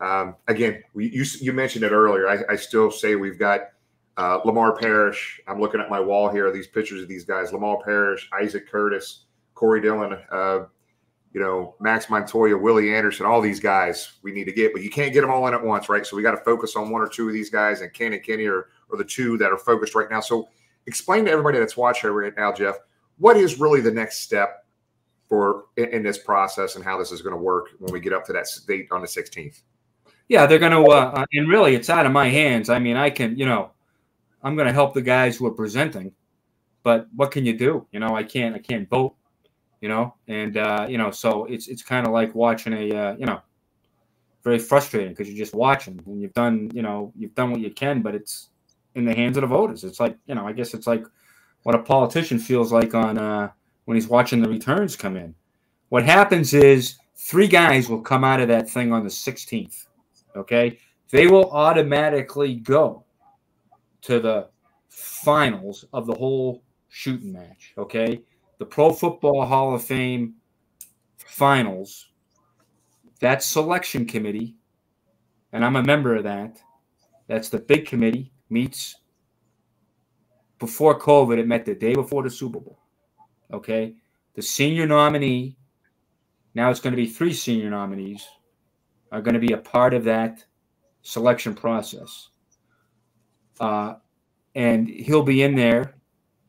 Um, 0.00 0.34
again, 0.48 0.82
we, 0.94 1.10
you 1.10 1.24
you 1.40 1.52
mentioned 1.52 1.84
it 1.84 1.92
earlier. 1.92 2.28
I, 2.28 2.52
I 2.52 2.56
still 2.56 2.90
say 2.90 3.14
we've 3.14 3.38
got 3.38 3.70
uh, 4.16 4.40
Lamar 4.44 4.76
Parrish. 4.76 5.40
I'm 5.46 5.60
looking 5.60 5.80
at 5.80 5.88
my 5.88 6.00
wall 6.00 6.28
here. 6.28 6.50
These 6.50 6.68
pictures 6.68 7.02
of 7.02 7.08
these 7.08 7.24
guys: 7.24 7.52
Lamar 7.52 7.78
Parrish, 7.84 8.28
Isaac 8.40 8.68
Curtis, 8.68 9.26
Corey 9.54 9.80
Dillon. 9.80 10.18
Uh, 10.32 10.64
you 11.32 11.40
know, 11.40 11.76
Max 11.80 12.10
Montoya, 12.10 12.56
Willie 12.56 12.94
Anderson, 12.94 13.24
all 13.24 13.40
these 13.40 13.60
guys 13.60 14.14
we 14.22 14.32
need 14.32 14.44
to 14.44 14.52
get, 14.52 14.72
but 14.72 14.82
you 14.82 14.90
can't 14.90 15.12
get 15.12 15.20
them 15.20 15.30
all 15.30 15.46
in 15.46 15.54
at 15.54 15.62
once, 15.62 15.88
right? 15.88 16.04
So 16.04 16.16
we 16.16 16.22
got 16.22 16.32
to 16.32 16.44
focus 16.44 16.74
on 16.74 16.90
one 16.90 17.02
or 17.02 17.08
two 17.08 17.28
of 17.28 17.32
these 17.32 17.50
guys, 17.50 17.82
and 17.82 17.92
Ken 17.92 18.12
and 18.12 18.22
Kenny 18.22 18.46
are, 18.46 18.68
are 18.90 18.98
the 18.98 19.04
two 19.04 19.38
that 19.38 19.52
are 19.52 19.58
focused 19.58 19.94
right 19.94 20.10
now. 20.10 20.20
So 20.20 20.48
explain 20.86 21.24
to 21.26 21.30
everybody 21.30 21.58
that's 21.58 21.76
watching 21.76 22.10
right 22.10 22.32
now, 22.36 22.52
Geoff, 22.52 22.76
what 23.18 23.36
is 23.36 23.60
really 23.60 23.80
the 23.80 23.92
next 23.92 24.20
step 24.20 24.66
for 25.28 25.66
in, 25.76 25.86
in 25.90 26.02
this 26.02 26.18
process 26.18 26.74
and 26.74 26.84
how 26.84 26.98
this 26.98 27.12
is 27.12 27.22
going 27.22 27.34
to 27.34 27.40
work 27.40 27.68
when 27.78 27.92
we 27.92 28.00
get 28.00 28.12
up 28.12 28.26
to 28.26 28.32
that 28.32 28.46
date 28.66 28.88
on 28.90 29.00
the 29.00 29.06
16th? 29.06 29.60
Yeah, 30.28 30.46
they're 30.46 30.58
going 30.58 30.72
to, 30.72 30.90
uh, 30.90 31.24
and 31.32 31.48
really, 31.48 31.74
it's 31.74 31.90
out 31.90 32.06
of 32.06 32.12
my 32.12 32.28
hands. 32.28 32.70
I 32.70 32.78
mean, 32.78 32.96
I 32.96 33.10
can, 33.10 33.36
you 33.36 33.46
know, 33.46 33.70
I'm 34.42 34.56
going 34.56 34.66
to 34.66 34.72
help 34.72 34.94
the 34.94 35.02
guys 35.02 35.36
who 35.36 35.46
are 35.46 35.52
presenting, 35.52 36.12
but 36.82 37.06
what 37.14 37.30
can 37.30 37.44
you 37.46 37.56
do? 37.56 37.86
You 37.92 38.00
know, 38.00 38.16
I 38.16 38.24
can't, 38.24 38.54
I 38.54 38.58
can't 38.58 38.88
vote. 38.88 39.14
You 39.80 39.88
know, 39.88 40.14
and 40.28 40.56
uh, 40.56 40.86
you 40.88 40.98
know, 40.98 41.10
so 41.10 41.46
it's 41.46 41.68
it's 41.68 41.82
kind 41.82 42.06
of 42.06 42.12
like 42.12 42.34
watching 42.34 42.74
a, 42.74 42.94
uh, 42.94 43.16
you 43.16 43.24
know, 43.24 43.40
very 44.44 44.58
frustrating 44.58 45.10
because 45.10 45.28
you're 45.28 45.38
just 45.38 45.54
watching 45.54 46.00
and 46.06 46.20
you've 46.20 46.34
done, 46.34 46.70
you 46.74 46.82
know, 46.82 47.12
you've 47.16 47.34
done 47.34 47.50
what 47.50 47.60
you 47.60 47.70
can, 47.70 48.02
but 48.02 48.14
it's 48.14 48.50
in 48.94 49.04
the 49.04 49.14
hands 49.14 49.36
of 49.36 49.42
the 49.42 49.46
voters. 49.46 49.84
It's 49.84 50.00
like, 50.00 50.16
you 50.26 50.34
know, 50.34 50.46
I 50.46 50.52
guess 50.52 50.74
it's 50.74 50.86
like 50.86 51.04
what 51.62 51.74
a 51.74 51.78
politician 51.78 52.38
feels 52.38 52.72
like 52.72 52.94
on 52.94 53.18
uh, 53.18 53.50
when 53.84 53.96
he's 53.96 54.08
watching 54.08 54.42
the 54.42 54.48
returns 54.48 54.96
come 54.96 55.16
in. 55.16 55.34
What 55.88 56.04
happens 56.04 56.54
is 56.54 56.96
three 57.16 57.48
guys 57.48 57.88
will 57.88 58.00
come 58.00 58.24
out 58.24 58.40
of 58.40 58.48
that 58.48 58.68
thing 58.68 58.92
on 58.92 59.02
the 59.02 59.10
16th. 59.10 59.86
Okay. 60.36 60.78
They 61.10 61.26
will 61.26 61.50
automatically 61.50 62.54
go 62.54 63.04
to 64.02 64.20
the 64.20 64.48
finals 64.88 65.84
of 65.92 66.06
the 66.06 66.14
whole 66.14 66.62
shooting 66.88 67.32
match. 67.32 67.74
Okay. 67.76 68.22
The 68.60 68.66
Pro 68.66 68.92
Football 68.92 69.46
Hall 69.46 69.74
of 69.74 69.82
Fame 69.82 70.34
finals, 71.16 72.10
that 73.20 73.42
selection 73.42 74.04
committee, 74.04 74.58
and 75.52 75.64
I'm 75.64 75.76
a 75.76 75.82
member 75.82 76.14
of 76.14 76.24
that. 76.24 76.60
That's 77.26 77.48
the 77.48 77.58
big 77.58 77.86
committee, 77.86 78.32
meets 78.50 78.96
before 80.58 80.98
COVID, 80.98 81.38
it 81.38 81.48
met 81.48 81.64
the 81.64 81.74
day 81.74 81.94
before 81.94 82.22
the 82.22 82.28
Super 82.28 82.60
Bowl. 82.60 82.78
Okay. 83.50 83.94
The 84.34 84.42
senior 84.42 84.86
nominee, 84.86 85.56
now 86.54 86.70
it's 86.70 86.80
going 86.80 86.92
to 86.92 87.02
be 87.02 87.08
three 87.08 87.32
senior 87.32 87.70
nominees, 87.70 88.28
are 89.10 89.22
going 89.22 89.34
to 89.34 89.40
be 89.40 89.54
a 89.54 89.58
part 89.58 89.94
of 89.94 90.04
that 90.04 90.44
selection 91.00 91.54
process. 91.54 92.28
Uh, 93.58 93.94
and 94.54 94.86
he'll 94.86 95.22
be 95.22 95.42
in 95.42 95.56
there. 95.56 95.94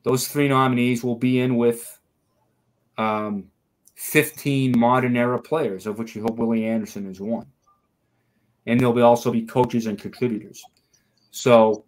Those 0.03 0.27
three 0.27 0.49
nominees 0.49 1.05
will 1.05 1.15
be 1.15 1.39
in 1.39 1.55
with 1.55 1.99
um, 2.97 3.45
15 3.95 4.77
modern 4.77 5.15
era 5.15 5.39
players, 5.39 5.85
of 5.85 5.99
which 5.99 6.15
you 6.15 6.23
hope 6.23 6.37
Willie 6.37 6.65
Anderson 6.65 7.09
is 7.09 7.19
one. 7.19 7.45
And 8.65 8.79
there'll 8.79 8.93
be 8.93 9.01
also 9.01 9.31
be 9.31 9.43
coaches 9.43 9.85
and 9.85 9.99
contributors. 9.99 10.63
So 11.31 11.85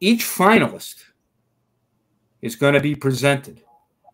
each 0.00 0.24
finalist 0.24 1.04
is 2.42 2.56
going 2.56 2.74
to 2.74 2.80
be 2.80 2.94
presented, 2.94 3.62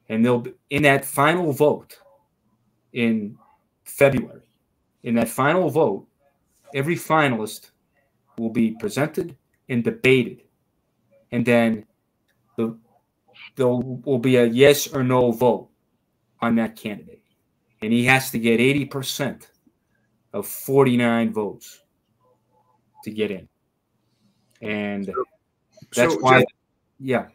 and 0.08 0.24
they'll 0.24 0.40
be 0.40 0.52
in 0.70 0.82
that 0.82 1.04
final 1.04 1.52
vote 1.52 1.98
in 2.92 3.36
February. 3.84 4.42
In 5.02 5.14
that 5.14 5.28
final 5.28 5.70
vote, 5.70 6.06
every 6.74 6.96
finalist 6.96 7.70
will 8.38 8.50
be 8.50 8.72
presented 8.72 9.36
and 9.68 9.82
debated, 9.82 10.42
and 11.32 11.44
then 11.44 11.86
the 12.56 12.76
there 13.56 13.66
will 13.66 14.18
be 14.18 14.36
a 14.36 14.44
yes 14.44 14.86
or 14.86 15.02
no 15.02 15.32
vote 15.32 15.69
on 16.42 16.56
that 16.56 16.76
candidate, 16.76 17.22
and 17.82 17.92
he 17.92 18.04
has 18.06 18.30
to 18.30 18.38
get 18.38 18.60
eighty 18.60 18.84
percent 18.84 19.50
of 20.32 20.46
forty 20.46 20.96
nine 20.96 21.32
votes 21.32 21.80
to 23.04 23.10
get 23.10 23.30
in, 23.30 23.48
and 24.60 25.12
that's 25.94 26.14
So, 26.14 26.20
why, 26.20 26.44
yeah. 26.98 27.26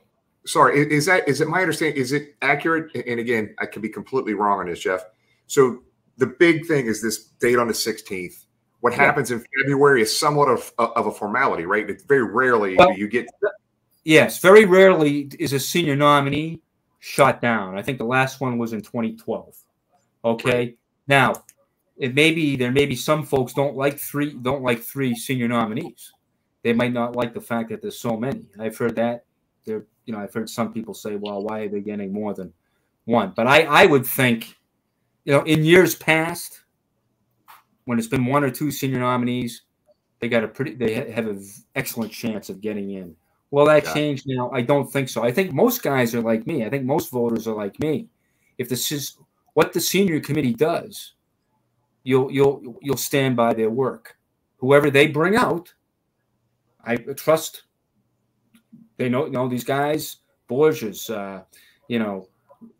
Sorry, 0.45 0.79
is 0.91 1.07
that 1.07 1.27
is 1.27 1.41
it 1.41 1.47
my 1.47 1.61
understanding? 1.61 1.99
Is 1.99 2.11
it 2.11 2.35
accurate? 2.41 2.95
And 2.95 3.19
again, 3.19 3.55
I 3.59 3.65
could 3.65 3.81
be 3.81 3.89
completely 3.89 4.35
wrong 4.35 4.59
on 4.59 4.67
this, 4.67 4.79
Geoff. 4.79 5.01
So 5.47 5.81
the 6.17 6.27
big 6.27 6.67
thing 6.67 6.85
is 6.85 7.01
this 7.01 7.29
date 7.41 7.57
on 7.57 7.67
the 7.67 7.73
16th. 7.73 8.45
What 8.81 8.93
Yeah. 8.93 8.99
happens 8.99 9.31
in 9.31 9.43
February 9.63 10.03
is 10.03 10.15
somewhat 10.15 10.47
of, 10.47 10.71
uh, 10.77 10.89
of 10.95 11.07
a 11.07 11.11
formality, 11.11 11.65
right? 11.65 11.89
It's 11.89 12.03
very 12.03 12.23
rarely 12.23 12.75
Well- 12.75 12.95
you 12.95 13.07
get 13.07 13.27
Yes, 14.03 14.39
very 14.39 14.65
rarely 14.65 15.31
is 15.39 15.51
a 15.53 15.59
senior 15.59 15.95
nominee 15.95 16.61
shot 17.05 17.39
down. 17.39 17.77
I 17.77 17.83
think 17.83 17.99
the 17.99 18.03
last 18.03 18.41
one 18.41 18.57
was 18.57 18.73
in 18.73 18.81
2012. 18.81 19.55
Okay. 20.23 20.75
Now, 21.07 21.33
it 21.97 22.15
may 22.15 22.31
be 22.31 22.55
there 22.55 22.71
may 22.71 22.87
be 22.87 22.95
some 22.95 23.23
folks 23.23 23.53
don't 23.53 23.75
like 23.75 23.99
three 23.99 24.33
don't 24.41 24.63
like 24.63 24.81
three 24.81 25.13
senior 25.15 25.47
nominees. 25.47 26.11
They 26.63 26.73
might 26.73 26.93
not 26.93 27.15
like 27.15 27.35
the 27.35 27.41
fact 27.41 27.69
that 27.69 27.83
there's 27.83 27.99
so 27.99 28.17
many. 28.17 28.49
I've 28.59 28.75
heard 28.75 28.95
that. 28.95 29.25
There, 29.65 29.85
you 30.05 30.13
know, 30.13 30.19
I've 30.19 30.33
heard 30.33 30.49
some 30.49 30.73
people 30.73 30.95
say, 30.95 31.15
"Well, 31.15 31.43
why 31.43 31.61
are 31.61 31.69
they 31.69 31.79
getting 31.79 32.11
more 32.11 32.33
than 32.33 32.51
one?" 33.05 33.33
But 33.35 33.45
I, 33.45 33.61
I 33.63 33.85
would 33.85 34.05
think, 34.05 34.57
you 35.25 35.33
know, 35.33 35.43
in 35.43 35.63
years 35.63 35.93
past, 35.93 36.63
when 37.85 37.99
it's 37.99 38.07
been 38.07 38.25
one 38.25 38.43
or 38.43 38.49
two 38.49 38.71
senior 38.71 38.99
nominees, 38.99 39.61
they 40.19 40.27
got 40.27 40.43
a 40.43 40.47
pretty, 40.47 40.73
they 40.73 41.11
have 41.11 41.27
an 41.27 41.41
excellent 41.75 42.11
chance 42.11 42.49
of 42.49 42.61
getting 42.61 42.89
in. 42.91 43.15
Will 43.55 43.67
that 43.67 43.85
Yeah. 43.85 43.93
change 43.93 44.23
now? 44.25 44.51
I 44.51 44.61
don't 44.61 44.91
think 44.91 45.07
so. 45.07 45.23
I 45.23 45.31
think 45.31 45.53
most 45.53 45.81
guys 45.81 46.13
are 46.13 46.19
like 46.19 46.45
me. 46.45 46.65
I 46.65 46.69
think 46.69 46.83
most 46.83 47.09
voters 47.09 47.47
are 47.47 47.55
like 47.55 47.79
me. 47.79 48.09
If 48.57 48.67
this 48.67 48.91
is 48.91 49.17
what 49.53 49.71
the 49.71 49.79
senior 49.79 50.19
committee 50.19 50.53
does, 50.53 51.13
you'll 52.03 52.29
you'll 52.29 52.77
you'll 52.81 52.97
stand 52.97 53.37
by 53.37 53.53
their 53.53 53.69
work. 53.69 54.17
Whoever 54.57 54.91
they 54.91 55.07
bring 55.07 55.37
out, 55.37 55.73
I 56.83 56.97
trust. 56.97 57.63
They 58.97 59.07
know 59.07 59.23
you 59.27 59.31
know 59.31 59.47
these 59.47 59.63
guys, 59.63 60.17
Borges, 60.49 61.09
uh, 61.09 61.43
you 61.87 61.99
know, 61.99 62.27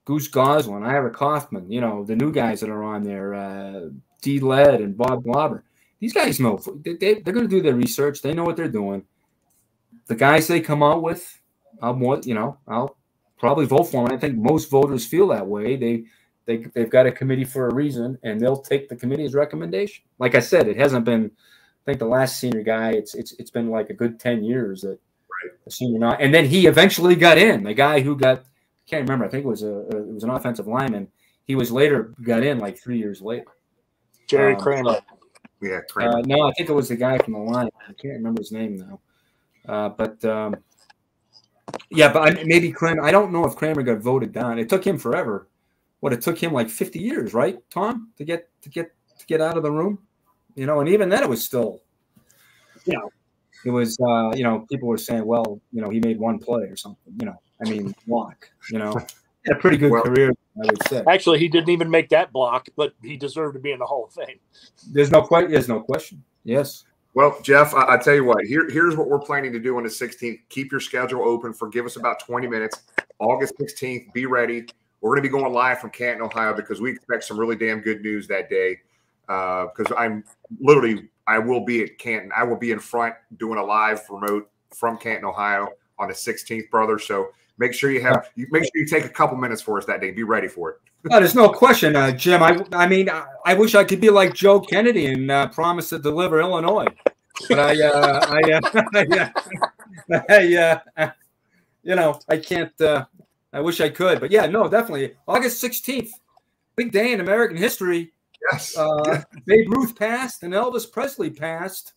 Goose 0.04 0.28
Gosselin, 0.28 0.84
Ira 0.84 1.12
Kaufman, 1.12 1.72
you 1.72 1.80
know, 1.80 2.04
the 2.04 2.18
new 2.18 2.34
guys 2.34 2.60
that 2.60 2.70
are 2.70 2.84
on 2.84 3.02
there, 3.02 3.34
uh, 3.34 3.92
D. 4.22 4.42
Led 4.42 4.82
and 4.82 4.98
Bob 4.98 5.24
Glauber. 5.24 5.64
These 6.02 6.12
guys 6.12 6.42
know 6.42 6.60
they, 6.84 6.96
they, 6.96 7.14
they're 7.22 7.34
going 7.34 7.48
to 7.50 7.56
do 7.56 7.62
their 7.62 7.76
research. 7.76 8.22
They 8.22 8.34
know 8.34 8.44
what 8.44 8.58
they're 8.58 8.68
doing. 8.84 9.06
The 10.08 10.16
guys 10.16 10.48
they 10.48 10.60
come 10.62 10.84
out 10.84 11.02
with, 11.02 11.42
I'll 11.82 11.96
more, 11.96 12.20
you 12.24 12.34
know, 12.34 12.58
I'll 12.68 12.98
probably 13.38 13.66
vote 13.66 13.86
for 13.86 14.08
them. 14.08 14.16
I 14.16 14.20
think 14.20 14.36
most 14.38 14.70
voters 14.70 15.06
feel 15.06 15.28
that 15.30 15.46
way. 15.48 15.76
They 15.76 16.04
they 16.46 16.58
they've 16.76 16.90
got 16.90 17.08
a 17.08 17.12
committee 17.12 17.44
for 17.44 17.68
a 17.68 17.74
reason, 17.74 18.18
and 18.24 18.40
they'll 18.40 18.62
take 18.62 18.88
the 18.90 18.96
committee's 18.96 19.34
recommendation. 19.34 20.04
Like 20.20 20.36
I 20.36 20.40
said, 20.40 20.68
it 20.68 20.78
hasn't 20.78 21.06
been. 21.06 21.32
I 21.36 21.84
think 21.86 22.00
the 22.00 22.06
last 22.06 22.40
senior 22.40 22.64
guy, 22.64 22.92
it's 22.92 23.14
it's 23.16 23.34
it's 23.34 23.52
been 23.52 23.70
like 23.70 23.90
a 23.90 23.94
good 23.94 24.20
ten 24.20 24.44
years 24.44 24.82
that 24.82 25.00
the 25.66 25.72
senior 25.72 26.00
not, 26.00 26.22
and 26.22 26.34
then 26.34 26.46
he 26.46 26.68
eventually 26.68 27.16
got 27.16 27.38
in. 27.38 27.64
The 27.64 27.74
guy 27.74 28.00
who 28.02 28.16
got, 28.16 28.40
I 28.40 28.90
can't 28.90 29.04
remember. 29.04 29.26
I 29.26 29.30
think 29.30 29.46
it 29.46 29.48
was 29.50 29.64
a, 29.64 29.68
a 29.70 29.98
it 29.98 30.14
was 30.14 30.24
an 30.24 30.30
offensive 30.32 30.68
lineman. 30.68 31.08
He 31.46 31.56
was 31.56 31.72
later 31.72 32.14
got 32.24 32.44
in 32.44 32.58
like 32.60 32.78
three 32.80 32.98
years 32.98 33.22
later. 33.22 33.46
Jerry 34.28 34.54
Um, 34.56 34.62
Kramer. 34.62 35.00
Yeah, 35.62 35.78
Uh, 35.78 35.82
Kramer. 35.90 36.22
no, 36.24 36.42
I 36.48 36.52
think 36.54 36.70
it 36.70 36.74
was 36.74 36.90
the 36.90 36.96
guy 36.96 37.18
from 37.20 37.34
the 37.34 37.40
line. 37.40 37.70
I 37.88 37.94
can't 37.94 38.16
remember 38.16 38.42
his 38.42 38.52
name 38.52 38.78
now. 38.78 39.00
Uh, 39.68 39.90
but 39.90 40.24
um, 40.26 40.56
yeah, 41.90 42.12
but 42.12 42.40
I, 42.40 42.44
maybe 42.44 42.72
Kramer. 42.72 43.04
I 43.04 43.12
don't 43.12 43.32
know 43.32 43.46
if 43.46 43.56
Kramer 43.56 43.84
got 43.84 44.00
voted 44.00 44.32
down. 44.32 44.60
It 44.60 44.70
took 44.70 44.86
him 44.86 44.98
forever. 44.98 45.48
What 46.00 46.14
it 46.14 46.22
took 46.22 46.38
him 46.38 46.54
like 46.54 46.70
fifty 46.70 47.00
years, 47.00 47.34
right, 47.34 47.58
Tom, 47.70 48.12
to 48.18 48.24
get 48.24 48.50
to 48.62 48.70
get 48.70 48.92
to 49.18 49.26
get 49.26 49.42
out 49.42 49.58
of 49.58 49.64
the 49.64 49.72
room. 49.72 50.00
You 50.56 50.66
know, 50.66 50.80
and 50.80 50.90
even 50.90 51.10
then 51.10 51.24
it 51.24 51.30
was 51.30 51.44
still, 51.44 51.82
you 52.86 52.94
know, 52.94 53.10
it 53.66 53.72
was 53.72 53.98
uh, 54.00 54.32
you 54.36 54.44
know 54.44 54.66
people 54.70 54.88
were 54.88 54.98
saying, 54.98 55.26
well, 55.26 55.60
you 55.72 55.82
know, 55.82 55.90
he 55.90 56.00
made 56.00 56.20
one 56.20 56.38
play 56.38 56.64
or 56.64 56.76
something. 56.76 57.14
You 57.20 57.28
know, 57.28 57.42
I 57.66 57.70
mean, 57.70 57.94
block. 58.08 58.50
You 58.70 58.80
know, 58.80 58.94
had 59.48 59.58
a 59.58 59.60
pretty 59.60 59.78
good 59.78 59.92
career, 60.04 60.32
I 60.62 60.66
would 60.66 60.88
say. 60.88 61.04
Actually, 61.08 61.40
he 61.40 61.48
didn't 61.48 61.70
even 61.70 61.90
make 61.90 62.10
that 62.10 62.32
block, 62.32 62.68
but 62.76 62.94
he 63.02 63.18
deserved 63.18 63.56
to 63.56 63.60
be 63.60 63.72
in 63.72 63.80
the 63.80 63.86
Hall 63.86 64.06
of 64.06 64.14
Fame. 64.14 64.40
There's 64.92 65.12
no 65.12 65.22
question. 65.22 65.52
There's 65.52 65.68
no 65.68 65.82
question. 65.82 66.24
Yes. 66.44 66.86
Well, 67.16 67.40
Geoff, 67.42 67.74
I, 67.74 67.94
I 67.94 67.98
tell 67.98 68.14
you 68.14 68.26
what. 68.26 68.46
Here, 68.46 68.70
here's 68.70 68.98
what 68.98 69.08
we're 69.08 69.20
planning 69.20 69.54
to 69.54 69.60
do 69.60 69.78
on 69.78 69.84
the 69.84 69.90
16th. 69.90 70.38
Keep 70.50 70.72
your 70.72 70.82
schedule 70.82 71.24
open 71.24 71.54
for. 71.54 71.70
Give 71.70 71.86
us 71.86 71.96
about 71.96 72.20
20 72.20 72.46
minutes. 72.46 72.84
August 73.20 73.54
16th. 73.58 74.12
Be 74.12 74.26
ready. 74.26 74.68
We're 75.00 75.12
going 75.12 75.24
to 75.24 75.30
be 75.30 75.30
going 75.30 75.52
live 75.54 75.80
from 75.80 75.92
Canton, 75.92 76.22
Ohio, 76.22 76.54
because 76.54 76.82
we 76.82 76.92
expect 76.92 77.24
some 77.24 77.40
really 77.40 77.56
damn 77.56 77.80
good 77.80 78.02
news 78.02 78.28
that 78.28 78.50
day. 78.50 78.80
Uh, 79.30 79.68
because 79.68 79.96
I'm 79.98 80.26
literally, 80.60 81.10
I 81.26 81.40
will 81.40 81.64
be 81.64 81.84
at 81.84 81.98
Canton. 81.98 82.32
I 82.36 82.44
will 82.44 82.58
be 82.58 82.72
in 82.72 82.80
front 82.80 83.16
doing 83.38 83.60
a 83.60 83.64
live 83.64 84.02
remote 84.10 84.50
from 84.76 84.98
Canton, 84.98 85.24
Ohio, 85.24 85.70
on 85.98 86.10
the 86.10 86.14
16th, 86.14 86.70
brother. 86.70 87.00
So 87.00 87.30
make 87.58 87.74
sure 87.74 87.92
you 87.92 88.02
have. 88.02 88.30
You 88.36 88.48
make 88.52 88.64
sure 88.64 88.72
you 88.76 88.86
take 88.86 89.06
a 89.06 89.10
couple 89.10 89.38
minutes 89.38 89.62
for 89.62 89.78
us 89.78 89.86
that 89.86 90.02
day. 90.02 90.12
Be 90.12 90.24
ready 90.24 90.48
for 90.48 90.72
it. 90.72 90.78
No, 91.08 91.20
there's 91.20 91.36
no 91.36 91.50
question, 91.50 91.96
uh, 91.96 92.10
Jim. 92.14 92.42
I, 92.42 92.66
I 92.72 92.88
mean, 92.88 93.12
I, 93.12 93.28
I 93.46 93.54
wish 93.54 93.76
I 93.76 93.84
could 93.84 94.02
be 94.02 94.10
like 94.10 94.34
Joe 94.34 94.60
Kennedy 94.60 95.06
and 95.06 95.30
uh, 95.30 95.48
promise 95.50 95.90
to 95.90 96.00
deliver 96.00 96.40
Illinois, 96.40 96.88
but 97.48 97.60
I, 97.60 97.80
uh, 97.80 98.26
I, 98.28 98.52
uh, 98.54 99.30
I, 100.28 100.82
uh, 100.98 101.12
you 101.84 101.94
know, 101.94 102.20
I 102.28 102.38
can't. 102.38 102.82
Uh, 102.82 103.06
I 103.54 103.62
wish 103.62 103.80
I 103.82 103.90
could, 103.90 104.20
but 104.20 104.32
yeah, 104.32 104.48
no, 104.48 104.68
definitely. 104.68 105.14
August 105.28 105.64
16th, 105.64 106.10
big 106.76 106.92
day 106.92 107.14
in 107.14 107.22
American 107.22 107.56
history. 107.56 108.12
Yes. 108.52 108.76
Uh, 108.78 109.22
Babe 109.46 109.72
Ruth 109.72 109.96
passed 109.96 110.44
and 110.44 110.54
Elvis 110.54 110.92
Presley 110.92 111.30
passed, 111.30 111.94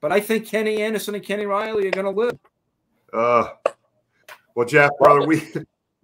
but 0.00 0.10
I 0.10 0.20
think 0.20 0.46
Kenny 0.46 0.82
Anderson 0.82 1.14
and 1.14 1.24
Kenny 1.24 1.46
Riley 1.46 1.86
are 1.86 1.92
going 1.92 2.06
to 2.06 2.20
live. 2.20 2.38
Uh, 3.12 3.50
well, 4.58 4.66
Geoff, 4.66 4.90
brother, 4.98 5.24
we 5.24 5.40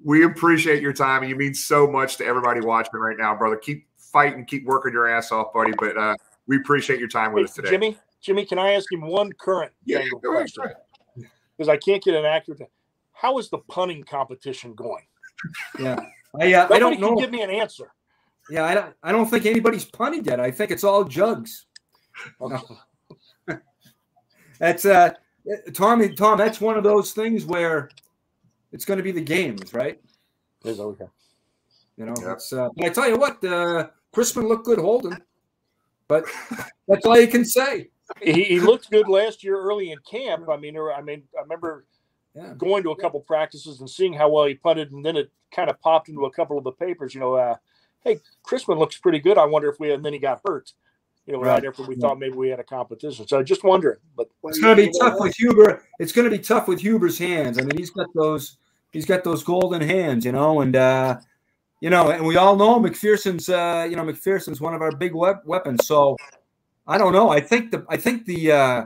we 0.05 0.23
appreciate 0.23 0.81
your 0.81 0.93
time, 0.93 1.23
and 1.23 1.29
you 1.29 1.35
mean 1.35 1.55
so 1.55 1.91
much 1.91 2.19
to 2.19 2.25
everybody 2.25 2.61
watching 2.61 3.01
right 3.01 3.17
now, 3.19 3.35
brother. 3.35 3.57
Keep 3.57 3.89
fighting, 3.97 4.45
keep 4.45 4.65
working 4.65 4.93
your 4.93 5.09
ass 5.09 5.33
off, 5.33 5.53
buddy. 5.53 5.73
But 5.77 5.97
uh, 5.97 6.15
we 6.47 6.59
appreciate 6.59 7.01
your 7.01 7.09
time 7.09 7.33
with 7.33 7.41
Hey, 7.41 7.45
us 7.47 7.55
today. 7.55 7.71
Jimmy, 7.71 7.99
Jimmy, 8.21 8.47
can 8.47 8.61
I 8.61 8.75
ask 8.75 8.93
him 8.93 9.01
one 9.01 9.33
current 9.33 9.73
Yeah, 9.85 9.99
Bengal 9.99 10.21
go 10.21 10.37
ahead, 10.37 10.55
question? 10.55 10.77
Because 11.59 11.69
I 11.69 11.77
can't 11.77 12.01
get 12.01 12.15
an 12.15 12.25
accurate. 12.25 12.71
How 13.13 13.39
is 13.39 13.51
the 13.51 13.59
punting 13.59 14.05
competition 14.05 14.73
going? 14.77 15.03
Yeah, 15.81 15.99
I, 16.41 16.55
uh, 16.55 16.69
I 16.73 16.79
don't 16.79 16.93
can 16.93 17.01
know. 17.01 17.17
give 17.17 17.33
me 17.33 17.43
an 17.43 17.51
answer. 17.51 17.91
Yeah, 18.49 18.67
I 18.67 18.75
don't. 18.75 18.95
I 19.03 19.11
don't 19.11 19.27
think 19.29 19.47
anybody's 19.47 19.85
punted 19.85 20.27
yet. 20.27 20.39
I 20.39 20.53
think 20.53 20.71
it's 20.71 20.85
all 20.85 21.03
jugs. 21.03 21.67
No. 22.41 22.63
that's 24.61 24.85
uh, 24.85 25.11
Tommy. 25.73 26.15
Tom, 26.15 26.39
that's 26.39 26.61
one 26.61 26.77
of 26.79 26.85
those 26.85 27.11
things 27.11 27.45
where 27.45 27.91
it's 28.75 28.85
going 28.85 28.99
to 28.99 29.05
be 29.05 29.13
the 29.13 29.21
games, 29.23 29.73
right? 29.73 30.01
Is 30.65 30.81
okay. 30.81 31.07
You 31.97 32.07
know, 32.07 32.15
it's. 32.33 32.53
Uh, 32.53 32.69
but 32.77 32.87
I 32.87 32.89
tell 32.89 33.09
you 33.09 33.17
what, 33.17 33.43
uh, 33.45 33.89
Chrisman 34.15 34.49
looked 34.49 34.67
good 34.67 34.81
holding, 34.81 35.17
but 36.09 36.25
that's 36.89 37.07
all 37.07 37.19
you 37.19 37.29
can 37.29 37.45
say. 37.45 37.91
he, 38.21 38.43
he 38.45 38.61
looked 38.61 38.91
good 38.91 39.09
last 39.09 39.45
year 39.45 39.57
early 39.59 39.93
in 39.93 39.99
camp. 40.01 40.49
I 40.51 40.57
mean, 40.57 40.75
there 40.75 40.93
I 40.93 41.01
mean, 41.01 41.23
I 41.39 41.43
remember 41.43 41.87
Yeah. 42.35 42.55
going 42.59 42.83
to 42.83 42.91
a 42.91 42.97
couple 42.97 43.21
practices 43.21 43.79
and 43.79 43.89
seeing 43.89 44.13
how 44.13 44.29
well 44.29 44.47
he 44.47 44.55
punted, 44.55 44.91
and 44.91 45.07
then 45.07 45.17
it 45.17 45.31
kind 45.55 45.71
of 45.71 45.81
popped 45.81 46.09
into 46.09 46.25
a 46.25 46.31
couple 46.33 46.59
of 46.59 46.65
the 46.65 46.73
papers. 46.73 47.15
You 47.15 47.21
know, 47.21 47.35
uh, 47.35 47.57
hey, 48.03 48.21
Chrisman 48.45 48.79
looks 48.79 48.99
pretty 48.99 49.21
good. 49.21 49.39
I 49.39 49.45
wonder 49.45 49.69
if 49.69 49.79
we 49.79 49.93
and 49.93 50.05
then 50.05 50.13
he 50.13 50.19
got 50.19 50.41
hurt. 50.45 50.73
You 51.27 51.35
know, 51.35 51.39
right, 51.41 51.63
Right. 51.63 51.65
after 51.67 51.85
we 51.85 51.95
Yeah. 51.95 52.01
thought 52.01 52.19
maybe 52.19 52.35
we 52.35 52.49
had 52.49 52.59
a 52.61 52.65
competition. 52.65 53.29
So 53.29 53.39
I 53.39 53.45
just 53.45 53.63
wondering, 53.63 53.99
but 54.17 54.29
It's 54.45 54.59
going 54.59 54.77
to 54.77 54.83
be 54.83 54.99
tough 54.99 55.15
with 55.21 55.35
Huber. 55.37 55.83
It's 56.01 56.13
going 56.13 56.29
to 56.29 56.37
be 56.37 56.43
tough 56.43 56.67
with 56.67 56.81
Huber's 56.81 57.19
hands. 57.19 57.59
I 57.59 57.63
mean, 57.63 57.79
he's 57.79 57.91
got 57.91 58.09
those. 58.15 58.59
He's 58.95 59.05
got 59.05 59.25
those 59.25 59.43
golden 59.43 59.83
hands, 59.83 60.25
you 60.25 60.33
know, 60.33 60.61
and 60.63 60.75
uh, 60.77 61.19
you 61.81 61.91
know, 61.91 62.11
and 62.11 62.25
we 62.25 62.37
all 62.37 62.57
know 62.57 62.79
McPherson's. 62.81 63.49
Uh, 63.49 63.87
you 63.91 63.97
know, 63.97 64.05
McPherson's 64.05 64.61
one 64.61 64.73
of 64.73 64.81
our 64.81 64.93
big 64.93 65.15
wep- 65.15 65.45
weapons. 65.45 65.87
So 65.87 66.17
I 66.87 66.97
don't 66.97 67.13
know. 67.13 67.29
I 67.29 67.41
think 67.41 67.73
the 67.73 67.85
I 67.89 67.97
think 67.97 68.25
the 68.25 68.53
uh, 68.53 68.85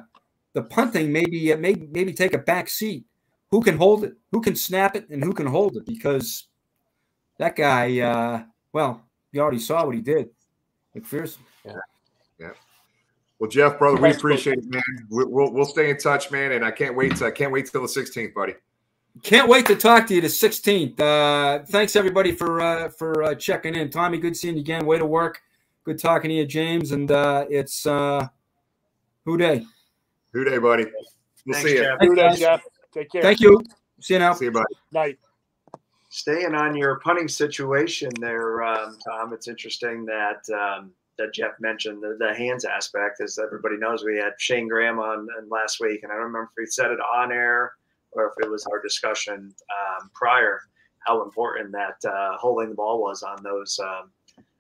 the 0.55 0.63
punting 0.63 1.13
maybe 1.13 1.53
uh, 1.53 1.59
maybe 1.59 1.87
maybe 1.93 2.13
take 2.15 2.33
a 2.35 2.39
back 2.39 2.69
seat. 2.69 3.05
Who 3.51 3.61
can 3.63 3.77
hold 3.77 4.05
it? 4.05 4.15
Who 4.33 4.41
can 4.41 4.57
snap 4.57 4.97
it? 4.97 5.09
And 5.11 5.23
who 5.23 5.33
can 5.35 5.47
hold 5.47 5.77
it? 5.77 5.85
Because 5.87 6.49
that 7.39 7.55
guy. 7.55 8.01
Uh, 8.01 8.45
well, 8.73 9.05
you 9.33 9.41
already 9.43 9.59
saw 9.59 9.85
what 9.85 9.95
he 9.95 10.01
did, 10.01 10.31
McPherson. 10.97 11.39
Yeah. 11.65 11.73
Yeah. 12.41 12.51
Well, 13.39 13.49
Geoff, 13.51 13.79
brother, 13.79 14.01
we 14.01 14.11
appreciate 14.11 14.59
it, 14.59 14.71
man. 14.71 14.83
We- 15.11 15.25
We'll 15.27 15.53
we'll 15.53 15.65
stay 15.67 15.91
in 15.91 15.99
touch, 15.99 16.31
man, 16.31 16.53
and 16.53 16.65
I 16.65 16.71
can't 16.71 16.97
wait. 16.97 17.17
To, 17.17 17.27
I 17.27 17.31
can't 17.31 17.53
wait 17.53 17.67
till 17.71 17.83
the 17.83 17.89
16th, 17.89 18.33
buddy. 18.35 18.55
Can't 19.23 19.49
wait 19.49 19.67
to 19.67 19.75
talk 19.75 20.07
to 20.09 20.15
you 20.15 20.21
the 20.21 20.29
16th. 20.29 21.01
Uh, 21.01 21.65
thanks 21.65 21.97
everybody 21.97 22.33
for 22.33 22.61
uh, 22.61 22.89
for 22.89 23.25
uh, 23.25 23.35
checking 23.35 23.75
in. 23.75 23.91
Tommy, 23.91 24.19
good 24.19 24.37
seeing 24.37 24.55
you 24.55 24.61
again. 24.61 24.87
Way 24.87 24.99
to 24.99 25.07
work. 25.07 25.41
Good 25.85 25.99
talking 25.99 26.29
to 26.29 26.35
you, 26.35 26.47
James. 26.47 26.93
And 26.93 27.11
uh, 27.11 27.47
it's 27.49 27.87
uh, 27.87 28.29
who 29.25 29.37
dey? 29.37 29.67
Who 30.33 30.45
Dey, 30.45 30.59
buddy? 30.59 30.85
We'll 31.47 31.55
Thanks, 31.55 31.69
see 31.69 31.77
you. 31.77 31.83
Geoff. 31.83 32.01
do 32.01 32.15
that. 32.15 32.37
Geoff. 32.37 32.63
Take 32.93 33.11
care. 33.11 33.23
Thank 33.23 33.41
you. 33.41 33.61
See 34.01 34.15
you 34.15 34.21
now. 34.21 34.35
See 34.35 34.45
you, 34.45 34.53
buddy. 34.53 34.67
Night. 34.93 35.19
Staying 36.11 36.55
on 36.55 36.77
your 36.77 37.01
punting 37.01 37.29
situation 37.29 38.11
there, 38.21 38.63
um, 38.63 38.97
Tom, 39.05 39.33
it's 39.33 39.49
interesting 39.49 40.05
that 40.07 40.49
um, 40.55 40.93
that 41.19 41.35
Geoff 41.35 41.53
mentioned 41.61 42.03
the, 42.03 42.17
the 42.19 42.35
hands 42.35 42.65
aspect. 42.65 43.21
As 43.21 43.39
everybody 43.39 43.77
knows, 43.77 44.05
we 44.05 44.17
had 44.17 44.33
Shayne 44.39 44.69
Graham 44.69 44.99
on, 44.99 45.27
on 45.39 45.49
last 45.49 45.81
week, 45.81 46.03
and 46.03 46.13
I 46.13 46.15
don't 46.15 46.25
remember 46.25 46.51
if 46.57 46.63
he 46.63 46.71
said 46.71 46.91
it 46.91 47.01
on 47.01 47.33
air 47.33 47.73
or 48.13 48.29
if 48.29 48.45
it 48.45 48.51
was 48.51 48.65
our 48.67 48.81
discussion 48.83 49.55
um, 49.71 50.11
prior 50.15 50.61
how 51.09 51.23
important 51.23 51.73
that 51.73 51.97
uh, 52.09 52.37
holding 52.37 52.69
the 52.69 52.75
ball 52.75 53.01
was 53.01 53.23
on 53.23 53.43
those 53.43 53.79
um, 53.83 54.11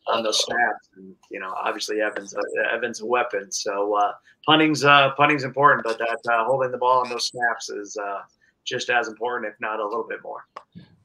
on 0.08 0.22
those 0.22 0.42
snaps. 0.42 0.88
And 0.96 1.14
you 1.30 1.38
know, 1.38 1.52
obviously 1.56 2.00
Evans 2.00 2.34
uh, 2.34 2.42
Evans 2.74 3.00
a 3.00 3.06
weapon, 3.06 3.52
so 3.52 3.94
uh, 3.94 4.12
punting's 4.46 4.84
uh, 4.84 5.10
punting's 5.16 5.44
important, 5.44 5.84
but 5.84 5.98
that 5.98 6.18
uh, 6.32 6.44
holding 6.44 6.70
the 6.70 6.78
ball 6.78 7.00
on 7.00 7.10
those 7.10 7.28
snaps 7.28 7.68
is 7.70 7.96
uh, 7.96 8.20
just 8.64 8.90
as 8.90 9.08
important, 9.08 9.52
if 9.52 9.60
not 9.60 9.80
a 9.80 9.84
little 9.84 10.06
bit 10.08 10.22
more. 10.22 10.46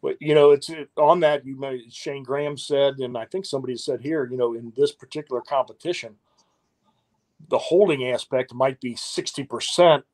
But 0.02 0.18
you 0.22 0.34
know, 0.34 0.52
it's 0.52 0.70
on 0.98 1.20
that. 1.22 1.46
You 1.46 1.60
may 1.60 1.84
Shayne 1.90 2.24
Graham 2.24 2.58
said, 2.58 3.00
and 3.00 3.18
I 3.18 3.26
think 3.26 3.46
somebody 3.46 3.76
said 3.76 4.02
here, 4.02 4.28
you 4.30 4.38
know, 4.38 4.54
in 4.54 4.72
this 4.76 4.92
particular 4.92 5.42
competition, 5.42 6.16
the 7.50 7.58
holding 7.58 8.10
aspect 8.10 8.54
might 8.54 8.80
be 8.80 8.96
sixty 8.96 9.44
percent 9.44 10.06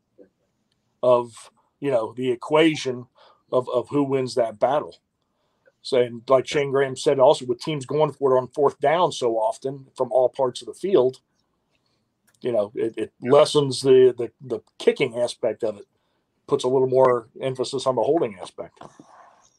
of 1.01 1.51
you 1.79 1.91
know 1.91 2.13
the 2.15 2.31
equation 2.31 3.07
of 3.51 3.69
of 3.69 3.89
who 3.89 4.03
wins 4.03 4.35
that 4.35 4.59
battle. 4.59 4.95
So, 5.81 6.01
and 6.01 6.21
like 6.27 6.45
Shayne 6.45 6.71
Graham 6.71 6.97
said, 6.97 7.19
also 7.19 7.45
with 7.45 7.61
teams 7.61 7.85
going 7.85 8.11
for 8.11 8.35
it 8.35 8.39
on 8.39 8.47
fourth 8.49 8.79
down 8.79 9.11
so 9.11 9.35
often 9.35 9.87
from 9.95 10.11
all 10.11 10.27
parts 10.27 10.61
of 10.61 10.67
the 10.67 10.73
field, 10.73 11.21
you 12.41 12.51
know, 12.51 12.71
it, 12.75 12.93
it 12.97 13.13
lessens 13.21 13.81
the, 13.81 14.13
the 14.17 14.31
the 14.41 14.59
kicking 14.77 15.17
aspect 15.17 15.63
of 15.63 15.77
it, 15.77 15.85
puts 16.47 16.63
a 16.63 16.67
little 16.67 16.89
more 16.89 17.29
emphasis 17.41 17.87
on 17.87 17.95
the 17.95 18.03
holding 18.03 18.37
aspect. 18.41 18.79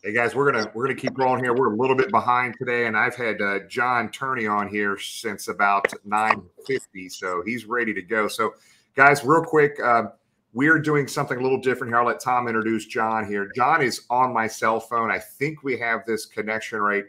Hey 0.03 0.15
guys, 0.15 0.35
we're 0.35 0.51
gonna 0.51 0.71
we're 0.75 0.87
gonna 0.87 0.99
keep 0.99 1.19
rolling 1.19 1.43
here. 1.43 1.55
We're 1.55 1.73
a 1.73 1.77
little 1.77 1.97
bit 1.97 2.11
behind 2.11 2.55
today, 2.59 2.87
and 2.87 2.97
I've 2.97 3.17
had 3.17 3.41
uh, 3.41 3.61
John 3.69 4.11
Turney 4.11 4.47
on 4.47 4.69
here 4.69 4.99
since 4.99 5.49
about 5.49 5.93
nine 6.05 6.43
fifty, 6.67 7.09
so 7.09 7.43
he's 7.45 7.67
ready 7.67 7.93
to 7.93 8.03
go. 8.03 8.29
So, 8.29 8.55
guys, 8.95 9.25
real 9.25 9.43
quick, 9.43 9.79
uh, 9.83 10.05
we're 10.53 10.79
doing 10.79 11.07
something 11.07 11.39
a 11.39 11.43
little 11.43 11.61
different 11.61 11.91
here. 11.91 11.99
I'll 11.99 12.07
let 12.07 12.21
Tom 12.21 12.49
introduce 12.49 12.87
John 12.87 13.27
here. 13.27 13.51
John 13.55 13.83
is 13.83 14.03
on 14.11 14.33
my 14.33 14.47
cell 14.47 14.81
phone. 14.81 15.11
I 15.11 15.19
think 15.19 15.63
we 15.63 15.79
have 15.79 16.05
this 16.07 16.27
connection 16.27 16.81
right. 16.81 17.05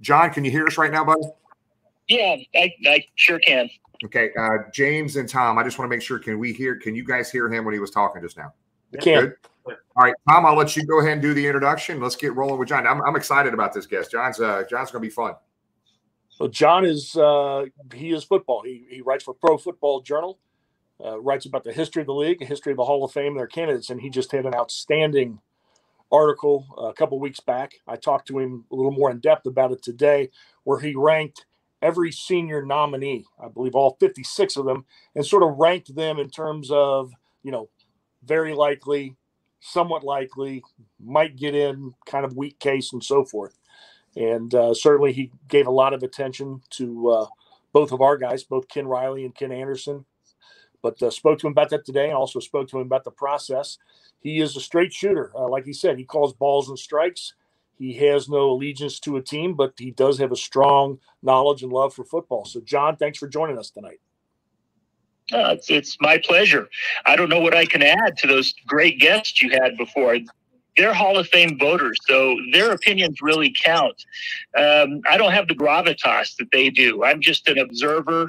John, 0.00 0.30
can 0.30 0.44
you 0.44 0.50
hear 0.50 0.66
us 0.66 0.78
right 0.78 0.92
now, 0.92 1.04
buddy? 1.04 1.22
Yeah, 2.08 2.36
I, 2.54 2.74
I 2.86 3.04
sure 3.14 3.38
can. 3.38 3.68
Okay, 4.04 4.30
uh, 4.38 4.70
James 4.72 5.16
and 5.16 5.28
Tom, 5.28 5.58
I 5.58 5.62
just 5.62 5.78
want 5.78 5.90
to 5.90 5.96
make 5.96 6.02
sure. 6.02 6.18
Can 6.18 6.38
we 6.38 6.52
hear? 6.52 6.76
Can 6.76 6.94
you 6.94 7.04
guys 7.04 7.30
hear 7.30 7.50
him 7.50 7.64
when 7.64 7.72
he 7.72 7.80
was 7.80 7.90
talking 7.90 8.20
just 8.20 8.36
now? 8.36 8.52
can. 9.00 9.34
Good. 9.66 9.76
All 9.96 10.04
right, 10.04 10.14
Tom, 10.28 10.44
I'll 10.44 10.56
let 10.56 10.76
you 10.76 10.84
go 10.84 11.00
ahead 11.00 11.12
and 11.12 11.22
do 11.22 11.32
the 11.32 11.46
introduction. 11.46 12.00
Let's 12.00 12.16
get 12.16 12.34
rolling 12.34 12.58
with 12.58 12.68
John. 12.68 12.86
I'm, 12.86 13.00
I'm 13.02 13.16
excited 13.16 13.54
about 13.54 13.72
this 13.72 13.86
guest. 13.86 14.10
John's 14.10 14.40
uh, 14.40 14.64
John's 14.68 14.90
going 14.90 15.02
to 15.02 15.08
be 15.08 15.10
fun. 15.10 15.34
So 16.28 16.48
John 16.48 16.84
is 16.84 17.16
uh, 17.16 17.64
he 17.94 18.12
is 18.12 18.24
football. 18.24 18.62
He, 18.62 18.84
he 18.90 19.00
writes 19.00 19.24
for 19.24 19.32
Pro 19.32 19.56
Football 19.56 20.02
Journal, 20.02 20.38
uh, 21.04 21.20
writes 21.20 21.46
about 21.46 21.64
the 21.64 21.72
history 21.72 22.02
of 22.02 22.06
the 22.06 22.14
league, 22.14 22.38
the 22.38 22.44
history 22.44 22.72
of 22.72 22.76
the 22.76 22.84
Hall 22.84 23.04
of 23.04 23.12
Fame, 23.12 23.34
their 23.34 23.46
candidates, 23.46 23.90
and 23.90 24.00
he 24.00 24.10
just 24.10 24.32
had 24.32 24.46
an 24.46 24.54
outstanding 24.54 25.40
article 26.12 26.66
a 26.78 26.92
couple 26.92 27.18
weeks 27.18 27.40
back. 27.40 27.74
I 27.86 27.96
talked 27.96 28.28
to 28.28 28.38
him 28.38 28.64
a 28.70 28.74
little 28.74 28.92
more 28.92 29.10
in 29.10 29.18
depth 29.18 29.46
about 29.46 29.72
it 29.72 29.82
today, 29.82 30.30
where 30.62 30.80
he 30.80 30.94
ranked 30.94 31.46
every 31.82 32.12
senior 32.12 32.64
nominee, 32.64 33.24
I 33.42 33.48
believe 33.48 33.74
all 33.74 33.96
56 34.00 34.56
of 34.56 34.64
them, 34.66 34.84
and 35.14 35.26
sort 35.26 35.42
of 35.42 35.58
ranked 35.58 35.94
them 35.94 36.18
in 36.18 36.30
terms 36.30 36.70
of 36.70 37.12
you 37.42 37.50
know 37.50 37.68
very 38.24 38.54
likely, 38.54 39.16
somewhat 39.60 40.04
likely, 40.04 40.62
might 41.02 41.36
get 41.36 41.54
in, 41.54 41.94
kind 42.06 42.24
of 42.24 42.36
weak 42.36 42.58
case, 42.58 42.92
and 42.92 43.02
so 43.02 43.24
forth. 43.24 43.58
And 44.16 44.54
uh, 44.54 44.74
certainly, 44.74 45.12
he 45.12 45.32
gave 45.48 45.66
a 45.66 45.72
lot 45.72 45.92
of 45.92 46.02
attention 46.02 46.62
to 46.70 47.10
uh, 47.10 47.26
both 47.72 47.90
of 47.92 48.00
our 48.00 48.16
guys, 48.16 48.44
both 48.44 48.68
Ken 48.68 48.86
Riley 48.86 49.24
and 49.24 49.34
Ken 49.34 49.50
Anderson. 49.50 50.04
But 50.84 51.02
uh, 51.02 51.08
spoke 51.08 51.38
to 51.38 51.46
him 51.46 51.52
about 51.52 51.70
that 51.70 51.86
today, 51.86 52.08
and 52.08 52.14
also 52.14 52.40
spoke 52.40 52.68
to 52.68 52.78
him 52.78 52.82
about 52.86 53.04
the 53.04 53.10
process. 53.10 53.78
He 54.20 54.38
is 54.40 54.54
a 54.54 54.60
straight 54.60 54.92
shooter, 54.92 55.32
uh, 55.34 55.48
like 55.48 55.64
he 55.64 55.72
said. 55.72 55.96
He 55.96 56.04
calls 56.04 56.34
balls 56.34 56.68
and 56.68 56.78
strikes. 56.78 57.32
He 57.78 57.94
has 57.94 58.28
no 58.28 58.50
allegiance 58.50 59.00
to 59.00 59.16
a 59.16 59.22
team, 59.22 59.54
but 59.54 59.72
he 59.78 59.92
does 59.92 60.18
have 60.18 60.30
a 60.30 60.36
strong 60.36 60.98
knowledge 61.22 61.62
and 61.62 61.72
love 61.72 61.94
for 61.94 62.04
football. 62.04 62.44
So, 62.44 62.60
John, 62.60 62.96
thanks 62.96 63.18
for 63.18 63.26
joining 63.26 63.58
us 63.58 63.70
tonight. 63.70 63.98
Uh, 65.32 65.54
it's, 65.56 65.70
it's 65.70 65.96
my 66.00 66.18
pleasure. 66.18 66.68
I 67.06 67.16
don't 67.16 67.30
know 67.30 67.40
what 67.40 67.56
I 67.56 67.64
can 67.64 67.82
add 67.82 68.18
to 68.18 68.26
those 68.26 68.52
great 68.66 69.00
guests 69.00 69.42
you 69.42 69.52
had 69.52 69.78
before. 69.78 70.18
They're 70.76 70.92
Hall 70.92 71.16
of 71.16 71.28
Fame 71.28 71.58
voters, 71.58 71.98
so 72.06 72.36
their 72.52 72.72
opinions 72.72 73.22
really 73.22 73.54
count. 73.58 74.04
Um, 74.54 75.00
I 75.08 75.16
don't 75.16 75.32
have 75.32 75.48
the 75.48 75.54
gravitas 75.54 76.36
that 76.36 76.50
they 76.52 76.68
do. 76.68 77.04
I'm 77.04 77.22
just 77.22 77.48
an 77.48 77.58
observer. 77.58 78.28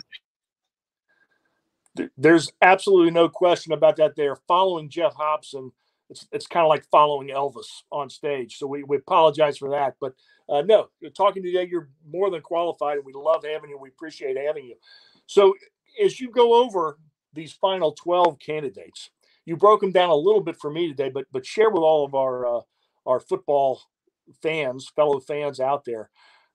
There's 2.18 2.52
absolutely 2.62 3.12
no 3.12 3.30
question 3.30 3.74
about 3.74 3.96
that. 3.98 4.16
They're 4.16 4.38
following 4.48 4.90
Geoff 4.90 5.16
Hobson. 5.16 5.72
It's, 6.10 6.28
it's 6.32 6.48
kind 6.48 6.64
of 6.64 6.70
like 6.70 6.86
following 6.92 7.30
Elvis 7.30 7.84
on 7.92 8.10
stage. 8.10 8.58
So 8.58 8.68
we, 8.68 8.84
we 8.84 8.98
apologize 8.98 9.58
for 9.58 9.70
that. 9.72 9.96
But 10.00 10.14
uh, 10.48 10.62
no, 10.62 10.90
talking 11.16 11.42
today, 11.42 11.68
you're 11.70 11.90
more 12.08 12.30
than 12.30 12.42
qualified, 12.42 12.98
and 12.98 13.06
we 13.06 13.14
love 13.14 13.44
having 13.44 13.70
you. 13.70 13.80
We 13.80 13.90
appreciate 13.90 14.38
having 14.38 14.66
you. 14.66 14.76
So 15.26 15.56
as 16.04 16.20
you 16.20 16.30
go 16.30 16.64
over 16.64 17.00
these 17.34 17.54
final 17.54 17.94
12 17.94 18.38
candidates, 18.40 19.10
you 19.46 19.56
broke 19.58 19.82
them 19.82 19.92
down 19.92 20.10
a 20.10 20.16
little 20.16 20.42
bit 20.42 20.58
for 20.60 20.72
me 20.72 20.88
today, 20.88 21.10
but 21.10 21.26
but 21.32 21.46
share 21.46 21.70
with 21.70 21.82
all 21.82 22.06
of 22.06 22.16
our 22.16 22.58
uh, 22.58 22.62
our 23.06 23.20
football 23.20 23.82
fans, 24.42 24.92
fellow 24.96 25.20
fans 25.20 25.60
out 25.60 25.86
there. 25.86 26.10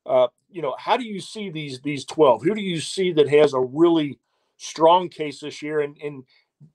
Uh, 0.07 0.29
you 0.51 0.63
know, 0.63 0.75
how 0.79 0.97
do 0.97 1.05
you 1.05 1.21
see 1.21 1.51
these 1.51 1.81
these 1.81 2.05
12? 2.05 2.43
Who 2.43 2.55
do 2.55 2.61
you 2.61 2.81
see 2.81 3.13
that 3.13 3.29
has 3.29 3.55
a 3.55 3.61
really 3.61 4.19
strong 4.61 5.09
case 5.09 5.41
this 5.41 5.63
year? 5.63 5.81
And 5.81 5.97
and 6.03 6.25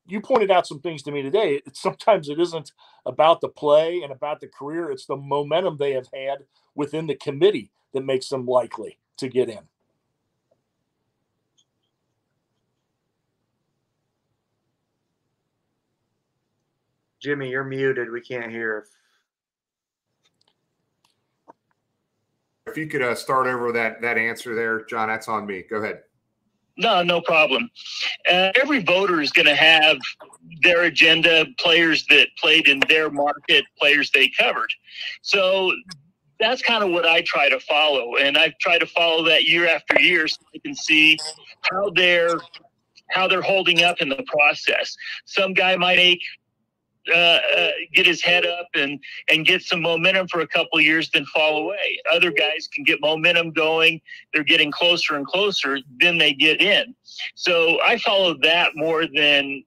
you 0.07 0.19
pointed 0.19 0.51
out 0.51 0.67
some 0.67 0.79
things 0.79 1.03
to 1.03 1.11
me 1.11 1.21
today. 1.21 1.61
It, 1.65 1.73
sometimes 1.77 2.29
it 2.29 2.39
isn't 2.39 2.71
about 3.05 3.41
the 3.41 3.49
play 3.49 4.01
and 4.01 4.11
about 4.11 4.41
the 4.41 4.47
career; 4.47 4.91
it's 4.91 5.05
the 5.05 5.15
momentum 5.15 5.77
they 5.77 5.93
have 5.93 6.07
had 6.13 6.39
within 6.75 7.07
the 7.07 7.15
committee 7.15 7.71
that 7.93 8.05
makes 8.05 8.29
them 8.29 8.45
likely 8.45 8.99
to 9.17 9.29
get 9.29 9.49
in. 9.49 9.59
Jimmy, 17.21 17.49
you're 17.49 17.63
muted. 17.63 18.11
We 18.11 18.21
can't 18.21 18.51
hear. 18.51 18.85
If 22.67 22.77
you 22.77 22.87
could 22.87 23.01
uh, 23.01 23.15
start 23.15 23.47
over 23.47 23.71
that 23.71 24.01
that 24.01 24.17
answer 24.17 24.53
there, 24.53 24.85
John, 24.85 25.07
that's 25.07 25.27
on 25.27 25.45
me. 25.45 25.63
Go 25.67 25.77
ahead. 25.77 26.01
No, 26.77 27.03
no 27.03 27.21
problem. 27.21 27.69
Uh, 28.29 28.51
every 28.59 28.83
voter 28.83 29.21
is 29.21 29.31
going 29.31 29.45
to 29.45 29.55
have 29.55 29.97
their 30.61 30.83
agenda, 30.83 31.45
players 31.57 32.05
that 32.07 32.27
played 32.37 32.67
in 32.67 32.81
their 32.89 33.09
market, 33.09 33.65
players 33.79 34.11
they 34.11 34.29
covered. 34.37 34.69
So 35.21 35.71
that's 36.39 36.61
kind 36.61 36.83
of 36.83 36.89
what 36.91 37.05
I 37.05 37.21
try 37.21 37.49
to 37.49 37.59
follow, 37.61 38.17
and 38.17 38.37
I 38.37 38.53
try 38.59 38.77
to 38.77 38.85
follow 38.85 39.23
that 39.25 39.45
year 39.45 39.67
after 39.67 39.99
year, 40.01 40.27
so 40.27 40.37
I 40.53 40.59
can 40.59 40.75
see 40.75 41.17
how 41.71 41.91
they're 41.95 42.37
how 43.11 43.27
they're 43.27 43.41
holding 43.41 43.83
up 43.83 44.01
in 44.01 44.09
the 44.09 44.23
process. 44.27 44.95
Some 45.25 45.53
guy 45.53 45.75
might 45.75 45.97
make 45.97 46.21
uh, 47.13 47.39
uh, 47.57 47.71
get 47.93 48.05
his 48.05 48.21
head 48.21 48.45
up 48.45 48.67
and 48.73 48.99
and 49.29 49.45
get 49.45 49.61
some 49.61 49.81
momentum 49.81 50.27
for 50.27 50.41
a 50.41 50.47
couple 50.47 50.79
years, 50.81 51.09
then 51.11 51.25
fall 51.25 51.57
away. 51.57 51.99
Other 52.11 52.31
guys 52.31 52.67
can 52.73 52.83
get 52.83 52.99
momentum 53.01 53.51
going; 53.51 54.01
they're 54.33 54.43
getting 54.43 54.71
closer 54.71 55.15
and 55.15 55.25
closer. 55.25 55.79
Then 55.99 56.17
they 56.17 56.33
get 56.33 56.61
in. 56.61 56.95
So 57.35 57.79
I 57.81 57.97
follow 57.99 58.35
that 58.41 58.71
more 58.75 59.05
than 59.07 59.63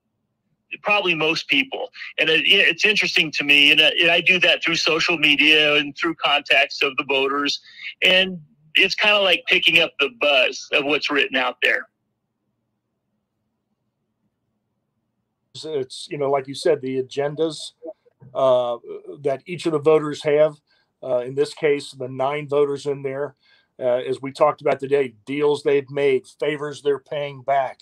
probably 0.83 1.15
most 1.15 1.47
people, 1.47 1.89
and 2.19 2.29
it, 2.29 2.43
it's 2.45 2.85
interesting 2.85 3.31
to 3.31 3.43
me. 3.43 3.71
And, 3.71 3.81
uh, 3.81 3.91
and 3.99 4.11
I 4.11 4.21
do 4.21 4.39
that 4.39 4.63
through 4.63 4.75
social 4.75 5.17
media 5.17 5.75
and 5.75 5.97
through 5.97 6.15
contacts 6.15 6.81
of 6.83 6.95
the 6.97 7.03
voters, 7.05 7.59
and 8.01 8.39
it's 8.75 8.95
kind 8.95 9.15
of 9.15 9.23
like 9.23 9.43
picking 9.47 9.79
up 9.79 9.91
the 9.99 10.09
buzz 10.21 10.67
of 10.73 10.85
what's 10.85 11.09
written 11.09 11.37
out 11.37 11.57
there. 11.63 11.88
It's 15.65 16.07
you 16.09 16.17
know, 16.17 16.29
like 16.29 16.47
you 16.47 16.55
said, 16.55 16.81
the 16.81 17.01
agendas 17.01 17.57
uh, 18.33 18.77
that 19.21 19.41
each 19.45 19.65
of 19.65 19.71
the 19.73 19.79
voters 19.79 20.23
have. 20.23 20.55
Uh, 21.01 21.19
in 21.19 21.33
this 21.33 21.53
case, 21.53 21.91
the 21.91 22.09
nine 22.09 22.47
voters 22.47 22.85
in 22.85 23.01
there, 23.01 23.35
uh, 23.79 24.01
as 24.07 24.21
we 24.21 24.31
talked 24.31 24.59
about 24.61 24.79
today, 24.79 25.13
deals 25.25 25.63
they've 25.63 25.89
made, 25.89 26.27
favors 26.39 26.81
they're 26.81 26.99
paying 26.99 27.41
back. 27.41 27.79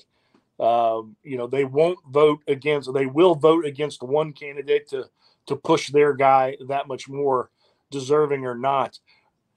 Um, 0.60 1.16
you 1.24 1.38
know, 1.38 1.48
they 1.48 1.66
won't 1.66 2.00
vote 2.10 2.42
against. 2.48 2.94
They 2.94 3.06
will 3.06 3.36
vote 3.36 3.66
against 3.66 4.04
one 4.04 4.34
candidate 4.34 4.88
to 4.90 5.06
to 5.48 5.56
push 5.56 5.90
their 5.92 6.14
guy 6.14 6.58
that 6.68 6.88
much 6.88 7.08
more 7.10 7.50
deserving 7.90 8.46
or 8.46 8.56
not. 8.56 9.00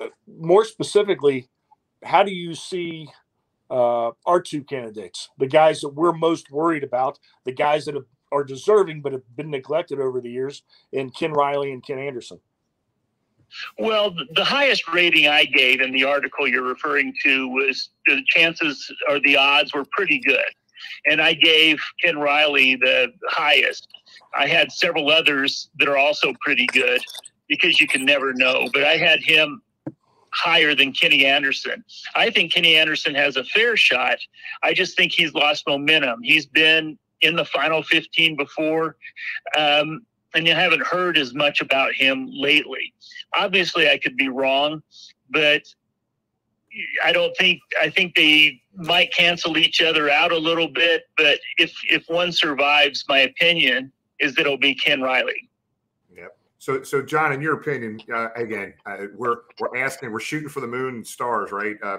Uh, 0.01 0.07
more 0.39 0.65
specifically, 0.65 1.49
how 2.03 2.23
do 2.23 2.31
you 2.31 2.55
see 2.55 3.09
uh, 3.71 4.11
our 4.27 4.41
two 4.41 4.63
candidates, 4.65 5.31
the 5.39 5.47
guys 5.47 5.81
that 5.81 5.91
we're 5.91 6.13
most 6.13 6.51
worried 6.51 6.85
about, 6.85 7.19
the 7.45 7.53
guys 7.53 7.85
that 7.85 7.95
have, 7.95 8.05
are 8.33 8.45
deserving 8.45 9.01
but 9.01 9.13
have 9.13 9.37
been 9.37 9.51
neglected 9.51 10.01
over 10.01 10.21
the 10.21 10.31
years, 10.31 10.63
and 10.93 11.15
Ken 11.15 11.33
Riley 11.33 11.73
and 11.73 11.85
Ken 11.85 11.99
Anderson? 11.99 12.41
Well, 13.79 14.15
the 14.35 14.45
highest 14.45 14.89
rating 14.89 15.27
I 15.27 15.45
gave 15.45 15.81
in 15.81 15.93
the 15.93 16.05
article 16.05 16.47
you're 16.47 16.63
referring 16.63 17.13
to 17.25 17.49
was 17.49 17.91
the 18.07 18.23
chances 18.29 18.93
or 19.09 19.19
the 19.21 19.37
odds 19.37 19.75
were 19.75 19.85
pretty 19.91 20.21
good. 20.21 20.45
And 21.07 21.21
I 21.21 21.35
gave 21.35 21.81
Ken 22.03 22.19
Riley 22.19 22.77
the 22.77 23.13
highest. 23.29 23.89
I 24.35 24.47
had 24.47 24.71
several 24.73 25.11
others 25.11 25.69
that 25.79 25.89
are 25.89 25.99
also 25.99 26.33
pretty 26.41 26.67
good 26.67 27.01
because 27.49 27.81
you 27.81 27.89
can 27.89 28.05
never 28.05 28.33
know, 28.33 28.69
but 28.73 28.85
I 28.85 28.97
had 28.97 29.21
him 29.21 29.61
higher 30.33 30.75
than 30.75 30.93
Kenny 30.93 31.27
Anderson. 31.27 31.85
I 32.15 32.31
think 32.31 32.53
Kenny 32.53 32.77
Anderson 32.77 33.15
has 33.15 33.37
a 33.37 33.45
fair 33.45 33.77
shot. 33.77 34.19
I 34.63 34.75
just 34.75 34.97
think 34.97 35.13
he's 35.13 35.35
lost 35.35 35.67
momentum. 35.67 36.23
He's 36.23 36.47
been 36.47 36.99
in 37.21 37.37
the 37.37 37.45
final 37.45 37.83
15 37.83 38.37
before. 38.37 38.97
Um, 39.57 40.03
and 40.35 40.47
you 40.47 40.55
haven't 40.55 40.83
heard 40.83 41.19
as 41.19 41.35
much 41.35 41.61
about 41.61 41.93
him 41.95 42.29
lately. 42.33 42.95
Obviously, 43.37 43.91
I 43.91 43.99
could 43.99 44.17
be 44.17 44.29
wrong, 44.29 44.83
but 45.29 45.63
I 47.05 47.13
don't 47.13 47.37
think 47.37 47.61
I 47.81 47.91
think 47.91 48.15
they 48.15 48.63
might 48.77 49.13
cancel 49.13 49.59
each 49.59 49.83
other 49.83 50.09
out 50.09 50.31
a 50.31 50.39
little 50.39 50.69
bit. 50.69 51.05
But 51.17 51.41
if 51.59 51.75
if 51.89 52.05
one 52.09 52.33
survives, 52.33 53.05
my 53.09 53.21
opinion 53.21 53.93
is 54.21 54.35
that 54.35 54.43
it'll 54.43 54.57
be 54.57 54.75
Ken 54.75 55.01
Riley. 55.01 55.50
So, 56.61 56.83
so 56.83 57.01
John, 57.01 57.33
in 57.33 57.41
your 57.41 57.55
opinion, 57.55 58.03
uh, 58.15 58.29
again, 58.37 58.75
uh, 58.85 59.07
we're 59.17 59.39
we're 59.59 59.79
asking, 59.79 60.13
we're 60.13 60.21
shooting 60.21 60.51
for 60.51 60.61
the 60.61 60.67
moon 60.67 60.97
and 60.97 61.07
stars, 61.07 61.53
right? 61.53 61.77
Uh, 61.83 61.99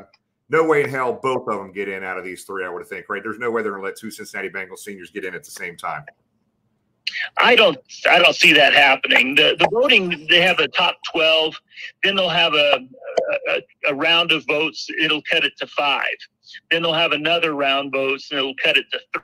no 0.49 0.63
way 0.63 0.83
in 0.83 0.89
hell 0.89 1.13
both 1.13 1.47
of 1.47 1.57
them 1.57 1.71
get 1.71 1.89
in 1.89 2.03
out 2.03 2.19
of 2.19 2.23
these 2.23 2.43
three. 2.43 2.63
I 2.63 2.69
would 2.69 2.85
think, 2.85 3.09
right? 3.09 3.23
There's 3.23 3.39
no 3.39 3.49
way 3.49 3.63
they're 3.63 3.71
going 3.71 3.81
to 3.81 3.87
let 3.87 3.97
two 3.97 4.11
Cincinnati 4.11 4.49
Bengals 4.49 4.77
seniors 4.79 5.09
get 5.09 5.25
in 5.25 5.33
at 5.33 5.43
the 5.43 5.49
same 5.49 5.75
time. 5.75 6.05
I 7.37 7.55
don't 7.55 7.77
I 8.07 8.19
don't 8.19 8.35
see 8.35 8.53
that 8.53 8.73
happening. 8.73 9.33
The 9.33 9.55
the 9.57 9.67
voting 9.71 10.27
they 10.29 10.41
have 10.41 10.59
a 10.59 10.67
top 10.67 10.97
twelve, 11.11 11.59
then 12.03 12.15
they'll 12.15 12.29
have 12.29 12.53
a, 12.53 12.87
a, 13.49 13.61
a 13.87 13.95
round 13.95 14.31
of 14.31 14.45
votes. 14.45 14.87
It'll 15.01 15.23
cut 15.23 15.43
it 15.43 15.57
to 15.57 15.65
five. 15.65 16.05
Then 16.69 16.83
they'll 16.83 16.93
have 16.93 17.13
another 17.13 17.55
round 17.55 17.91
votes, 17.91 18.29
and 18.29 18.37
it'll 18.37 18.55
cut 18.63 18.77
it 18.77 18.85
to 18.91 19.23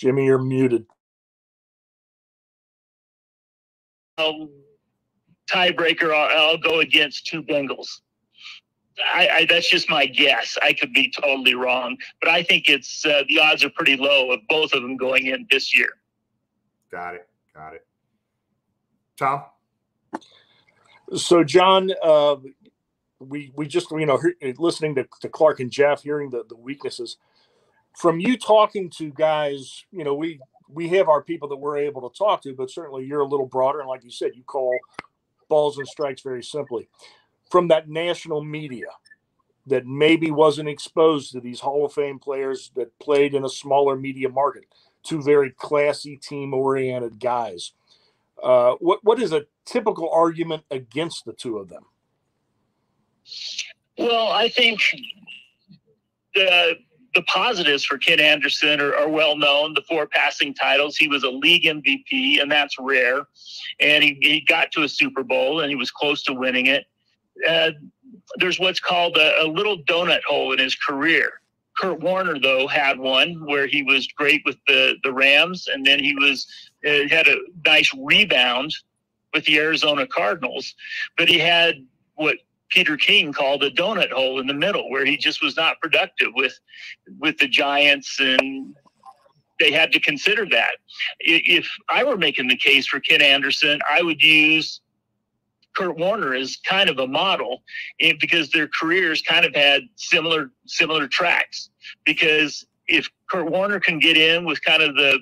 Jimmy, 0.00 0.24
you're 0.24 0.38
muted. 0.38 0.86
I'll, 4.16 4.48
tiebreaker. 5.50 6.14
I'll, 6.14 6.52
I'll 6.52 6.58
go 6.58 6.80
against 6.80 7.26
two 7.26 7.42
Bengals. 7.42 8.00
I, 9.14 9.28
I, 9.28 9.46
that's 9.46 9.68
just 9.70 9.90
my 9.90 10.06
guess. 10.06 10.56
I 10.62 10.72
could 10.72 10.94
be 10.94 11.12
totally 11.20 11.54
wrong, 11.54 11.98
but 12.20 12.30
I 12.30 12.42
think 12.42 12.68
it's 12.68 13.04
uh, 13.04 13.24
the 13.28 13.40
odds 13.40 13.62
are 13.62 13.70
pretty 13.70 13.96
low 13.96 14.30
of 14.30 14.40
both 14.48 14.72
of 14.72 14.80
them 14.80 14.96
going 14.96 15.26
in 15.26 15.46
this 15.50 15.76
year. 15.76 15.90
Got 16.90 17.16
it. 17.16 17.28
Got 17.54 17.74
it. 17.74 17.86
Tom. 19.18 19.44
So, 21.14 21.44
John, 21.44 21.90
uh, 22.02 22.36
we 23.18 23.52
we 23.54 23.66
just 23.66 23.90
you 23.90 24.06
know 24.06 24.18
listening 24.58 24.94
to, 24.94 25.06
to 25.20 25.28
Clark 25.28 25.60
and 25.60 25.70
Geoff, 25.70 26.02
hearing 26.02 26.30
the 26.30 26.44
the 26.48 26.56
weaknesses 26.56 27.16
from 27.96 28.20
you 28.20 28.36
talking 28.36 28.90
to 28.98 29.10
guys. 29.10 29.84
You 29.92 30.04
know, 30.04 30.14
we 30.14 30.40
we 30.68 30.88
have 30.88 31.08
our 31.08 31.22
people 31.22 31.48
that 31.48 31.56
we're 31.56 31.78
able 31.78 32.08
to 32.08 32.16
talk 32.16 32.42
to, 32.42 32.54
but 32.54 32.70
certainly 32.70 33.04
you're 33.04 33.20
a 33.20 33.26
little 33.26 33.46
broader, 33.46 33.80
and 33.80 33.88
like 33.88 34.04
you 34.04 34.10
said, 34.10 34.32
you 34.34 34.42
call 34.42 34.76
balls 35.48 35.78
and 35.78 35.86
strikes 35.86 36.22
very 36.22 36.42
simply 36.42 36.88
from 37.50 37.68
that 37.68 37.88
national 37.88 38.42
media 38.42 38.86
that 39.66 39.86
maybe 39.86 40.30
wasn't 40.30 40.68
exposed 40.68 41.32
to 41.32 41.40
these 41.40 41.60
Hall 41.60 41.84
of 41.84 41.92
Fame 41.92 42.18
players 42.18 42.70
that 42.76 42.96
played 42.98 43.34
in 43.34 43.44
a 43.44 43.48
smaller 43.48 43.96
media 43.96 44.28
market, 44.28 44.64
two 45.02 45.22
very 45.22 45.50
classy, 45.50 46.16
team 46.16 46.54
oriented 46.54 47.18
guys. 47.20 47.72
Uh, 48.42 48.74
what 48.80 49.00
what 49.02 49.20
is 49.20 49.32
a 49.32 49.44
typical 49.66 50.08
argument 50.10 50.62
against 50.70 51.24
the 51.24 51.32
two 51.32 51.58
of 51.58 51.68
them? 51.68 51.84
Well, 53.98 54.28
I 54.28 54.48
think 54.48 54.80
the 56.34 56.76
the 57.14 57.22
positives 57.22 57.84
for 57.84 57.98
Ken 57.98 58.20
Anderson 58.20 58.80
are, 58.80 58.94
are, 58.94 59.08
well 59.08 59.36
known. 59.36 59.74
The 59.74 59.82
four 59.82 60.06
passing 60.06 60.54
titles, 60.54 60.96
he 60.96 61.08
was 61.08 61.24
a 61.24 61.30
league 61.30 61.64
MVP, 61.64 62.40
and 62.40 62.50
that's 62.50 62.78
rare. 62.78 63.26
And 63.80 64.04
he, 64.04 64.18
he 64.20 64.40
got 64.40 64.70
to 64.72 64.82
a 64.82 64.88
Super 64.88 65.22
Bowl, 65.22 65.60
and 65.60 65.70
he 65.70 65.76
was 65.76 65.90
close 65.90 66.22
to 66.24 66.32
winning 66.32 66.66
it 66.66 66.86
uh, 67.48 67.70
there's 68.36 68.58
what's 68.58 68.80
called 68.80 69.16
a, 69.16 69.42
a 69.42 69.46
little 69.46 69.82
donut 69.84 70.22
hole 70.24 70.52
in 70.52 70.58
his 70.58 70.74
career. 70.74 71.32
Kurt 71.76 72.00
Warner, 72.00 72.38
though, 72.38 72.66
had 72.66 72.98
one 72.98 73.46
where 73.46 73.66
he 73.66 73.82
was 73.82 74.06
great 74.08 74.42
with 74.44 74.56
the, 74.66 74.96
the 75.02 75.12
Rams, 75.12 75.68
and 75.72 75.86
then 75.86 75.98
he 75.98 76.14
was 76.14 76.46
uh, 76.86 77.08
had 77.08 77.26
a 77.26 77.36
nice 77.64 77.90
rebound 77.94 78.74
with 79.32 79.44
the 79.44 79.58
Arizona 79.58 80.06
Cardinals, 80.06 80.74
but 81.16 81.28
he 81.28 81.38
had 81.38 81.86
what 82.16 82.38
Peter 82.70 82.96
King 82.96 83.32
called 83.32 83.62
a 83.62 83.70
donut 83.70 84.10
hole 84.10 84.40
in 84.40 84.46
the 84.46 84.54
middle, 84.54 84.90
where 84.90 85.04
he 85.04 85.16
just 85.16 85.42
was 85.42 85.56
not 85.56 85.80
productive 85.80 86.28
with 86.34 86.58
with 87.18 87.38
the 87.38 87.48
Giants, 87.48 88.18
and 88.20 88.74
they 89.58 89.70
had 89.70 89.92
to 89.92 90.00
consider 90.00 90.46
that. 90.46 90.76
If 91.20 91.68
I 91.88 92.04
were 92.04 92.16
making 92.16 92.48
the 92.48 92.56
case 92.56 92.86
for 92.86 93.00
Ken 93.00 93.20
Anderson, 93.20 93.80
I 93.90 94.02
would 94.02 94.22
use 94.22 94.80
Kurt 95.76 95.96
Warner 95.96 96.34
is 96.34 96.56
kind 96.58 96.90
of 96.90 96.98
a 96.98 97.06
model 97.06 97.62
eh, 98.00 98.14
because 98.20 98.50
their 98.50 98.68
careers 98.68 99.22
kind 99.22 99.44
of 99.44 99.54
had 99.54 99.82
similar 99.96 100.50
similar 100.66 101.06
tracks. 101.06 101.70
Because 102.04 102.66
if 102.88 103.08
Kurt 103.28 103.50
Warner 103.50 103.80
can 103.80 103.98
get 103.98 104.16
in 104.16 104.44
with 104.44 104.62
kind 104.62 104.82
of 104.82 104.94
the 104.94 105.18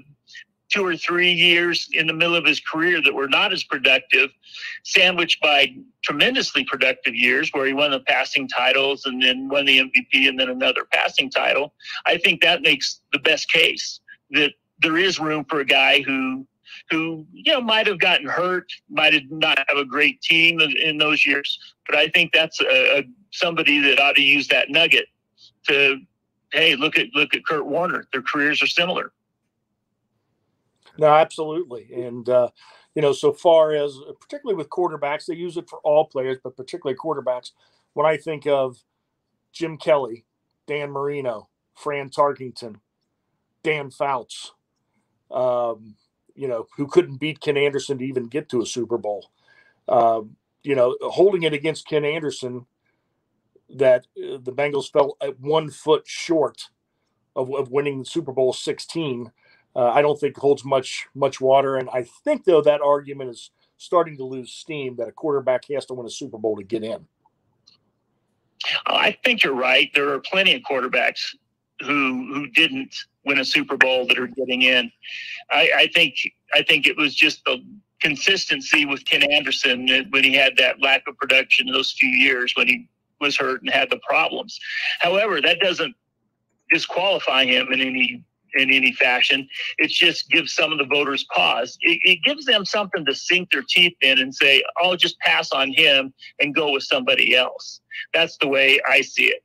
two 0.69 0.85
or 0.85 0.97
three 0.97 1.33
years 1.33 1.89
in 1.93 2.07
the 2.07 2.13
middle 2.13 2.35
of 2.35 2.45
his 2.45 2.61
career 2.61 3.01
that 3.03 3.15
were 3.15 3.29
not 3.29 3.53
as 3.53 3.65
productive, 3.65 4.31
sandwiched 4.85 5.41
by 5.41 5.75
tremendously 6.03 6.65
productive 6.65 7.15
years 7.15 7.51
where 7.53 7.67
he 7.67 7.73
won 7.73 7.91
the 7.91 8.01
passing 8.01 8.47
titles 8.49 9.07
and 9.07 9.23
then 9.23 9.49
won 9.49 9.65
the 9.65 9.79
MVP 9.79 10.29
and 10.29 10.39
then 10.39 10.51
another 10.51 10.85
passing 10.93 11.31
title, 11.31 11.75
I 12.07 12.19
think 12.19 12.43
that 12.43 12.63
makes 12.63 13.01
the 13.13 13.19
best 13.21 13.51
case 13.51 14.01
that 14.31 14.53
there 14.81 14.99
is 14.99 15.19
room 15.19 15.45
for 15.49 15.61
a 15.61 15.65
guy 15.65 16.03
who 16.03 16.47
who 16.91 17.27
you 17.33 17.53
know 17.53 17.61
might 17.61 17.87
have 17.87 17.99
gotten 17.99 18.27
hurt, 18.27 18.71
might 18.91 19.15
have 19.15 19.31
not 19.31 19.59
have 19.69 19.79
a 19.79 19.85
great 19.85 20.21
team 20.23 20.61
in, 20.61 20.99
those 20.99 21.27
years. 21.27 21.59
But 21.87 21.97
I 21.97 22.09
think 22.09 22.33
that's 22.33 22.61
a, 22.61 22.99
a, 22.99 23.05
somebody 23.33 23.81
that 23.81 24.01
ought 24.01 24.17
to 24.17 24.23
use 24.23 24.49
that 24.49 24.71
nugget 24.71 25.07
to 25.67 25.99
hey 26.53 26.77
look 26.77 26.99
at 26.99 27.07
look 27.15 27.35
at 27.35 27.45
Kurt 27.45 27.67
Warner. 27.67 28.05
Their 28.13 28.23
careers 28.23 28.63
are 28.63 28.67
similar. 28.67 29.13
No, 30.99 31.07
absolutely, 31.07 31.89
and 31.95 32.29
uh, 32.29 32.49
you 32.95 33.03
know, 33.03 33.13
so 33.13 33.33
far 33.33 33.73
as 33.73 33.97
particularly 34.21 34.57
with 34.57 34.69
quarterbacks, 34.69 35.27
they 35.27 35.35
use 35.37 35.57
it 35.57 35.69
for 35.69 35.79
all 35.85 36.07
players, 36.07 36.39
but 36.43 36.57
particularly 36.57 36.97
quarterbacks. 36.99 37.53
When 37.95 38.07
I 38.07 38.17
think 38.17 38.47
of 38.47 38.77
Jim 39.53 39.77
Kelly, 39.77 40.25
Dan 40.67 40.91
Marino, 40.91 41.49
Fran 41.75 42.11
Tarkenton, 42.11 42.77
Dan 43.63 43.91
Fouts, 43.91 44.53
um, 45.31 45.95
you 46.35 46.49
know, 46.49 46.67
who 46.77 46.87
couldn't 46.87 47.19
beat 47.19 47.41
Ken 47.41 47.57
Anderson 47.57 47.99
to 47.99 48.05
even 48.05 48.27
get 48.27 48.49
to 48.51 48.63
a 48.63 48.67
Super 48.67 48.99
Bowl. 48.99 49.31
Um, 49.89 50.37
you 50.63 50.75
know, 50.75 50.97
holding 51.01 51.45
it 51.45 51.53
against 51.53 51.87
Ken 51.89 52.05
Anderson, 52.05 52.67
that 53.71 54.07
uh, 54.17 54.39
the 54.43 54.53
Bengals 54.53 54.91
fell 54.91 55.17
at 55.21 55.39
one 55.41 55.71
foot 55.71 56.03
short 56.07 56.69
of, 57.37 57.55
of 57.55 57.71
winning 57.71 58.01
the 58.01 58.05
Super 58.05 58.33
Bowl 58.33 58.53
16. 58.53 59.31
Uh, 59.79 59.93
I 59.93 60.03
don't 60.03 60.19
think 60.19 60.37
holds 60.37 60.65
much 60.65 61.07
much 61.15 61.41
water, 61.41 61.77
and 61.77 61.89
I 61.91 62.03
think 62.25 62.45
though 62.45 62.63
that 62.63 62.81
argument 62.81 63.31
is 63.31 63.53
starting 63.77 64.17
to 64.17 64.25
lose 64.25 64.51
steam 64.51 64.97
that 64.97 65.07
a 65.07 65.13
quarterback 65.13 65.67
has 65.73 65.87
to 65.87 65.95
win 65.95 66.05
a 66.05 66.11
Super 66.11 66.37
Bowl 66.37 66.57
to 66.57 66.65
get 66.65 66.83
in. 66.83 67.07
I 68.87 69.17
think 69.25 69.45
you're 69.45 69.55
right. 69.55 69.89
There 69.95 70.13
are 70.13 70.19
plenty 70.19 70.57
of 70.57 70.63
quarterbacks 70.69 71.21
who 71.81 72.35
who 72.35 72.49
didn't 72.49 72.93
win 73.25 73.39
a 73.39 73.45
Super 73.45 73.77
Bowl 73.77 74.05
that 74.09 74.19
are 74.19 74.27
getting 74.27 74.63
in. 74.63 74.91
I, 75.49 75.71
I 75.77 75.91
think 75.95 76.17
I 76.53 76.65
think 76.65 76.89
it 76.89 76.97
was 76.97 77.15
just 77.15 77.45
the 77.45 77.65
consistency 78.01 78.85
with 78.85 79.05
Ken 79.05 79.23
Anderson 79.31 79.87
when 80.11 80.25
he 80.25 80.35
had 80.35 80.57
that 80.57 80.83
lack 80.83 81.07
of 81.07 81.17
production 81.17 81.71
those 81.71 81.93
few 81.93 82.09
years 82.09 82.53
when 82.57 82.67
he 82.67 82.89
was 83.21 83.37
hurt 83.37 83.63
and 83.63 83.71
had 83.71 83.91
the 83.91 84.01
problems. 84.09 84.59
However, 84.99 85.41
that 85.41 85.61
doesn't 85.61 85.95
disqualify 86.69 87.45
him 87.45 87.73
in 87.73 87.81
any 87.81 88.25
in 88.55 88.71
any 88.71 88.93
fashion. 88.93 89.49
It 89.79 89.91
just 89.91 90.29
gives 90.31 90.53
some 90.53 90.73
of 90.73 90.79
the 90.79 90.85
voters 90.87 91.25
pause. 91.35 91.77
It, 91.83 92.01
it 92.05 92.19
gives 92.25 92.45
them 92.45 92.65
something 92.65 93.05
to 93.05 93.15
sink 93.15 93.51
their 93.51 93.65
teeth 93.69 93.97
in 94.01 94.19
and 94.19 94.35
say, 94.35 94.63
"I'll 94.83 94.97
just 94.97 95.19
pass 95.21 95.53
on 95.53 95.73
him 95.73 96.13
and 96.41 96.55
go 96.55 96.73
with 96.73 96.83
somebody 96.83 97.35
else." 97.35 97.81
That's 98.15 98.37
the 98.39 98.49
way 98.49 98.81
I 98.87 99.01
see 99.01 99.27
it 99.27 99.43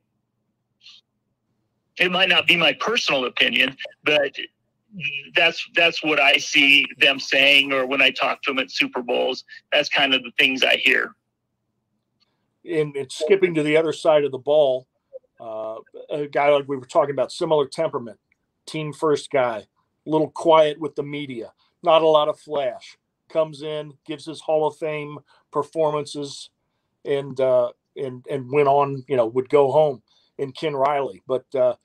it 1.98 2.10
might 2.10 2.28
not 2.28 2.46
be 2.46 2.56
my 2.56 2.72
personal 2.72 3.24
opinion, 3.26 3.76
but 4.04 4.34
that's 5.34 5.64
that's 5.74 6.02
what 6.04 6.20
I 6.20 6.38
see 6.38 6.86
them 6.98 7.18
saying, 7.18 7.72
or 7.72 7.86
when 7.86 8.00
I 8.00 8.10
talk 8.10 8.42
to 8.42 8.50
them 8.50 8.58
at 8.58 8.70
Super 8.70 9.02
Bowls, 9.02 9.44
that's 9.72 9.88
kind 9.88 10.14
of 10.14 10.22
the 10.22 10.30
things 10.38 10.62
I 10.62 10.76
hear. 10.76 11.14
And, 12.64 12.94
and 12.96 13.10
skipping 13.10 13.54
to 13.54 13.62
the 13.62 13.76
other 13.76 13.92
side 13.92 14.24
of 14.24 14.32
the 14.32 14.38
ball, 14.38 14.86
uh, 15.40 15.76
a 16.10 16.26
guy 16.26 16.48
like 16.50 16.66
we 16.66 16.76
were 16.76 16.86
talking 16.86 17.10
about, 17.10 17.30
similar 17.30 17.66
temperament, 17.66 18.18
team 18.66 18.92
first 18.92 19.30
guy, 19.30 19.58
a 19.58 20.10
little 20.10 20.30
quiet 20.30 20.78
with 20.78 20.94
the 20.94 21.02
media, 21.02 21.52
not 21.82 22.02
a 22.02 22.06
lot 22.06 22.28
of 22.28 22.38
flash. 22.38 22.96
Comes 23.28 23.62
in, 23.62 23.94
gives 24.06 24.26
his 24.26 24.40
Hall 24.40 24.66
of 24.66 24.76
Fame 24.76 25.18
performances, 25.50 26.50
and 27.04 27.38
uh, 27.40 27.72
and 27.96 28.24
and 28.30 28.50
went 28.50 28.68
on. 28.68 29.04
You 29.08 29.16
know, 29.16 29.26
would 29.26 29.48
go 29.48 29.72
home 29.72 30.02
in 30.38 30.52
Ken 30.52 30.74
Riley. 30.74 31.22
But 31.26 31.52
uh, 31.54 31.76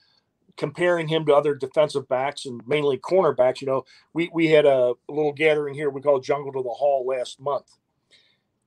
comparing 0.58 1.08
him 1.08 1.26
to 1.26 1.34
other 1.34 1.56
defensive 1.56 2.08
backs 2.08 2.46
and 2.46 2.62
mainly 2.68 2.98
cornerbacks, 2.98 3.62
you 3.62 3.68
know, 3.68 3.86
we, 4.14 4.30
we 4.34 4.48
had 4.48 4.66
a, 4.66 4.94
little 5.08 5.32
gathering 5.32 5.74
here 5.74 5.90
we 5.90 6.02
call 6.02 6.20
Jungle 6.20 6.52
to 6.52 6.62
the 6.62 6.70
Hall 6.70 7.06
last 7.06 7.40
month. 7.40 7.78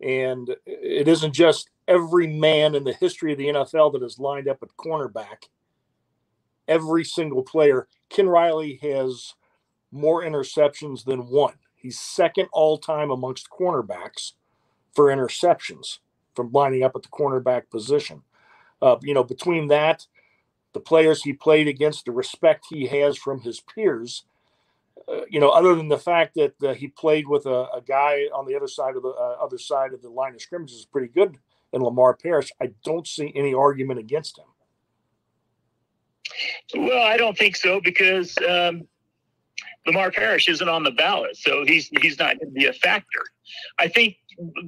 And 0.00 0.56
it 0.66 1.06
isn't 1.06 1.32
just 1.32 1.68
every 1.86 2.26
man 2.26 2.74
in 2.74 2.84
the 2.84 2.94
history 2.94 3.32
of 3.32 3.38
the 3.38 3.48
NFL 3.48 3.92
that 3.92 4.02
is 4.02 4.18
lined 4.18 4.48
up 4.48 4.62
at 4.62 4.76
cornerback 4.76 5.44
every 6.66 7.04
single 7.04 7.42
player. 7.42 7.86
Ken 8.12 8.28
Riley 8.28 8.78
has 8.82 9.34
more 9.90 10.22
interceptions 10.22 11.04
than 11.04 11.28
one. 11.28 11.54
He's 11.74 11.98
second 11.98 12.48
all 12.52 12.78
time 12.78 13.10
amongst 13.10 13.48
cornerbacks 13.50 14.32
for 14.94 15.06
interceptions 15.06 15.98
from 16.36 16.52
lining 16.52 16.82
up 16.82 16.94
at 16.94 17.02
the 17.02 17.08
cornerback 17.08 17.70
position. 17.70 18.22
Uh, 18.80 18.96
you 19.02 19.14
know, 19.14 19.24
between 19.24 19.68
that, 19.68 20.06
the 20.74 20.80
players 20.80 21.22
he 21.22 21.32
played 21.32 21.68
against, 21.68 22.04
the 22.04 22.12
respect 22.12 22.66
he 22.68 22.86
has 22.86 23.16
from 23.16 23.40
his 23.40 23.60
peers, 23.60 24.24
uh, 25.08 25.22
you 25.28 25.40
know, 25.40 25.48
other 25.48 25.74
than 25.74 25.88
the 25.88 25.98
fact 25.98 26.34
that 26.34 26.54
uh, 26.62 26.74
he 26.74 26.88
played 26.88 27.26
with 27.26 27.46
a, 27.46 27.66
a, 27.74 27.82
guy 27.86 28.28
on 28.34 28.46
the 28.46 28.54
other 28.54 28.68
side 28.68 28.94
of 28.96 29.02
the 29.02 29.08
uh, 29.08 29.36
other 29.42 29.58
side 29.58 29.92
of 29.92 30.02
the 30.02 30.08
line 30.08 30.34
of 30.34 30.40
scrimmage 30.40 30.72
is 30.72 30.84
pretty 30.84 31.08
good 31.08 31.36
in 31.72 31.82
Lamar 31.82 32.14
Parrish. 32.14 32.52
I 32.60 32.70
don't 32.84 33.06
see 33.06 33.32
any 33.34 33.54
argument 33.54 33.98
against 33.98 34.38
him. 34.38 34.46
Well, 36.74 37.02
I 37.02 37.16
don't 37.16 37.36
think 37.36 37.56
so 37.56 37.80
because 37.80 38.36
um, 38.48 38.86
Lamar 39.86 40.10
Parrish 40.10 40.48
isn't 40.48 40.68
on 40.68 40.84
the 40.84 40.90
ballot, 40.90 41.36
so 41.36 41.64
he's 41.64 41.88
he's 42.00 42.18
not 42.18 42.38
going 42.38 42.52
to 42.52 42.58
be 42.58 42.66
a 42.66 42.72
factor. 42.72 43.22
I 43.78 43.88
think 43.88 44.16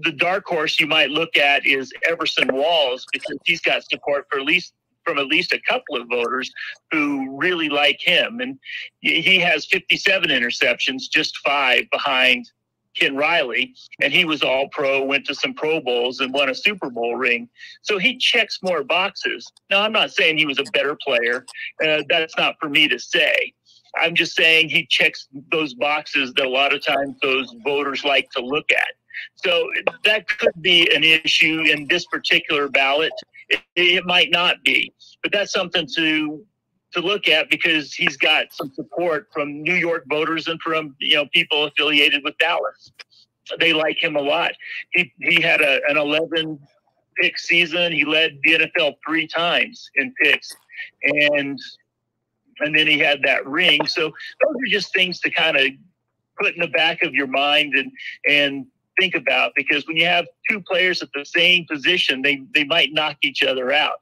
the 0.03 0.13
dark 0.13 0.45
horse 0.47 0.79
you 0.79 0.87
might 0.87 1.11
look 1.11 1.37
at 1.37 1.67
is 1.67 1.93
Everson 2.07 2.49
Walls 2.53 3.07
because 3.13 3.37
he's 3.45 3.61
got 3.61 3.85
support 3.85 4.27
for 4.31 4.39
at 4.39 4.45
least 4.45 4.75
from 5.05 5.19
at 5.19 5.27
least 5.27 5.53
a 5.53 5.61
couple 5.69 5.97
of 5.97 6.09
voters 6.09 6.51
who 6.91 7.37
really 7.37 7.69
like 7.69 8.01
him, 8.01 8.41
and 8.41 8.59
he 9.01 9.39
has 9.39 9.67
57 9.67 10.31
interceptions, 10.31 11.03
just 11.11 11.37
five 11.45 11.85
behind 11.91 12.51
Ken 12.99 13.17
Riley, 13.17 13.75
and 14.01 14.13
he 14.13 14.25
was 14.25 14.43
all 14.43 14.69
pro, 14.69 15.03
went 15.05 15.27
to 15.27 15.35
some 15.35 15.55
Pro 15.55 15.81
Bowls, 15.81 16.21
and 16.21 16.33
won 16.33 16.49
a 16.49 16.55
Super 16.55 16.91
Bowl 16.91 17.17
ring. 17.17 17.49
So 17.83 17.99
he 17.99 18.17
checks 18.17 18.59
more 18.63 18.85
boxes. 18.85 19.47
Now, 19.71 19.83
I'm 19.83 19.93
not 19.93 20.13
saying 20.13 20.39
he 20.39 20.47
was 20.47 20.59
a 20.59 20.65
better 20.73 20.97
player. 21.05 21.45
Uh, 21.85 22.03
that's 22.09 22.37
not 22.37 22.57
for 22.61 22.69
me 22.69 22.89
to 22.89 22.99
say. 22.99 23.53
I'm 23.97 24.15
just 24.15 24.35
saying 24.35 24.69
he 24.69 24.87
checks 24.87 25.29
those 25.53 25.75
boxes 25.75 26.33
that 26.35 26.47
a 26.47 26.49
lot 26.49 26.75
of 26.75 26.85
times 26.85 27.17
those 27.23 27.55
voters 27.65 28.05
like 28.05 28.29
to 28.31 28.45
look 28.45 28.71
at. 28.73 28.93
So 29.37 29.69
that 30.05 30.29
could 30.29 30.61
be 30.61 30.93
an 30.95 31.05
issue 31.05 31.63
in 31.71 31.87
this 31.87 32.05
particular 32.07 32.69
ballot. 32.69 33.13
It, 33.49 33.61
it 33.77 34.07
might 34.07 34.31
not 34.31 34.63
be, 34.65 34.93
but 35.23 35.31
that's 35.33 35.53
something 35.53 35.87
to 35.97 36.45
to 36.95 37.01
look 37.01 37.29
at 37.29 37.51
because 37.51 37.93
he's 37.93 38.17
got 38.17 38.47
some 38.53 38.73
support 38.75 39.29
from 39.33 39.63
New 39.63 39.75
York 39.75 40.05
voters 40.09 40.49
and 40.49 40.61
from 40.61 40.97
you 40.99 41.17
know 41.17 41.27
people 41.33 41.65
affiliated 41.65 42.23
with 42.25 42.37
Dallas. 42.39 42.93
They 43.61 43.73
like 43.73 44.03
him 44.03 44.17
a 44.17 44.21
lot. 44.21 44.53
He 44.93 45.13
he 45.21 45.41
had 45.41 45.61
a, 45.61 45.81
an 45.89 45.99
11 45.99 46.59
pick 47.21 47.39
season. 47.39 47.93
He 47.93 48.05
led 48.05 48.39
the 48.43 48.55
NFL 48.55 48.95
three 49.07 49.27
times 49.27 49.91
in 49.97 50.15
picks, 50.23 50.55
and 51.03 51.59
and 52.61 52.77
then 52.77 52.87
he 52.87 52.99
had 52.99 53.21
that 53.25 53.47
ring. 53.47 53.87
So 53.87 54.03
those 54.03 54.57
are 54.57 54.71
just 54.71 54.93
things 54.93 55.21
to 55.21 55.31
kind 55.31 55.57
of 55.57 55.67
put 56.41 56.55
in 56.55 56.61
the 56.61 56.69
back 56.69 57.03
of 57.03 57.15
your 57.15 57.27
mind 57.27 57.75
and 57.75 57.93
and 58.29 58.67
think 58.99 59.15
about 59.15 59.53
because 59.57 59.87
when 59.87 59.97
you 59.97 60.07
have 60.07 60.27
two 60.49 60.61
players 60.61 61.03
at 61.03 61.09
the 61.15 61.25
same 61.25 61.67
position, 61.67 62.23
they 62.23 62.43
they 62.55 62.65
might 62.65 62.93
knock 62.93 63.17
each 63.23 63.43
other 63.43 63.73
out. 63.73 63.99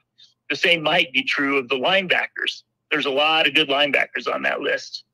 The 0.51 0.57
same 0.57 0.83
might 0.83 1.13
be 1.13 1.23
true 1.23 1.57
of 1.57 1.69
the 1.69 1.77
linebackers. 1.77 2.63
There's 2.93 3.07
a 3.07 3.11
lot 3.11 3.49
of 3.49 3.55
good 3.55 3.69
linebackers 3.69 4.33
on 4.33 4.43
that 4.43 4.61
list. 4.61 5.05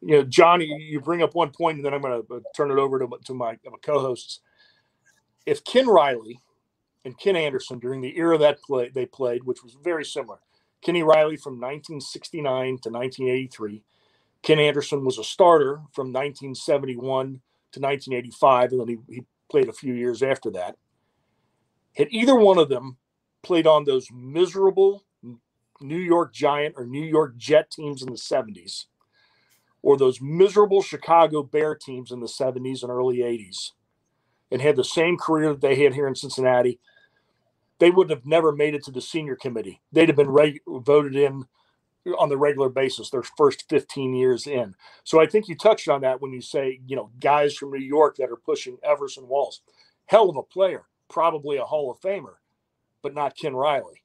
You 0.00 0.16
know, 0.16 0.22
Johnny, 0.24 0.64
you 0.64 1.00
bring 1.00 1.22
up 1.22 1.34
one 1.34 1.50
point, 1.50 1.76
and 1.76 1.84
then 1.84 1.94
I'm 1.94 2.00
going 2.00 2.22
to 2.26 2.34
uh, 2.34 2.40
turn 2.56 2.70
it 2.70 2.78
over 2.78 2.98
to, 2.98 3.08
to 3.26 3.34
my, 3.34 3.58
my 3.64 3.76
co-hosts. 3.82 4.40
If 5.44 5.62
Ken 5.62 5.86
Riley 5.86 6.40
and 7.04 7.18
Ken 7.18 7.36
Anderson 7.36 7.78
during 7.78 8.00
the 8.00 8.16
era 8.16 8.38
that 8.38 8.62
play 8.62 8.90
they 8.94 9.06
played, 9.06 9.44
which 9.44 9.62
was 9.62 9.76
very 9.82 10.04
similar, 10.04 10.38
Kenny 10.82 11.02
Riley 11.02 11.36
from 11.36 11.54
1969 11.54 12.64
to 12.82 12.90
1983. 12.90 13.82
Ken 14.42 14.58
Anderson 14.58 15.04
was 15.04 15.18
a 15.18 15.24
starter 15.24 15.82
from 15.92 16.12
1971 16.12 17.40
to 17.72 17.80
1985, 17.80 18.72
and 18.72 18.80
then 18.80 18.88
he, 18.88 19.14
he 19.14 19.24
played 19.50 19.68
a 19.68 19.72
few 19.72 19.92
years 19.92 20.22
after 20.22 20.50
that. 20.52 20.76
Had 21.94 22.08
either 22.10 22.34
one 22.34 22.58
of 22.58 22.68
them 22.68 22.96
played 23.42 23.66
on 23.66 23.84
those 23.84 24.08
miserable 24.12 25.04
New 25.80 25.98
York 25.98 26.32
Giant 26.32 26.74
or 26.76 26.86
New 26.86 27.04
York 27.04 27.36
Jet 27.36 27.70
teams 27.70 28.02
in 28.02 28.10
the 28.10 28.18
70s, 28.18 28.86
or 29.82 29.96
those 29.96 30.20
miserable 30.20 30.82
Chicago 30.82 31.42
Bear 31.42 31.74
teams 31.74 32.10
in 32.10 32.20
the 32.20 32.26
70s 32.26 32.82
and 32.82 32.90
early 32.90 33.18
80s, 33.18 33.72
and 34.50 34.60
had 34.60 34.76
the 34.76 34.84
same 34.84 35.16
career 35.16 35.50
that 35.50 35.60
they 35.60 35.76
had 35.82 35.94
here 35.94 36.06
in 36.08 36.14
Cincinnati, 36.14 36.78
they 37.78 37.90
would 37.90 38.10
have 38.10 38.26
never 38.26 38.52
made 38.52 38.74
it 38.74 38.84
to 38.84 38.90
the 38.90 39.00
senior 39.00 39.36
committee. 39.36 39.80
They'd 39.92 40.08
have 40.08 40.16
been 40.16 40.30
reg- 40.30 40.60
voted 40.66 41.16
in 41.16 41.44
on 42.18 42.28
the 42.28 42.36
regular 42.36 42.68
basis 42.68 43.10
their 43.10 43.22
first 43.22 43.68
15 43.68 44.14
years 44.14 44.46
in. 44.46 44.74
So 45.04 45.20
I 45.20 45.26
think 45.26 45.48
you 45.48 45.56
touched 45.56 45.88
on 45.88 46.00
that 46.02 46.20
when 46.20 46.32
you 46.32 46.40
say, 46.40 46.80
you 46.86 46.96
know, 46.96 47.10
guys 47.20 47.54
from 47.56 47.70
New 47.70 47.78
York 47.78 48.16
that 48.16 48.30
are 48.30 48.36
pushing 48.36 48.78
Everson 48.82 49.28
Walls. 49.28 49.60
Hell 50.06 50.30
of 50.30 50.36
a 50.36 50.42
player, 50.42 50.84
probably 51.08 51.56
a 51.56 51.64
Hall 51.64 51.90
of 51.90 52.00
Famer, 52.00 52.36
but 53.02 53.14
not 53.14 53.36
Ken 53.36 53.54
Riley. 53.54 54.02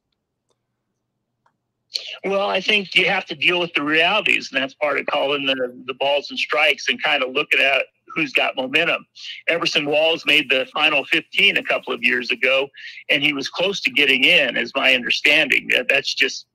Well, 2.26 2.50
I 2.50 2.62
think 2.62 2.96
you 2.96 3.08
have 3.08 3.26
to 3.28 3.36
deal 3.36 3.60
with 3.60 3.74
the 3.74 3.84
realities, 3.84 4.50
and 4.52 4.62
that's 4.62 4.74
part 4.74 5.00
of 5.00 5.06
calling 5.06 5.46
the, 5.46 5.56
the 5.86 5.94
balls 5.96 6.30
and 6.30 6.40
strikes 6.40 6.90
and 6.90 7.02
kind 7.02 7.24
of 7.24 7.32
looking 7.32 7.60
at 7.60 7.84
who's 8.08 8.34
got 8.34 8.56
momentum. 8.56 9.06
Everson 9.48 9.86
Walls 9.86 10.26
made 10.26 10.50
the 10.50 10.68
final 10.74 11.06
15 11.06 11.58
a 11.58 11.64
couple 11.64 11.94
of 11.94 12.04
years 12.04 12.32
ago, 12.32 12.70
and 13.10 13.22
he 13.22 13.34
was 13.34 13.50
close 13.50 13.82
to 13.82 13.92
getting 13.92 14.24
in, 14.24 14.58
is 14.58 14.72
my 14.76 14.94
understanding. 14.94 15.70
That's 15.90 16.14
just 16.14 16.48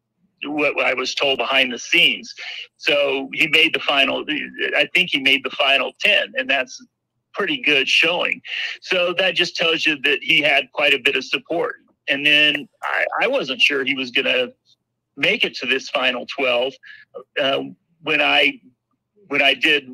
what 0.44 0.84
I 0.84 0.94
was 0.94 1.14
told 1.14 1.38
behind 1.38 1.72
the 1.72 1.78
scenes. 1.78 2.34
So 2.78 3.28
he 3.34 3.46
made 3.48 3.74
the 3.74 3.80
final, 3.80 4.24
I 4.76 4.88
think 4.94 5.10
he 5.10 5.20
made 5.20 5.44
the 5.44 5.50
final 5.50 5.92
10, 6.00 6.32
and 6.36 6.48
that's 6.48 6.82
pretty 7.34 7.60
good 7.60 7.88
showing. 7.88 8.40
So 8.80 9.14
that 9.18 9.34
just 9.34 9.54
tells 9.54 9.86
you 9.86 10.00
that 10.02 10.20
he 10.22 10.40
had 10.40 10.72
quite 10.72 10.94
a 10.94 10.98
bit 10.98 11.16
of 11.16 11.24
support. 11.24 11.76
And 12.08 12.26
then 12.26 12.68
I, 12.82 13.06
I 13.22 13.26
wasn't 13.28 13.60
sure 13.60 13.84
he 13.84 13.94
was 13.94 14.10
going 14.10 14.24
to 14.24 14.52
make 15.20 15.44
it 15.44 15.54
to 15.54 15.66
this 15.66 15.88
final 15.90 16.26
12 16.26 16.72
uh, 17.40 17.60
when 18.02 18.20
I 18.20 18.60
when 19.28 19.42
I 19.42 19.54
did 19.54 19.88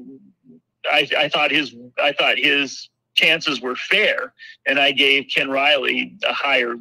I, 0.90 1.08
I 1.18 1.28
thought 1.28 1.50
his 1.50 1.74
I 2.02 2.12
thought 2.12 2.38
his 2.38 2.88
chances 3.14 3.60
were 3.60 3.76
fair, 3.76 4.32
and 4.66 4.78
I 4.78 4.92
gave 4.92 5.26
Ken 5.34 5.50
Riley 5.50 6.16
a 6.26 6.32
higher 6.32 6.76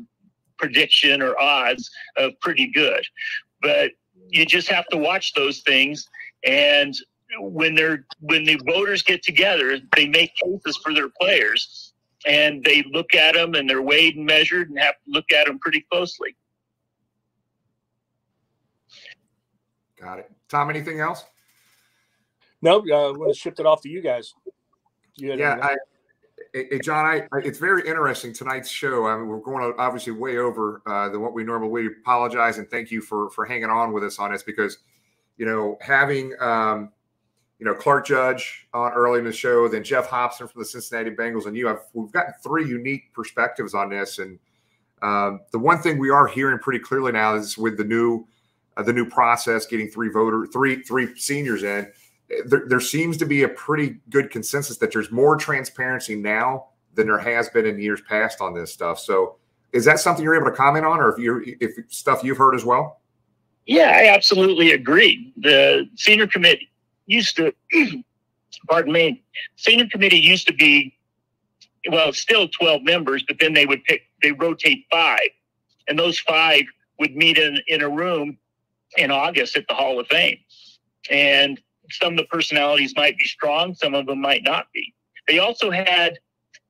prediction 0.58 1.22
or 1.22 1.40
odds 1.40 1.90
of 2.18 2.40
pretty 2.40 2.68
good. 2.68 3.04
But 3.62 3.92
you 4.30 4.46
just 4.46 4.68
have 4.70 4.88
to 4.88 4.98
watch 4.98 5.34
those 5.34 5.62
things, 5.62 6.08
and 6.46 6.94
when 7.40 7.76
they're 7.76 8.06
when 8.20 8.44
the 8.44 8.60
voters 8.66 9.02
get 9.02 9.24
together, 9.24 9.80
they 9.96 10.08
make 10.08 10.32
cases 10.36 10.78
for 10.78 10.94
their 10.94 11.10
players, 11.20 11.94
and 12.26 12.64
they 12.64 12.84
look 12.92 13.16
at 13.16 13.34
them 13.34 13.56
and 13.56 13.70
they're 13.70 13.82
weighed 13.82 14.18
and 14.18 14.26
measured, 14.26 14.70
and 14.70 14.80
have 14.80 14.96
to 15.06 15.12
look 15.12 15.32
at 15.32 15.48
them 15.48 15.60
pretty 15.60 15.86
closely. 15.92 16.36
Got 20.00 20.20
it. 20.20 20.32
Tom, 20.50 20.70
anything 20.70 21.00
else? 21.00 21.26
No, 22.62 22.78
uh, 22.80 23.10
I'm 23.10 23.16
going 23.16 23.32
to 23.32 23.38
shift 23.38 23.60
it 23.60 23.66
off 23.66 23.82
to 23.82 23.90
you 23.90 24.02
guys. 24.02 24.34
You 25.16 25.34
yeah, 25.36 25.60
I, 25.62 25.76
hey, 26.54 26.80
John, 26.80 27.06
I, 27.06 27.28
I, 27.32 27.40
it's 27.44 27.60
very 27.60 27.88
interesting 27.88 28.34
tonight's 28.34 28.70
show. 28.70 29.08
I 29.08 29.18
mean, 29.18 29.28
we're 29.28 29.40
going 29.40 29.74
obviously 29.78 30.14
way 30.14 30.38
over 30.38 30.82
uh, 30.86 31.10
than 31.10 31.22
what 31.22 31.34
we 31.34 31.44
normally. 31.44 31.70
We 31.70 31.88
apologize 31.88 32.58
and 32.58 32.70
thank 32.70 32.92
you 32.92 33.02
for 33.02 33.30
for 33.30 33.46
hanging 33.46 33.70
on 33.70 33.94
with 33.94 34.04
us 34.04 34.20
on 34.20 34.32
this 34.32 34.44
because, 34.44 34.80
you 35.38 35.46
know, 35.46 35.78
having 35.82 36.34
um, 36.40 36.92
you 37.60 37.66
know 37.66 37.74
Clark 37.74 38.06
Judge 38.08 38.68
on 38.74 38.92
early 38.92 39.20
in 39.20 39.26
the 39.26 39.32
show, 39.32 39.68
then 39.68 39.84
Geoff 39.84 40.08
Hobson 40.08 40.48
from 40.48 40.62
the 40.62 40.66
Cincinnati 40.66 41.12
Bengals, 41.12 41.46
and 41.46 41.56
you 41.56 41.68
have 41.68 41.82
we've 41.94 42.12
gotten 42.12 42.34
three 42.44 42.68
unique 42.68 43.14
perspectives 43.14 43.74
on 43.74 43.90
this. 43.90 44.20
And 44.20 44.40
um, 45.02 45.42
the 45.52 45.60
one 45.60 45.82
thing 45.82 45.98
we 45.98 46.10
are 46.10 46.28
hearing 46.28 46.60
pretty 46.60 46.80
clearly 46.80 47.12
now 47.12 47.36
is 47.36 47.58
with 47.58 47.78
the 47.78 47.86
new 47.86 48.28
uh, 48.78 48.84
the 48.84 48.94
new 48.94 49.10
process, 49.10 49.66
getting 49.66 49.90
three 49.90 50.10
voter 50.10 50.48
three 50.48 50.82
three 50.84 51.18
seniors 51.18 51.64
in 51.64 51.92
there, 52.46 52.64
there 52.68 52.80
seems 52.80 53.18
to 53.18 53.26
be 53.26 53.44
a 53.44 53.50
pretty 53.50 53.98
good 54.10 54.32
consensus 54.32 54.78
that 54.78 54.92
there's 54.92 55.12
more 55.12 55.36
transparency 55.36 56.16
now 56.16 56.68
than 56.94 57.08
there 57.08 57.20
has 57.20 57.50
been 57.50 57.66
in 57.66 57.80
years 57.80 58.02
past 58.02 58.42
on 58.42 58.54
this 58.54 58.72
stuff. 58.72 59.00
So, 59.00 59.38
is 59.74 59.86
that 59.86 60.00
something 60.00 60.24
you're 60.24 60.36
able 60.36 60.50
to 60.50 60.56
comment 60.56 60.86
on, 60.86 61.00
or 61.00 61.10
if 61.12 61.20
you 61.20 61.58
if 61.60 61.74
stuff 61.90 62.24
you've 62.24 62.38
heard 62.38 62.56
as 62.56 62.66
well? 62.66 63.02
Yeah, 63.66 63.92
I 63.96 64.14
absolutely 64.14 64.72
agree. 64.72 65.34
The 65.38 65.90
senior 65.96 66.28
committee 66.28 66.72
used 67.08 67.36
to, 67.38 67.54
pardon 68.70 68.94
me, 68.94 69.24
senior 69.56 69.88
committee 69.88 70.20
used 70.20 70.48
to 70.48 70.54
be, 70.54 70.96
well, 71.90 72.14
still 72.14 72.48
12 72.48 72.84
members, 72.84 73.24
but 73.28 73.38
then 73.40 73.54
they 73.54 73.66
would 73.66 73.84
pick, 73.86 74.04
they 74.22 74.32
rotate 74.32 74.86
five, 74.92 75.30
and 75.88 75.98
those 75.98 76.20
five 76.20 76.62
would 77.00 77.16
meet 77.16 77.38
in 77.38 77.58
in 77.68 77.82
a 77.82 77.90
room 77.90 78.38
in 78.98 79.12
August 79.12 79.58
at 79.58 79.68
the 79.68 79.74
Hall 79.74 80.00
of 80.00 80.08
Fame, 80.08 80.38
and 81.10 81.60
some 81.92 82.14
of 82.14 82.18
the 82.18 82.26
personalities 82.26 82.94
might 82.96 83.18
be 83.18 83.26
strong, 83.26 83.76
some 83.76 83.94
of 83.94 84.06
them 84.06 84.22
might 84.22 84.44
not 84.44 84.68
be. 84.74 84.94
They 85.28 85.40
also 85.40 85.72
had 85.72 86.20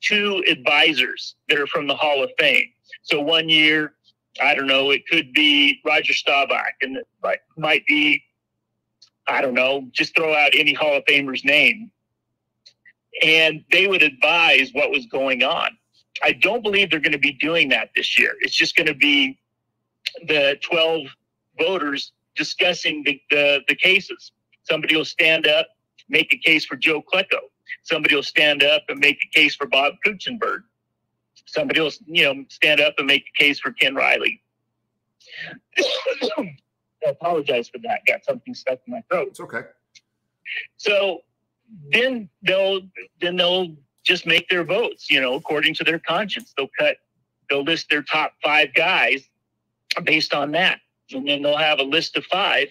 two 0.02 0.44
advisors 0.48 1.36
that 1.50 1.60
are 1.60 1.68
from 1.68 1.88
the 1.88 1.96
Hall 1.96 2.24
of 2.24 2.32
Fame. 2.38 2.70
So 3.04 3.20
one 3.22 3.50
year, 3.50 3.94
I 4.42 4.56
don't 4.56 4.68
know. 4.68 4.92
It 4.92 5.08
could 5.08 5.34
be 5.34 5.80
Roger 5.86 6.14
Staubach, 6.14 6.74
and 6.82 6.98
it 6.98 7.08
might, 7.24 7.40
might 7.58 7.86
be, 7.88 8.22
I 9.28 9.42
don't 9.42 9.54
know, 9.54 9.88
just 9.92 10.16
throw 10.16 10.34
out 10.34 10.52
any 10.54 10.74
Hall 10.74 10.96
of 10.96 11.04
Famer's 11.08 11.44
name. 11.44 11.92
And 13.24 13.64
they 13.72 13.88
would 13.88 14.04
advise 14.04 14.72
what 14.74 14.92
was 14.92 15.06
going 15.06 15.44
on. 15.44 15.78
I 16.24 16.34
don't 16.34 16.64
believe 16.64 16.92
they're 16.92 17.00
going 17.00 17.14
to 17.14 17.18
be 17.18 17.34
doing 17.34 17.70
that 17.70 17.90
this 17.96 18.20
year. 18.20 18.34
It's 18.42 18.56
just 18.56 18.76
going 18.76 18.88
to 18.88 18.94
be 18.94 19.38
the 20.28 20.58
12 20.62 21.08
voters 21.58 22.12
discussing 22.36 23.04
the, 23.04 23.20
the, 23.30 23.62
the 23.68 23.76
cases. 23.76 24.32
Somebody 24.64 24.96
will 24.96 25.06
stand 25.06 25.48
up, 25.48 25.68
make 26.10 26.34
a 26.34 26.38
case 26.38 26.66
for 26.66 26.76
Joe 26.76 27.02
Klecko. 27.02 27.40
Somebody 27.84 28.16
will 28.16 28.24
stand 28.24 28.64
up 28.64 28.84
and 28.90 29.00
make 29.00 29.18
a 29.24 29.38
case 29.38 29.56
for 29.56 29.68
Bob 29.68 29.94
Kuechenberg. 30.06 30.64
Somebody 31.46 31.82
will, 31.82 31.92
you 32.08 32.24
know, 32.24 32.46
stand 32.50 32.82
up 32.82 32.96
and 32.98 33.08
make 33.08 33.24
a 33.36 33.44
case 33.44 33.60
for 33.60 33.72
Ken 33.72 33.96
Riley. 33.96 34.42
I 36.38 37.10
apologize 37.10 37.70
for 37.70 37.78
that. 37.80 38.02
Got 38.08 38.26
something 38.26 38.54
stuck 38.54 38.80
in 38.88 38.94
my 38.94 39.04
throat. 39.10 39.28
It's 39.30 39.40
okay. 39.40 39.62
So 40.78 41.22
then 41.92 42.30
they'll 42.44 42.82
then 43.22 43.36
they'll 43.36 43.76
just 44.04 44.26
make 44.26 44.48
their 44.50 44.64
votes, 44.64 45.10
you 45.10 45.20
know, 45.20 45.34
according 45.36 45.74
to 45.76 45.84
their 45.84 46.00
conscience. 46.00 46.54
They'll 46.56 46.70
cut, 46.78 46.98
they'll 47.50 47.64
list 47.64 47.90
their 47.90 48.04
top 48.04 48.34
five 48.44 48.74
guys 48.74 49.28
based 50.04 50.34
on 50.34 50.52
that. 50.52 50.80
And 51.12 51.28
then 51.28 51.42
they'll 51.42 51.58
have 51.58 51.80
a 51.80 51.84
list 51.84 52.18
of 52.18 52.26
five 52.26 52.70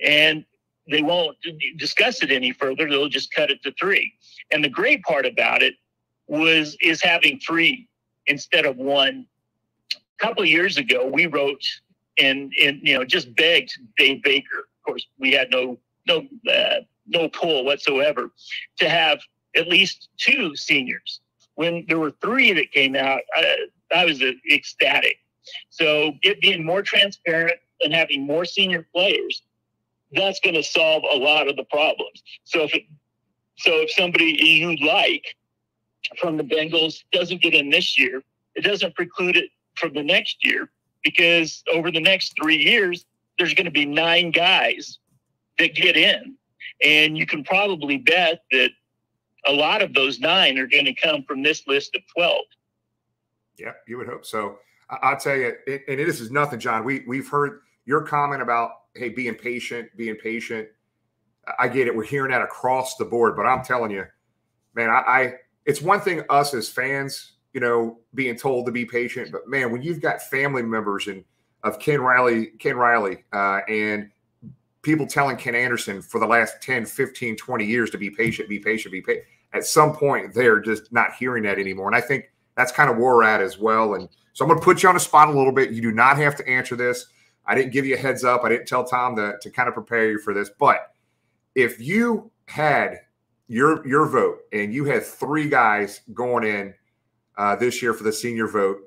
and 0.00 0.44
they 0.88 1.02
won't 1.02 1.36
discuss 1.76 2.22
it 2.22 2.30
any 2.30 2.52
further. 2.52 2.88
They'll 2.88 3.08
just 3.08 3.32
cut 3.32 3.50
it 3.50 3.62
to 3.62 3.72
three. 3.72 4.12
And 4.50 4.64
the 4.64 4.68
great 4.68 5.02
part 5.02 5.26
about 5.26 5.62
it 5.62 5.74
was 6.26 6.76
is 6.80 7.02
having 7.02 7.38
three 7.38 7.88
instead 8.26 8.64
of 8.64 8.76
one. 8.76 9.26
A 9.94 10.24
couple 10.24 10.42
of 10.42 10.48
years 10.48 10.76
ago, 10.76 11.06
we 11.06 11.26
wrote 11.26 11.64
and 12.18 12.52
and 12.62 12.80
you 12.82 12.94
know 12.94 13.04
just 13.04 13.34
begged 13.36 13.78
Dave 13.96 14.22
Baker. 14.22 14.68
Of 14.78 14.84
course, 14.84 15.06
we 15.18 15.32
had 15.32 15.50
no 15.50 15.78
no 16.06 16.26
uh, 16.50 16.80
no 17.06 17.28
pull 17.28 17.64
whatsoever 17.64 18.30
to 18.78 18.88
have 18.88 19.20
at 19.56 19.68
least 19.68 20.08
two 20.16 20.54
seniors. 20.56 21.20
When 21.54 21.84
there 21.88 21.98
were 21.98 22.12
three 22.22 22.52
that 22.52 22.72
came 22.72 22.96
out, 22.96 23.20
I, 23.34 23.66
I 23.94 24.04
was 24.04 24.22
ecstatic. 24.50 25.16
So 25.70 26.12
it 26.22 26.40
being 26.40 26.64
more 26.64 26.82
transparent 26.82 27.56
and 27.82 27.94
having 27.94 28.26
more 28.26 28.44
senior 28.44 28.86
players, 28.94 29.42
that's 30.12 30.40
going 30.40 30.54
to 30.54 30.62
solve 30.62 31.04
a 31.10 31.16
lot 31.16 31.48
of 31.48 31.56
the 31.56 31.64
problems. 31.64 32.22
So 32.44 32.62
if 32.62 32.74
it, 32.74 32.82
so 33.58 33.80
if 33.80 33.90
somebody 33.92 34.36
you 34.42 34.76
like 34.76 35.24
from 36.18 36.36
the 36.36 36.42
Bengals 36.42 37.04
doesn't 37.12 37.42
get 37.42 37.54
in 37.54 37.70
this 37.70 37.98
year, 37.98 38.22
it 38.54 38.62
doesn't 38.62 38.94
preclude 38.94 39.36
it 39.36 39.50
from 39.76 39.92
the 39.94 40.02
next 40.02 40.44
year 40.44 40.70
because 41.02 41.62
over 41.72 41.90
the 41.90 42.00
next 42.00 42.34
three 42.40 42.56
years, 42.56 43.04
there's 43.38 43.54
going 43.54 43.66
to 43.66 43.70
be 43.70 43.86
nine 43.86 44.30
guys 44.30 44.98
that 45.58 45.74
get 45.74 45.96
in. 45.96 46.36
And 46.82 47.16
you 47.16 47.26
can 47.26 47.44
probably 47.44 47.98
bet 47.98 48.42
that 48.52 48.70
a 49.46 49.52
lot 49.52 49.82
of 49.82 49.94
those 49.94 50.20
nine 50.20 50.58
are 50.58 50.66
going 50.66 50.84
to 50.84 50.94
come 50.94 51.22
from 51.24 51.42
this 51.42 51.66
list 51.66 51.94
of 51.94 52.02
12. 52.14 52.40
Yeah, 53.58 53.72
you 53.86 53.98
would 53.98 54.08
hope 54.08 54.24
so. 54.24 54.58
I'll 55.02 55.18
tell 55.18 55.36
you, 55.36 55.54
and 55.66 55.98
this 55.98 56.20
is 56.20 56.30
nothing, 56.30 56.60
John. 56.60 56.84
We 56.84 57.04
we've 57.06 57.28
heard 57.28 57.60
your 57.84 58.02
comment 58.02 58.42
about 58.42 58.70
hey, 58.94 59.08
being 59.08 59.34
patient, 59.34 59.88
being 59.96 60.16
patient. 60.16 60.68
I 61.58 61.68
get 61.68 61.86
it. 61.86 61.94
We're 61.94 62.04
hearing 62.04 62.30
that 62.32 62.42
across 62.42 62.96
the 62.96 63.04
board, 63.04 63.36
but 63.36 63.42
I'm 63.42 63.64
telling 63.64 63.90
you, 63.90 64.04
man, 64.74 64.90
I, 64.90 64.98
I 65.06 65.34
it's 65.64 65.80
one 65.80 66.00
thing 66.00 66.22
us 66.28 66.54
as 66.54 66.68
fans, 66.68 67.32
you 67.52 67.60
know, 67.60 67.98
being 68.14 68.36
told 68.36 68.66
to 68.66 68.72
be 68.72 68.84
patient, 68.84 69.32
but 69.32 69.48
man, 69.48 69.70
when 69.70 69.82
you've 69.82 70.00
got 70.00 70.22
family 70.22 70.62
members 70.62 71.06
and 71.06 71.24
of 71.62 71.78
Ken 71.78 72.00
Riley, 72.00 72.46
Ken 72.58 72.76
Riley, 72.76 73.24
uh, 73.32 73.60
and 73.68 74.10
people 74.82 75.06
telling 75.06 75.36
Ken 75.36 75.54
Anderson 75.54 76.00
for 76.00 76.18
the 76.18 76.26
last 76.26 76.62
10, 76.62 76.86
15, 76.86 77.36
20 77.36 77.64
years 77.64 77.90
to 77.90 77.98
be 77.98 78.10
patient, 78.10 78.48
be 78.48 78.58
patient, 78.58 78.92
be 78.92 79.02
patient. 79.02 79.26
At 79.52 79.64
some 79.64 79.94
point, 79.94 80.32
they're 80.32 80.60
just 80.60 80.92
not 80.92 81.12
hearing 81.14 81.42
that 81.42 81.58
anymore. 81.58 81.86
And 81.86 81.96
I 81.96 82.00
think 82.00 82.30
that's 82.56 82.72
kind 82.72 82.88
of 82.88 82.96
where 82.96 83.16
we're 83.16 83.24
at 83.24 83.42
as 83.42 83.58
well. 83.58 83.94
And 83.94 84.08
so 84.32 84.44
I'm 84.44 84.48
going 84.48 84.60
to 84.60 84.64
put 84.64 84.82
you 84.82 84.88
on 84.88 84.94
the 84.94 85.00
spot 85.00 85.28
a 85.28 85.32
little 85.32 85.52
bit. 85.52 85.70
You 85.70 85.82
do 85.82 85.92
not 85.92 86.16
have 86.18 86.36
to 86.36 86.48
answer 86.48 86.76
this. 86.76 87.06
I 87.46 87.54
didn't 87.54 87.72
give 87.72 87.86
you 87.86 87.94
a 87.94 87.98
heads 87.98 88.24
up. 88.24 88.44
I 88.44 88.48
didn't 88.50 88.66
tell 88.66 88.84
Tom 88.84 89.16
to, 89.16 89.36
to 89.40 89.50
kind 89.50 89.68
of 89.68 89.74
prepare 89.74 90.10
you 90.10 90.18
for 90.18 90.34
this. 90.34 90.50
But 90.58 90.92
if 91.54 91.80
you 91.80 92.30
had 92.46 93.00
your 93.48 93.86
your 93.86 94.06
vote 94.06 94.38
and 94.52 94.72
you 94.72 94.84
had 94.84 95.04
three 95.04 95.48
guys 95.48 96.02
going 96.14 96.44
in 96.44 96.74
uh, 97.36 97.56
this 97.56 97.82
year 97.82 97.92
for 97.92 98.04
the 98.04 98.12
senior 98.12 98.46
vote, 98.46 98.78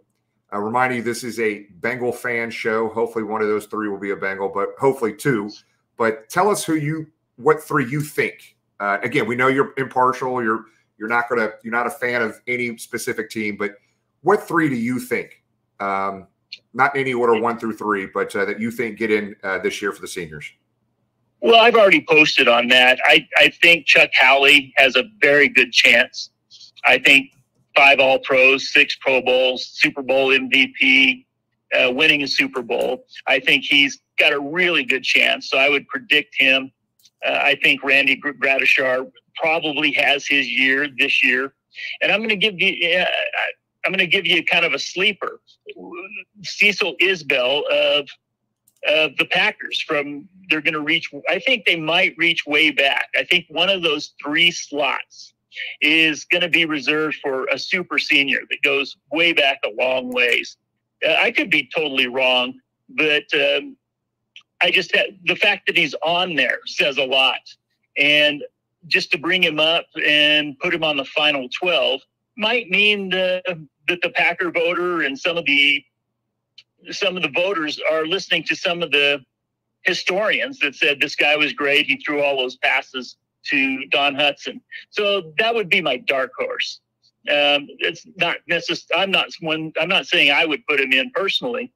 uh, 0.54 0.60
reminding 0.60 0.98
you 0.98 1.04
this 1.04 1.24
is 1.24 1.40
a 1.40 1.66
Bengal 1.80 2.12
fan 2.12 2.50
show. 2.52 2.90
Hopefully, 2.90 3.26
one 3.26 3.42
of 3.42 3.48
those 3.48 3.66
three 3.66 3.90
will 3.90 4.00
be 4.00 4.12
a 4.12 4.16
Bengal, 4.16 4.50
but 4.50 4.70
hopefully 4.80 5.14
two. 5.14 5.50
But 5.98 6.30
tell 6.30 6.50
us 6.50 6.64
who 6.64 6.76
you, 6.76 7.08
what 7.36 7.62
three 7.62 7.90
you 7.90 8.02
think. 8.02 8.56
Uh, 8.80 8.98
again, 9.04 9.28
we 9.28 9.36
know 9.36 9.48
you're 9.48 9.74
impartial. 9.78 10.42
You're 10.42 10.66
you're 10.98 11.10
not 11.10 11.28
gonna 11.28 11.52
you're 11.64 11.74
not 11.74 11.88
a 11.88 11.92
fan 11.92 12.22
of 12.22 12.40
any 12.48 12.78
specific 12.78 13.30
team, 13.30 13.58
but 13.58 13.76
what 14.24 14.48
three 14.48 14.70
do 14.70 14.76
you 14.76 15.00
think? 15.00 15.44
Um, 15.80 16.28
not 16.74 16.96
any 16.96 17.14
order 17.14 17.40
one 17.40 17.60
through 17.60 17.78
three, 17.78 18.08
but 18.08 18.36
uh, 18.36 18.46
that 18.46 18.60
you 18.60 18.72
think 18.72 18.98
get 18.98 19.12
in 19.12 19.36
uh, 19.44 19.60
this 19.60 19.82
year 19.82 19.92
for 19.92 20.02
the 20.02 20.08
seniors. 20.08 20.52
Well, 21.42 21.60
I've 21.60 21.76
already 21.76 22.06
posted 22.08 22.48
on 22.48 22.70
that. 22.70 23.00
I, 23.04 23.28
I 23.38 23.50
think 23.62 23.86
Chuck 23.86 24.10
Howley 24.14 24.74
has 24.78 24.96
a 24.96 25.04
very 25.20 25.50
good 25.50 25.72
chance. 25.72 26.30
I 26.86 26.98
think 27.00 27.32
five 27.76 28.00
All 28.00 28.20
Pros, 28.20 28.72
six 28.72 28.96
Pro 28.96 29.22
Bowls, 29.22 29.66
Super 29.66 30.02
Bowl 30.02 30.30
MVP, 30.30 31.26
uh, 31.78 31.92
winning 31.92 32.24
a 32.24 32.28
Super 32.28 32.62
Bowl. 32.62 33.06
I 33.28 33.40
think 33.40 33.66
he's 33.66 34.00
got 34.18 34.32
a 34.32 34.40
really 34.40 34.86
good 34.86 35.04
chance. 35.04 35.50
So 35.50 35.58
I 35.58 35.70
would 35.70 35.88
predict 35.88 36.36
him. 36.38 36.72
Uh, 37.26 37.40
I 37.42 37.56
think 37.62 37.84
Randy 37.84 38.20
Gradishar 38.20 39.10
probably 39.36 39.92
has 39.92 40.26
his 40.26 40.48
year 40.48 40.88
this 40.98 41.24
year. 41.24 41.54
And 42.02 42.12
I'm 42.12 42.20
going 42.20 42.30
to 42.30 42.36
give 42.36 42.60
you, 42.60 43.04
I'm 43.86 43.92
going 43.92 44.00
to 44.00 44.08
give 44.08 44.26
you 44.26 44.44
kind 44.44 44.66
of 44.66 44.74
a 44.74 44.80
sleeper. 44.80 45.40
Cecil 46.44 46.96
Isbell 47.02 47.64
of 47.72 48.08
of 48.86 49.16
the 49.16 49.26
Packers 49.26 49.82
from 49.82 50.28
they're 50.50 50.62
going 50.62 50.74
to 50.74 50.82
reach. 50.82 51.10
I 51.30 51.40
think 51.40 51.66
they 51.66 51.78
might 51.78 52.16
reach 52.18 52.46
way 52.46 52.70
back. 52.70 53.08
I 53.18 53.24
think 53.24 53.46
one 53.50 53.70
of 53.70 53.82
those 53.82 54.14
three 54.22 54.52
slots 54.52 55.34
is 55.82 56.26
going 56.26 56.42
to 56.42 56.50
be 56.50 56.66
reserved 56.66 57.18
for 57.22 57.46
a 57.46 57.58
super 57.58 57.98
senior 57.98 58.40
that 58.50 58.62
goes 58.62 58.98
way 59.12 59.34
back 59.34 59.60
a 59.66 59.70
long 59.82 60.12
ways. 60.12 60.58
Uh, 61.08 61.16
I 61.22 61.32
could 61.32 61.50
be 61.50 61.70
totally 61.74 62.08
wrong, 62.08 62.60
but 62.90 63.24
um, 63.34 63.78
I 64.62 64.72
just 64.72 64.96
the 65.26 65.36
fact 65.36 65.68
that 65.68 65.78
he's 65.78 65.96
on 66.04 66.36
there 66.36 66.60
says 66.66 66.98
a 66.98 67.06
lot. 67.06 67.40
And 67.98 68.44
just 68.88 69.12
to 69.12 69.18
bring 69.18 69.44
him 69.44 69.60
up 69.60 69.86
and 70.06 70.58
put 70.60 70.74
him 70.74 70.84
on 70.84 70.98
the 70.98 71.06
final 71.06 71.48
12 71.62 72.02
might 72.38 72.70
mean 72.70 73.10
the, 73.10 73.68
that 73.88 74.02
the 74.02 74.10
Packer 74.10 74.52
voter 74.52 75.02
and 75.02 75.18
some 75.18 75.38
of 75.38 75.46
the 75.46 75.84
some 76.92 77.16
of 77.16 77.24
the 77.24 77.30
voters 77.30 77.80
are 77.90 78.06
listening 78.06 78.44
to 78.44 78.56
some 78.56 78.84
of 78.84 78.92
the 78.92 79.24
historians 79.84 80.60
that 80.60 80.76
said 80.76 81.00
this 81.00 81.16
guy 81.16 81.36
was 81.36 81.54
great. 81.54 81.86
He 81.86 81.98
threw 81.98 82.22
all 82.22 82.38
those 82.38 82.58
passes 82.58 83.18
to 83.46 83.86
Don 83.88 84.16
Hutson. 84.16 84.62
So 84.90 85.34
that 85.38 85.54
would 85.54 85.70
be 85.70 85.82
my 85.82 85.98
dark 85.98 86.32
horse. 86.38 86.82
Um, 87.30 87.68
it's 87.80 88.06
not 88.18 88.38
necessarily. 88.48 89.04
I'm 89.04 89.12
not 89.12 89.30
one. 89.40 89.72
I'm 89.80 89.88
not 89.88 90.08
saying 90.08 90.32
I 90.32 90.46
would 90.46 90.66
put 90.68 90.80
him 90.80 90.92
in 90.92 91.10
personally. 91.12 91.72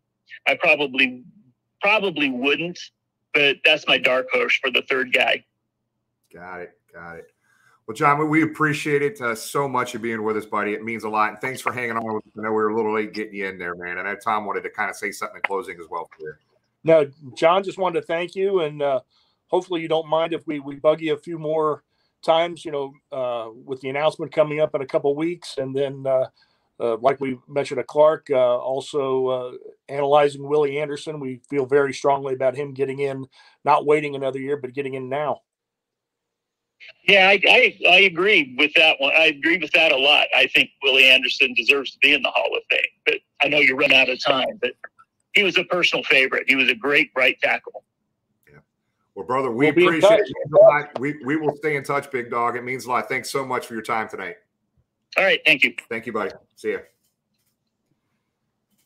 I 0.45 0.55
probably 0.55 1.23
probably 1.81 2.29
wouldn't, 2.29 2.79
but 3.33 3.57
that's 3.63 3.87
my 3.87 3.97
dark 3.97 4.27
horse 4.31 4.57
for 4.61 4.71
the 4.71 4.83
third 4.89 5.13
guy. 5.13 5.45
Got 6.33 6.61
it. 6.61 6.77
Got 6.93 7.17
it. 7.17 7.31
Well, 7.87 7.95
John, 7.95 8.29
we 8.29 8.43
appreciate 8.43 9.01
it 9.01 9.21
uh, 9.21 9.33
so 9.33 9.69
much 9.69 9.95
of 9.95 10.01
being 10.01 10.21
with 10.21 10.35
us, 10.35 10.45
buddy. 10.45 10.73
It 10.73 10.83
means 10.83 11.05
a 11.05 11.09
lot. 11.09 11.29
And 11.29 11.39
thanks 11.39 11.61
for 11.61 11.71
hanging 11.71 11.95
on 11.95 12.15
with 12.15 12.27
us. 12.27 12.33
I 12.37 12.41
know 12.41 12.49
we 12.49 12.55
were 12.55 12.67
a 12.67 12.75
little 12.75 12.93
late 12.93 13.13
getting 13.13 13.35
you 13.35 13.47
in 13.47 13.57
there, 13.57 13.75
man. 13.75 13.97
And 13.97 14.07
I 14.07 14.15
Tom 14.21 14.45
wanted 14.45 14.63
to 14.63 14.69
kind 14.69 14.89
of 14.89 14.97
say 14.97 15.09
something 15.11 15.37
in 15.37 15.41
closing 15.43 15.79
as 15.79 15.87
well 15.89 16.09
for 16.17 16.25
you. 16.25 16.33
No, 16.83 17.09
John, 17.35 17.63
just 17.63 17.77
wanted 17.77 18.01
to 18.01 18.05
thank 18.05 18.35
you. 18.35 18.59
And 18.59 18.81
uh, 18.81 18.99
hopefully 19.47 19.81
you 19.81 19.87
don't 19.87 20.09
mind 20.09 20.33
if 20.33 20.45
we, 20.45 20.59
we 20.59 20.75
bug 20.75 20.99
you 20.99 21.13
a 21.13 21.17
few 21.17 21.39
more 21.39 21.83
times, 22.25 22.65
you 22.65 22.71
know, 22.71 22.93
uh, 23.13 23.51
with 23.63 23.79
the 23.79 23.89
announcement 23.89 24.33
coming 24.33 24.59
up 24.59 24.75
in 24.75 24.81
a 24.81 24.85
couple 24.85 25.15
weeks. 25.15 25.57
And 25.57 25.73
then, 25.73 26.05
uh, 26.05 26.25
uh, 26.81 26.97
like 26.97 27.21
we 27.21 27.39
mentioned, 27.47 27.79
a 27.79 27.85
Clark, 27.85 28.27
uh, 28.31 28.57
also 28.57 29.57
analyzing 29.87 30.45
Willie 30.45 30.79
Anderson. 30.79 31.21
We 31.21 31.39
feel 31.49 31.65
very 31.65 31.93
strongly 31.93 32.33
about 32.33 32.55
him 32.55 32.73
getting 32.73 32.99
in, 32.99 33.25
not 33.63 33.85
waiting 33.85 34.15
another 34.15 34.39
year, 34.39 34.57
but 34.57 34.73
getting 34.73 34.95
in 34.95 35.07
now. 35.07 35.41
Yeah, 37.07 37.29
I, 37.29 37.39
I, 37.47 37.79
I 37.89 37.99
agree 38.01 38.55
with 38.57 38.73
that 38.75 38.97
one. 38.99 39.13
I 39.13 39.25
agree 39.27 39.57
with 39.57 39.71
that 39.71 39.91
a 39.91 39.97
lot. 39.97 40.27
I 40.35 40.47
think 40.47 40.69
Willie 40.83 41.05
Anderson 41.05 41.53
deserves 41.53 41.91
to 41.91 41.97
be 41.99 42.13
in 42.13 42.21
the 42.21 42.31
Hall 42.31 42.55
of 42.55 42.63
Fame. 42.69 42.81
But 43.05 43.15
I 43.41 43.47
know 43.47 43.59
you 43.59 43.77
run 43.77 43.93
out 43.93 44.09
of 44.09 44.21
time. 44.23 44.59
But 44.61 44.73
he 45.33 45.43
was 45.43 45.57
a 45.57 45.63
personal 45.65 46.03
favorite. 46.03 46.45
He 46.47 46.55
was 46.55 46.69
a 46.69 46.75
great 46.75 47.11
right 47.15 47.39
tackle. 47.41 47.83
Yeah. 48.49 48.59
Well, 49.15 49.25
brother, 49.25 49.51
we 49.51 49.71
we'll 49.71 49.87
appreciate 49.87 50.25
it. 50.25 50.99
We 50.99 51.15
we 51.23 51.37
will 51.37 51.55
stay 51.57 51.77
in 51.77 51.83
touch, 51.83 52.11
big 52.11 52.29
dog. 52.29 52.55
It 52.55 52.63
means 52.63 52.85
a 52.85 52.89
lot. 52.89 53.07
Thanks 53.07 53.29
so 53.29 53.45
much 53.45 53.65
for 53.65 53.73
your 53.73 53.83
time 53.83 54.09
tonight. 54.09 54.35
All 55.15 55.23
right. 55.23 55.39
Thank 55.45 55.63
you. 55.63 55.73
Thank 55.89 56.05
you, 56.05 56.13
buddy. 56.13 56.31
See 56.55 56.69
you. 56.69 56.79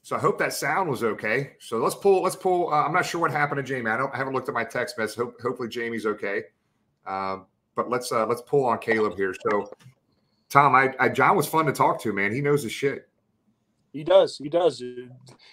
So 0.03 0.15
I 0.15 0.19
hope 0.19 0.37
that 0.39 0.53
sound 0.53 0.89
was 0.89 1.03
okay. 1.03 1.53
So 1.59 1.77
let's 1.77 1.95
pull. 1.95 2.23
Let's 2.23 2.35
pull. 2.35 2.73
Uh, 2.73 2.83
I'm 2.83 2.93
not 2.93 3.05
sure 3.05 3.21
what 3.21 3.31
happened 3.31 3.57
to 3.57 3.63
Jamie. 3.63 3.89
I 3.89 3.97
don't. 3.97 4.13
I 4.13 4.17
haven't 4.17 4.33
looked 4.33 4.49
at 4.49 4.53
my 4.53 4.63
text 4.63 4.97
message. 4.97 5.17
Hope, 5.17 5.39
hopefully 5.41 5.69
Jamie's 5.69 6.05
okay. 6.05 6.43
Um, 7.05 7.45
but 7.75 7.89
let's 7.89 8.11
uh, 8.11 8.25
let's 8.25 8.41
pull 8.41 8.65
on 8.65 8.79
Caleb 8.79 9.15
here. 9.15 9.33
So 9.49 9.71
Tom, 10.49 10.75
I, 10.75 10.93
I 10.99 11.09
John 11.09 11.35
was 11.35 11.47
fun 11.47 11.65
to 11.65 11.71
talk 11.71 12.01
to. 12.01 12.13
Man, 12.13 12.33
he 12.33 12.41
knows 12.41 12.63
his 12.63 12.71
shit. 12.71 13.07
He 13.93 14.03
does. 14.03 14.37
He 14.37 14.49
does. 14.49 14.81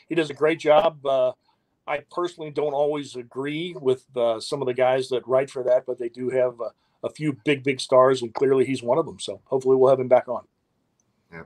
He 0.09 0.15
does 0.15 0.31
a 0.31 0.35
great 0.35 0.61
job. 0.61 1.05
Uh, 1.05 1.33
I 1.87 2.03
personally 2.11 2.51
don't 2.51 2.75
always 2.75 3.17
agree 3.17 3.75
with 3.81 4.05
uh, 4.17 4.39
some 4.41 4.61
of 4.61 4.67
the 4.67 4.75
guys 4.75 5.09
that 5.09 5.27
write 5.27 5.51
for 5.51 5.63
that, 5.65 5.87
but 5.87 5.99
they 5.99 6.09
do 6.09 6.29
have 6.31 6.61
a, 6.61 6.71
a 7.07 7.11
few 7.11 7.37
big, 7.45 7.65
big 7.65 7.81
stars, 7.81 8.23
and 8.23 8.33
clearly 8.35 8.65
he's 8.65 8.83
one 8.83 8.99
of 8.99 9.07
them. 9.07 9.19
So 9.19 9.41
hopefully 9.45 9.77
we'll 9.77 9.91
have 9.91 9.99
him 9.99 10.09
back 10.09 10.29
on. 10.29 10.45
Yeah. 11.33 11.45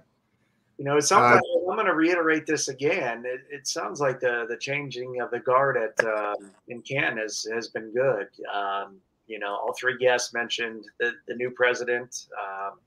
You 0.78 0.84
know, 0.84 0.96
it 0.96 1.02
sounds 1.02 1.32
uh, 1.32 1.34
like 1.34 1.42
I'm 1.68 1.76
going 1.76 1.86
to 1.86 1.94
reiterate 1.94 2.46
this 2.46 2.68
again. 2.68 3.24
It, 3.24 3.42
it, 3.50 3.66
sounds 3.66 4.00
like 4.00 4.18
the 4.18 4.46
the 4.48 4.56
changing 4.56 5.20
of 5.20 5.30
the 5.30 5.38
guard 5.38 5.76
at 5.76 6.04
uh, 6.04 6.34
in 6.68 6.82
Canton 6.82 7.18
has 7.18 7.46
has 7.54 7.68
been 7.68 7.92
good. 7.94 8.26
Um, 8.52 8.96
you 9.32 9.38
know, 9.38 9.54
all 9.54 9.72
three 9.72 9.96
guests 9.96 10.34
mentioned 10.34 10.84
the 11.00 11.12
the 11.26 11.34
new 11.34 11.50
president. 11.50 12.26
Um, 12.38 12.78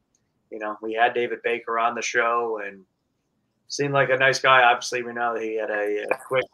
you 0.51 0.59
know, 0.59 0.77
we 0.79 0.93
had 0.93 1.15
David 1.15 1.39
Baker 1.43 1.79
on 1.79 1.95
the 1.95 2.03
show 2.03 2.61
and 2.63 2.83
seemed 3.67 3.93
like 3.93 4.11
a 4.11 4.17
nice 4.17 4.39
guy. 4.39 4.61
Obviously, 4.61 5.01
we 5.01 5.11
know 5.11 5.35
he 5.35 5.55
had 5.55 5.71
a, 5.71 6.03
a 6.03 6.17
quick 6.27 6.45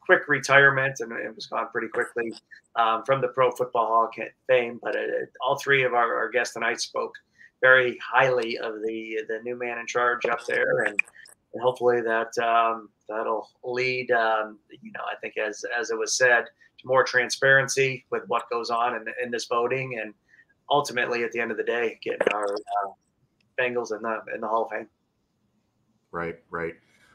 quick 0.00 0.22
retirement 0.26 0.98
and 0.98 1.12
it 1.12 1.32
was 1.32 1.46
gone 1.46 1.68
pretty 1.70 1.86
quickly 1.86 2.34
um, 2.74 3.04
from 3.06 3.20
the 3.20 3.28
Pro 3.28 3.52
Football 3.52 3.86
Hall 3.86 4.04
of 4.04 4.28
Fame. 4.48 4.80
But 4.82 4.96
it, 4.96 5.30
all 5.40 5.56
three 5.60 5.84
of 5.84 5.94
our, 5.94 6.12
our 6.12 6.28
guests 6.28 6.54
tonight 6.54 6.80
spoke 6.80 7.14
very 7.60 7.96
highly 8.02 8.58
of 8.58 8.82
the 8.84 9.20
the 9.28 9.38
new 9.44 9.56
man 9.56 9.78
in 9.78 9.86
charge 9.86 10.26
up 10.26 10.44
there, 10.46 10.82
and, 10.86 10.98
hopefully 11.60 12.00
that 12.00 12.36
um, 12.38 12.88
that'll 13.08 13.48
lead. 13.62 14.10
Um, 14.10 14.58
you 14.70 14.90
know, 14.92 15.04
I 15.04 15.14
think 15.20 15.34
as 15.36 15.64
as 15.78 15.90
it 15.90 15.98
was 15.98 16.16
said, 16.16 16.46
more 16.84 17.04
transparency 17.04 18.04
with 18.10 18.22
what 18.28 18.48
goes 18.50 18.70
on 18.70 18.96
in, 18.96 19.04
in 19.22 19.30
this 19.30 19.46
voting, 19.46 19.98
and 20.00 20.14
ultimately 20.70 21.24
at 21.24 21.32
the 21.32 21.40
end 21.40 21.50
of 21.50 21.56
the 21.56 21.64
day, 21.64 21.98
getting 22.02 22.28
our 22.32 22.54
uh, 22.54 22.90
Bengals 23.58 23.94
in 23.94 24.02
the 24.02 24.20
in 24.34 24.40
the 24.40 24.48
Hall 24.48 24.64
of 24.64 24.70
Fame. 24.70 24.88
Right, 26.12 26.36
right. 26.50 26.74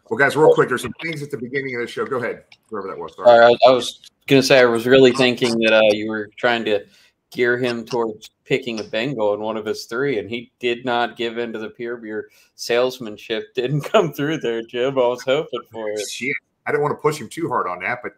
Well, 0.09 0.17
guys, 0.17 0.35
real 0.35 0.53
quick, 0.53 0.69
there's 0.69 0.83
some 0.83 0.93
things 1.01 1.23
at 1.23 1.31
the 1.31 1.37
beginning 1.37 1.75
of 1.75 1.81
the 1.81 1.87
show. 1.87 2.05
Go 2.05 2.17
ahead, 2.17 2.43
whoever 2.69 2.87
that 2.89 2.97
was. 2.97 3.15
Sorry. 3.15 3.57
I 3.65 3.69
was 3.71 4.01
going 4.27 4.41
to 4.41 4.47
say 4.47 4.59
I 4.59 4.65
was 4.65 4.85
really 4.85 5.11
thinking 5.11 5.57
that 5.59 5.73
uh, 5.73 5.81
you 5.91 6.09
were 6.09 6.29
trying 6.37 6.63
to 6.65 6.85
gear 7.31 7.57
him 7.57 7.83
towards 7.83 8.29
picking 8.45 8.79
a 8.79 8.83
Bengal 8.83 9.33
in 9.33 9.39
one 9.39 9.57
of 9.57 9.65
his 9.65 9.85
three, 9.85 10.19
and 10.19 10.29
he 10.29 10.51
did 10.59 10.85
not 10.85 11.17
give 11.17 11.39
in 11.39 11.51
to 11.53 11.59
the 11.59 11.69
peer 11.69 11.97
beer 11.97 12.29
salesmanship. 12.53 13.45
Didn't 13.55 13.81
come 13.81 14.13
through 14.13 14.39
there, 14.39 14.61
Jim. 14.61 14.97
I 14.97 15.07
was 15.07 15.23
hoping 15.23 15.61
for 15.71 15.89
it. 15.89 16.07
Shit. 16.09 16.35
I 16.67 16.71
didn't 16.71 16.83
want 16.83 16.93
to 16.93 17.01
push 17.01 17.19
him 17.19 17.29
too 17.29 17.47
hard 17.47 17.67
on 17.67 17.79
that, 17.79 17.99
but 18.01 18.13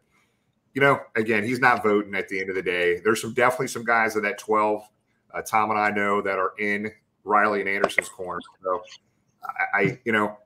you 0.78 0.82
know, 0.82 1.00
again, 1.16 1.44
he's 1.44 1.60
not 1.60 1.82
voting 1.82 2.14
at 2.14 2.30
the 2.30 2.40
end 2.40 2.52
of 2.52 2.56
the 2.56 2.62
day. 2.62 3.00
There's 3.04 3.20
some 3.20 3.34
definitely 3.34 3.70
some 3.70 3.84
guys 3.84 4.16
of 4.16 4.22
that 4.22 4.38
12, 4.38 4.88
uh, 5.34 5.42
Tom 5.42 5.72
and 5.72 5.80
I 5.80 5.90
know 5.90 6.22
that 6.22 6.38
are 6.38 6.54
in 6.60 6.92
Riley 7.24 7.62
and 7.62 7.68
Anderson's 7.68 8.10
corner. 8.10 8.40
So 8.64 8.84
I, 9.44 9.80
I, 9.80 10.00
you 10.06 10.12
know, 10.12 10.38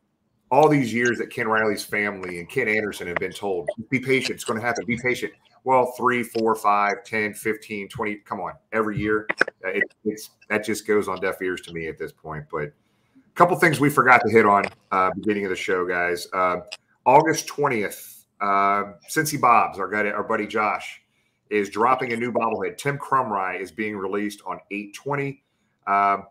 all 0.50 0.70
these 0.70 0.94
years 0.94 1.18
that 1.18 1.32
Ken 1.32 1.50
Riley's 1.50 1.84
family 1.84 2.40
and 2.40 2.48
Ken 2.48 2.70
Anderson 2.70 3.08
have 3.08 3.18
been 3.18 3.34
told, 3.34 3.68
be 3.90 4.00
patient, 4.00 4.36
it's 4.36 4.46
going 4.46 4.58
to 4.58 4.66
happen, 4.66 4.86
be 4.86 4.98
patient 5.04 5.34
well, 5.66 5.94
three, 5.98 6.24
four, 6.24 6.56
five, 6.56 7.04
10, 7.04 7.34
15, 7.34 7.90
20, 7.90 8.16
come 8.16 8.40
on, 8.40 8.54
every 8.72 8.98
year. 8.98 9.28
Uh, 9.66 9.70
it, 9.70 9.84
it's 10.06 10.30
that 10.50 10.64
just 10.64 10.88
goes 10.88 11.10
on 11.10 11.20
deaf 11.20 11.42
ears 11.42 11.60
to 11.62 11.74
me 11.74 11.88
at 11.88 11.98
this 11.98 12.14
point. 12.14 12.46
But 12.50 12.64
a 12.64 13.36
couple 13.36 13.58
things 13.58 13.82
we 13.82 13.90
forgot 13.90 14.22
to 14.26 14.32
hit 14.32 14.46
on 14.46 14.64
uh, 14.94 15.12
beginning 15.14 15.44
of 15.44 15.50
the 15.50 15.58
show, 15.58 15.86
guys. 15.86 16.26
Uh, 16.34 16.62
August 17.06 17.50
20th, 17.50 18.21
uh, 18.42 18.94
Cincy 19.10 19.40
Bob's, 19.40 19.80
our 19.80 19.88
guy, 19.88 20.10
our 20.10 20.24
buddy 20.24 20.48
Josh, 20.48 21.02
is 21.50 21.70
dropping 21.70 22.14
a 22.14 22.18
new 22.18 22.32
bobblehead. 22.32 22.78
Tim 22.78 22.98
Krumrie 22.98 23.60
is 23.60 23.72
being 23.72 23.96
released 23.96 24.42
on 24.46 24.60
820. 24.72 25.44
Um, 25.86 26.26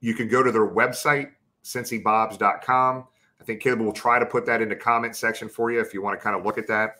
you 0.00 0.14
can 0.14 0.28
go 0.28 0.42
to 0.42 0.50
their 0.50 0.68
website, 0.68 1.30
cincybobs.com. 1.62 3.04
I 3.40 3.44
think 3.44 3.60
Caleb 3.60 3.80
will 3.80 3.92
try 3.92 4.18
to 4.18 4.26
put 4.26 4.46
that 4.46 4.62
in 4.62 4.68
the 4.68 4.76
comment 4.76 5.16
section 5.16 5.48
for 5.48 5.70
you 5.70 5.80
if 5.80 5.92
you 5.92 6.02
want 6.02 6.18
to 6.18 6.22
kind 6.22 6.36
of 6.36 6.44
look 6.44 6.58
at 6.58 6.66
that. 6.68 6.96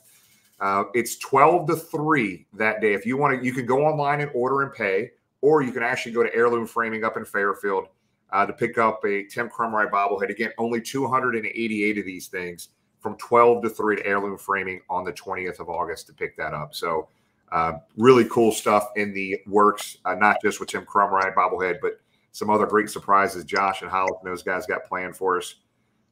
Uh, 0.60 0.84
it's 0.94 1.18
12 1.18 1.66
to 1.68 1.76
3 1.76 2.46
that 2.54 2.80
day. 2.80 2.94
If 2.94 3.06
you 3.06 3.16
want 3.16 3.38
to, 3.38 3.44
you 3.44 3.52
can 3.52 3.66
go 3.66 3.84
online 3.86 4.20
and 4.20 4.30
order 4.34 4.62
and 4.62 4.72
pay, 4.72 5.10
or 5.40 5.62
you 5.62 5.72
can 5.72 5.82
actually 5.82 6.12
go 6.12 6.22
to 6.22 6.34
Heirloom 6.34 6.66
Framing 6.66 7.02
up 7.02 7.16
in 7.16 7.24
Fairfield 7.24 7.88
uh, 8.32 8.46
to 8.46 8.52
pick 8.52 8.78
up 8.78 9.04
a 9.04 9.24
Tim 9.24 9.48
Krumrie 9.48 9.90
bobblehead. 9.90 10.30
Again, 10.30 10.52
only 10.58 10.80
288 10.80 11.98
of 11.98 12.04
these 12.04 12.28
things 12.28 12.68
from 13.04 13.16
12 13.18 13.62
to 13.64 13.68
3 13.68 13.96
to 13.96 14.06
Heirloom 14.06 14.38
Framing 14.38 14.80
on 14.88 15.04
the 15.04 15.12
20th 15.12 15.60
of 15.60 15.68
August 15.68 16.06
to 16.06 16.14
pick 16.14 16.38
that 16.38 16.54
up. 16.54 16.74
So, 16.74 17.06
uh, 17.52 17.74
really 17.98 18.24
cool 18.30 18.50
stuff 18.50 18.88
in 18.96 19.12
the 19.12 19.38
works, 19.46 19.98
uh, 20.06 20.14
not 20.14 20.38
just 20.42 20.58
with 20.58 20.70
Tim 20.70 20.86
Krumrie 20.86 21.34
bobblehead, 21.34 21.80
but 21.82 22.00
some 22.32 22.48
other 22.48 22.64
great 22.64 22.88
surprises 22.88 23.44
Josh 23.44 23.82
and 23.82 23.90
Hollis 23.90 24.14
and 24.22 24.32
those 24.32 24.42
guys 24.42 24.64
got 24.64 24.86
planned 24.86 25.14
for 25.14 25.36
us. 25.36 25.56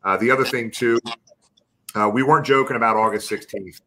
Uh, 0.05 0.19
the 0.19 0.31
other 0.31 0.45
thing, 0.45 0.71
too, 0.71 0.99
uh, 1.95 2.11
we 2.13 2.23
weren't 2.23 2.45
joking 2.45 2.77
about 2.77 2.99
August 2.99 3.31
16th. 3.31 3.81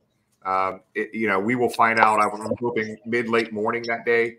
Um, 0.44 0.82
it, 0.96 1.14
you 1.14 1.28
know, 1.28 1.40
we 1.40 1.54
will 1.54 1.70
find 1.70 2.00
out. 2.00 2.20
I'm 2.20 2.56
hoping 2.60 2.98
mid 3.06 3.30
late 3.30 3.54
morning 3.54 3.84
that 3.88 4.04
day 4.04 4.38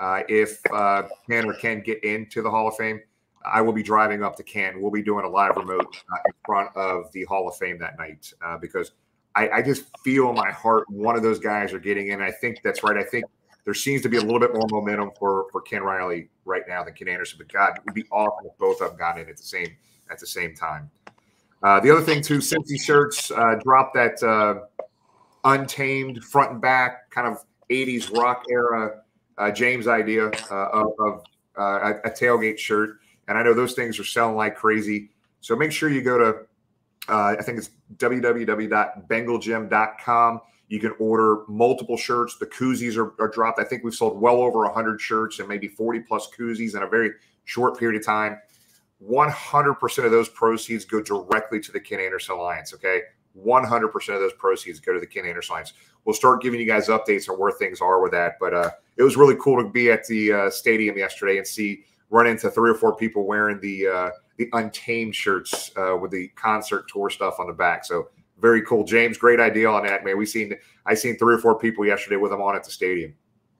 uh, 0.00 0.22
if 0.28 0.60
uh, 0.72 1.04
Ken 1.30 1.44
or 1.44 1.54
Ken 1.54 1.82
get 1.82 2.02
into 2.02 2.42
the 2.42 2.50
Hall 2.50 2.66
of 2.66 2.74
Fame. 2.74 3.00
I 3.44 3.60
will 3.60 3.72
be 3.72 3.82
driving 3.82 4.22
up 4.22 4.36
to 4.36 4.42
Canton. 4.42 4.82
We'll 4.82 4.90
be 4.90 5.02
doing 5.02 5.24
a 5.24 5.28
live 5.28 5.56
remote 5.56 5.96
uh, 6.12 6.18
in 6.26 6.32
front 6.44 6.76
of 6.76 7.10
the 7.12 7.24
Hall 7.24 7.48
of 7.48 7.56
Fame 7.56 7.78
that 7.78 7.98
night 7.98 8.32
uh, 8.44 8.58
because 8.58 8.92
I, 9.34 9.48
I, 9.50 9.62
just 9.62 9.84
feel 10.04 10.30
in 10.30 10.34
my 10.34 10.50
heart 10.50 10.88
one 10.90 11.16
of 11.16 11.22
those 11.22 11.38
guys 11.38 11.72
are 11.72 11.78
getting 11.78 12.08
in. 12.08 12.20
I 12.20 12.30
think 12.30 12.60
that's 12.62 12.82
right. 12.82 12.96
I 12.96 13.04
think 13.04 13.24
there 13.64 13.74
seems 13.74 14.02
to 14.02 14.08
be 14.08 14.16
a 14.16 14.20
little 14.20 14.40
bit 14.40 14.54
more 14.54 14.66
momentum 14.70 15.10
for 15.18 15.46
for 15.52 15.60
Ken 15.60 15.82
Riley 15.82 16.28
right 16.44 16.62
now 16.66 16.82
than 16.82 16.94
Ken 16.94 17.08
Anderson. 17.08 17.38
But 17.38 17.52
God, 17.52 17.76
it 17.76 17.82
would 17.84 17.94
be 17.94 18.06
awesome 18.10 18.46
if 18.46 18.58
both 18.58 18.80
of 18.80 18.90
them 18.90 18.98
got 18.98 19.18
in 19.18 19.28
at 19.28 19.36
the 19.36 19.42
same 19.42 19.76
at 20.10 20.18
the 20.18 20.26
same 20.26 20.54
time. 20.54 20.90
Uh, 21.62 21.80
the 21.80 21.90
other 21.90 22.02
thing 22.02 22.22
too, 22.22 22.38
Cincy 22.38 22.80
shirts 22.80 23.30
uh, 23.30 23.56
dropped 23.62 23.94
that 23.94 24.22
untamed 25.44 26.24
front 26.24 26.52
and 26.52 26.60
back 26.60 27.10
kind 27.10 27.26
of 27.26 27.38
80s 27.70 28.14
rock 28.16 28.44
era 28.50 29.02
uh, 29.38 29.50
James 29.50 29.86
idea 29.86 30.28
uh, 30.50 30.68
of, 30.72 30.86
of 30.98 31.22
uh, 31.56 31.94
a, 32.04 32.10
tailgate 32.10 32.58
shirt. 32.58 32.98
And 33.28 33.38
I 33.38 33.42
know 33.42 33.54
those 33.54 33.74
things 33.74 33.98
are 33.98 34.04
selling 34.04 34.36
like 34.36 34.56
crazy. 34.56 35.10
So 35.40 35.54
make 35.54 35.70
sure 35.70 35.88
you 35.88 36.02
go 36.02 36.18
to, 36.18 36.34
uh, 37.08 37.36
I 37.38 37.42
think 37.42 37.58
it's 37.58 37.70
www.bengalgym.com. 37.96 40.40
You 40.68 40.80
can 40.80 40.94
order 40.98 41.44
multiple 41.48 41.96
shirts. 41.96 42.36
The 42.38 42.46
koozies 42.46 42.96
are, 42.96 43.14
are 43.22 43.28
dropped. 43.28 43.60
I 43.60 43.64
think 43.64 43.84
we've 43.84 43.94
sold 43.94 44.20
well 44.20 44.40
over 44.40 44.60
100 44.60 45.00
shirts 45.00 45.38
and 45.38 45.48
maybe 45.48 45.68
40 45.68 46.00
plus 46.00 46.28
koozies 46.36 46.76
in 46.76 46.82
a 46.82 46.88
very 46.88 47.12
short 47.44 47.78
period 47.78 48.00
of 48.00 48.06
time. 48.06 48.38
100% 49.06 50.04
of 50.04 50.10
those 50.10 50.28
proceeds 50.28 50.84
go 50.84 51.00
directly 51.00 51.60
to 51.60 51.72
the 51.72 51.80
Ken 51.80 52.00
Anderson 52.00 52.34
Alliance. 52.34 52.74
Okay. 52.74 53.02
100% 53.44 54.14
of 54.14 54.20
those 54.20 54.32
proceeds 54.34 54.80
go 54.80 54.92
to 54.92 55.00
the 55.00 55.06
Ken 55.06 55.24
Anderson 55.24 55.52
Alliance. 55.52 55.72
We'll 56.04 56.14
start 56.14 56.42
giving 56.42 56.58
you 56.58 56.66
guys 56.66 56.88
updates 56.88 57.28
on 57.28 57.38
where 57.38 57.52
things 57.52 57.80
are 57.80 58.02
with 58.02 58.12
that. 58.12 58.34
But 58.40 58.54
uh, 58.54 58.70
it 58.96 59.02
was 59.02 59.16
really 59.16 59.36
cool 59.40 59.62
to 59.62 59.68
be 59.68 59.90
at 59.90 60.06
the 60.06 60.32
uh, 60.32 60.50
stadium 60.50 60.98
yesterday 60.98 61.38
and 61.38 61.46
see 61.46 61.84
run 62.10 62.26
into 62.26 62.50
three 62.50 62.70
or 62.70 62.74
four 62.74 62.96
people 62.96 63.26
wearing 63.26 63.60
the 63.60 63.86
uh, 63.86 64.10
the 64.36 64.48
Untamed 64.52 65.14
shirts 65.14 65.70
uh, 65.76 65.96
with 65.96 66.10
the 66.10 66.28
concert 66.28 66.86
tour 66.92 67.10
stuff 67.10 67.38
on 67.38 67.46
the 67.46 67.52
back. 67.52 67.84
So 67.84 68.08
very 68.40 68.62
cool, 68.62 68.84
James. 68.84 69.18
Great 69.18 69.40
idea 69.40 69.68
on 69.68 69.84
that, 69.84 70.04
man. 70.04 70.16
We 70.16 70.26
seen 70.26 70.54
I 70.86 70.94
seen 70.94 71.18
three 71.18 71.34
or 71.34 71.38
four 71.38 71.58
people 71.58 71.84
yesterday 71.84 72.16
with 72.16 72.30
them 72.30 72.40
on 72.40 72.56
at 72.56 72.64
the 72.64 72.70
stadium. 72.70 73.14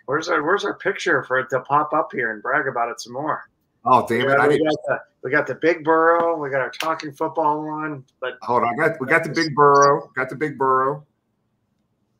Where's 0.07 0.29
our 0.29 0.43
Where's 0.43 0.65
our 0.65 0.75
picture 0.75 1.23
for 1.25 1.39
it 1.39 1.51
to 1.51 1.61
pop 1.61 1.93
up 1.93 2.11
here 2.12 2.33
and 2.33 2.43
brag 2.43 2.69
about 2.69 2.91
it 2.91 3.01
some 3.01 3.12
more? 3.12 3.49
Oh 3.85 4.07
damn 4.07 4.29
it! 4.29 4.49
we, 4.49 4.59
got 4.59 4.75
the, 4.87 4.99
we 5.23 5.31
got 5.31 5.47
the 5.47 5.55
big 5.55 5.85
burrow. 5.85 6.37
We 6.37 6.51
got 6.51 6.61
our 6.61 6.70
talking 6.70 7.12
football 7.12 7.65
one. 7.65 8.05
But 8.20 8.35
hold 8.43 8.62
on, 8.62 8.77
got 8.77 9.01
we 9.01 9.07
got 9.07 9.25
the 9.25 9.31
big 9.31 9.55
burrow. 9.55 10.11
Got 10.15 10.29
the 10.29 10.37
big 10.37 10.59
burrow. 10.59 11.05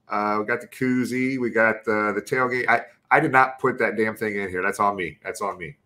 Uh, 0.09 0.39
we 0.41 0.47
got 0.47 0.61
the 0.61 0.67
koozie. 0.67 1.39
We 1.39 1.51
got 1.51 1.85
the 1.85 2.13
the 2.15 2.23
tailgate. 2.23 2.69
I 2.69 2.83
I 3.11 3.21
did 3.21 3.33
not 3.33 3.59
put 3.59 3.79
that 3.79 3.97
damn 3.97 4.17
thing 4.17 4.37
in 4.37 4.49
here. 4.49 4.63
That's 4.63 4.81
on 4.81 4.97
me. 4.97 5.19
That's 5.23 5.41
on 5.41 5.59
me. 5.59 5.77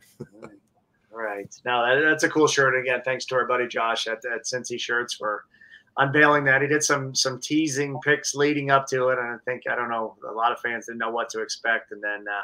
Right. 1.10 1.54
Now 1.64 1.84
that, 1.84 2.00
that's 2.02 2.24
a 2.24 2.28
cool 2.28 2.46
shirt. 2.46 2.78
Again, 2.78 3.00
thanks 3.04 3.24
to 3.26 3.34
our 3.34 3.46
buddy 3.46 3.66
Josh 3.66 4.06
at, 4.06 4.24
at 4.24 4.44
Cincy 4.44 4.78
Shirts 4.78 5.14
for 5.14 5.44
unveiling 5.96 6.44
that. 6.44 6.62
He 6.62 6.68
did 6.68 6.82
some 6.82 7.14
some 7.14 7.40
teasing 7.40 7.98
pics 8.04 8.34
leading 8.34 8.70
up 8.70 8.86
to 8.88 9.08
it, 9.08 9.18
and 9.18 9.28
I 9.28 9.36
think 9.44 9.62
I 9.70 9.74
don't 9.74 9.90
know 9.90 10.16
a 10.28 10.32
lot 10.32 10.52
of 10.52 10.60
fans 10.60 10.86
didn't 10.86 10.98
know 10.98 11.10
what 11.10 11.28
to 11.30 11.40
expect, 11.40 11.92
and 11.92 12.02
then. 12.02 12.24
Uh, 12.28 12.42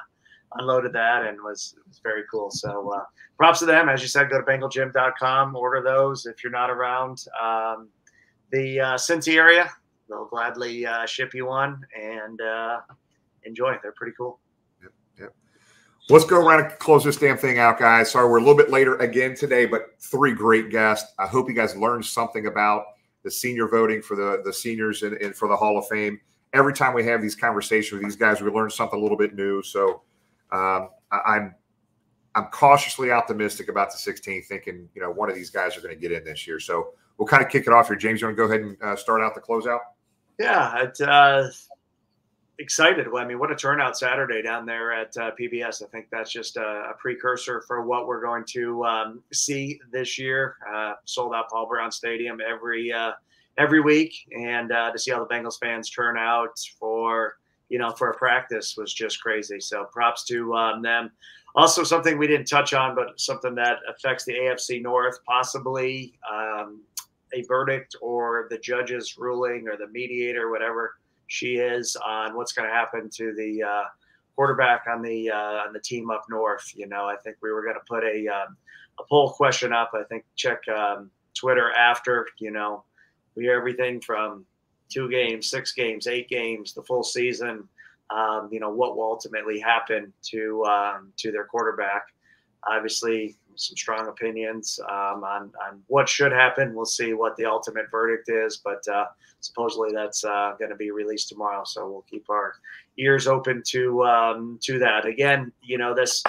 unloaded 0.55 0.93
that 0.93 1.27
and 1.27 1.39
was 1.43 1.75
was 1.87 2.01
very 2.03 2.23
cool. 2.31 2.51
So 2.51 2.93
uh, 2.95 3.05
props 3.37 3.59
to 3.61 3.67
them. 3.67 3.89
As 3.89 4.03
you 4.03 4.09
said, 4.09 4.31
go 4.31 4.41
to 4.41 4.47
bengalgym.com, 4.47 5.57
order 5.57 5.83
those 5.83 6.27
if 6.27 6.43
you're 6.43 6.53
not 6.53 6.71
around 6.71 7.25
um, 7.41 7.89
the 8.51 8.81
uh, 8.81 8.95
Cincy 8.95 9.37
area. 9.37 9.71
They'll 10.09 10.27
gladly 10.27 10.87
uh, 10.87 11.07
ship 11.07 11.35
you 11.35 11.47
one 11.47 11.85
and 11.99 12.41
uh, 12.41 12.81
enjoy. 13.45 13.77
They're 13.83 13.93
pretty 13.93 14.15
cool. 14.17 14.39
Let's 16.11 16.25
go 16.25 16.41
around 16.41 16.65
and 16.65 16.79
close 16.79 17.05
this 17.05 17.19
damn 17.19 17.37
thing 17.37 17.59
out, 17.59 17.79
guys. 17.79 18.11
Sorry, 18.13 18.27
we're 18.29 18.39
a 18.39 18.41
little 18.41 18.57
bit 18.57 18.71
later 18.71 18.97
again 18.97 19.35
today, 19.35 19.67
but 19.67 19.91
three 20.01 20.33
great 20.33 20.71
guests. 20.71 21.13
I 21.19 21.27
hope 21.27 21.51
you 21.51 21.55
guys 21.55 21.77
learned 21.77 22.07
something 22.07 22.47
about 22.47 22.85
the 23.25 23.31
senior 23.31 23.69
voting 23.69 24.01
for 24.01 24.17
the 24.17 24.41
the 24.43 24.53
seniors 24.53 25.03
and, 25.03 25.19
and 25.19 25.35
for 25.35 25.49
the 25.49 25.57
Hall 25.57 25.77
of 25.77 25.87
Fame. 25.87 26.19
Every 26.55 26.73
time 26.73 26.95
we 26.95 27.05
have 27.05 27.21
these 27.21 27.35
conversations 27.35 27.93
with 27.93 28.03
these 28.03 28.17
guys, 28.17 28.41
we 28.41 28.51
learn 28.51 28.71
something 28.71 28.99
a 28.99 29.03
little 29.03 29.19
bit 29.19 29.35
new. 29.35 29.63
So 29.63 30.01
um, 30.51 30.89
I, 31.13 31.21
I'm 31.27 31.55
I'm 32.35 32.47
cautiously 32.47 33.11
optimistic 33.11 33.69
about 33.69 33.91
the 33.91 33.99
16th, 33.99 34.47
thinking 34.47 34.89
you 34.95 35.03
know 35.03 35.11
one 35.11 35.29
of 35.29 35.35
these 35.35 35.51
guys 35.51 35.77
are 35.77 35.83
going 35.83 35.95
to 35.95 36.01
get 36.01 36.13
in 36.13 36.25
this 36.25 36.47
year. 36.47 36.59
So 36.59 36.95
we'll 37.19 37.29
kind 37.29 37.45
of 37.45 37.51
kick 37.51 37.67
it 37.67 37.73
off 37.75 37.89
here. 37.89 37.97
James, 37.97 38.23
you 38.23 38.29
want 38.29 38.37
to 38.39 38.43
go 38.43 38.51
ahead 38.51 38.65
and 38.65 38.77
uh, 38.83 38.97
start 38.97 39.21
out 39.21 39.35
the 39.35 39.43
closeout? 39.43 39.81
Yeah, 40.39 40.85
it, 40.85 40.99
uh, 41.03 41.49
excited. 42.59 43.11
Well, 43.11 43.23
I 43.23 43.27
mean, 43.27 43.39
what 43.39 43.51
a 43.53 43.55
turnout 43.55 43.97
Saturday 43.97 44.43
down 44.43 44.67
there 44.67 44.93
at 44.93 45.17
uh, 45.17 45.31
PBS. 45.39 45.83
I 45.83 45.87
think 45.87 46.09
that's 46.11 46.33
just 46.33 46.57
a, 46.57 46.91
a, 46.91 46.95
precursor 46.99 47.63
for 47.67 47.83
what 47.83 48.07
we're 48.07 48.21
going 48.21 48.45
to 48.49 48.85
um, 48.85 49.23
see 49.33 49.81
this 49.93 50.19
year. 50.19 50.57
Uh, 50.73 50.95
sold 51.05 51.35
out 51.35 51.49
Paul 51.51 51.69
Brown 51.69 51.93
Stadium 51.93 52.41
every 52.41 52.93
uh, 52.93 53.13
every 53.57 53.81
week, 53.81 54.15
and 54.33 54.73
uh, 54.73 54.91
to 54.91 54.99
see 54.99 55.11
how 55.11 55.25
the 55.25 55.33
Bengals 55.33 55.59
fans 55.59 55.91
turn 55.91 56.19
out 56.19 56.59
for 56.79 57.37
you 57.69 57.79
know 57.79 57.93
for 57.93 58.11
a 58.11 58.17
practice 58.17 58.75
was 58.77 58.93
just 58.93 59.21
crazy. 59.21 59.61
So 59.61 59.85
props 59.85 60.25
to 60.25 60.55
um, 60.55 60.83
them. 60.83 61.11
Also, 61.55 61.83
something 61.83 62.19
we 62.19 62.27
didn't 62.27 62.47
touch 62.47 62.75
on, 62.75 62.95
but 62.95 63.19
something 63.19 63.55
that 63.55 63.79
affects 63.89 64.25
the 64.25 64.33
AFC 64.33 64.83
North, 64.83 65.19
possibly 65.25 66.15
um, 66.31 66.81
a 67.33 67.43
verdict 67.43 67.97
or 68.03 68.47
the 68.51 68.59
judge's 68.59 69.17
ruling 69.19 69.67
or 69.69 69.77
the 69.77 69.89
mediator, 69.89 70.51
whatever 70.51 70.95
she 71.29 71.57
is 71.57 71.97
on 71.97 72.35
what's 72.35 72.53
going 72.53 72.69
to 72.69 72.75
happen 72.75 73.09
to 73.15 73.35
the 73.35 73.63
uh, 73.63 73.85
quarterback 74.35 74.85
on 74.89 75.03
the 75.03 75.31
uh, 75.31 75.65
on 75.67 75.73
the 75.73 75.81
team 75.81 76.11
up 76.11 76.25
north. 76.29 76.73
You 76.75 76.89
know, 76.89 77.05
I 77.05 77.17
think 77.17 77.37
we 77.43 77.53
were 77.53 77.63
going 77.63 77.77
to 77.77 77.81
put 77.89 78.03
a 78.03 78.27
um, 78.29 78.57
a 78.99 79.05
poll 79.09 79.31
question 79.31 79.73
up. 79.73 79.93
I 79.95 80.03
think 80.05 80.25
check 80.37 80.67
um, 80.69 81.11
Twitter 81.35 81.71
after. 81.73 82.27
You 82.39 82.51
know, 82.51 82.85
we 83.35 83.45
hear 83.45 83.57
everything 83.57 84.01
from 84.01 84.45
two 84.89 85.09
games, 85.11 85.49
six 85.49 85.73
games, 85.73 86.07
eight 86.07 86.29
games, 86.29 86.73
the 86.73 86.83
full 86.83 87.05
season. 87.05 87.69
Um, 88.11 88.49
you 88.51 88.59
know 88.59 88.71
what 88.71 88.97
will 88.97 89.05
ultimately 89.05 89.61
happen 89.61 90.13
to 90.31 90.65
um, 90.65 91.13
to 91.19 91.31
their 91.31 91.45
quarterback. 91.45 92.07
Obviously, 92.71 93.37
some 93.59 93.77
strong 93.77 94.09
opinions 94.09 94.79
um, 94.89 95.25
on 95.25 95.53
on 95.67 95.83
what 95.89 96.09
should 96.09 96.33
happen. 96.33 96.75
We'll 96.75 96.85
see 96.85 97.13
what 97.13 97.37
the 97.37 97.45
ultimate 97.45 97.91
verdict 97.91 98.29
is, 98.29 98.59
but 98.59 98.87
uh, 98.89 99.07
supposedly 99.41 99.91
that's 99.93 100.25
uh, 100.25 100.55
going 100.59 100.71
to 100.71 100.77
be 100.77 100.91
released 100.91 101.29
tomorrow. 101.29 101.65
So 101.65 101.91
we'll 101.91 102.07
keep 102.09 102.27
our 102.31 102.55
ears 102.99 103.27
open 103.27 103.63
to 103.69 104.05
um, 104.05 104.59
to 104.63 104.79
that. 104.79 105.07
Again, 105.07 105.53
you 105.63 105.79
know 105.79 105.95
this 105.95 106.23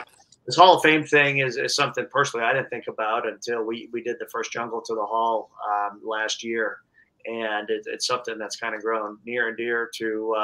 this 0.45 0.55
Hall 0.55 0.75
of 0.75 0.81
Fame 0.81 1.03
thing 1.03 1.39
is, 1.39 1.57
is 1.57 1.75
something 1.75 2.07
personally 2.11 2.45
I 2.45 2.53
didn't 2.53 2.69
think 2.69 2.87
about 2.87 3.27
until 3.27 3.63
we 3.63 3.89
we 3.93 4.01
did 4.01 4.17
the 4.19 4.27
first 4.31 4.51
Jungle 4.51 4.81
to 4.81 4.95
the 4.95 5.05
Hall 5.05 5.51
um, 5.69 6.01
last 6.03 6.43
year, 6.43 6.77
and 7.25 7.69
it, 7.69 7.83
it's 7.85 8.07
something 8.07 8.37
that's 8.37 8.55
kind 8.55 8.73
of 8.73 8.81
grown 8.81 9.19
near 9.25 9.49
and 9.49 9.57
dear 9.57 9.89
to. 9.97 10.35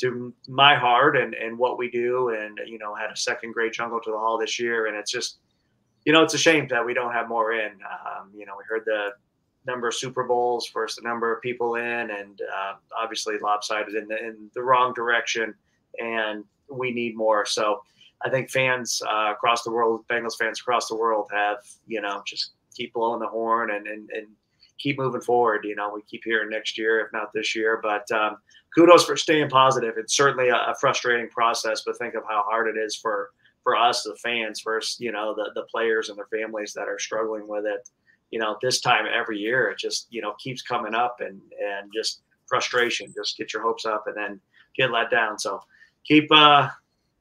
To 0.00 0.34
my 0.48 0.74
heart 0.74 1.16
and, 1.16 1.34
and 1.34 1.56
what 1.56 1.78
we 1.78 1.90
do 1.90 2.30
and 2.30 2.58
you 2.66 2.78
know 2.78 2.94
had 2.94 3.10
a 3.10 3.16
second 3.16 3.52
great 3.52 3.72
jungle 3.72 4.00
to 4.00 4.10
the 4.10 4.18
hall 4.18 4.38
this 4.38 4.58
year 4.58 4.86
and 4.86 4.96
it's 4.96 5.10
just 5.10 5.38
you 6.04 6.12
know, 6.12 6.22
it's 6.22 6.34
a 6.34 6.38
shame 6.38 6.66
that 6.68 6.84
we 6.84 6.94
don't 6.94 7.12
have 7.12 7.28
more 7.28 7.52
in. 7.52 7.72
Um, 7.72 8.30
you 8.34 8.46
know, 8.46 8.54
we 8.58 8.64
heard 8.68 8.82
the 8.84 9.10
number 9.66 9.88
of 9.88 9.94
Super 9.94 10.24
Bowls 10.24 10.68
versus 10.72 10.96
the 10.96 11.08
number 11.08 11.32
of 11.34 11.40
people 11.42 11.76
in, 11.76 12.10
and 12.10 12.40
uh, 12.42 12.74
obviously 13.00 13.36
lopsided 13.40 13.94
in 13.94 14.08
the, 14.08 14.18
in 14.18 14.50
the 14.54 14.62
wrong 14.62 14.92
direction, 14.94 15.54
and 16.00 16.44
we 16.68 16.90
need 16.90 17.16
more. 17.16 17.46
So 17.46 17.82
I 18.24 18.30
think 18.30 18.50
fans 18.50 19.00
uh, 19.08 19.32
across 19.32 19.62
the 19.62 19.70
world, 19.70 20.04
Bengals 20.08 20.36
fans 20.36 20.60
across 20.60 20.88
the 20.88 20.96
world, 20.96 21.28
have 21.32 21.58
you 21.86 22.00
know 22.00 22.22
just 22.26 22.52
keep 22.74 22.94
blowing 22.94 23.20
the 23.20 23.28
horn 23.28 23.70
and 23.70 23.86
and, 23.86 24.10
and 24.10 24.26
keep 24.78 24.98
moving 24.98 25.20
forward. 25.20 25.64
You 25.64 25.76
know, 25.76 25.92
we 25.94 26.02
keep 26.02 26.22
hearing 26.24 26.50
next 26.50 26.76
year, 26.78 27.00
if 27.00 27.12
not 27.12 27.32
this 27.32 27.54
year, 27.54 27.80
but. 27.82 28.10
Um, 28.10 28.36
kudos 28.74 29.04
for 29.04 29.18
staying 29.18 29.50
positive. 29.50 29.98
It's 29.98 30.16
certainly 30.16 30.48
a, 30.48 30.56
a 30.56 30.74
frustrating 30.80 31.28
process, 31.28 31.82
but 31.84 31.98
think 31.98 32.14
of 32.14 32.22
how 32.26 32.42
hard 32.42 32.74
it 32.74 32.80
is 32.80 32.96
for 32.96 33.28
for 33.62 33.76
us, 33.76 34.02
the 34.02 34.16
fans, 34.16 34.60
first, 34.60 35.00
you 35.00 35.12
know, 35.12 35.34
the, 35.34 35.50
the 35.54 35.62
players 35.70 36.08
and 36.08 36.18
their 36.18 36.26
families 36.26 36.72
that 36.72 36.88
are 36.88 36.98
struggling 36.98 37.46
with 37.46 37.64
it, 37.64 37.88
you 38.30 38.38
know, 38.38 38.56
this 38.60 38.80
time 38.80 39.04
every 39.12 39.38
year, 39.38 39.70
it 39.70 39.78
just, 39.78 40.06
you 40.10 40.20
know, 40.20 40.34
keeps 40.38 40.62
coming 40.62 40.94
up 40.94 41.20
and, 41.20 41.40
and 41.62 41.90
just 41.94 42.22
frustration, 42.46 43.12
just 43.14 43.36
get 43.36 43.52
your 43.52 43.62
hopes 43.62 43.86
up 43.86 44.04
and 44.06 44.16
then 44.16 44.40
get 44.76 44.90
let 44.90 45.10
down. 45.10 45.38
So 45.38 45.60
keep, 46.04 46.30
uh, 46.32 46.68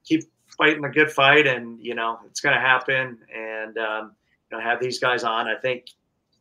keep 0.04 0.24
fighting 0.58 0.84
a 0.86 0.90
good 0.90 1.12
fight 1.12 1.48
and, 1.48 1.80
you 1.80 1.96
know, 1.96 2.20
it's 2.26 2.42
going 2.42 2.56
to 2.56 2.62
happen. 2.62 3.20
And, 3.36 3.78
um, 3.78 4.16
you 4.52 4.58
know, 4.58 4.64
have 4.64 4.80
these 4.80 5.00
guys 5.00 5.24
on, 5.24 5.48
I 5.48 5.56
think, 5.56 5.86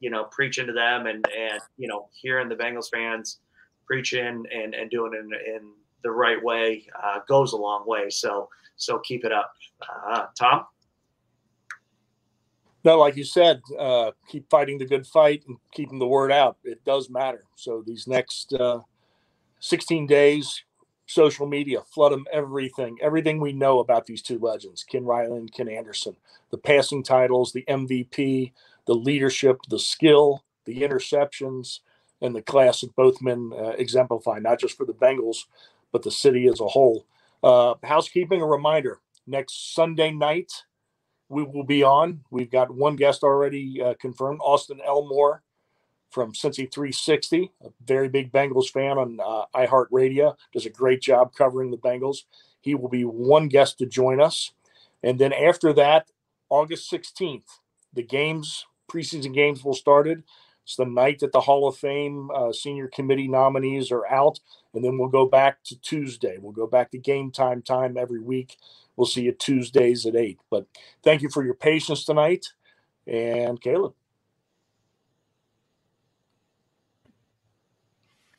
you 0.01 0.11
know, 0.11 0.25
preaching 0.25 0.67
to 0.67 0.73
them 0.73 1.07
and, 1.07 1.25
and, 1.37 1.61
you 1.77 1.87
know, 1.87 2.09
hearing 2.13 2.49
the 2.49 2.57
Bengals 2.57 2.91
fans 2.91 3.39
preaching 3.87 4.45
and, 4.53 4.75
and 4.75 4.91
doing 4.91 5.13
it 5.15 5.19
in, 5.19 5.55
in 5.55 5.71
the 6.03 6.11
right 6.11 6.43
way, 6.43 6.87
uh, 7.03 7.21
goes 7.29 7.53
a 7.53 7.57
long 7.57 7.87
way. 7.87 8.09
So, 8.11 8.49
so 8.77 8.99
keep 8.99 9.25
it 9.25 9.33
up. 9.33 9.53
Uh, 10.09 10.27
Tom? 10.39 10.65
No, 12.83 12.99
like 12.99 13.17
you 13.17 13.25
said, 13.25 13.61
uh, 13.79 14.13
keep 14.27 14.49
fighting 14.49 14.79
the 14.79 14.87
good 14.87 15.07
fight 15.07 15.45
and 15.47 15.59
keeping 15.73 15.99
the 15.99 16.07
word 16.07 16.33
out. 16.33 16.57
It 16.65 16.83
does 16.85 17.11
matter. 17.11 17.45
So 17.55 17.83
these 17.87 18.07
next 18.07 18.55
uh, 18.55 18.81
16 19.61 20.07
days, 20.07 20.65
social 21.07 21.47
media, 21.47 21.83
flood 21.83 22.13
them 22.13 22.25
everything, 22.33 22.97
everything 23.03 23.39
we 23.41 23.53
know 23.53 23.81
about 23.81 24.07
these 24.07 24.23
two 24.23 24.39
legends, 24.39 24.85
Ken 24.85 25.05
Riley 25.05 25.39
and 25.39 25.53
Ken 25.53 25.69
Anderson, 25.69 26.17
the 26.51 26.59
passing 26.59 27.03
titles, 27.03 27.53
the 27.53 27.65
MVP, 27.69 28.53
the 28.87 28.95
leadership, 28.95 29.59
the 29.69 29.79
skill, 29.79 30.45
the 30.65 30.83
interceptions, 30.83 31.81
and 32.21 32.35
the 32.35 32.43
class 32.43 32.81
that 32.81 32.95
both 32.97 33.23
men 33.23 33.53
uh, 33.57 33.71
exemplify, 33.71 34.39
not 34.39 34.61
just 34.61 34.77
for 34.77 34.85
the 34.85 34.95
Bengals, 34.95 35.45
but 35.93 36.03
the 36.03 36.11
city 36.11 36.47
as 36.47 36.61
a 36.61 36.67
whole. 36.67 37.07
Uh, 37.43 37.75
housekeeping, 37.83 38.43
a 38.43 38.47
reminder 38.47 39.01
next 39.27 39.75
Sunday 39.75 40.11
night, 40.11 40.53
we 41.29 41.43
will 41.45 41.65
be 41.65 41.83
on. 41.83 42.21
We've 42.31 42.51
got 42.51 42.75
one 42.75 42.97
guest 42.97 43.23
already 43.23 43.81
uh, 43.81 43.95
confirmed 44.01 44.41
Austin 44.43 44.81
Elmore 44.85 45.43
from 46.11 46.33
Cincy 46.33 46.71
360, 46.71 47.53
a 47.65 47.69
very 47.85 48.09
big 48.09 48.33
Bengals 48.33 48.69
fan 48.69 48.99
on 48.99 49.21
uh, 49.25 49.45
iHeartRadio, 49.55 50.35
does 50.53 50.67
a 50.67 50.71
great 50.71 51.01
job 51.01 51.33
covering 51.35 51.71
the 51.71 51.77
Bengals. 51.77 52.25
He 52.61 52.75
will 52.75 52.89
be 52.89 53.05
one 53.05 53.47
guest 53.47 53.79
to 53.79 53.87
join 53.87 54.21
us. 54.21 54.53
And 55.03 55.19
then 55.19 55.33
after 55.33 55.73
that, 55.75 56.09
August 56.49 56.91
16th, 56.91 57.45
the 57.95 58.03
games, 58.03 58.67
preseason 58.91 59.33
games 59.33 59.65
will 59.65 59.75
started. 59.75 60.23
It's 60.65 60.77
the 60.77 60.85
night 60.85 61.21
that 61.21 61.33
the 61.33 61.41
Hall 61.41 61.67
of 61.67 61.77
Fame 61.77 62.31
uh, 62.35 62.53
senior 62.53 62.89
committee 62.89 63.29
nominees 63.29 63.91
are 63.91 64.07
out 64.07 64.41
and 64.75 64.85
then 64.85 64.99
we'll 64.99 65.09
go 65.09 65.27
back 65.27 65.63
to 65.65 65.81
Tuesday. 65.81 66.39
We'll 66.41 66.53
go 66.53 66.67
back 66.67 66.91
to 66.93 66.99
game 66.99 67.31
time 67.31 67.63
time 67.63 67.97
every 67.97 68.21
week. 68.21 68.57
We'll 68.97 69.07
see 69.07 69.23
you 69.23 69.33
Tuesdays 69.33 70.07
at 70.07 70.17
eight. 70.17 70.39
But 70.51 70.67
thank 71.03 71.23
you 71.23 71.31
for 71.31 71.45
your 71.45 71.55
patience 71.55 72.05
tonight, 72.05 72.47
and 73.07 73.61
Caleb. 73.61 73.95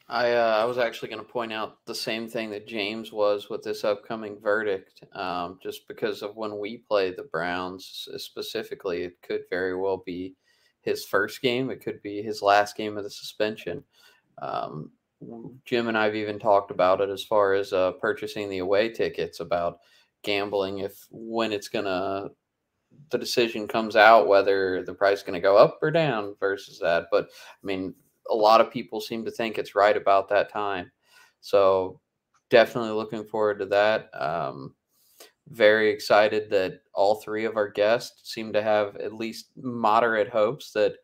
I 0.08 0.34
uh, 0.34 0.58
I 0.62 0.66
was 0.66 0.78
actually 0.78 1.10
going 1.10 1.24
to 1.24 1.32
point 1.32 1.54
out 1.54 1.78
the 1.86 1.96
same 1.96 2.28
thing 2.28 2.50
that 2.52 2.68
James 2.68 3.14
was 3.14 3.50
with 3.50 3.64
this 3.64 3.84
upcoming 3.84 4.38
verdict. 4.40 5.04
Um, 5.14 5.58
just 5.64 5.88
because 5.88 6.22
of 6.22 6.36
when 6.36 6.60
we 6.60 6.80
play 6.80 7.12
the 7.12 7.30
Browns 7.32 8.08
specifically, 8.18 9.04
it 9.04 9.22
could 9.22 9.44
very 9.50 9.76
well 9.76 10.04
be 10.06 10.36
his 10.82 11.06
first 11.06 11.42
game. 11.42 11.70
It 11.70 11.84
could 11.84 12.02
be 12.02 12.22
his 12.22 12.42
last 12.42 12.76
game 12.76 12.98
of 12.98 13.04
the 13.04 13.10
suspension. 13.10 13.84
Um, 14.42 14.92
Jim 15.66 15.88
and 15.88 15.98
I've 15.98 16.16
even 16.16 16.40
talked 16.40 16.72
about 16.72 17.02
it 17.02 17.10
as 17.10 17.24
far 17.24 17.54
as 17.54 17.74
uh, 17.74 17.92
purchasing 17.94 18.50
the 18.50 18.60
away 18.60 18.90
tickets 18.90 19.40
about 19.40 19.80
gambling 20.24 20.80
if 20.80 21.08
when 21.10 21.52
it's 21.52 21.68
gonna 21.68 22.30
the 23.10 23.18
decision 23.18 23.68
comes 23.68 23.96
out 23.96 24.28
whether 24.28 24.84
the 24.84 24.94
price 24.94 25.20
is 25.20 25.24
going 25.24 25.34
to 25.34 25.40
go 25.40 25.58
up 25.58 25.80
or 25.82 25.92
down 25.92 26.36
versus 26.40 26.80
that 26.80 27.08
but 27.12 27.26
i 27.26 27.66
mean 27.66 27.94
a 28.30 28.36
lot 28.36 28.62
of 28.62 28.72
people 28.72 29.02
seem 29.02 29.26
to 29.26 29.32
think 29.32 29.58
it's 29.58 29.76
right 29.76 29.98
about 29.98 30.30
that 30.30 30.52
time 30.52 30.92
so 31.40 32.00
definitely 32.50 32.92
looking 32.92 33.24
forward 33.24 33.58
to 33.60 33.66
that 33.66 34.10
um, 34.14 34.76
very 35.50 35.90
excited 35.90 36.50
that 36.50 36.82
all 36.94 37.16
three 37.16 37.46
of 37.46 37.58
our 37.58 37.70
guests 37.70 38.32
seem 38.34 38.54
to 38.54 38.62
have 38.62 38.96
at 38.98 39.14
least 39.14 39.50
moderate 39.58 40.30
hopes 40.30 40.72
that 40.72 40.96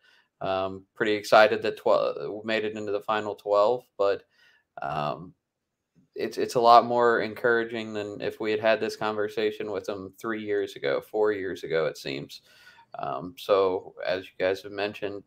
um, 0.41 0.83
pretty 0.95 1.13
excited 1.13 1.61
that 1.61 1.77
12 1.77 2.45
made 2.45 2.63
it 2.63 2.77
into 2.77 2.91
the 2.91 3.01
final 3.01 3.35
12, 3.35 3.83
but 3.97 4.23
um, 4.81 5.33
it's 6.15 6.37
it's 6.37 6.55
a 6.55 6.59
lot 6.59 6.85
more 6.85 7.21
encouraging 7.21 7.93
than 7.93 8.19
if 8.21 8.39
we 8.39 8.51
had 8.51 8.59
had 8.59 8.79
this 8.79 8.95
conversation 8.95 9.71
with 9.71 9.85
them 9.85 10.13
three 10.19 10.43
years 10.43 10.75
ago, 10.75 11.01
four 11.01 11.31
years 11.31 11.63
ago. 11.63 11.85
It 11.85 11.97
seems. 11.97 12.41
Um, 12.99 13.35
so 13.37 13.93
as 14.05 14.23
you 14.25 14.31
guys 14.39 14.61
have 14.63 14.71
mentioned, 14.71 15.23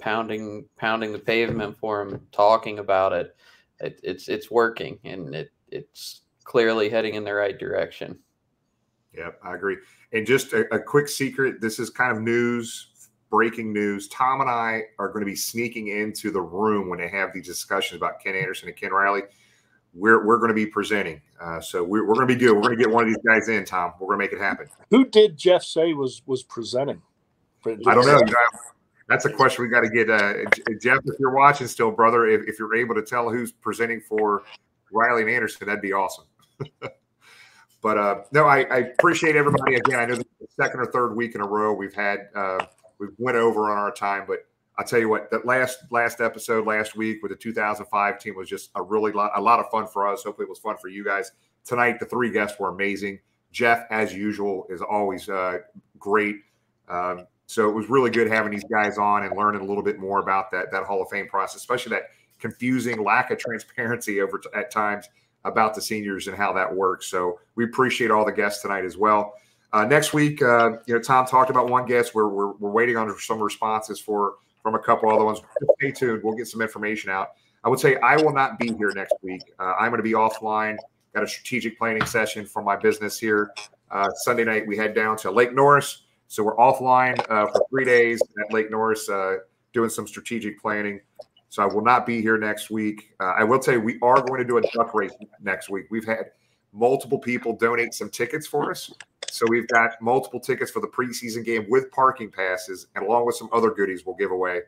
pounding 0.00 0.66
pounding 0.76 1.12
the 1.12 1.18
pavement 1.18 1.76
for 1.78 2.04
them 2.04 2.26
talking 2.32 2.78
about 2.78 3.12
it, 3.12 3.36
it 3.80 4.00
it's 4.02 4.28
it's 4.28 4.50
working 4.50 4.98
and 5.04 5.34
it 5.34 5.52
it's 5.70 6.22
clearly 6.44 6.88
heading 6.88 7.14
in 7.14 7.24
the 7.24 7.34
right 7.34 7.58
direction. 7.58 8.18
Yep, 9.16 9.40
I 9.42 9.54
agree. 9.54 9.76
And 10.12 10.26
just 10.26 10.52
a, 10.52 10.72
a 10.74 10.78
quick 10.78 11.08
secret: 11.08 11.60
this 11.60 11.78
is 11.78 11.90
kind 11.90 12.16
of 12.16 12.22
news 12.22 12.92
breaking 13.32 13.72
news. 13.72 14.08
Tom 14.08 14.42
and 14.42 14.50
I 14.50 14.82
are 14.98 15.08
going 15.08 15.24
to 15.24 15.26
be 15.26 15.34
sneaking 15.34 15.88
into 15.88 16.30
the 16.30 16.40
room 16.40 16.90
when 16.90 17.00
they 17.00 17.08
have 17.08 17.32
these 17.32 17.46
discussions 17.46 17.96
about 17.96 18.20
Ken 18.22 18.36
Anderson 18.36 18.68
and 18.68 18.76
Ken 18.76 18.92
Riley. 18.92 19.22
We're, 19.94 20.24
we're 20.24 20.36
going 20.36 20.50
to 20.50 20.54
be 20.54 20.66
presenting. 20.66 21.20
Uh, 21.40 21.58
so 21.60 21.82
we're, 21.82 22.06
we're 22.06 22.14
going 22.14 22.28
to 22.28 22.34
be 22.34 22.38
good. 22.38 22.54
We're 22.54 22.62
going 22.62 22.76
to 22.76 22.84
get 22.84 22.92
one 22.92 23.04
of 23.04 23.08
these 23.08 23.22
guys 23.26 23.48
in, 23.48 23.64
Tom. 23.64 23.94
We're 23.98 24.08
going 24.08 24.18
to 24.18 24.24
make 24.24 24.32
it 24.32 24.38
happen. 24.38 24.68
Who 24.90 25.06
did 25.06 25.38
Geoff 25.38 25.64
say 25.64 25.94
was 25.94 26.22
was 26.26 26.42
presenting? 26.42 27.00
I 27.66 27.74
don't 27.74 28.06
know. 28.06 28.18
Know, 28.18 28.34
That's 29.08 29.24
a 29.24 29.30
question 29.30 29.64
we 29.64 29.70
got 29.70 29.80
to 29.80 29.90
get. 29.90 30.10
Uh, 30.10 30.44
Geoff, 30.80 31.00
if 31.06 31.18
you're 31.18 31.34
watching 31.34 31.66
still, 31.68 31.90
brother, 31.90 32.26
if, 32.26 32.42
if 32.46 32.58
you're 32.58 32.74
able 32.76 32.94
to 32.94 33.02
tell 33.02 33.30
who's 33.30 33.50
presenting 33.50 34.02
for 34.02 34.42
Riley 34.92 35.22
and 35.22 35.30
Anderson, 35.30 35.66
that'd 35.66 35.80
be 35.80 35.94
awesome. 35.94 36.26
but 37.82 37.98
uh, 37.98 38.22
no, 38.32 38.44
I, 38.44 38.62
I, 38.62 38.76
appreciate 38.78 39.34
everybody. 39.34 39.74
Again, 39.74 39.98
I 39.98 40.06
know 40.06 40.14
the 40.14 40.24
second 40.56 40.80
or 40.80 40.86
third 40.86 41.16
week 41.16 41.34
in 41.34 41.40
a 41.40 41.46
row 41.46 41.72
we've 41.72 41.94
had 41.94 42.28
uh, 42.34 42.64
we 42.98 43.08
went 43.18 43.36
over 43.36 43.70
on 43.70 43.76
our 43.76 43.90
time, 43.90 44.24
but 44.26 44.46
I'll 44.78 44.86
tell 44.86 45.00
you 45.00 45.08
what, 45.08 45.30
that 45.32 45.44
last 45.44 45.80
last 45.90 46.20
episode 46.20 46.66
last 46.66 46.96
week 46.96 47.22
with 47.22 47.32
the 47.32 47.36
2005 47.36 48.18
team 48.18 48.36
was 48.36 48.48
just 48.48 48.70
a 48.76 48.82
really 48.82 49.12
lot, 49.12 49.32
a 49.34 49.40
lot 49.40 49.58
of 49.58 49.68
fun 49.70 49.86
for 49.86 50.06
us. 50.06 50.22
Hopefully, 50.22 50.46
it 50.46 50.48
was 50.48 50.60
fun 50.60 50.76
for 50.80 50.88
you 50.88 51.04
guys 51.04 51.32
tonight. 51.64 51.98
The 51.98 52.06
three 52.06 52.30
guests 52.30 52.58
were 52.58 52.68
amazing. 52.68 53.18
Geoff, 53.50 53.84
as 53.90 54.14
usual, 54.14 54.66
is 54.70 54.80
always 54.80 55.28
uh, 55.28 55.58
great. 55.98 56.36
Um, 56.88 57.26
so 57.46 57.68
it 57.68 57.72
was 57.72 57.90
really 57.90 58.10
good 58.10 58.28
having 58.28 58.50
these 58.50 58.64
guys 58.64 58.96
on 58.96 59.24
and 59.24 59.36
learning 59.36 59.60
a 59.60 59.64
little 59.64 59.82
bit 59.82 59.98
more 59.98 60.20
about 60.20 60.50
that 60.52 60.70
that 60.70 60.84
Hall 60.84 61.02
of 61.02 61.10
Fame 61.10 61.28
process, 61.28 61.56
especially 61.56 61.90
that 61.90 62.04
confusing 62.38 63.02
lack 63.02 63.30
of 63.30 63.38
transparency 63.38 64.20
over 64.20 64.38
t- 64.38 64.48
at 64.54 64.70
times 64.70 65.08
about 65.44 65.74
the 65.74 65.80
seniors 65.80 66.28
and 66.28 66.36
how 66.36 66.52
that 66.52 66.72
works. 66.72 67.06
So 67.06 67.40
we 67.56 67.64
appreciate 67.64 68.10
all 68.10 68.24
the 68.24 68.32
guests 68.32 68.62
tonight 68.62 68.84
as 68.84 68.96
well. 68.96 69.34
Uh, 69.72 69.84
next 69.84 70.12
week, 70.12 70.42
uh, 70.42 70.72
you 70.86 70.94
know, 70.94 71.00
Tom 71.00 71.26
talked 71.26 71.50
about 71.50 71.68
one 71.68 71.86
guest. 71.86 72.14
We're, 72.14 72.28
we're, 72.28 72.52
we're 72.52 72.70
waiting 72.70 72.96
on 72.96 73.16
some 73.18 73.40
responses 73.40 73.98
for 74.00 74.34
from 74.62 74.74
a 74.74 74.78
couple 74.78 75.12
other 75.12 75.24
ones. 75.24 75.40
Stay 75.78 75.90
tuned. 75.90 76.22
We'll 76.22 76.36
get 76.36 76.46
some 76.46 76.62
information 76.62 77.10
out. 77.10 77.30
I 77.64 77.68
would 77.68 77.80
say 77.80 77.96
I 77.96 78.16
will 78.16 78.32
not 78.32 78.58
be 78.58 78.72
here 78.74 78.92
next 78.94 79.14
week. 79.22 79.42
Uh, 79.58 79.74
I'm 79.78 79.90
going 79.90 79.98
to 79.98 80.02
be 80.02 80.12
offline. 80.12 80.76
Got 81.14 81.24
a 81.24 81.28
strategic 81.28 81.78
planning 81.78 82.04
session 82.04 82.46
for 82.46 82.62
my 82.62 82.76
business 82.76 83.18
here. 83.18 83.52
Uh, 83.90 84.10
Sunday 84.14 84.44
night, 84.44 84.66
we 84.66 84.76
head 84.76 84.94
down 84.94 85.16
to 85.18 85.30
Lake 85.30 85.54
Norris. 85.54 86.04
So 86.28 86.42
we're 86.42 86.56
offline 86.56 87.18
uh, 87.30 87.46
for 87.48 87.66
three 87.70 87.84
days 87.84 88.20
at 88.42 88.52
Lake 88.52 88.70
Norris 88.70 89.08
uh, 89.08 89.36
doing 89.72 89.90
some 89.90 90.06
strategic 90.06 90.60
planning. 90.60 91.00
So 91.52 91.62
I 91.62 91.66
will 91.66 91.82
not 91.82 92.06
be 92.06 92.22
here 92.22 92.38
next 92.38 92.70
week. 92.70 93.12
Uh, 93.20 93.34
I 93.36 93.44
will 93.44 93.58
tell 93.58 93.74
you, 93.74 93.80
we 93.82 93.98
are 94.00 94.22
going 94.22 94.38
to 94.38 94.44
do 94.44 94.56
a 94.56 94.62
duck 94.72 94.94
race 94.94 95.12
next 95.42 95.68
week. 95.68 95.84
We've 95.90 96.06
had 96.06 96.30
multiple 96.72 97.18
people 97.18 97.54
donate 97.54 97.92
some 97.92 98.08
tickets 98.08 98.46
for 98.46 98.70
us. 98.70 98.90
So 99.30 99.44
we've 99.50 99.68
got 99.68 100.00
multiple 100.00 100.40
tickets 100.40 100.70
for 100.70 100.80
the 100.80 100.86
preseason 100.86 101.44
game 101.44 101.66
with 101.68 101.90
parking 101.90 102.30
passes, 102.30 102.86
and 102.96 103.04
along 103.04 103.26
with 103.26 103.36
some 103.36 103.50
other 103.52 103.70
goodies 103.70 104.06
we'll 104.06 104.16
give 104.16 104.30
away 104.30 104.60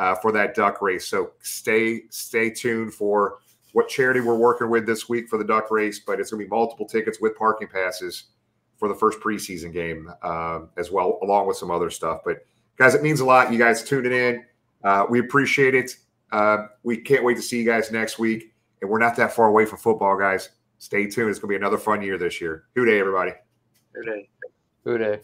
uh, 0.00 0.16
for 0.16 0.32
that 0.32 0.56
duck 0.56 0.82
race. 0.82 1.06
So 1.06 1.30
stay 1.42 2.00
stay 2.10 2.50
tuned 2.50 2.92
for 2.92 3.38
what 3.72 3.88
charity 3.88 4.18
we're 4.18 4.34
working 4.34 4.68
with 4.68 4.84
this 4.84 5.08
week 5.08 5.28
for 5.28 5.38
the 5.38 5.44
duck 5.44 5.70
race. 5.70 6.00
But 6.00 6.18
it's 6.18 6.32
going 6.32 6.40
to 6.40 6.46
be 6.46 6.50
multiple 6.50 6.86
tickets 6.88 7.20
with 7.20 7.36
parking 7.36 7.68
passes 7.68 8.24
for 8.78 8.88
the 8.88 8.96
first 8.96 9.20
preseason 9.20 9.72
game 9.72 10.10
um, 10.24 10.70
as 10.76 10.90
well, 10.90 11.20
along 11.22 11.46
with 11.46 11.56
some 11.56 11.70
other 11.70 11.88
stuff. 11.88 12.22
But 12.24 12.38
guys, 12.76 12.96
it 12.96 13.02
means 13.04 13.20
a 13.20 13.24
lot. 13.24 13.52
You 13.52 13.60
guys 13.60 13.84
tuning 13.84 14.10
in. 14.10 14.44
Uh, 14.82 15.06
we 15.08 15.20
appreciate 15.20 15.76
it. 15.76 15.98
Uh, 16.32 16.66
we 16.82 16.96
can't 16.96 17.22
wait 17.22 17.36
to 17.36 17.42
see 17.42 17.58
you 17.58 17.64
guys 17.64 17.92
next 17.92 18.18
week. 18.18 18.54
And 18.80 18.90
we're 18.90 18.98
not 18.98 19.14
that 19.16 19.32
far 19.32 19.46
away 19.46 19.64
from 19.66 19.78
football, 19.78 20.18
guys. 20.18 20.48
Stay 20.78 21.06
tuned. 21.06 21.30
It's 21.30 21.38
going 21.38 21.48
to 21.48 21.52
be 21.52 21.56
another 21.56 21.78
fun 21.78 22.02
year 22.02 22.18
this 22.18 22.40
year. 22.40 22.64
Who 22.74 22.84
Dey, 22.84 22.98
everybody. 22.98 23.32
Good 23.94 24.06
day. 24.06 24.28
Good 24.84 24.98
day. 24.98 25.20